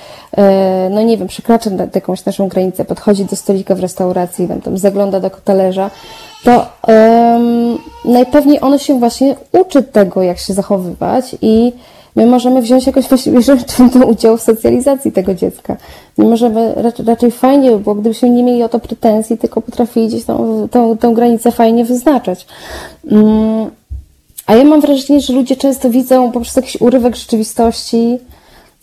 no 0.90 1.02
nie 1.02 1.18
wiem, 1.18 1.28
przekracza 1.28 1.70
jakąś 1.94 2.24
naszą 2.24 2.48
granicę, 2.48 2.84
podchodzi 2.84 3.24
do 3.24 3.36
stolika 3.36 3.74
w 3.74 3.80
restauracji, 3.80 4.48
tam, 4.48 4.60
tam 4.60 4.78
zagląda 4.78 5.20
do 5.20 5.30
talerza, 5.30 5.90
to 6.44 6.66
em, 6.86 7.78
najpewniej 8.04 8.58
ono 8.60 8.78
się 8.78 8.98
właśnie 8.98 9.36
uczy 9.52 9.82
tego, 9.82 10.22
jak 10.22 10.38
się 10.38 10.54
zachowywać 10.54 11.36
i 11.42 11.72
my 12.16 12.26
możemy 12.26 12.62
wziąć 12.62 12.86
jakoś 12.86 13.04
życzliwy 13.38 14.06
udział 14.12 14.36
w 14.36 14.42
socjalizacji 14.42 15.12
tego 15.12 15.34
dziecka. 15.34 15.76
Nie 16.18 16.24
możemy, 16.24 16.74
raczej, 16.76 17.06
raczej 17.06 17.30
fajnie 17.30 17.70
by 17.70 17.78
było, 17.78 17.94
gdybyśmy 17.94 18.30
nie 18.30 18.42
mieli 18.42 18.62
o 18.62 18.68
to 18.68 18.78
pretensji, 18.78 19.38
tylko 19.38 19.60
potrafili 19.62 20.08
gdzieś 20.08 20.24
tą, 20.24 20.68
tą, 20.70 20.98
tą 20.98 21.14
granicę 21.14 21.52
fajnie 21.52 21.84
wyznaczać. 21.84 22.46
Mm, 23.10 23.70
a 24.46 24.54
ja 24.54 24.64
mam 24.64 24.80
wrażenie, 24.80 25.20
że 25.20 25.32
ludzie 25.32 25.56
często 25.56 25.90
widzą 25.90 26.32
po 26.32 26.40
prostu 26.40 26.60
jakiś 26.60 26.80
urywek 26.80 27.16
rzeczywistości 27.16 28.18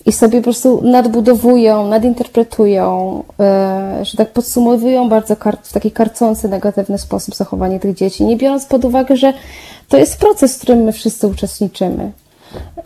i 0.05 0.11
sobie 0.11 0.39
po 0.39 0.43
prostu 0.43 0.81
nadbudowują, 0.83 1.87
nadinterpretują, 1.87 3.23
e, 3.39 3.99
że 4.05 4.17
tak 4.17 4.31
podsumowują 4.31 5.09
bardzo 5.09 5.35
w 5.63 5.73
taki 5.73 5.91
karcący, 5.91 6.49
negatywny 6.49 6.97
sposób 6.97 7.35
zachowanie 7.35 7.79
tych 7.79 7.95
dzieci, 7.95 8.25
nie 8.25 8.37
biorąc 8.37 8.65
pod 8.65 8.85
uwagę, 8.85 9.15
że 9.17 9.33
to 9.89 9.97
jest 9.97 10.19
proces, 10.19 10.55
w 10.55 10.61
którym 10.61 10.79
my 10.79 10.91
wszyscy 10.91 11.27
uczestniczymy. 11.27 12.11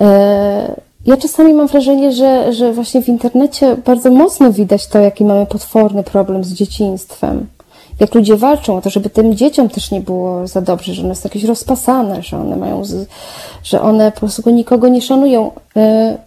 E, 0.01 0.75
Ja 1.05 1.17
czasami 1.17 1.53
mam 1.53 1.67
wrażenie, 1.67 2.11
że, 2.11 2.53
że 2.53 2.73
właśnie 2.73 3.01
w 3.01 3.07
internecie 3.07 3.75
bardzo 3.85 4.11
mocno 4.11 4.51
widać 4.51 4.87
to, 4.87 4.99
jaki 4.99 5.25
mamy 5.25 5.45
potworny 5.45 6.03
problem 6.03 6.43
z 6.43 6.53
dzieciństwem. 6.53 7.47
Jak 7.99 8.15
ludzie 8.15 8.35
walczą 8.37 8.77
o 8.77 8.81
to, 8.81 8.89
żeby 8.89 9.09
tym 9.09 9.35
dzieciom 9.35 9.69
też 9.69 9.91
nie 9.91 10.01
było 10.01 10.47
za 10.47 10.61
dobrze, 10.61 10.93
że 10.93 11.03
one 11.03 11.15
są 11.15 11.21
jakieś 11.29 11.43
rozpasane, 11.43 12.23
że 12.23 12.37
one 12.37 12.55
mają, 12.55 12.85
z, 12.85 13.09
że 13.63 13.81
one 13.81 14.11
po 14.11 14.19
prostu 14.19 14.49
nikogo 14.49 14.87
nie 14.87 15.01
szanują. 15.01 15.51
E, 15.75 16.17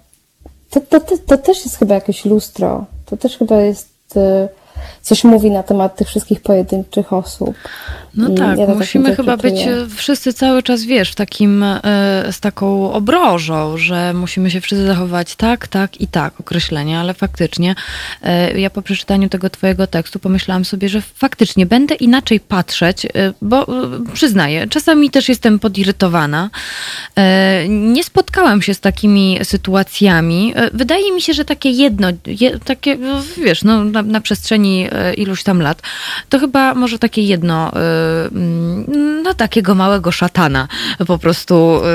To, 0.71 0.81
to, 0.81 1.01
to, 1.01 1.15
to 1.27 1.39
też 1.39 1.65
jest 1.65 1.77
chyba 1.79 1.95
jakieś 1.95 2.25
lustro. 2.25 2.85
To 3.07 3.17
też 3.17 3.39
chyba 3.39 3.61
jest 3.61 4.17
e, 4.17 4.49
coś 5.03 5.25
mówi 5.25 5.51
na 5.51 5.63
temat 5.63 5.97
tych 5.97 6.09
wszystkich 6.09 6.41
pojedynczych 6.41 7.13
osób. 7.13 7.55
No 8.15 8.31
tak, 8.31 8.59
ja 8.59 8.67
tak 8.67 8.77
musimy 8.77 9.17
chyba 9.17 9.37
być 9.37 9.61
e, 9.61 9.87
wszyscy 9.97 10.33
cały 10.33 10.63
czas, 10.63 10.83
wiesz, 10.83 11.11
w 11.11 11.15
takim, 11.15 11.63
e, 11.63 11.81
z 12.31 12.41
taką 12.41 12.93
obrożą, 12.93 13.77
że 13.77 14.15
musimy 14.15 14.51
się 14.51 14.61
wszyscy 14.61 14.87
zachować 14.87 15.37
tak, 15.37 15.69
tak 15.69 16.01
i 16.01 16.07
tak, 16.07 16.41
określenie, 16.41 16.99
ale 16.99 17.15
faktycznie 17.15 17.75
e, 18.23 18.61
ja 18.61 18.71
po 18.71 18.83
przeczytaniu 18.83 19.29
tego 19.29 19.51
twojego 19.51 19.87
tekstu 19.87 20.19
pomyślałam 20.19 20.65
sobie, 20.65 20.89
że 20.89 21.01
faktycznie 21.01 21.67
będę 21.67 21.95
inaczej 21.95 22.41
patrzeć, 22.41 23.07
bo 23.43 23.67
przyznaję, 24.13 24.67
czasami 24.67 25.11
też 25.11 25.29
jestem 25.29 25.59
podirytowana. 25.59 26.51
Nie 27.69 28.05
spotkałam 28.05 28.63
się 28.63 28.75
z 28.75 28.81
takimi 28.81 29.39
sytuacjami. 29.43 30.55
Wydaje 30.73 31.13
mi 31.13 31.23
się, 31.23 31.33
że 31.33 31.45
takie 31.45 31.71
jedno, 31.71 32.09
je, 32.27 32.59
takie, 32.59 32.99
wiesz, 33.45 33.65
no, 33.65 33.85
na, 33.85 34.03
na 34.03 34.21
przestrzeni 34.21 34.68
e, 34.77 35.15
iluś 35.15 35.43
tam 35.43 35.63
lat, 35.63 35.83
to 36.29 36.39
chyba 36.39 36.75
może 36.75 36.99
takie 36.99 37.23
jedno, 37.23 37.73
e, 37.73 38.27
mm, 38.27 39.23
no 39.23 39.35
takiego 39.35 39.75
małego 39.75 40.13
szatana 40.13 40.69
po 41.07 41.19
prostu 41.19 41.55
e, 41.55 41.89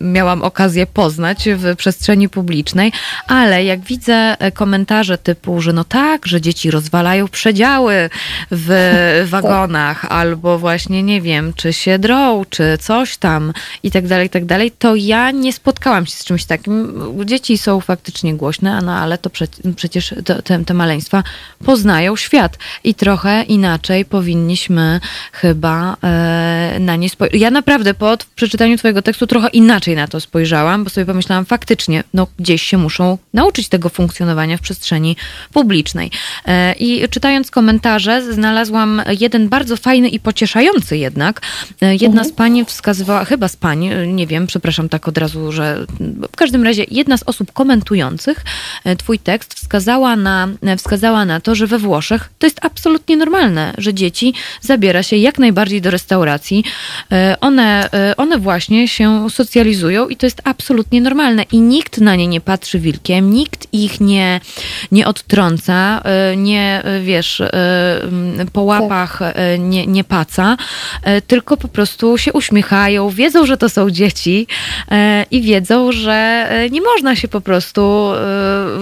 miałam 0.00 0.42
okazję 0.42 0.86
poznać 0.86 1.48
w 1.56 1.76
przestrzeni 1.76 2.28
publicznej, 2.28 2.92
ale 3.26 3.64
jak 3.64 3.80
widzę 3.80 4.36
komentarze 4.54 5.18
typu, 5.18 5.60
że 5.60 5.72
no 5.72 5.84
tak, 5.84 6.26
że 6.26 6.40
dzieci 6.40 6.70
rozwalają 6.70 7.28
przedziały 7.28 8.10
w 8.50 8.70
wagonach, 9.30 10.04
albo 10.04 10.58
właśnie 10.58 11.02
nie 11.02 11.20
wiem, 11.20 11.52
czy 11.56 11.72
się 11.72 11.98
drą, 11.98 12.44
czy 12.50 12.78
coś 12.80 13.16
tam 13.16 13.52
i 13.82 13.90
tak 13.90 14.06
dalej, 14.06 14.26
i 14.26 14.30
tak 14.30 14.44
dalej, 14.44 14.70
to 14.70 14.94
ja 14.94 15.30
nie 15.30 15.52
spotkałam 15.52 16.06
się 16.06 16.12
z 16.12 16.24
czymś 16.24 16.44
takim. 16.44 17.02
Dzieci 17.24 17.58
są 17.58 17.80
faktycznie 17.80 18.34
głośne, 18.34 18.80
no 18.82 18.92
ale 18.92 19.18
to 19.18 19.30
prze, 19.30 19.46
przecież 19.76 20.14
te, 20.24 20.42
te, 20.42 20.64
te 20.64 20.74
maleństwa 20.74 21.22
poznają 21.72 22.16
świat 22.16 22.58
i 22.84 22.94
trochę 22.94 23.42
inaczej 23.42 24.04
powinniśmy 24.04 25.00
chyba 25.32 25.96
e, 26.02 26.76
na 26.80 26.96
nie 26.96 27.08
spojrzeć. 27.08 27.40
Ja 27.40 27.50
naprawdę 27.50 27.94
po 27.94 28.16
przeczytaniu 28.34 28.78
twojego 28.78 29.02
tekstu 29.02 29.26
trochę 29.26 29.48
inaczej 29.48 29.96
na 29.96 30.08
to 30.08 30.20
spojrzałam, 30.20 30.84
bo 30.84 30.90
sobie 30.90 31.06
pomyślałam 31.06 31.44
faktycznie, 31.44 32.04
no 32.14 32.26
gdzieś 32.38 32.62
się 32.62 32.78
muszą 32.78 33.18
nauczyć 33.34 33.68
tego 33.68 33.88
funkcjonowania 33.88 34.56
w 34.56 34.60
przestrzeni 34.60 35.16
publicznej. 35.52 36.10
E, 36.46 36.72
I 36.72 37.08
czytając 37.08 37.50
komentarze 37.50 38.32
znalazłam 38.34 39.02
jeden 39.20 39.48
bardzo 39.48 39.76
fajny 39.76 40.08
i 40.08 40.20
pocieszający 40.20 40.96
jednak. 40.96 41.40
E, 41.82 41.92
jedna 41.92 42.22
mhm. 42.22 42.28
z 42.28 42.32
pań 42.32 42.64
wskazywała, 42.66 43.24
chyba 43.24 43.48
z 43.48 43.56
pań, 43.56 43.90
nie 44.06 44.26
wiem, 44.26 44.46
przepraszam 44.46 44.88
tak 44.88 45.08
od 45.08 45.18
razu, 45.18 45.52
że 45.52 45.86
w 46.32 46.36
każdym 46.36 46.64
razie 46.64 46.84
jedna 46.90 47.16
z 47.16 47.22
osób 47.22 47.52
komentujących 47.52 48.44
twój 48.98 49.18
tekst 49.18 49.54
wskazała 49.54 50.16
na, 50.16 50.48
wskazała 50.78 51.24
na 51.24 51.40
to, 51.40 51.54
że 51.54 51.61
we 51.66 51.78
Włoszech 51.78 52.30
to 52.38 52.46
jest 52.46 52.64
absolutnie 52.64 53.16
normalne, 53.16 53.74
że 53.78 53.94
dzieci 53.94 54.34
zabiera 54.60 55.02
się 55.02 55.16
jak 55.16 55.38
najbardziej 55.38 55.80
do 55.80 55.90
restauracji. 55.90 56.64
E, 57.12 57.36
one, 57.40 57.88
e, 57.92 58.16
one 58.16 58.38
właśnie 58.38 58.88
się 58.88 59.30
socjalizują 59.30 60.08
i 60.08 60.16
to 60.16 60.26
jest 60.26 60.40
absolutnie 60.44 61.00
normalne. 61.00 61.42
I 61.52 61.60
nikt 61.60 61.98
na 61.98 62.16
nie 62.16 62.26
nie 62.26 62.40
patrzy 62.40 62.78
wilkiem, 62.78 63.30
nikt 63.30 63.66
ich 63.72 64.00
nie, 64.00 64.40
nie 64.92 65.06
odtrąca, 65.06 66.02
e, 66.04 66.36
nie, 66.36 66.82
wiesz, 67.02 67.42
po 68.52 68.62
łapach 68.62 69.20
nie, 69.58 69.86
nie 69.86 70.04
paca, 70.04 70.56
tylko 71.26 71.56
po 71.56 71.68
prostu 71.68 72.18
się 72.18 72.32
uśmiechają, 72.32 73.10
wiedzą, 73.10 73.46
że 73.46 73.56
to 73.56 73.68
są 73.68 73.90
dzieci 73.90 74.46
i 75.30 75.42
wiedzą, 75.42 75.92
że 75.92 76.48
nie 76.70 76.80
można 76.80 77.16
się 77.16 77.28
po 77.28 77.40
prostu 77.40 78.10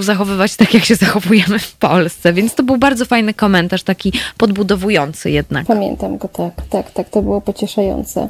zachowywać 0.00 0.56
tak, 0.56 0.74
jak 0.74 0.84
się 0.84 0.94
zachowujemy 0.94 1.58
w 1.58 1.72
Polsce. 1.72 2.32
Więc 2.32 2.54
to 2.54 2.62
był 2.70 2.78
bardzo 2.78 3.04
fajny 3.04 3.34
komentarz, 3.34 3.82
taki 3.82 4.12
podbudowujący 4.38 5.30
jednak. 5.30 5.66
Pamiętam 5.66 6.18
go, 6.18 6.28
tak, 6.28 6.52
tak, 6.70 6.90
tak, 6.90 7.08
to 7.08 7.22
było 7.22 7.40
pocieszające. 7.40 8.28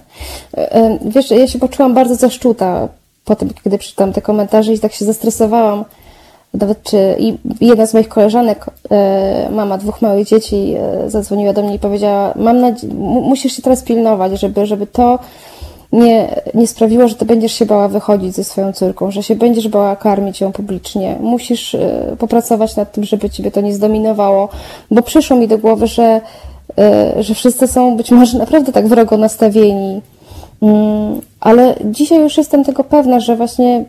E, 0.57 0.75
e, 0.75 0.99
wiesz, 1.05 1.31
ja 1.31 1.47
się 1.47 1.59
poczułam 1.59 1.95
bardzo 1.95 2.15
zaszczuta 2.15 2.89
po 3.25 3.37
tym, 3.37 3.51
kiedy 3.65 3.79
przeczytałam 3.79 4.13
te 4.13 4.23
komentarze 4.23 4.73
i 4.73 4.79
tak 4.79 4.93
się 4.93 5.05
zestresowałam. 5.05 5.85
Nawet 6.55 6.83
czy 6.83 7.17
i 7.19 7.39
jedna 7.61 7.87
z 7.87 7.95
moich 7.95 8.09
koleżanek, 8.09 8.67
e, 8.91 9.49
mama 9.51 9.79
dwóch 9.79 10.03
małych 10.03 10.27
dzieci, 10.27 10.75
zadzwoniła 11.07 11.53
do 11.53 11.63
mnie 11.63 11.75
i 11.75 11.79
powiedziała: 11.79 12.33
Mam 12.37 12.61
nadzieję, 12.61 12.95
musisz 13.23 13.53
się 13.53 13.63
teraz 13.63 13.83
pilnować, 13.83 14.41
żeby, 14.41 14.67
żeby 14.67 14.87
to 14.87 15.19
nie, 15.93 16.43
nie 16.55 16.67
sprawiło, 16.67 17.09
że 17.09 17.15
ty 17.15 17.25
będziesz 17.25 17.53
się 17.53 17.67
bała 17.67 17.89
wychodzić 17.89 18.35
ze 18.35 18.45
swoją 18.45 18.73
córką, 18.73 19.11
że 19.11 19.23
się 19.23 19.35
będziesz 19.35 19.69
bała 19.69 19.97
karmić 19.97 20.41
ją 20.41 20.53
publicznie. 20.53 21.17
Musisz 21.21 21.75
y, 21.75 22.17
popracować 22.19 22.77
nad 22.77 22.93
tym, 22.93 23.05
żeby 23.05 23.31
ciebie 23.31 23.51
to 23.51 23.61
nie 23.61 23.75
zdominowało, 23.75 24.49
bo 24.91 25.03
przyszło 25.03 25.37
mi 25.37 25.49
do 25.49 25.59
głowy, 25.59 25.87
że, 25.87 26.21
y, 27.19 27.23
że 27.23 27.35
wszyscy 27.35 27.67
są 27.67 27.97
być 27.97 28.11
może 28.11 28.39
naprawdę 28.39 28.73
tak 28.73 28.89
wrogo 28.89 29.17
nastawieni. 29.17 30.01
Mm, 30.63 31.21
ale 31.41 31.75
dzisiaj 31.85 32.21
już 32.21 32.37
jestem 32.37 32.65
tego 32.65 32.85
pewna, 32.85 33.21
że 33.21 33.37
właśnie 33.37 33.85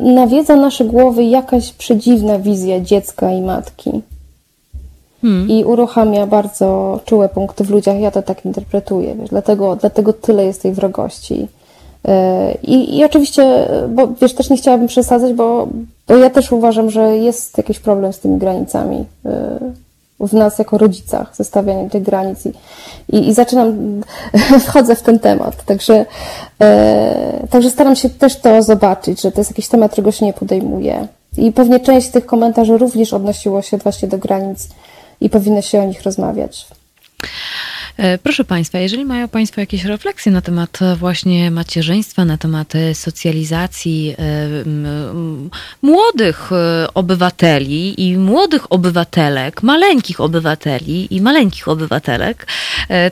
nawiedza 0.00 0.56
nasze 0.56 0.84
głowy 0.84 1.24
jakaś 1.24 1.72
przedziwna 1.72 2.38
wizja 2.38 2.80
dziecka 2.80 3.32
i 3.32 3.40
matki. 3.40 4.02
Hmm. 5.22 5.50
I 5.50 5.64
uruchamia 5.64 6.26
bardzo 6.26 7.00
czułe 7.04 7.28
punkty 7.28 7.64
w 7.64 7.70
ludziach. 7.70 8.00
Ja 8.00 8.10
to 8.10 8.22
tak 8.22 8.44
interpretuję. 8.44 9.14
Wiesz, 9.14 9.30
dlatego, 9.30 9.76
dlatego 9.76 10.12
tyle 10.12 10.44
jest 10.44 10.62
tej 10.62 10.72
wrogości. 10.72 11.48
E, 12.08 12.54
I, 12.62 12.98
I 12.98 13.04
oczywiście, 13.04 13.68
bo 13.88 14.08
wiesz, 14.20 14.34
też 14.34 14.50
nie 14.50 14.56
chciałabym 14.56 14.86
przesadzać, 14.86 15.32
bo, 15.32 15.68
bo 16.08 16.16
ja 16.16 16.30
też 16.30 16.52
uważam, 16.52 16.90
że 16.90 17.16
jest 17.16 17.58
jakiś 17.58 17.78
problem 17.78 18.12
z 18.12 18.18
tymi 18.18 18.38
granicami 18.38 19.04
e, 19.26 19.58
w 20.20 20.32
nas 20.32 20.58
jako 20.58 20.78
rodzicach, 20.78 21.36
zestawianiem 21.36 21.90
tych 21.90 22.02
granic 22.02 22.46
i, 22.46 22.52
i, 23.16 23.28
i 23.28 23.34
zaczynam, 23.34 24.00
wchodzę 24.66 24.96
w 24.96 25.02
ten 25.02 25.18
temat. 25.18 25.64
Także, 25.64 26.06
e, 26.60 27.46
także 27.50 27.70
staram 27.70 27.96
się 27.96 28.10
też 28.10 28.36
to 28.36 28.62
zobaczyć, 28.62 29.20
że 29.20 29.32
to 29.32 29.40
jest 29.40 29.50
jakiś 29.50 29.68
temat, 29.68 29.92
którego 29.92 30.12
się 30.12 30.26
nie 30.26 30.32
podejmuje. 30.32 31.06
I 31.36 31.52
pewnie 31.52 31.80
część 31.80 32.08
tych 32.08 32.26
komentarzy 32.26 32.78
również 32.78 33.12
odnosiło 33.12 33.62
się 33.62 33.76
właśnie 33.76 34.08
do 34.08 34.18
granic 34.18 34.68
i 35.20 35.30
powinno 35.30 35.62
się 35.62 35.80
o 35.80 35.84
nich 35.84 36.02
rozmawiać. 36.02 36.66
E, 37.96 38.18
proszę 38.18 38.44
Państwa, 38.44 38.78
jeżeli 38.78 39.04
mają 39.04 39.28
Państwo 39.28 39.60
jakieś 39.60 39.84
refleksje 39.84 40.32
na 40.32 40.40
temat 40.40 40.82
e, 40.82 40.96
właśnie 40.96 41.50
macierzyństwa, 41.50 42.24
na 42.24 42.38
temat 42.38 42.74
e, 42.74 42.94
socjalizacji 42.94 44.16
młodych 45.82 46.50
obywateli 46.94 48.08
i 48.08 48.18
młodych 48.18 48.72
obywatelek, 48.72 49.62
maleńkich 49.62 50.20
obywateli 50.20 51.14
i 51.14 51.20
maleńkich 51.20 51.68
obywatelek, 51.68 52.46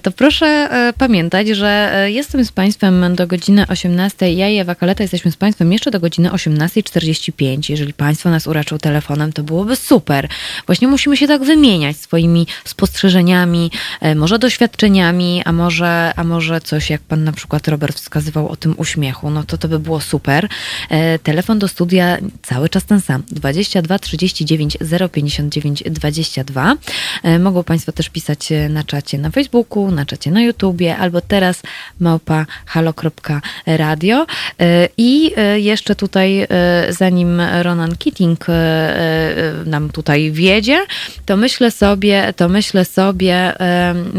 to 0.03 0.11
proszę 0.11 0.69
pamiętać, 0.99 1.49
że 1.49 2.05
jestem 2.07 2.45
z 2.45 2.53
Państwem 2.53 3.17
do 3.17 3.27
godziny 3.27 3.67
18. 3.69 4.33
Ja 4.33 4.49
i 4.49 4.57
Ewa 4.57 4.75
Kaleta 4.75 5.05
jesteśmy 5.05 5.33
z 5.33 5.37
Państwem 5.37 5.73
jeszcze 5.73 5.91
do 5.91 6.01
godziny 6.01 6.29
18.45. 6.29 7.71
Jeżeli 7.71 7.93
Państwo 7.93 8.31
nas 8.31 8.47
uraczą 8.47 8.79
telefonem, 8.79 9.33
to 9.33 9.43
byłoby 9.43 9.77
super. 9.77 10.29
Właśnie 10.67 10.89
musimy 10.89 11.17
się 11.17 11.27
tak 11.27 11.45
wymieniać 11.45 11.97
swoimi 11.97 12.47
spostrzeżeniami, 12.65 13.71
może 14.17 14.39
doświadczeniami, 14.39 14.68
doświadczeniami, 14.69 15.43
a 15.45 15.53
może, 15.53 16.13
a 16.17 16.25
może 16.25 16.61
coś, 16.61 16.91
jak 16.91 17.01
pan 17.01 17.25
na 17.25 17.33
przykład 17.33 17.69
Robert 17.69 17.97
wskazywał 17.97 18.49
o 18.49 18.57
tym 18.57 18.75
uśmiechu, 18.77 19.31
no 19.31 19.45
to 19.45 19.59
to 19.59 19.69
by 19.69 19.79
było 19.79 20.01
super. 20.01 20.49
E, 20.91 21.19
telefon 21.19 21.59
do 21.59 21.69
studia 21.69 22.19
cały 22.43 22.69
czas 22.69 22.85
ten 22.85 23.01
sam, 23.01 23.23
22 23.29 23.99
39 23.99 24.79
059 25.13 25.83
22. 25.91 26.77
E, 27.23 27.39
mogą 27.39 27.65
państwo 27.65 27.93
też 27.93 28.09
pisać 28.09 28.49
na 28.69 28.85
czacie 28.85 29.19
na 29.19 29.31
Facebooku, 29.31 29.91
na 29.91 30.07
czacie 30.07 30.31
na 30.31 30.43
YouTubie, 30.43 30.97
albo 30.97 31.21
teraz 31.21 31.63
małpa 32.01 32.47
halo.radio. 32.67 34.27
E, 34.61 34.89
I 34.97 35.33
e, 35.37 35.61
jeszcze 35.61 35.95
tutaj, 35.95 36.41
e, 36.41 36.47
zanim 36.91 37.41
Ronan 37.41 37.97
Keating 37.97 38.47
e, 38.49 39.53
nam 39.67 39.91
tutaj 39.91 40.33
wiedzie, 40.33 40.79
to 41.27 41.37
myślę 41.37 41.71
sobie, 41.71 42.33
to 42.37 42.49
myślę 42.49 42.85
sobie, 42.85 43.55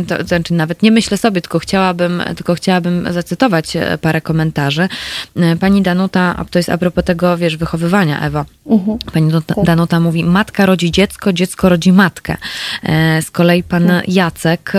to, 0.07 0.23
to 0.23 0.38
znaczy 0.39 0.53
nawet 0.53 0.83
nie 0.83 0.91
myślę 0.91 1.17
sobie, 1.17 1.41
tylko 1.41 1.59
chciałabym, 1.59 2.23
tylko 2.35 2.55
chciałabym 2.55 3.07
zacytować 3.13 3.75
e, 3.75 3.97
parę 3.97 4.21
komentarzy. 4.21 4.89
E, 5.35 5.55
pani 5.55 5.81
Danuta, 5.81 6.45
to 6.51 6.59
jest 6.59 6.69
a 6.69 6.77
propos 6.77 7.03
tego, 7.03 7.37
wiesz, 7.37 7.57
wychowywania, 7.57 8.21
Ewo. 8.21 8.45
Mhm. 8.67 8.97
Pani 9.13 9.31
tak. 9.47 9.63
Danuta 9.63 9.99
mówi, 9.99 10.23
matka 10.23 10.65
rodzi 10.65 10.91
dziecko, 10.91 11.33
dziecko 11.33 11.69
rodzi 11.69 11.91
matkę. 11.91 12.37
E, 12.83 13.21
z 13.21 13.31
kolei 13.31 13.63
pan 13.63 13.87
tak. 13.87 14.09
Jacek, 14.09 14.73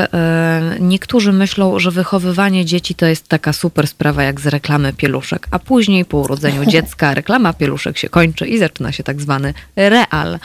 niektórzy 0.80 1.32
myślą, 1.32 1.78
że 1.78 1.90
wychowywanie 1.90 2.64
dzieci 2.64 2.94
to 2.94 3.06
jest 3.06 3.28
taka 3.28 3.52
super 3.52 3.86
sprawa 3.86 4.22
jak 4.22 4.40
z 4.40 4.46
reklamy 4.46 4.92
pieluszek, 4.92 5.48
a 5.50 5.58
później 5.58 6.04
po 6.04 6.18
urodzeniu 6.18 6.64
dziecka 6.72 7.14
reklama 7.14 7.52
pieluszek 7.52 7.98
się 7.98 8.08
kończy 8.08 8.48
i 8.48 8.58
zaczyna 8.58 8.92
się 8.92 9.02
tak 9.02 9.20
zwany 9.20 9.54
real. 9.76 10.38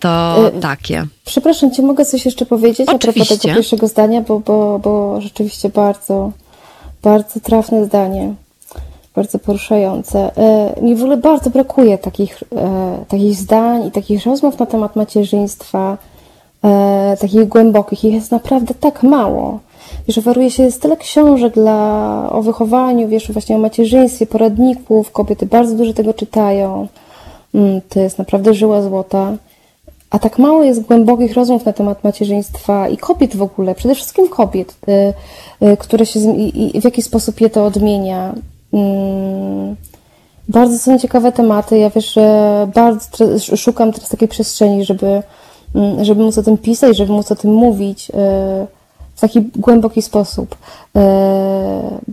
To 0.00 0.52
takie. 0.60 1.06
Przepraszam, 1.24 1.70
czy 1.70 1.82
mogę 1.82 2.04
coś 2.04 2.24
jeszcze 2.24 2.46
powiedzieć 2.46 2.88
Oczywiście. 2.88 3.08
a 3.08 3.12
propos 3.12 3.42
tego 3.42 3.54
pierwszego 3.54 3.88
zdania, 3.88 4.17
bo, 4.22 4.40
bo, 4.40 4.78
bo 4.78 5.20
rzeczywiście 5.20 5.68
bardzo, 5.68 6.30
bardzo 7.02 7.40
trafne 7.40 7.84
zdanie, 7.84 8.34
bardzo 9.14 9.38
poruszające. 9.38 10.36
E, 10.36 10.82
mi 10.82 10.96
w 10.96 11.00
ogóle 11.00 11.16
bardzo 11.16 11.50
brakuje 11.50 11.98
takich, 11.98 12.42
e, 12.56 12.98
takich 13.08 13.34
zdań 13.34 13.86
i 13.86 13.90
takich 13.90 14.26
rozmów 14.26 14.58
na 14.58 14.66
temat 14.66 14.96
macierzyństwa, 14.96 15.96
e, 16.64 17.16
takich 17.20 17.48
głębokich. 17.48 18.04
Ich 18.04 18.14
jest 18.14 18.30
naprawdę 18.30 18.74
tak 18.74 19.02
mało. 19.02 19.60
Wiesz, 20.06 20.18
oferuje 20.18 20.50
się 20.50 20.62
jest 20.62 20.82
tyle 20.82 20.96
książek 20.96 21.54
dla, 21.54 22.28
o 22.32 22.42
wychowaniu, 22.42 23.08
wiesz, 23.08 23.32
właśnie 23.32 23.56
o 23.56 23.58
macierzyństwie, 23.58 24.26
poradników, 24.26 25.12
kobiety 25.12 25.46
bardzo 25.46 25.74
dużo 25.74 25.92
tego 25.92 26.14
czytają. 26.14 26.88
Mm, 27.54 27.80
to 27.88 28.00
jest 28.00 28.18
naprawdę 28.18 28.54
żyła 28.54 28.82
złota. 28.82 29.32
A 30.10 30.18
tak 30.18 30.38
mało 30.38 30.62
jest 30.62 30.82
głębokich 30.82 31.34
rozmów 31.34 31.64
na 31.64 31.72
temat 31.72 32.04
macierzyństwa 32.04 32.88
i 32.88 32.96
kobiet 32.96 33.36
w 33.36 33.42
ogóle, 33.42 33.74
przede 33.74 33.94
wszystkim 33.94 34.28
kobiet, 34.28 34.76
y, 34.88 35.66
y, 35.66 35.76
które 35.76 36.06
się 36.06 36.36
i 36.36 36.80
w 36.80 36.84
jaki 36.84 37.02
sposób 37.02 37.40
je 37.40 37.50
to 37.50 37.66
odmienia. 37.66 38.34
Mm, 38.72 39.76
bardzo 40.48 40.78
są 40.78 40.98
ciekawe 40.98 41.32
tematy. 41.32 41.78
Ja 41.78 41.90
wiesz, 41.90 42.12
że 42.12 42.68
bardzo 42.74 43.06
szukam 43.56 43.92
teraz 43.92 44.08
takiej 44.08 44.28
przestrzeni, 44.28 44.84
żeby, 44.84 45.22
mm, 45.74 46.04
żeby 46.04 46.22
móc 46.22 46.38
o 46.38 46.42
tym 46.42 46.58
pisać, 46.58 46.96
żeby 46.96 47.12
móc 47.12 47.32
o 47.32 47.36
tym 47.36 47.52
mówić 47.52 48.10
y, 48.10 48.12
w 49.14 49.20
taki 49.20 49.40
głęboki 49.56 50.02
sposób. 50.02 50.56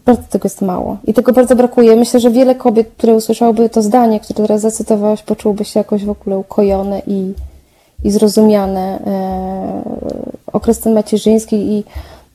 Bardzo 0.05 0.23
tego 0.29 0.45
jest 0.45 0.61
mało 0.61 0.97
i 1.07 1.13
tego 1.13 1.33
bardzo 1.33 1.55
brakuje. 1.55 1.95
Myślę, 1.95 2.19
że 2.19 2.31
wiele 2.31 2.55
kobiet, 2.55 2.87
które 2.97 3.13
usłyszałyby 3.13 3.69
to 3.69 3.81
zdanie, 3.81 4.19
które 4.19 4.47
teraz 4.47 4.61
zacytowałaś, 4.61 5.23
poczułyby 5.23 5.65
się 5.65 5.79
jakoś 5.79 6.05
w 6.05 6.09
ogóle 6.09 6.37
ukojone 6.37 7.01
i, 7.07 7.33
i 8.03 8.11
zrozumiane. 8.11 8.99
E, 9.07 10.35
okres 10.53 10.79
ten 10.79 10.93
macierzyński 10.93 11.55
i 11.55 11.83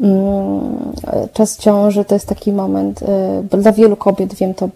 mm, 0.00 0.92
czas 1.32 1.58
ciąży 1.58 2.04
to 2.04 2.14
jest 2.14 2.28
taki 2.28 2.52
moment, 2.52 3.02
e, 3.02 3.58
dla 3.58 3.72
wielu 3.72 3.96
kobiet, 3.96 4.34
wiem 4.34 4.54
to, 4.54 4.68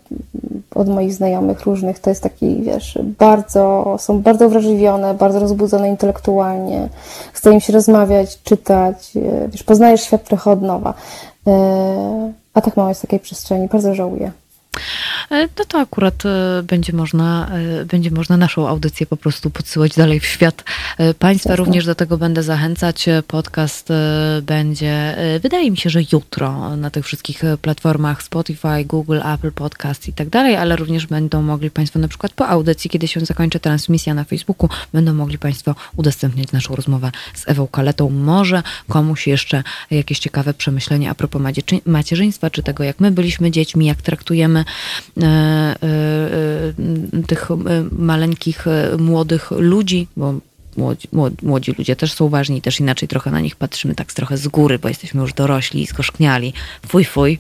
od 0.75 0.89
moich 0.89 1.15
znajomych 1.15 1.63
różnych, 1.63 1.99
to 1.99 2.11
jest 2.11 2.23
taki, 2.23 2.63
wiesz, 2.63 2.99
bardzo, 3.19 3.97
są 3.99 4.23
bardzo 4.23 4.49
wrażliwione, 4.49 5.15
bardzo 5.15 5.41
rozbudzone 5.41 5.89
intelektualnie, 5.89 6.89
chce 7.33 7.53
im 7.53 7.61
się 7.61 7.73
rozmawiać, 7.73 8.43
czytać, 8.43 9.17
e, 9.17 9.49
wiesz, 9.49 9.63
poznajesz 9.63 10.03
świat 10.03 10.25
trochę 10.25 10.51
od 10.51 10.63
nowa. 10.63 10.95
A 12.55 12.61
tak 12.61 12.77
mało 12.77 12.89
jest 12.89 13.03
takiej 13.03 13.21
przestrzeni, 13.21 13.69
bardzo 13.69 13.95
żałuję. 13.95 14.33
E, 15.31 15.49
no 15.59 15.65
to 15.65 15.81
akurat 15.81 16.27
e, 16.27 16.63
będzie 16.63 16.93
można, 16.93 17.51
e, 17.81 17.85
będzie 17.85 18.11
można 18.11 18.37
naszą 18.37 18.69
audycję 18.69 19.07
po 19.07 19.17
prostu 19.17 19.51
podsyłać 19.51 19.95
dalej 19.95 20.21
w 20.21 20.27
świat. 20.27 20.65
Państwa 21.19 21.57
również 21.57 21.87
do 21.87 21.95
tego 21.95 22.19
będę 22.19 22.43
zachęcać. 22.43 23.07
Podcast 23.27 23.89
będzie, 24.43 25.17
wydaje 25.41 25.71
mi 25.71 25.77
się, 25.77 25.91
że 25.91 26.01
jutro 26.13 26.77
na 26.77 26.91
tych 26.91 27.05
wszystkich 27.05 27.43
platformach 27.63 28.23
Spotify, 28.23 28.85
Google, 28.85 29.21
Apple 29.35 29.53
Podcast 29.53 30.09
i 30.09 30.13
tak 30.13 30.29
dalej, 30.29 30.57
ale 30.57 30.77
również 30.77 31.07
będą 31.07 31.43
mogli 31.43 31.71
Państwo 31.71 31.99
na 31.99 32.09
przykład 32.09 32.33
po 32.33 32.49
audycji, 32.49 32.91
kiedy 32.91 33.09
się 33.09 33.21
zakończy 33.21 33.61
transmisja 33.61 34.15
na 34.15 34.25
Facebooku, 34.25 34.69
będą 34.93 35.15
mogli 35.15 35.39
Państwo 35.39 35.75
udostępniać 35.97 36.53
naszą 36.53 36.77
rozmowę 36.77 37.11
z 37.35 37.49
Ewą 37.49 37.67
Kaletą. 37.67 38.11
Może 38.11 38.63
komuś 38.89 39.27
jeszcze 39.27 39.63
jakieś 39.91 40.19
ciekawe 40.19 40.55
przemyślenia 40.55 41.11
a 41.11 41.15
propos 41.15 41.43
macierzyństwa, 41.87 42.51
czy 42.51 42.63
tego, 42.63 42.85
jak 42.85 43.01
my 43.01 43.11
byliśmy 43.11 43.51
dziećmi, 43.51 43.87
jak 43.87 44.03
traktujemy 44.03 44.64
E, 45.23 45.25
e, 45.25 45.77
e, 45.83 47.23
tych 47.27 47.49
maleńkich, 47.99 48.65
młodych 48.99 49.51
ludzi, 49.51 50.09
bo 50.17 50.35
młodzi, 50.77 51.09
młodzi 51.43 51.75
ludzie 51.79 51.97
też 51.97 52.13
są 52.13 52.29
ważni, 52.29 52.63
też 52.63 52.81
inaczej 52.81 53.09
trochę 53.09 53.31
na 53.31 53.41
nich 53.41 53.57
patrzymy 53.57 53.95
tak 53.95 54.13
trochę 54.13 54.37
z 54.37 54.49
góry, 54.49 54.79
bo 54.79 54.89
jesteśmy 54.89 55.21
już 55.21 55.33
dorośli 55.33 55.83
i 55.83 55.87
skoszkniali. 55.87 56.53
Fuj, 56.87 57.05
fuj. 57.05 57.39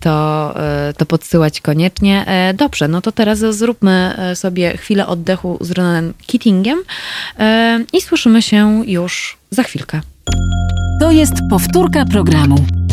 To, 0.00 0.54
to 0.96 1.06
podsyłać 1.06 1.60
koniecznie. 1.60 2.26
Dobrze, 2.54 2.88
no 2.88 3.00
to 3.00 3.12
teraz 3.12 3.38
zróbmy 3.38 4.16
sobie 4.34 4.76
chwilę 4.76 5.06
oddechu 5.06 5.58
z 5.60 5.70
Ronanem 5.70 6.14
Keatingiem 6.26 6.78
i 7.92 8.00
słyszymy 8.00 8.42
się 8.42 8.82
już 8.86 9.36
za 9.50 9.62
chwilkę. 9.62 10.00
To 11.00 11.10
jest 11.10 11.34
powtórka 11.50 12.04
programu. 12.04 12.83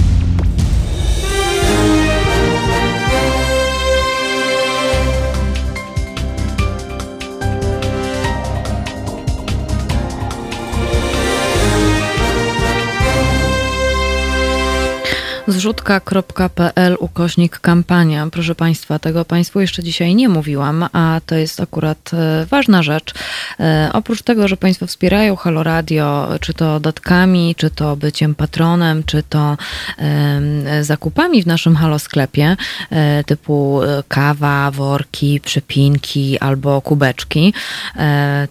zrzutka.pl 15.51 16.97
ukośnik 16.99 17.59
kampania. 17.59 18.27
Proszę 18.31 18.55
Państwa, 18.55 18.99
tego 18.99 19.25
Państwu 19.25 19.59
jeszcze 19.59 19.83
dzisiaj 19.83 20.15
nie 20.15 20.29
mówiłam, 20.29 20.85
a 20.93 21.21
to 21.25 21.35
jest 21.35 21.59
akurat 21.59 22.11
e, 22.13 22.45
ważna 22.45 22.83
rzecz. 22.83 23.13
E, 23.59 23.89
oprócz 23.93 24.21
tego, 24.21 24.47
że 24.47 24.57
Państwo 24.57 24.87
wspierają 24.87 25.35
Halo 25.35 25.63
Radio, 25.63 26.27
czy 26.41 26.53
to 26.53 26.79
datkami, 26.79 27.55
czy 27.57 27.69
to 27.69 27.95
byciem 27.95 28.35
patronem, 28.35 29.03
czy 29.03 29.23
to 29.23 29.57
zakupami 30.81 31.43
w 31.43 31.47
naszym 31.47 31.75
Halo 31.75 31.99
sklepie, 31.99 32.57
e, 32.89 33.23
typu 33.23 33.81
kawa, 34.07 34.71
worki, 34.71 35.39
przepinki 35.39 36.39
albo 36.39 36.81
kubeczki. 36.81 37.53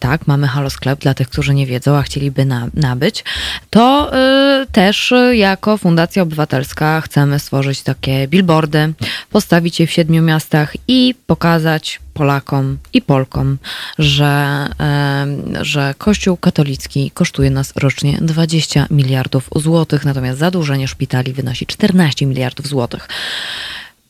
Tak, 0.01 0.27
mamy 0.27 0.47
Halo 0.47 0.71
sklep 0.71 1.01
dla 1.01 1.15
tych, 1.15 1.29
którzy 1.29 1.55
nie 1.55 1.67
wiedzą, 1.67 1.97
a 1.97 2.03
chcieliby 2.03 2.47
nabyć. 2.75 3.25
To 3.71 4.11
też 4.73 5.15
jako 5.33 5.79
Fundacja 5.79 6.23
Obywatelska 6.23 6.90
chcemy 7.05 7.39
stworzyć 7.39 7.83
takie 7.83 8.29
billboardy, 8.29 8.93
postawić 9.31 9.81
je 9.81 9.87
w 9.87 9.91
siedmiu 9.91 10.23
miastach 10.23 10.77
i 10.89 11.15
pokazać 11.27 12.01
Polakom 12.15 12.79
i 12.93 13.03
Polkom, 13.03 13.59
że, 13.99 14.67
że 15.61 15.95
Kościół 15.99 16.37
katolicki 16.37 17.11
kosztuje 17.11 17.51
nas 17.51 17.73
rocznie 17.77 18.19
20 18.21 18.87
miliardów 18.91 19.51
złotych, 19.57 20.05
natomiast 20.05 20.39
zadłużenie 20.39 20.89
szpitali 20.89 21.33
wynosi 21.33 21.67
14 21.67 22.27
miliardów 22.27 22.67
złotych. 22.67 23.09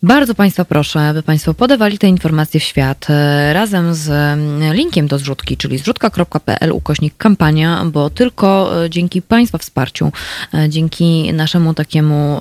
Bardzo 0.02 0.34
Państwa 0.34 0.64
proszę, 0.64 1.00
aby 1.00 1.22
Państwo 1.22 1.54
podawali 1.54 1.98
te 1.98 2.08
informacje 2.08 2.60
w 2.60 2.62
świat 2.62 3.06
e, 3.10 3.52
razem 3.52 3.94
z 3.94 4.10
mm, 4.10 4.74
linkiem 4.74 5.08
do 5.08 5.18
zrzutki, 5.18 5.56
czyli 5.56 5.78
zrzutka.pl 5.78 6.72
ukośnik 6.72 7.16
kampania, 7.16 7.84
bo 7.84 8.10
tylko 8.10 8.70
e, 8.84 8.90
dzięki 8.90 9.22
Państwa 9.22 9.58
wsparciu, 9.58 10.12
e, 10.54 10.68
dzięki 10.68 11.32
naszemu 11.32 11.74
takiemu 11.74 12.40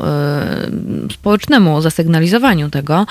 społecznemu 1.11 1.81
zasygnalizowaniu 1.81 2.69
tego, 2.69 3.05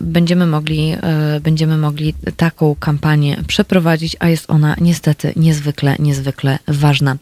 będziemy 0.00 0.46
mogli, 0.46 0.96
będziemy 1.40 1.78
mogli 1.78 2.14
taką 2.36 2.76
kampanię 2.80 3.36
przeprowadzić, 3.46 4.16
a 4.20 4.28
jest 4.28 4.50
ona 4.50 4.76
niestety 4.80 5.32
niezwykle, 5.36 5.96
niezwykle 5.98 6.58
ważna. 6.68 7.16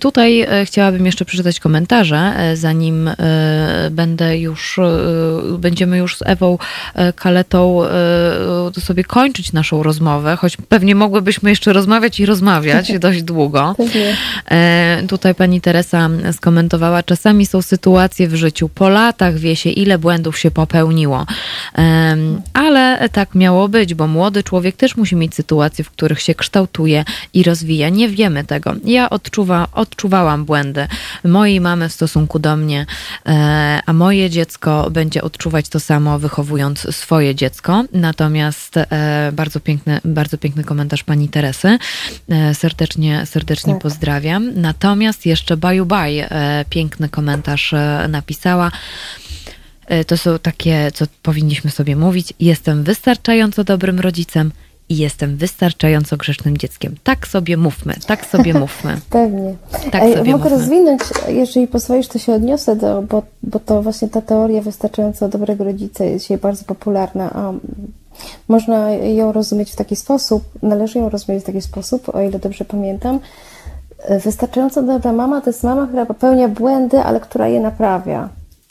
Tutaj 0.00 0.46
chciałabym 0.64 1.06
jeszcze 1.06 1.24
przeczytać 1.24 1.60
komentarze, 1.60 2.34
zanim 2.54 3.10
będę 3.90 4.38
już 4.38 4.80
będziemy 5.58 5.98
już 5.98 6.16
z 6.16 6.22
Ewą 6.26 6.58
e, 6.94 7.12
Kaletą 7.12 7.84
e, 7.84 8.80
sobie 8.80 9.04
kończyć 9.04 9.52
naszą 9.52 9.82
rozmowę, 9.82 10.36
choć 10.36 10.56
pewnie 10.56 10.94
mogłybyśmy 10.94 11.50
jeszcze 11.50 11.72
rozmawiać 11.72 12.20
i 12.20 12.26
rozmawiać 12.26 12.92
dość 12.98 13.22
długo. 13.22 13.76
E, 14.50 15.02
tutaj 15.08 15.34
pani 15.34 15.60
Teresa 15.60 16.08
skomentowała, 16.32 17.02
czasami 17.02 17.46
są 17.46 17.62
sytuacje 17.62 18.28
w 18.28 18.34
życiu, 18.34 18.68
po 18.68 18.88
latach 18.88 19.38
wie 19.38 19.56
się, 19.56 19.70
ile 19.70 19.98
błędów 19.98 20.38
się 20.38 20.50
popełniło. 20.50 21.26
Ale 22.52 23.08
tak 23.12 23.34
miało 23.34 23.68
być, 23.68 23.94
bo 23.94 24.06
młody 24.06 24.42
człowiek 24.42 24.76
też 24.76 24.96
musi 24.96 25.16
mieć 25.16 25.34
sytuacje, 25.34 25.84
w 25.84 25.90
których 25.90 26.20
się 26.20 26.34
kształtuje 26.34 27.04
i 27.34 27.42
rozwija. 27.42 27.88
Nie 27.88 28.08
wiemy 28.08 28.44
tego. 28.44 28.74
Ja 28.84 29.10
odczuwa, 29.10 29.66
odczuwałam 29.72 30.44
błędy 30.44 30.86
mojej 31.24 31.60
mamy 31.60 31.88
w 31.88 31.92
stosunku 31.92 32.38
do 32.38 32.56
mnie, 32.56 32.86
a 33.86 33.92
moje 33.92 34.30
dziecko 34.30 34.90
będzie 34.90 35.09
będzie 35.10 35.22
odczuwać 35.22 35.68
to 35.68 35.80
samo, 35.80 36.18
wychowując 36.18 36.96
swoje 36.96 37.34
dziecko. 37.34 37.84
Natomiast 37.92 38.76
e, 38.76 39.30
bardzo, 39.32 39.60
piękny, 39.60 40.00
bardzo 40.04 40.38
piękny 40.38 40.64
komentarz 40.64 41.04
pani 41.04 41.28
Teresy. 41.28 41.78
E, 42.28 42.54
serdecznie, 42.54 43.26
serdecznie 43.26 43.72
tak. 43.72 43.82
pozdrawiam. 43.82 44.50
Natomiast 44.54 45.26
jeszcze 45.26 45.56
Baju 45.56 45.86
Baj 45.86 46.18
e, 46.18 46.28
piękny 46.70 47.08
komentarz 47.08 47.74
napisała. 48.08 48.70
To 50.06 50.16
są 50.16 50.38
takie, 50.38 50.90
co 50.94 51.04
powinniśmy 51.22 51.70
sobie 51.70 51.96
mówić. 51.96 52.32
Jestem 52.40 52.84
wystarczająco 52.84 53.64
dobrym 53.64 54.00
rodzicem 54.00 54.52
i 54.90 54.96
jestem 54.96 55.36
wystarczająco 55.36 56.16
grzecznym 56.16 56.58
dzieckiem. 56.58 56.94
Tak 57.04 57.26
sobie 57.26 57.56
mówmy, 57.56 57.94
tak 58.06 58.26
sobie 58.26 58.54
mówmy. 58.54 58.96
Pewnie. 59.10 59.54
Tak 59.92 60.02
Ej, 60.02 60.14
sobie 60.14 60.32
mogę 60.32 60.44
mówmy. 60.44 60.58
rozwinąć, 60.58 61.00
jeżeli 61.28 61.66
pozwolisz, 61.66 62.08
to 62.08 62.18
się 62.18 62.32
odniosę 62.32 62.76
do, 62.76 63.02
bo, 63.02 63.22
bo 63.42 63.58
to 63.58 63.82
właśnie 63.82 64.08
ta 64.08 64.22
teoria 64.22 64.62
wystarczająco 64.62 65.28
dobrego 65.28 65.64
rodzica 65.64 66.04
jest 66.04 66.24
dzisiaj 66.24 66.38
bardzo 66.38 66.64
popularna, 66.64 67.30
a 67.34 67.52
można 68.48 68.90
ją 68.90 69.32
rozumieć 69.32 69.70
w 69.72 69.76
taki 69.76 69.96
sposób, 69.96 70.44
należy 70.62 70.98
ją 70.98 71.08
rozumieć 71.08 71.42
w 71.42 71.46
taki 71.46 71.60
sposób, 71.60 72.14
o 72.14 72.22
ile 72.22 72.38
dobrze 72.38 72.64
pamiętam. 72.64 73.20
Wystarczająco 74.24 74.82
dobra 74.82 75.12
mama 75.12 75.40
to 75.40 75.50
jest 75.50 75.62
mama, 75.62 75.86
która 75.86 76.06
popełnia 76.06 76.48
błędy, 76.48 76.98
ale 76.98 77.20
która 77.20 77.48
je 77.48 77.60
naprawia 77.60 78.28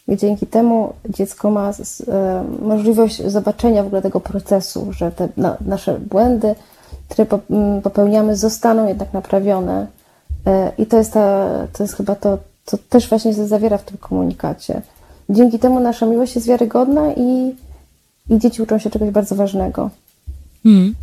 i 0.10 0.18
dzięki 0.18 0.48
temu 0.48 0.94
dziecko 1.10 1.52
ma 1.52 1.70
e, 2.08 2.44
możliwość 2.62 3.24
zobaczenia 3.26 3.84
w 3.84 3.86
ogóle 3.86 4.02
tego 4.02 4.20
procesu, 4.20 4.88
że 4.92 5.12
te 5.12 5.30
nasze 5.62 6.00
błędy, 6.00 6.56
które 7.10 7.40
popełniamy, 7.84 8.36
zostaną 8.36 8.88
jednak 8.88 9.14
naprawione. 9.14 9.88
E, 10.48 10.72
I 10.78 10.86
to 10.86 10.98
jest, 10.98 11.14
ta, 11.14 11.50
to 11.74 11.84
jest 11.84 11.96
chyba 11.96 12.16
to, 12.16 12.38
co 12.66 12.78
też 12.90 13.10
właśnie 13.10 13.34
się 13.34 13.48
zawiera 13.48 13.78
w 13.78 13.84
tym 13.84 13.98
komunikacie. 13.98 14.82
Dzięki 15.30 15.60
temu 15.60 15.80
nasza 15.80 16.06
miłość 16.06 16.36
jest 16.36 16.48
wiarygodna 16.48 17.14
i, 17.14 17.56
i 18.30 18.40
dzieci 18.40 18.62
uczą 18.62 18.80
się 18.80 18.90
czegoś 18.90 19.10
bardzo 19.10 19.36
ważnego. 19.36 19.90
Hmm. 20.64 20.96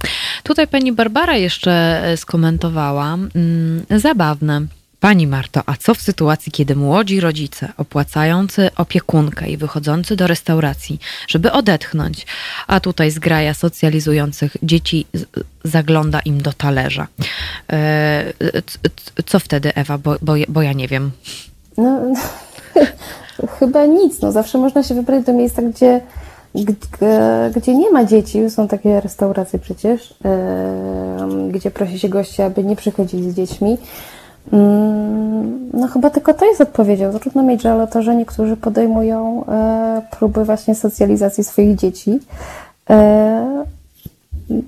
Tutaj 0.43 0.66
pani 0.69 0.93
Barbara 0.93 1.37
jeszcze 1.37 2.03
e, 2.05 2.16
skomentowała. 2.16 3.05
Hmm, 3.33 3.87
zabawne. 3.91 4.61
Pani 5.07 5.27
Marto, 5.27 5.62
a 5.66 5.77
co 5.77 5.95
w 5.95 6.01
sytuacji, 6.01 6.53
kiedy 6.53 6.77
młodzi 6.77 7.20
rodzice 7.20 7.69
opłacający 7.77 8.70
opiekunkę 8.77 9.49
i 9.49 9.57
wychodzący 9.57 10.16
do 10.16 10.27
restauracji, 10.27 10.99
żeby 11.28 11.53
odetchnąć, 11.53 12.27
a 12.66 12.81
tutaj 12.81 13.11
zgraja 13.11 13.55
socjalizujących 13.55 14.57
dzieci 14.62 15.07
zagląda 15.65 16.20
im 16.20 16.43
do 16.43 16.53
talerza? 16.53 17.07
E, 17.73 18.33
co 19.27 19.41
wtedy, 19.41 19.74
Ewa, 19.74 19.99
bo, 19.99 20.16
bo, 20.23 20.35
bo 20.49 20.62
ja 20.62 20.73
nie 20.73 20.89
wiem. 20.89 21.11
No, 21.77 22.01
chyba 23.59 23.87
nic. 23.87 24.20
No, 24.20 24.33
zawsze 24.33 24.59
można 24.59 24.83
się 24.83 24.95
wybrać 24.95 25.24
do 25.24 25.33
miejsca, 25.33 25.62
gdzie, 25.62 26.01
gdzie, 27.57 27.74
nie 27.74 27.91
ma 27.91 28.05
dzieci. 28.05 28.51
Są 28.51 28.69
takie 28.69 29.01
restauracje 29.01 29.59
przecież, 29.59 30.15
gdzie 31.51 31.70
prosi 31.70 31.99
się 31.99 32.09
gości, 32.09 32.43
aby 32.43 32.65
nie 32.65 32.77
przychodzili 32.77 33.31
z 33.31 33.35
dziećmi 33.35 33.78
no 35.73 35.89
chyba 35.93 36.10
tylko 36.10 36.35
to 36.35 36.44
jest 36.44 36.60
odpowiedzią. 36.60 37.18
Trudno 37.18 37.43
mieć 37.43 37.62
żal 37.62 37.81
o 37.81 37.86
to, 37.86 38.02
że 38.02 38.16
niektórzy 38.16 38.56
podejmują 38.56 39.44
e, 39.44 40.02
próby 40.10 40.44
właśnie 40.44 40.74
socjalizacji 40.74 41.44
swoich 41.44 41.77
dzieci. 41.77 42.18
E, 42.90 43.64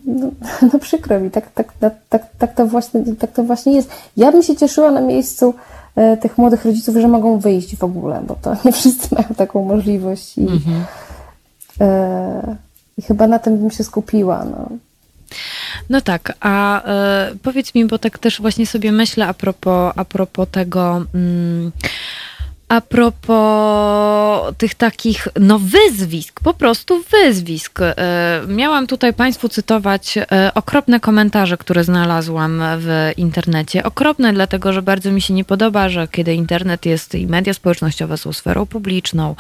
no, 0.07 0.31
no 0.73 0.79
przykro 0.79 1.21
mi, 1.21 1.31
tak, 1.31 1.51
tak, 1.51 1.73
tak, 1.81 1.95
tak, 2.09 2.23
tak, 2.39 2.55
to 2.55 2.67
właśnie, 2.67 3.03
tak 3.19 3.33
to 3.33 3.45
właśnie 3.45 3.73
jest. 3.73 3.91
Ja 4.17 4.33
bym 4.33 4.43
się 4.43 4.57
cieszyła 4.57 4.91
na 4.91 5.01
miejscu 5.01 5.55
e, 5.97 6.17
tych 6.17 6.39
młodych 6.39 6.65
rodziców, 6.65 6.97
że 6.97 7.09
mogą 7.09 7.39
wyjść 7.39 7.77
w 7.77 7.85
ogóle, 7.85 8.23
bo 8.27 8.37
to 8.43 8.57
nie 8.65 8.73
wszyscy 8.73 9.15
mają 9.15 9.29
taką 9.37 9.65
możliwość 9.65 10.39
i, 10.39 10.41
mhm. 10.41 10.85
i 12.99 13.03
chyba 13.03 13.27
na 13.27 13.39
tym 13.39 13.59
bym 13.59 13.71
się 13.71 13.85
skupiła. 13.85 14.45
No. 14.45 14.69
No 15.91 16.01
tak, 16.01 16.33
a 16.41 16.85
e, 16.85 17.35
powiedz 17.43 17.75
mi, 17.75 17.85
bo 17.85 17.99
tak 17.99 18.19
też 18.19 18.41
właśnie 18.41 18.67
sobie 18.67 18.93
myślę 18.93 19.27
a 19.27 19.35
propos, 19.35 19.93
a 19.97 20.05
propos 20.05 20.49
tego. 20.51 21.05
Mm, 21.15 21.73
a 22.69 22.81
propos 22.81 24.55
tych 24.59 24.75
takich, 24.75 25.29
no 25.41 25.59
wyzwisk, 25.59 26.41
po 26.41 26.55
prostu 26.55 27.03
wyzwisk. 27.11 27.81
E, 27.81 27.95
miałam 28.49 28.87
tutaj 28.87 29.15
Państwu 29.15 29.49
cytować 29.49 30.19
e, 30.19 30.51
okropne 30.55 31.01
komentarze, 31.01 31.57
które 31.57 31.85
znalazłam 31.85 32.63
w 32.79 33.13
internecie. 33.17 33.85
Okropne, 33.85 34.33
dlatego 34.33 34.73
że 34.73 34.83
bardzo 34.83 35.11
mi 35.13 35.23
się 35.23 35.35
nie 35.35 35.45
podoba, 35.45 35.89
że 35.89 36.09
kiedy 36.09 36.35
internet 36.35 36.87
jest 36.87 37.15
i 37.15 37.27
media 37.27 37.55
społecznościowe 37.55 38.19
są 38.19 38.33
sferą 38.33 38.67
publiczną, 38.67 39.37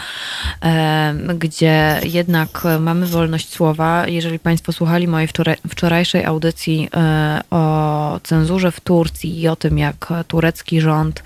e, 0.62 1.14
gdzie 1.34 2.00
jednak 2.04 2.62
mamy 2.80 3.06
wolność 3.06 3.52
słowa. 3.52 4.06
Jeżeli 4.06 4.38
Państwo 4.38 4.72
słuchali 4.72 5.08
mojej 5.08 5.28
wczorajszej 5.68 6.24
audycji 6.24 6.88
o 7.50 8.20
cenzurze 8.22 8.72
w 8.72 8.80
Turcji 8.80 9.40
i 9.40 9.48
o 9.48 9.56
tym, 9.56 9.78
jak 9.78 10.12
turecki 10.28 10.80
rząd 10.80 11.22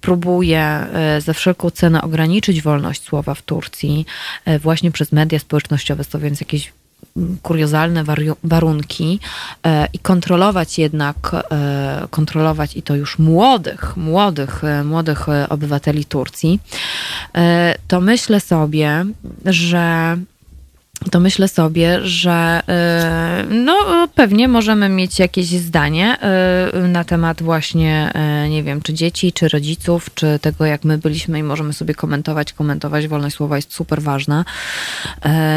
próbuje 0.00 0.60
e, 0.60 1.20
za 1.20 1.32
wszelką 1.32 1.70
cenę 1.70 2.02
ograniczyć 2.02 2.62
wolność 2.62 3.02
słowa 3.02 3.34
w 3.34 3.42
Turcji 3.42 4.06
e, 4.44 4.58
właśnie 4.58 4.90
przez 4.90 5.12
media 5.12 5.38
społecznościowe, 5.38 6.04
stawiając 6.04 6.40
jakieś 6.40 6.72
mm, 7.16 7.38
kuriozalne 7.42 8.04
warunki 8.44 9.20
e, 9.66 9.88
i 9.92 9.98
kontrolować 9.98 10.78
jednak, 10.78 11.16
kontrolować 12.10 12.76
i 12.76 12.82
to 12.82 12.96
już 12.96 13.18
młodych, 13.18 13.96
młodych, 13.96 14.62
młodych 14.84 15.26
obywateli 15.48 16.04
Turcji, 16.04 16.60
to 17.88 18.00
myślę 18.00 18.40
sobie, 18.40 19.04
że 19.44 20.16
to 21.10 21.20
myślę 21.20 21.48
sobie, 21.48 21.98
że 22.02 22.62
y, 23.50 23.54
no 23.54 24.08
pewnie 24.14 24.48
możemy 24.48 24.88
mieć 24.88 25.18
jakieś 25.18 25.46
zdanie 25.46 26.18
y, 26.84 26.88
na 26.88 27.04
temat 27.04 27.42
właśnie, 27.42 28.12
y, 28.44 28.48
nie 28.48 28.62
wiem, 28.62 28.82
czy 28.82 28.94
dzieci, 28.94 29.32
czy 29.32 29.48
rodziców, 29.48 30.10
czy 30.14 30.38
tego, 30.38 30.64
jak 30.64 30.84
my 30.84 30.98
byliśmy 30.98 31.38
i 31.38 31.42
możemy 31.42 31.72
sobie 31.72 31.94
komentować, 31.94 32.52
komentować. 32.52 33.08
Wolność 33.08 33.36
słowa 33.36 33.56
jest 33.56 33.74
super 33.74 34.02
ważna. 34.02 34.44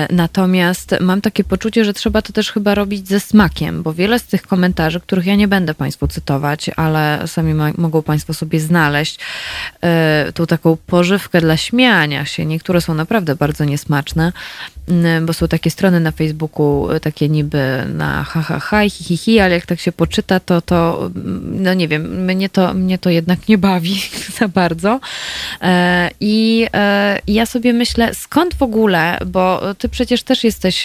Natomiast 0.10 0.96
mam 1.02 1.22
takie 1.22 1.44
poczucie, 1.44 1.86
że 1.86 1.94
trzeba 1.94 2.22
to 2.22 2.34
też 2.34 2.52
chyba 2.52 2.76
robić 2.76 3.08
ze 3.08 3.20
smakiem, 3.20 3.84
bo 3.84 3.94
wiele 3.94 4.20
z 4.20 4.24
tych 4.24 4.42
komentarzy, 4.42 5.00
których 5.00 5.26
ja 5.26 5.36
nie 5.36 5.48
będę 5.48 5.74
Państwu 5.74 6.08
cytować, 6.08 6.70
ale 6.76 7.28
sami 7.28 7.54
mogą 7.78 8.02
Państwo 8.02 8.34
sobie 8.34 8.60
znaleźć 8.60 9.20
tu 10.34 10.48
taką 10.48 10.78
pożywkę 10.88 11.42
dla 11.42 11.58
śmiania 11.58 12.26
się. 12.26 12.46
Niektóre 12.46 12.82
są 12.82 12.94
naprawdę 12.94 13.36
bardzo 13.36 13.66
niesmaczne, 13.66 14.32
bo 15.22 15.33
są 15.34 15.48
takie 15.48 15.70
strony 15.70 16.00
na 16.00 16.12
Facebooku, 16.12 16.92
e, 16.92 17.00
takie 17.00 17.30
niby 17.30 17.84
na 17.94 18.24
ha, 18.24 18.42
ha, 18.42 18.60
ha, 18.60 18.82
hi, 18.82 19.04
hi, 19.04 19.18
hi, 19.18 19.40
ale 19.40 19.56
jak 19.56 19.66
tak 19.66 19.80
się 19.80 19.92
poczyta, 19.92 20.40
to, 20.40 20.62
to 20.62 21.10
no 21.44 21.74
nie 21.74 21.88
wiem, 21.88 22.26
mnie 22.26 22.50
to, 22.50 22.74
mnie 22.74 22.98
to 22.98 23.10
jednak 23.10 23.48
nie 23.48 23.58
bawi 23.58 24.02
za 24.40 24.48
bardzo. 24.48 25.00
E, 25.62 26.10
I 26.20 26.68
e, 26.74 27.20
ja 27.28 27.46
sobie 27.46 27.74
myślę, 27.74 28.14
skąd 28.14 28.56
w 28.56 28.64
ogóle, 28.64 29.18
bo 29.26 29.62
ty 29.76 29.90
przecież 29.90 30.24
też 30.24 30.44
jesteś 30.44 30.84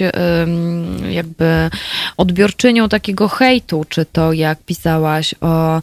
jakby 1.08 1.70
odbiorczynią 2.16 2.88
takiego 2.88 3.28
hejtu, 3.28 3.84
czy 3.88 4.04
to 4.04 4.32
jak 4.32 4.58
pisałaś 4.62 5.34
o, 5.40 5.82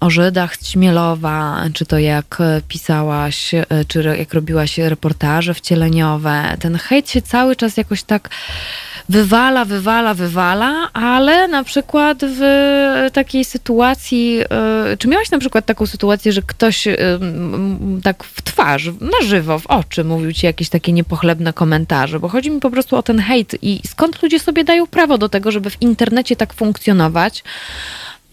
o 0.00 0.10
Żydach 0.10 0.56
z 0.56 0.72
Ćmielowa, 0.72 1.64
czy 1.74 1.86
to 1.86 1.98
jak 1.98 2.38
pisałaś, 2.68 3.50
czy 3.88 4.02
jak 4.18 4.34
robiłaś 4.34 4.78
reportaże 4.78 5.54
wcieleniowe. 5.54 6.56
Ten 6.60 6.76
hejt 6.78 6.99
się 7.08 7.22
cały 7.22 7.56
czas 7.56 7.76
jakoś 7.76 8.02
tak 8.02 8.28
wywala, 9.10 9.64
wywala, 9.64 10.14
wywala, 10.14 10.92
ale 10.92 11.48
na 11.48 11.64
przykład 11.64 12.18
w 12.22 12.40
takiej 13.12 13.44
sytuacji, 13.44 14.40
e, 14.50 14.96
czy 14.96 15.08
miałaś 15.08 15.30
na 15.30 15.38
przykład 15.38 15.66
taką 15.66 15.86
sytuację, 15.86 16.32
że 16.32 16.42
ktoś 16.42 16.86
e, 16.86 16.96
tak 18.02 18.24
w 18.24 18.42
twarz, 18.42 18.86
na 18.86 19.26
żywo, 19.26 19.58
w 19.58 19.66
oczy 19.66 20.04
mówił 20.04 20.32
ci 20.32 20.46
jakieś 20.46 20.68
takie 20.68 20.92
niepochlebne 20.92 21.52
komentarze, 21.52 22.20
bo 22.20 22.28
chodzi 22.28 22.50
mi 22.50 22.60
po 22.60 22.70
prostu 22.70 22.96
o 22.96 23.02
ten 23.02 23.18
hejt 23.18 23.56
i 23.62 23.80
skąd 23.86 24.22
ludzie 24.22 24.40
sobie 24.40 24.64
dają 24.64 24.86
prawo 24.86 25.18
do 25.18 25.28
tego, 25.28 25.50
żeby 25.50 25.70
w 25.70 25.82
internecie 25.82 26.36
tak 26.36 26.54
funkcjonować, 26.54 27.44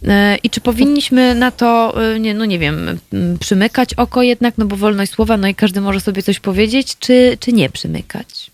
e, 0.07 0.37
i 0.43 0.49
czy 0.49 0.61
powinniśmy 0.61 1.35
na 1.35 1.51
to, 1.51 1.95
nie, 2.19 2.33
no 2.33 2.45
nie 2.45 2.59
wiem, 2.59 2.99
przymykać 3.39 3.93
oko 3.93 4.21
jednak, 4.21 4.57
no 4.57 4.65
bo 4.65 4.75
wolność 4.75 5.11
słowa, 5.11 5.37
no 5.37 5.47
i 5.47 5.55
każdy 5.55 5.81
może 5.81 5.99
sobie 5.99 6.23
coś 6.23 6.39
powiedzieć, 6.39 6.97
czy, 6.99 7.37
czy 7.39 7.53
nie 7.53 7.69
przymykać? 7.69 8.51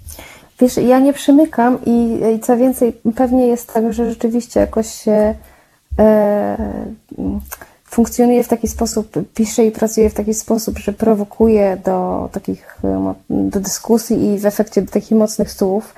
Wiesz, 0.60 0.78
ja 0.78 1.00
nie 1.00 1.14
przymykam 1.14 1.78
i, 1.86 2.20
i 2.36 2.40
co 2.40 2.58
więcej, 2.58 2.94
pewnie 3.16 3.48
jest 3.48 3.74
tak, 3.74 3.94
że 3.94 4.10
rzeczywiście 4.10 4.60
jakoś 4.60 4.92
się 4.92 5.36
e, 6.00 6.58
funkcjonuje 7.86 8.44
w 8.44 8.48
taki 8.48 8.68
sposób, 8.68 9.08
pisze 9.34 9.66
i 9.66 9.72
pracuje 9.72 10.10
w 10.10 10.14
taki 10.14 10.34
sposób, 10.34 10.80
że 10.80 10.94
prowokuje 10.94 11.78
do 11.86 12.30
takich, 12.32 12.78
do 13.30 13.60
dyskusji 13.60 14.34
i 14.34 14.40
w 14.40 14.46
efekcie 14.46 14.82
do 14.82 14.92
takich 14.92 15.18
mocnych 15.18 15.52
słów. 15.52 15.96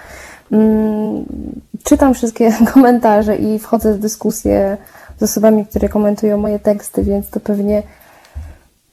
Mm, 0.52 1.26
czytam 1.84 2.14
wszystkie 2.14 2.52
komentarze 2.74 3.36
i 3.36 3.60
wchodzę 3.60 3.94
w 3.94 4.00
dyskusję 4.00 4.78
z 5.20 5.24
osobami, 5.24 5.66
które 5.66 5.90
komentują 5.90 6.38
moje 6.38 6.60
teksty, 6.60 7.04
więc 7.04 7.30
to 7.30 7.40
pewnie 7.40 7.84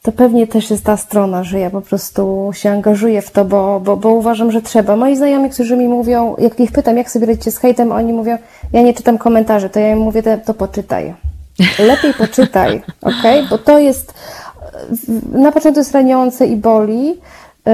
to 0.02 0.12
pewnie 0.12 0.46
też 0.46 0.70
jest 0.70 0.84
ta 0.84 0.96
strona, 0.96 1.44
że 1.44 1.58
ja 1.60 1.70
po 1.70 1.80
prostu 1.80 2.50
się 2.52 2.70
angażuję 2.70 3.22
w 3.22 3.30
to, 3.30 3.44
bo, 3.44 3.80
bo, 3.80 3.96
bo 3.96 4.08
uważam, 4.08 4.52
że 4.52 4.62
trzeba. 4.62 4.96
Moi 4.96 5.16
znajomi, 5.16 5.50
którzy 5.50 5.76
mi 5.76 5.88
mówią, 5.88 6.36
jak 6.38 6.60
ich 6.60 6.72
pytam, 6.72 6.96
jak 6.96 7.10
sobie 7.10 7.26
radzicie 7.26 7.50
z 7.50 7.58
hejtem, 7.58 7.92
oni 7.92 8.12
mówią, 8.12 8.38
ja 8.72 8.82
nie 8.82 8.94
czytam 8.94 9.18
komentarzy, 9.18 9.70
to 9.70 9.80
ja 9.80 9.92
im 9.92 9.98
mówię, 9.98 10.22
to 10.44 10.54
poczytaj. 10.54 11.14
Lepiej 11.88 12.14
poczytaj, 12.14 12.82
ok? 13.02 13.22
Bo 13.50 13.58
to 13.58 13.78
jest, 13.78 14.14
na 15.32 15.52
początku 15.52 15.80
jest 15.80 15.92
raniące 15.92 16.46
i 16.46 16.56
boli, 16.56 17.08
yy, 17.08 17.72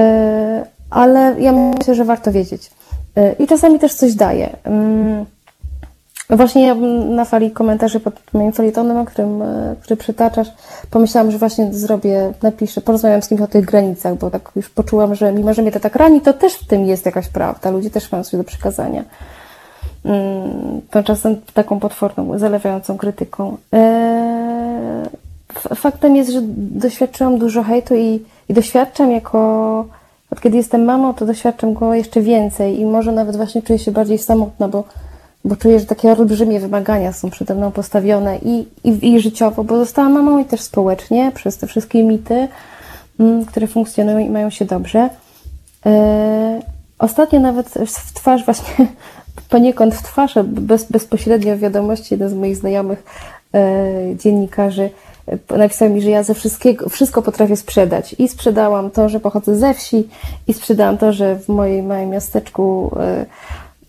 ale 0.89 1.35
ja 1.39 1.51
myślę, 1.51 1.95
że 1.95 2.05
warto 2.05 2.31
wiedzieć. 2.31 2.71
Yy, 3.15 3.35
I 3.39 3.47
czasami 3.47 3.79
też 3.79 3.93
coś 3.93 4.13
daje. 4.13 4.49
Yy, 6.29 6.37
Właśnie 6.37 6.67
ja 6.67 6.75
na 7.15 7.25
fali 7.25 7.51
komentarzy 7.51 7.99
pod 7.99 8.13
moim 8.33 8.51
felietonem, 8.51 9.05
którym, 9.05 9.41
e, 9.41 9.75
który 9.81 9.97
przytaczasz, 9.97 10.47
pomyślałam, 10.91 11.31
że 11.31 11.37
właśnie 11.37 11.73
zrobię, 11.73 12.33
napiszę, 12.43 12.81
porozmawiam 12.81 13.21
z 13.21 13.27
kimś 13.27 13.41
o 13.41 13.47
tych 13.47 13.65
granicach, 13.65 14.17
bo 14.17 14.31
tak 14.31 14.51
już 14.55 14.69
poczułam, 14.69 15.15
że 15.15 15.31
mimo, 15.31 15.53
że 15.53 15.61
mnie 15.61 15.71
to 15.71 15.79
tak 15.79 15.95
rani, 15.95 16.21
to 16.21 16.33
też 16.33 16.53
w 16.53 16.67
tym 16.67 16.85
jest 16.85 17.05
jakaś 17.05 17.27
prawda. 17.27 17.69
Ludzie 17.69 17.89
też 17.89 18.11
mają 18.11 18.23
coś 18.23 18.37
do 18.37 18.43
przekazania. 18.43 19.03
To 20.03 20.09
mm, 20.09 21.03
czasem 21.05 21.41
taką 21.53 21.79
potworną, 21.79 22.39
zalewającą 22.39 22.97
krytyką. 22.97 23.57
Eee, 23.71 25.09
faktem 25.75 26.15
jest, 26.15 26.29
że 26.29 26.39
doświadczyłam 26.57 27.39
dużo 27.39 27.63
hejtu 27.63 27.95
i, 27.95 28.25
i 28.49 28.53
doświadczam 28.53 29.11
jako, 29.11 29.85
od 30.31 30.41
kiedy 30.41 30.57
jestem 30.57 30.85
mamą, 30.85 31.13
to 31.13 31.25
doświadczam 31.25 31.73
go 31.73 31.93
jeszcze 31.93 32.21
więcej 32.21 32.79
i 32.79 32.85
może 32.85 33.11
nawet 33.11 33.35
właśnie 33.35 33.61
czuję 33.61 33.79
się 33.79 33.91
bardziej 33.91 34.17
samotna, 34.17 34.67
bo 34.67 34.83
bo 35.45 35.55
czuję, 35.55 35.79
że 35.79 35.85
takie 35.85 36.11
olbrzymie 36.11 36.59
wymagania 36.59 37.13
są 37.13 37.29
przede 37.29 37.55
mną 37.55 37.71
postawione 37.71 38.37
i, 38.37 38.67
i, 38.83 39.13
i 39.13 39.19
życiowo, 39.19 39.63
bo 39.63 39.77
zostałam 39.77 40.13
mamą 40.13 40.39
i 40.39 40.45
też 40.45 40.61
społecznie 40.61 41.31
przez 41.35 41.57
te 41.57 41.67
wszystkie 41.67 42.03
mity, 42.03 42.47
mm, 43.19 43.45
które 43.45 43.67
funkcjonują 43.67 44.17
i 44.17 44.29
mają 44.29 44.49
się 44.49 44.65
dobrze. 44.65 45.09
E, 45.85 46.61
ostatnio 46.99 47.39
nawet 47.39 47.69
w 47.69 48.13
twarz 48.13 48.45
właśnie, 48.45 48.87
poniekąd 49.49 49.95
w 49.95 50.03
twarz, 50.03 50.33
bez, 50.43 50.83
bezpośrednio 50.83 51.55
w 51.55 51.59
wiadomości 51.59 52.07
jeden 52.13 52.29
z 52.29 52.33
moich 52.33 52.55
znajomych 52.55 53.03
e, 53.53 54.15
dziennikarzy 54.15 54.89
e, 55.49 55.57
napisał 55.57 55.89
mi, 55.89 56.01
że 56.01 56.09
ja 56.09 56.23
ze 56.23 56.33
wszystkiego, 56.33 56.89
wszystko 56.89 57.21
potrafię 57.21 57.55
sprzedać. 57.55 58.15
I 58.19 58.27
sprzedałam 58.27 58.91
to, 58.91 59.09
że 59.09 59.19
pochodzę 59.19 59.55
ze 59.55 59.73
wsi 59.73 60.07
i 60.47 60.53
sprzedałam 60.53 60.97
to, 60.97 61.13
że 61.13 61.35
w 61.35 61.47
moim 61.47 61.85
małym 61.85 62.09
miasteczku 62.09 62.91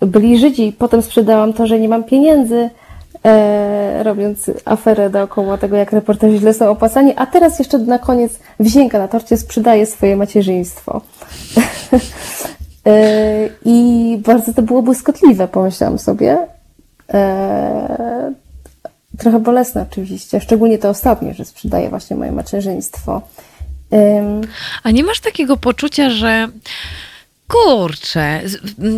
byli 0.01 0.39
Żydzi. 0.39 0.73
Potem 0.79 1.03
sprzedałam 1.03 1.53
to, 1.53 1.67
że 1.67 1.81
nie 1.81 1.89
mam 1.89 2.05
pieniędzy, 2.05 2.71
e, 3.25 4.03
robiąc 4.03 4.51
aferę 4.65 5.11
dookoła 5.11 5.59
tego, 5.59 5.77
jak 5.77 5.93
reporterzy 5.93 6.39
źle 6.39 6.55
są 6.55 6.71
opłacani. 6.71 7.13
A 7.17 7.27
teraz 7.27 7.59
jeszcze 7.59 7.79
na 7.79 7.99
koniec 7.99 8.39
wisienka 8.61 8.99
na 8.99 9.09
torcie 9.09 9.37
sprzedaje 9.37 9.87
swoje 9.87 10.17
macierzyństwo. 10.17 11.01
e, 12.87 13.49
I 13.65 14.19
bardzo 14.27 14.55
to 14.55 14.63
było 14.63 14.83
błyskotliwe, 14.83 15.49
pomyślałam 15.49 15.99
sobie. 15.99 16.39
E, 17.15 18.33
trochę 19.19 19.41
bolesne 19.41 19.87
oczywiście, 19.91 20.41
szczególnie 20.41 20.79
to 20.79 20.89
ostatnie, 20.89 21.35
że 21.35 21.45
sprzedaję 21.45 21.89
właśnie 21.89 22.17
moje 22.17 22.33
macierzyństwo. 22.33 23.23
A 24.83 24.91
nie 24.91 25.05
masz 25.05 25.21
takiego 25.21 25.57
poczucia, 25.57 26.11
że 26.11 26.49
kurczę, 27.51 28.43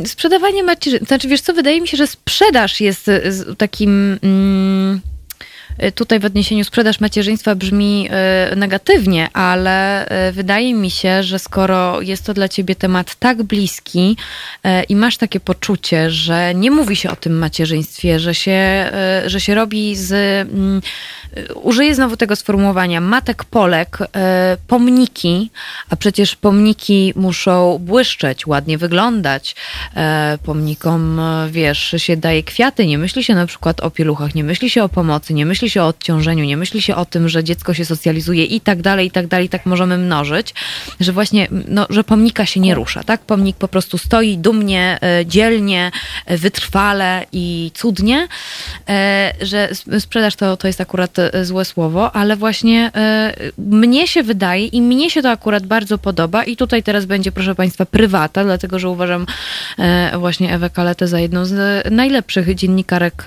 sprzedawanie 0.06 0.62
macierzyństwa, 0.62 1.08
znaczy 1.08 1.28
wiesz 1.28 1.40
co, 1.40 1.52
wydaje 1.52 1.80
mi 1.80 1.88
się, 1.88 1.96
że 1.96 2.06
sprzedaż 2.06 2.80
jest 2.80 3.10
takim... 3.58 4.18
Mm, 4.22 5.00
Y, 5.06 5.11
tutaj 5.94 6.20
w 6.20 6.24
odniesieniu 6.24 6.64
sprzedaż 6.64 7.00
macierzyństwa 7.00 7.54
brzmi 7.54 8.08
y, 8.52 8.56
negatywnie, 8.56 9.28
ale 9.32 10.06
y, 10.28 10.32
wydaje 10.32 10.74
mi 10.74 10.90
się, 10.90 11.22
że 11.22 11.38
skoro 11.38 12.00
jest 12.00 12.26
to 12.26 12.34
dla 12.34 12.48
ciebie 12.48 12.74
temat 12.74 13.14
tak 13.14 13.42
bliski 13.42 14.16
i 14.88 14.96
masz 14.96 15.16
takie 15.16 15.40
poczucie, 15.40 16.10
że 16.10 16.54
nie 16.54 16.70
mówi 16.70 16.96
się 16.96 17.10
o 17.10 17.16
tym 17.16 17.38
macierzyństwie, 17.38 18.20
że 18.20 18.34
się, 18.34 18.90
że 19.26 19.40
się 19.40 19.54
robi 19.54 19.96
z 19.96 20.12
mm, 20.12 20.82
użyję 21.54 21.94
znowu 21.94 22.16
tego 22.16 22.36
sformułowania, 22.36 23.00
matek 23.00 23.44
Polek, 23.44 23.98
pomniki, 24.66 25.50
a 25.90 25.96
przecież 25.96 26.36
pomniki 26.36 27.12
muszą 27.16 27.78
błyszczeć, 27.78 28.46
ładnie 28.46 28.78
wyglądać. 28.78 29.56
Pomnikom, 30.44 31.20
wiesz, 31.50 31.94
się 31.98 32.16
daje 32.16 32.42
kwiaty, 32.42 32.86
nie 32.86 32.98
myśli 32.98 33.24
się 33.24 33.34
na 33.34 33.46
przykład 33.46 33.80
o 33.80 33.90
pieluchach, 33.90 34.34
nie 34.34 34.44
myśli 34.44 34.70
się 34.70 34.84
o 34.84 34.88
pomocy, 34.88 35.34
nie 35.34 35.46
myśli 35.46 35.70
się 35.72 35.82
o 35.82 35.86
odciążeniu, 35.86 36.44
nie 36.44 36.56
myśli 36.56 36.82
się 36.82 36.96
o 36.96 37.04
tym, 37.04 37.28
że 37.28 37.44
dziecko 37.44 37.74
się 37.74 37.84
socjalizuje 37.84 38.44
i 38.44 38.60
tak 38.60 38.82
dalej, 38.82 39.06
i 39.06 39.10
tak 39.10 39.26
dalej, 39.26 39.48
tak 39.48 39.66
możemy 39.66 39.98
mnożyć, 39.98 40.54
że 41.00 41.12
właśnie, 41.12 41.48
no, 41.68 41.86
że 41.90 42.04
pomnika 42.04 42.46
się 42.46 42.60
nie 42.60 42.74
rusza, 42.74 43.04
tak? 43.04 43.20
Pomnik 43.20 43.56
po 43.56 43.68
prostu 43.68 43.98
stoi 43.98 44.38
dumnie, 44.38 44.98
dzielnie, 45.26 45.90
wytrwale 46.26 47.26
i 47.32 47.70
cudnie, 47.74 48.28
że 49.40 49.68
sprzedaż 49.98 50.36
to, 50.36 50.56
to 50.56 50.66
jest 50.66 50.80
akurat 50.80 51.18
E, 51.32 51.44
złe 51.44 51.64
słowo, 51.64 52.16
ale 52.16 52.36
właśnie 52.36 52.90
e, 52.94 53.34
mnie 53.58 54.06
się 54.06 54.22
wydaje 54.22 54.66
i 54.66 54.82
mnie 54.82 55.10
się 55.10 55.22
to 55.22 55.30
akurat 55.30 55.66
bardzo 55.66 55.98
podoba 55.98 56.44
i 56.44 56.56
tutaj 56.56 56.82
teraz 56.82 57.04
będzie, 57.04 57.32
proszę 57.32 57.54
Państwa, 57.54 57.86
prywata, 57.86 58.44
dlatego 58.44 58.78
że 58.78 58.88
uważam 58.88 59.26
e, 59.78 60.18
właśnie 60.18 60.54
Ewę 60.54 60.70
Kaletę 60.70 61.08
za 61.08 61.20
jedną 61.20 61.44
z 61.44 61.84
najlepszych 61.90 62.54
dziennikarek 62.54 63.24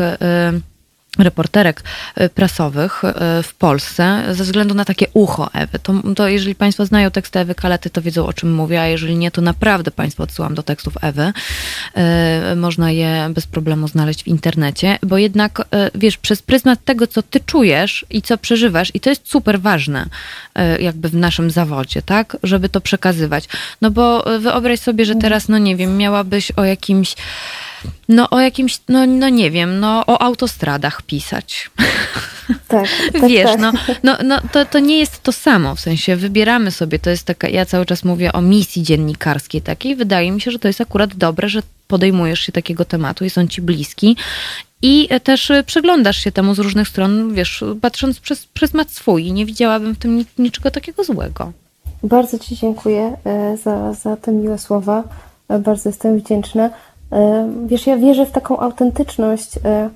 reporterek 1.20 1.84
e, 2.16 2.30
prasowych 2.30 3.04
e, 3.04 3.44
w 3.44 3.54
Polsce 3.54 4.24
ze 4.32 4.44
względu 4.44 4.74
na 4.74 4.86
takie 4.86 5.06
ucho 5.14 5.50
Ewy. 5.54 5.80
To, 5.80 5.94
to 6.16 6.28
jeżeli 6.28 6.56
Państwo 6.56 6.86
znają 6.86 7.12
teksty 7.12 7.40
Ewy 7.40 7.56
Kalety, 7.56 7.90
to 7.90 8.02
wiedzą 8.02 8.26
o 8.26 8.34
czym 8.34 8.54
mówię, 8.54 8.82
a 8.82 8.88
jeżeli 8.88 9.16
nie, 9.16 9.32
to 9.32 9.42
naprawdę 9.42 9.92
Państwo 9.92 10.24
odsyłam 10.24 10.56
do 10.56 10.64
tekstów 10.64 10.94
Ewy. 11.02 11.34
E, 11.96 12.56
można 12.56 12.92
je 12.92 13.30
bez 13.30 13.48
problemu 13.48 13.88
znaleźć 13.88 14.24
w 14.24 14.28
internecie, 14.28 15.00
bo 15.04 15.18
jednak, 15.18 15.68
wiesz, 15.96 16.18
przez 16.18 16.42
pryzmat 16.42 16.84
tego, 16.86 17.08
co 17.08 17.24
Ty 17.24 17.40
czujesz 17.40 18.06
i 18.10 18.22
co 18.22 18.38
przeżywasz, 18.38 18.92
i 18.94 19.00
to 19.00 19.10
jest 19.10 19.32
super 19.32 19.62
ważne 19.62 20.06
jakby 20.80 21.10
w 21.10 21.16
naszym 21.16 21.52
zawodzie, 21.52 22.02
tak? 22.02 22.38
Żeby 22.44 22.70
to 22.70 22.82
przekazywać. 22.82 23.48
No 23.82 23.92
bo 23.92 24.26
wyobraź 24.40 24.80
sobie, 24.80 25.06
że 25.06 25.16
teraz, 25.16 25.50
no 25.50 25.58
nie 25.58 25.76
wiem, 25.76 25.98
miałabyś 25.98 26.52
o 26.52 26.64
jakimś 26.64 27.16
no 28.10 28.30
o 28.30 28.40
jakimś, 28.40 28.80
no, 28.90 29.06
no 29.06 29.30
nie 29.30 29.52
wiem, 29.52 29.80
no 29.80 30.04
o 30.08 30.22
autostradach 30.22 31.02
pisać. 31.02 31.70
Tak, 32.68 32.88
tak 33.14 33.28
Wiesz, 33.30 33.52
tak. 33.52 33.60
no, 33.60 33.72
no, 34.04 34.18
no 34.24 34.40
to, 34.52 34.66
to 34.66 34.80
nie 34.80 35.00
jest 35.00 35.24
to 35.24 35.32
samo, 35.32 35.76
w 35.76 35.80
sensie 35.80 36.16
wybieramy 36.16 36.72
sobie, 36.72 37.00
to 37.00 37.10
jest 37.10 37.24
taka, 37.24 37.50
ja 37.50 37.66
cały 37.66 37.86
czas 37.86 38.04
mówię 38.04 38.34
o 38.34 38.42
misji 38.42 38.84
dziennikarskiej 38.84 39.62
takiej, 39.62 39.96
wydaje 39.96 40.32
mi 40.32 40.42
się, 40.42 40.52
że 40.52 40.60
to 40.60 40.68
jest 40.68 40.82
akurat 40.82 41.16
dobre, 41.16 41.50
że 41.50 41.62
podejmujesz 41.88 42.40
się 42.40 42.52
takiego 42.52 42.86
tematu, 42.86 43.24
jest 43.24 43.38
on 43.38 43.48
ci 43.48 43.62
bliski 43.62 44.16
i 44.82 45.10
też 45.24 45.52
przyglądasz 45.66 46.18
się 46.18 46.32
temu 46.32 46.56
z 46.56 46.60
różnych 46.60 46.88
stron, 46.88 47.34
wiesz, 47.34 47.64
patrząc 47.82 48.20
przez 48.20 48.46
pryzmat 48.46 48.92
swój 48.92 49.26
i 49.26 49.34
nie 49.34 49.46
widziałabym 49.46 49.96
w 49.96 49.98
tym 49.98 50.26
niczego 50.38 50.72
takiego 50.72 51.04
złego. 51.04 51.52
Bardzo 52.04 52.40
Ci 52.40 52.56
dziękuję 52.56 53.18
e, 53.26 53.58
za, 53.58 53.94
za 53.94 54.18
te 54.18 54.32
miłe 54.32 54.58
słowa. 54.58 55.04
E, 55.50 55.60
bardzo 55.60 55.90
jestem 55.90 56.20
wdzięczna. 56.20 56.70
E, 57.12 57.50
wiesz, 57.66 57.88
ja 57.88 57.98
wierzę 57.98 58.26
w 58.26 58.32
taką 58.32 58.60
autentyczność. 58.60 59.60
E, 59.66 59.90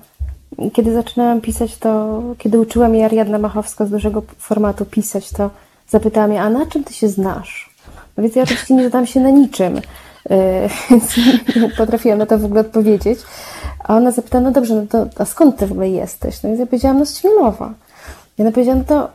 kiedy 0.72 0.94
zaczynałam 0.94 1.40
pisać, 1.40 1.76
to 1.76 2.22
kiedy 2.38 2.60
uczyła 2.60 2.88
mnie 2.88 3.04
Ariadna 3.04 3.38
Machowska 3.38 3.86
z 3.86 3.90
dużego 3.90 4.22
formatu 4.38 4.84
pisać, 4.84 5.30
to 5.30 5.50
zapytała 5.88 6.26
mnie, 6.26 6.42
a 6.42 6.50
na 6.50 6.66
czym 6.66 6.84
ty 6.84 6.94
się 6.94 7.08
znasz? 7.08 7.70
No 8.16 8.22
więc 8.22 8.36
ja 8.36 8.42
oczywiście 8.42 8.74
nie 8.74 8.84
zadałam 8.84 9.06
się 9.06 9.20
na 9.20 9.30
niczym, 9.30 9.80
e, 10.30 10.68
więc 10.90 11.16
nie 11.56 11.68
potrafiłam 11.76 12.18
na 12.18 12.26
to 12.26 12.38
w 12.38 12.44
ogóle 12.44 12.60
odpowiedzieć. 12.60 13.18
A 13.84 13.96
ona 13.96 14.10
zapytała, 14.10 14.44
no 14.44 14.50
dobrze, 14.50 14.74
no 14.74 14.86
to 14.86 15.22
a 15.22 15.24
skąd 15.24 15.56
ty 15.56 15.66
w 15.66 15.72
ogóle 15.72 15.88
jesteś? 15.88 16.42
No 16.42 16.48
więc 16.48 16.60
ja 16.60 16.66
powiedziałam, 16.66 16.98
no 16.98 17.06
z 17.06 17.18
Śmielowa. 17.18 17.74
I 18.38 18.42
ona 18.42 18.52
powiedziała, 18.52 18.78
no 18.78 18.84
to, 18.84 19.08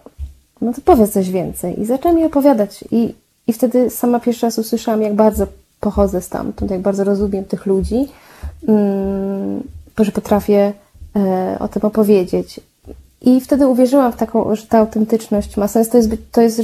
no 0.61 0.73
to 0.73 0.81
powiedz 0.85 1.11
coś 1.11 1.31
więcej. 1.31 1.81
I 1.81 1.85
zaczęła 1.85 2.13
mi 2.13 2.25
opowiadać. 2.25 2.83
I, 2.91 3.15
I 3.47 3.53
wtedy 3.53 3.89
sama 3.89 4.19
pierwszy 4.19 4.45
raz 4.45 4.59
usłyszałam, 4.59 5.01
jak 5.01 5.13
bardzo 5.15 5.47
pochodzę 5.79 6.21
stamtąd, 6.21 6.71
jak 6.71 6.81
bardzo 6.81 7.03
rozumiem 7.03 7.45
tych 7.45 7.65
ludzi, 7.65 8.07
mm, 8.67 9.63
że 9.99 10.11
potrafię 10.11 10.73
e, 11.15 11.57
o 11.59 11.67
tym 11.67 11.81
opowiedzieć. 11.81 12.59
I 13.21 13.41
wtedy 13.41 13.67
uwierzyłam 13.67 14.11
w 14.11 14.15
taką, 14.15 14.55
że 14.55 14.67
ta 14.67 14.77
autentyczność 14.77 15.57
ma 15.57 15.67
sens. 15.67 15.89
To 15.89 15.97
jest, 15.97 16.09
to 16.31 16.41
jest 16.41 16.61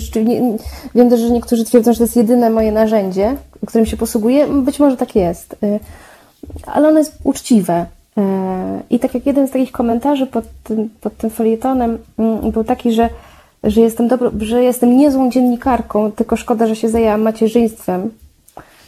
wiem 0.95 1.09
też, 1.09 1.19
że 1.19 1.29
niektórzy 1.29 1.65
twierdzą, 1.65 1.93
że 1.93 1.97
to 1.97 2.03
jest 2.03 2.15
jedyne 2.15 2.49
moje 2.49 2.71
narzędzie, 2.71 3.35
którym 3.67 3.85
się 3.85 3.97
posługuję. 3.97 4.47
Być 4.47 4.79
może 4.79 4.97
tak 4.97 5.15
jest, 5.15 5.55
e, 5.63 5.79
ale 6.65 6.87
ono 6.87 6.99
jest 6.99 7.17
uczciwe. 7.23 7.85
E, 8.17 8.81
I 8.89 8.99
tak 8.99 9.13
jak 9.13 9.25
jeden 9.25 9.47
z 9.47 9.51
takich 9.51 9.71
komentarzy 9.71 10.27
pod 10.27 10.45
tym, 10.63 10.89
pod 11.01 11.17
tym 11.17 11.31
mm, 12.17 12.51
był 12.51 12.63
taki, 12.63 12.91
że, 12.91 13.09
że, 13.63 13.81
jestem 13.81 14.07
dobro, 14.07 14.31
że 14.39 14.63
jestem 14.63 14.97
niezłą 14.97 15.31
dziennikarką, 15.31 16.11
tylko 16.11 16.35
szkoda, 16.35 16.67
że 16.67 16.75
się 16.75 16.89
zajęłam 16.89 17.21
macierzyństwem 17.21 18.09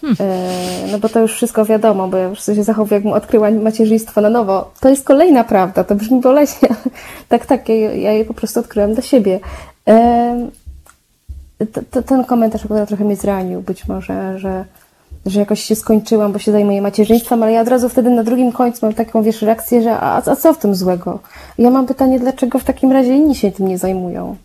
Hmm. 0.03 0.91
No 0.91 0.99
bo 0.99 1.09
to 1.09 1.19
już 1.19 1.34
wszystko 1.34 1.65
wiadomo, 1.65 2.07
bo 2.07 2.17
ja 2.17 2.27
już 2.27 2.45
się 2.45 2.63
zachowuję, 2.63 2.95
jakbym 2.95 3.13
odkryła 3.13 3.51
macierzyństwo 3.51 4.21
na 4.21 4.30
nowo. 4.30 4.71
To 4.80 4.89
jest 4.89 5.05
kolejna 5.05 5.43
prawda, 5.43 5.84
to 5.84 5.95
brzmi 5.95 6.21
boleśnie. 6.21 6.69
tak, 7.30 7.45
tak, 7.45 7.69
ja, 7.69 7.75
ja 7.75 8.11
je 8.11 8.25
po 8.25 8.34
prostu 8.34 8.59
odkryłam 8.59 8.93
do 8.93 9.01
siebie. 9.01 9.39
To, 11.91 12.03
ten 12.03 12.23
komentarz 12.23 12.65
akurat 12.65 12.88
trochę 12.88 13.03
mnie 13.05 13.15
zranił, 13.15 13.61
być 13.61 13.88
może, 13.88 14.39
że, 14.39 14.65
że 15.25 15.39
jakoś 15.39 15.63
się 15.63 15.75
skończyłam, 15.75 16.31
bo 16.31 16.39
się 16.39 16.51
zajmuję 16.51 16.81
macierzyństwem, 16.81 17.43
ale 17.43 17.51
ja 17.51 17.61
od 17.61 17.67
razu 17.67 17.89
wtedy 17.89 18.09
na 18.09 18.23
drugim 18.23 18.51
końcu 18.51 18.85
mam 18.85 18.93
taką, 18.93 19.23
wiesz, 19.23 19.41
reakcję, 19.41 19.81
że 19.81 19.99
a, 19.99 20.21
a 20.25 20.35
co 20.35 20.53
w 20.53 20.57
tym 20.57 20.75
złego? 20.75 21.19
Ja 21.57 21.69
mam 21.69 21.85
pytanie, 21.85 22.19
dlaczego 22.19 22.59
w 22.59 22.63
takim 22.63 22.91
razie 22.91 23.15
inni 23.15 23.35
się 23.35 23.51
tym 23.51 23.67
nie 23.67 23.77
zajmują? 23.77 24.35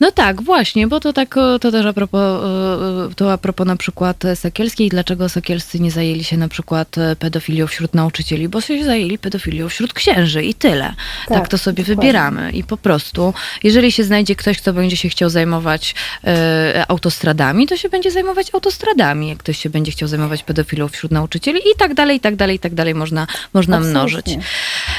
No 0.00 0.10
tak, 0.10 0.42
właśnie, 0.42 0.86
bo 0.86 1.00
to 1.00 1.12
tak, 1.12 1.34
to 1.60 1.72
też 1.72 1.86
a 1.86 1.92
propos, 1.92 2.20
e, 2.20 3.14
to 3.14 3.32
a 3.32 3.38
propos 3.38 3.66
na 3.66 3.76
przykład 3.76 4.22
Sekielskiej, 4.34 4.88
dlaczego 4.88 5.28
Sekielscy 5.28 5.80
nie 5.80 5.90
zajęli 5.90 6.24
się 6.24 6.36
na 6.36 6.48
przykład 6.48 6.96
pedofilią 7.18 7.66
wśród 7.66 7.94
nauczycieli, 7.94 8.48
bo 8.48 8.60
się 8.60 8.84
zajęli 8.84 9.18
pedofilią 9.18 9.68
wśród 9.68 9.92
księży 9.92 10.44
i 10.44 10.54
tyle. 10.54 10.94
Tak, 11.28 11.38
tak 11.38 11.48
to 11.48 11.58
sobie 11.58 11.82
dokładnie. 11.82 11.96
wybieramy 11.96 12.50
i 12.50 12.64
po 12.64 12.76
prostu, 12.76 13.34
jeżeli 13.62 13.92
się 13.92 14.04
znajdzie 14.04 14.36
ktoś, 14.36 14.58
kto 14.58 14.72
będzie 14.72 14.96
się 14.96 15.08
chciał 15.08 15.30
zajmować 15.30 15.94
e, 16.24 16.84
autostradami, 16.88 17.66
to 17.66 17.76
się 17.76 17.88
będzie 17.88 18.10
zajmować 18.10 18.54
autostradami, 18.54 19.28
jak 19.28 19.38
ktoś 19.38 19.58
się 19.58 19.70
będzie 19.70 19.92
chciał 19.92 20.08
zajmować 20.08 20.42
pedofilią 20.42 20.88
wśród 20.88 21.12
nauczycieli 21.12 21.58
i 21.58 21.78
tak 21.78 21.94
dalej, 21.94 22.16
i 22.16 22.20
tak 22.20 22.36
dalej, 22.36 22.56
i 22.56 22.58
tak 22.58 22.74
dalej 22.74 22.94
można, 22.94 23.26
można 23.54 23.80
mnożyć. 23.80 24.26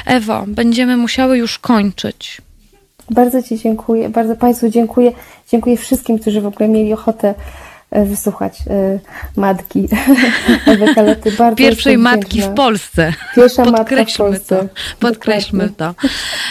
Ewo, 0.06 0.44
będziemy 0.48 0.98
musiały 0.98 1.38
już 1.38 1.60
kończyć. 1.60 2.42
Bardzo 3.12 3.44
Ci 3.44 3.58
dziękuję, 3.58 4.10
bardzo 4.10 4.36
Państwu 4.36 4.70
dziękuję. 4.70 5.12
Dziękuję 5.48 5.78
wszystkim, 5.78 6.20
którzy 6.20 6.42
w 6.42 6.46
ogóle 6.46 6.70
mieli 6.70 6.94
ochotę 6.94 7.34
wysłuchać 7.92 8.60
y, 8.68 9.00
matki 9.38 9.88
Ewy 10.68 10.96
Kalety. 10.96 11.32
Bardzo 11.32 11.56
Pierwszej 11.56 11.98
matki 11.98 12.42
w 12.42 12.48
Polsce. 12.48 13.14
Pierwsza 13.36 13.66
matka 13.66 14.06
w 14.06 14.18
Polsce. 14.18 14.58
To. 14.58 14.66
Podkreślmy 15.00 15.70
to. 15.78 15.96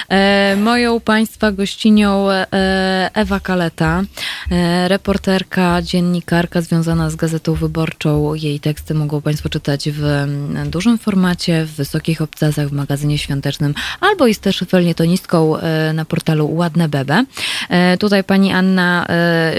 E, 0.08 0.56
moją 0.56 1.00
Państwa 1.00 1.52
gościnią 1.52 2.30
e, 2.30 3.10
Ewa 3.14 3.40
Kaleta, 3.40 4.02
e, 4.50 4.88
reporterka, 4.88 5.82
dziennikarka 5.82 6.60
związana 6.60 7.10
z 7.10 7.16
Gazetą 7.16 7.54
Wyborczą. 7.54 8.34
Jej 8.34 8.60
teksty 8.60 8.94
mogą 8.94 9.20
Państwo 9.20 9.48
czytać 9.48 9.88
w 9.92 10.26
dużym 10.66 10.98
formacie, 10.98 11.64
w 11.64 11.70
wysokich 11.70 12.22
obcasach, 12.22 12.68
w 12.68 12.72
magazynie 12.72 13.18
świątecznym, 13.18 13.74
albo 14.00 14.26
jest 14.26 14.40
też 14.40 14.64
felietonistką 14.68 15.56
e, 15.56 15.92
na 15.92 16.04
portalu 16.04 16.54
Ładne 16.54 16.88
Bebe. 16.88 17.24
E, 17.68 17.96
tutaj 17.98 18.24
Pani 18.24 18.52
Anna, 18.52 19.06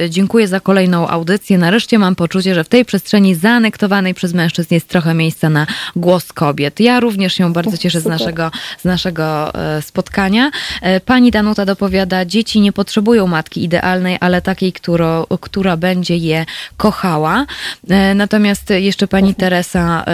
dziękuję 0.10 0.48
za 0.48 0.60
kolejną 0.60 1.08
audycję. 1.08 1.58
Nareszcie 1.58 1.75
nareszcie 1.76 2.00
mam 2.00 2.16
poczucie, 2.16 2.56
że 2.56 2.64
w 2.64 2.70
tej 2.70 2.86
przestrzeni 2.86 3.36
zaanektowanej 3.36 4.14
przez 4.14 4.34
mężczyzn 4.34 4.74
jest 4.74 4.88
trochę 4.88 5.14
miejsca 5.14 5.50
na 5.50 5.68
głos 5.96 6.34
kobiet. 6.34 6.80
Ja 6.80 7.00
również 7.00 7.34
się 7.34 7.54
bardzo 7.54 7.78
cieszę 7.78 8.02
z 8.02 8.06
naszego, 8.06 8.52
z 8.82 8.86
naszego 8.86 9.54
e, 9.56 9.82
spotkania. 9.82 10.52
E, 10.82 11.00
pani 11.00 11.32
Danuta 11.32 11.66
dopowiada, 11.66 12.26
dzieci 12.26 12.62
nie 12.62 12.74
potrzebują 12.74 13.28
matki 13.28 13.64
idealnej, 13.64 14.18
ale 14.20 14.42
takiej, 14.42 14.74
którą, 14.74 15.26
która 15.42 15.78
będzie 15.78 16.18
je 16.18 16.46
kochała. 16.78 17.46
E, 17.90 18.16
natomiast 18.16 18.70
jeszcze 18.70 19.08
pani 19.08 19.36
Teresa 19.36 20.06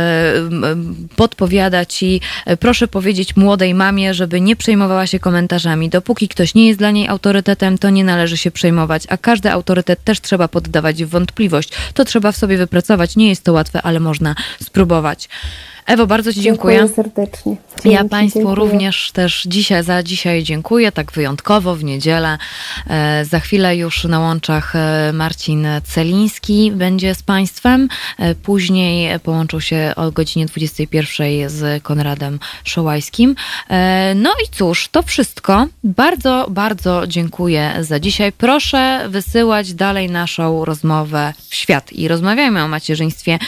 podpowiada 1.15 1.85
ci, 1.85 2.21
proszę 2.59 2.87
powiedzieć 2.87 3.35
młodej 3.35 3.73
mamie, 3.73 4.13
żeby 4.13 4.41
nie 4.41 4.55
przejmowała 4.55 5.07
się 5.07 5.19
komentarzami. 5.19 5.89
Dopóki 5.89 6.27
ktoś 6.27 6.55
nie 6.55 6.67
jest 6.67 6.79
dla 6.79 6.91
niej 6.91 7.07
autorytetem, 7.07 7.77
to 7.77 7.89
nie 7.89 8.03
należy 8.03 8.37
się 8.37 8.51
przejmować, 8.51 9.03
a 9.09 9.17
każdy 9.17 9.51
autorytet 9.51 10.03
też 10.03 10.21
trzeba 10.21 10.47
poddawać 10.47 11.03
w 11.03 11.15
wątpliwość. 11.49 11.69
To 11.93 12.05
trzeba 12.05 12.31
w 12.31 12.37
sobie 12.37 12.57
wypracować. 12.57 13.15
Nie 13.15 13.29
jest 13.29 13.43
to 13.43 13.53
łatwe, 13.53 13.81
ale 13.81 13.99
można 13.99 14.35
spróbować. 14.63 15.29
Ewo, 15.85 16.07
bardzo 16.07 16.33
Ci 16.33 16.41
dziękuję. 16.41 16.77
Dziękuję 16.77 16.95
serdecznie. 16.95 17.55
Dzięki, 17.83 17.95
ja 17.95 18.05
Państwu 18.09 18.39
dziękuję. 18.39 18.55
również 18.55 19.11
też 19.11 19.43
dzisiaj 19.45 19.83
za 19.83 20.03
dzisiaj 20.03 20.43
dziękuję, 20.43 20.91
tak 20.91 21.11
wyjątkowo 21.11 21.75
w 21.75 21.83
niedzielę. 21.83 22.37
E, 22.87 23.25
za 23.25 23.39
chwilę 23.39 23.77
już 23.77 24.03
na 24.03 24.19
łączach 24.19 24.75
e, 24.75 25.11
Marcin 25.13 25.67
Celiński 25.83 26.71
będzie 26.71 27.15
z 27.15 27.23
Państwem. 27.23 27.89
E, 28.19 28.35
później 28.35 29.19
połączył 29.19 29.61
się 29.61 29.93
o 29.95 30.11
godzinie 30.11 30.45
21 30.45 31.49
z 31.49 31.83
Konradem 31.83 32.39
Szołajskim. 32.63 33.35
No 34.15 34.33
i 34.45 34.49
cóż, 34.51 34.87
to 34.91 35.03
wszystko. 35.03 35.67
Bardzo, 35.83 36.47
bardzo 36.49 37.07
dziękuję 37.07 37.73
za 37.79 37.99
dzisiaj. 37.99 38.31
Proszę 38.31 39.05
wysyłać 39.09 39.73
dalej 39.73 40.09
naszą 40.09 40.65
rozmowę 40.65 41.33
w 41.49 41.55
świat 41.55 41.93
i 41.93 42.07
rozmawiajmy 42.07 42.63
o 42.63 42.67
macierzyństwie 42.67 43.39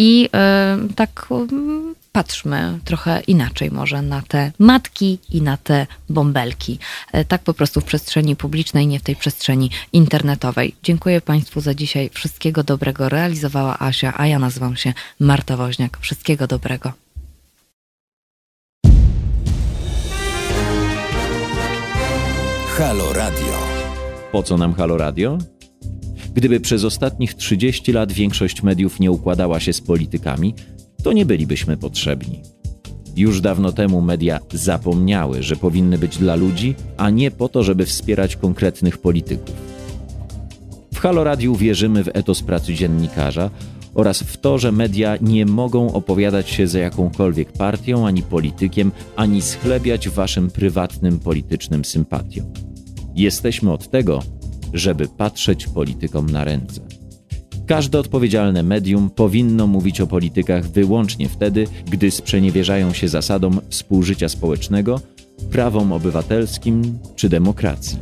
i 0.00 0.20
yy, 0.22 0.94
tak 0.94 1.26
yy, 1.30 1.94
patrzmy 2.12 2.78
trochę 2.84 3.20
inaczej 3.20 3.70
może 3.70 4.02
na 4.02 4.22
te 4.22 4.52
matki 4.58 5.18
i 5.30 5.42
na 5.42 5.56
te 5.56 5.86
bąbelki. 6.08 6.78
Yy, 7.14 7.24
tak 7.24 7.42
po 7.42 7.54
prostu 7.54 7.80
w 7.80 7.84
przestrzeni 7.84 8.36
publicznej, 8.36 8.86
nie 8.86 8.98
w 8.98 9.02
tej 9.02 9.16
przestrzeni 9.16 9.70
internetowej. 9.92 10.74
Dziękuję 10.82 11.20
Państwu 11.20 11.60
za 11.60 11.74
dzisiaj. 11.74 12.10
Wszystkiego 12.12 12.62
dobrego 12.62 13.08
realizowała 13.08 13.78
Asia, 13.78 14.14
a 14.16 14.26
ja 14.26 14.38
nazywam 14.38 14.76
się 14.76 14.92
Marta 15.20 15.56
Woźniak. 15.56 15.98
Wszystkiego 16.00 16.46
dobrego. 16.46 16.92
Halo 22.78 23.12
Radio. 23.12 23.54
Po 24.32 24.42
co 24.42 24.56
nam 24.56 24.74
Halo 24.74 24.96
Radio? 24.96 25.38
Gdyby 26.34 26.60
przez 26.60 26.84
ostatnich 26.84 27.34
30 27.34 27.92
lat 27.92 28.12
większość 28.12 28.62
mediów 28.62 29.00
nie 29.00 29.10
układała 29.10 29.60
się 29.60 29.72
z 29.72 29.80
politykami, 29.80 30.54
to 31.02 31.12
nie 31.12 31.26
bylibyśmy 31.26 31.76
potrzebni. 31.76 32.42
Już 33.16 33.40
dawno 33.40 33.72
temu 33.72 34.00
media 34.00 34.40
zapomniały, 34.52 35.42
że 35.42 35.56
powinny 35.56 35.98
być 35.98 36.18
dla 36.18 36.34
ludzi, 36.34 36.74
a 36.96 37.10
nie 37.10 37.30
po 37.30 37.48
to, 37.48 37.62
żeby 37.62 37.86
wspierać 37.86 38.36
konkretnych 38.36 38.98
polityków. 38.98 39.54
W 40.94 40.98
Halo 40.98 41.24
Radiu 41.24 41.54
wierzymy 41.54 42.04
w 42.04 42.08
etos 42.08 42.42
pracy 42.42 42.74
dziennikarza 42.74 43.50
oraz 43.94 44.22
w 44.22 44.36
to, 44.36 44.58
że 44.58 44.72
media 44.72 45.18
nie 45.20 45.46
mogą 45.46 45.92
opowiadać 45.92 46.50
się 46.50 46.66
za 46.66 46.78
jakąkolwiek 46.78 47.52
partią 47.52 48.06
ani 48.06 48.22
politykiem, 48.22 48.92
ani 49.16 49.42
schlebiać 49.42 50.08
waszym 50.08 50.50
prywatnym 50.50 51.18
politycznym 51.18 51.84
sympatiom. 51.84 52.46
Jesteśmy 53.14 53.72
od 53.72 53.90
tego, 53.90 54.22
żeby 54.74 55.08
patrzeć 55.08 55.66
politykom 55.66 56.30
na 56.30 56.44
ręce. 56.44 56.80
Każde 57.66 57.98
odpowiedzialne 57.98 58.62
medium 58.62 59.10
powinno 59.10 59.66
mówić 59.66 60.00
o 60.00 60.06
politykach 60.06 60.68
wyłącznie 60.68 61.28
wtedy, 61.28 61.66
gdy 61.90 62.10
sprzeniewierzają 62.10 62.92
się 62.92 63.08
zasadom 63.08 63.60
współżycia 63.68 64.28
społecznego, 64.28 65.00
prawom 65.50 65.92
obywatelskim 65.92 66.98
czy 67.16 67.28
demokracji. 67.28 67.98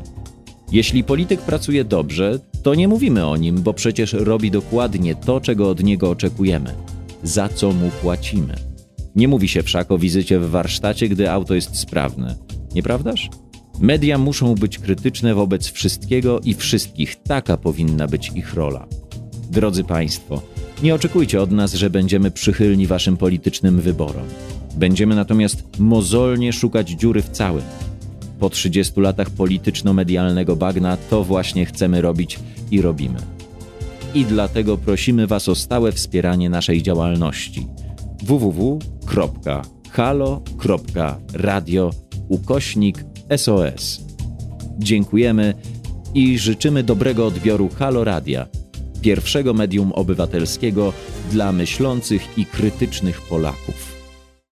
Jeśli 0.72 1.04
polityk 1.04 1.40
pracuje 1.40 1.84
dobrze, 1.84 2.38
to 2.62 2.74
nie 2.74 2.88
mówimy 2.88 3.26
o 3.26 3.36
nim, 3.36 3.62
bo 3.62 3.74
przecież 3.74 4.12
robi 4.12 4.50
dokładnie 4.50 5.14
to, 5.14 5.40
czego 5.40 5.70
od 5.70 5.82
niego 5.82 6.10
oczekujemy, 6.10 6.74
za 7.22 7.48
co 7.48 7.72
mu 7.72 7.90
płacimy. 8.02 8.54
Nie 9.16 9.28
mówi 9.28 9.48
się 9.48 9.62
wszak 9.62 9.90
o 9.90 9.98
wizycie 9.98 10.40
w 10.40 10.50
warsztacie, 10.50 11.08
gdy 11.08 11.30
auto 11.30 11.54
jest 11.54 11.76
sprawne, 11.76 12.34
nieprawdaż? 12.74 13.30
Media 13.80 14.18
muszą 14.18 14.54
być 14.54 14.78
krytyczne 14.78 15.34
wobec 15.34 15.66
wszystkiego 15.66 16.40
i 16.40 16.54
wszystkich. 16.54 17.22
Taka 17.22 17.56
powinna 17.56 18.06
być 18.06 18.30
ich 18.34 18.54
rola. 18.54 18.86
Drodzy 19.50 19.84
Państwo, 19.84 20.42
nie 20.82 20.94
oczekujcie 20.94 21.42
od 21.42 21.50
nas, 21.50 21.74
że 21.74 21.90
będziemy 21.90 22.30
przychylni 22.30 22.86
Waszym 22.86 23.16
politycznym 23.16 23.80
wyborom. 23.80 24.26
Będziemy 24.76 25.14
natomiast 25.14 25.78
mozolnie 25.78 26.52
szukać 26.52 26.90
dziury 26.90 27.22
w 27.22 27.28
całym. 27.28 27.64
Po 28.38 28.50
30 28.50 29.00
latach 29.00 29.30
polityczno-medialnego 29.30 30.56
bagna 30.56 30.96
to 30.96 31.24
właśnie 31.24 31.66
chcemy 31.66 32.00
robić 32.00 32.38
i 32.70 32.82
robimy. 32.82 33.18
I 34.14 34.24
dlatego 34.24 34.78
prosimy 34.78 35.26
Was 35.26 35.48
o 35.48 35.54
stałe 35.54 35.92
wspieranie 35.92 36.50
naszej 36.50 36.82
działalności 36.82 37.66
www.halo.radio 38.22 38.80
ukośnik 42.28 43.04
SOS. 43.36 44.00
Dziękujemy 44.78 45.54
i 46.14 46.38
życzymy 46.38 46.82
dobrego 46.82 47.26
odbioru 47.26 47.68
Halo 47.68 48.04
Radia, 48.04 48.46
pierwszego 49.00 49.54
medium 49.54 49.92
obywatelskiego 49.92 50.92
dla 51.30 51.52
myślących 51.52 52.38
i 52.38 52.46
krytycznych 52.46 53.20
Polaków. 53.20 53.97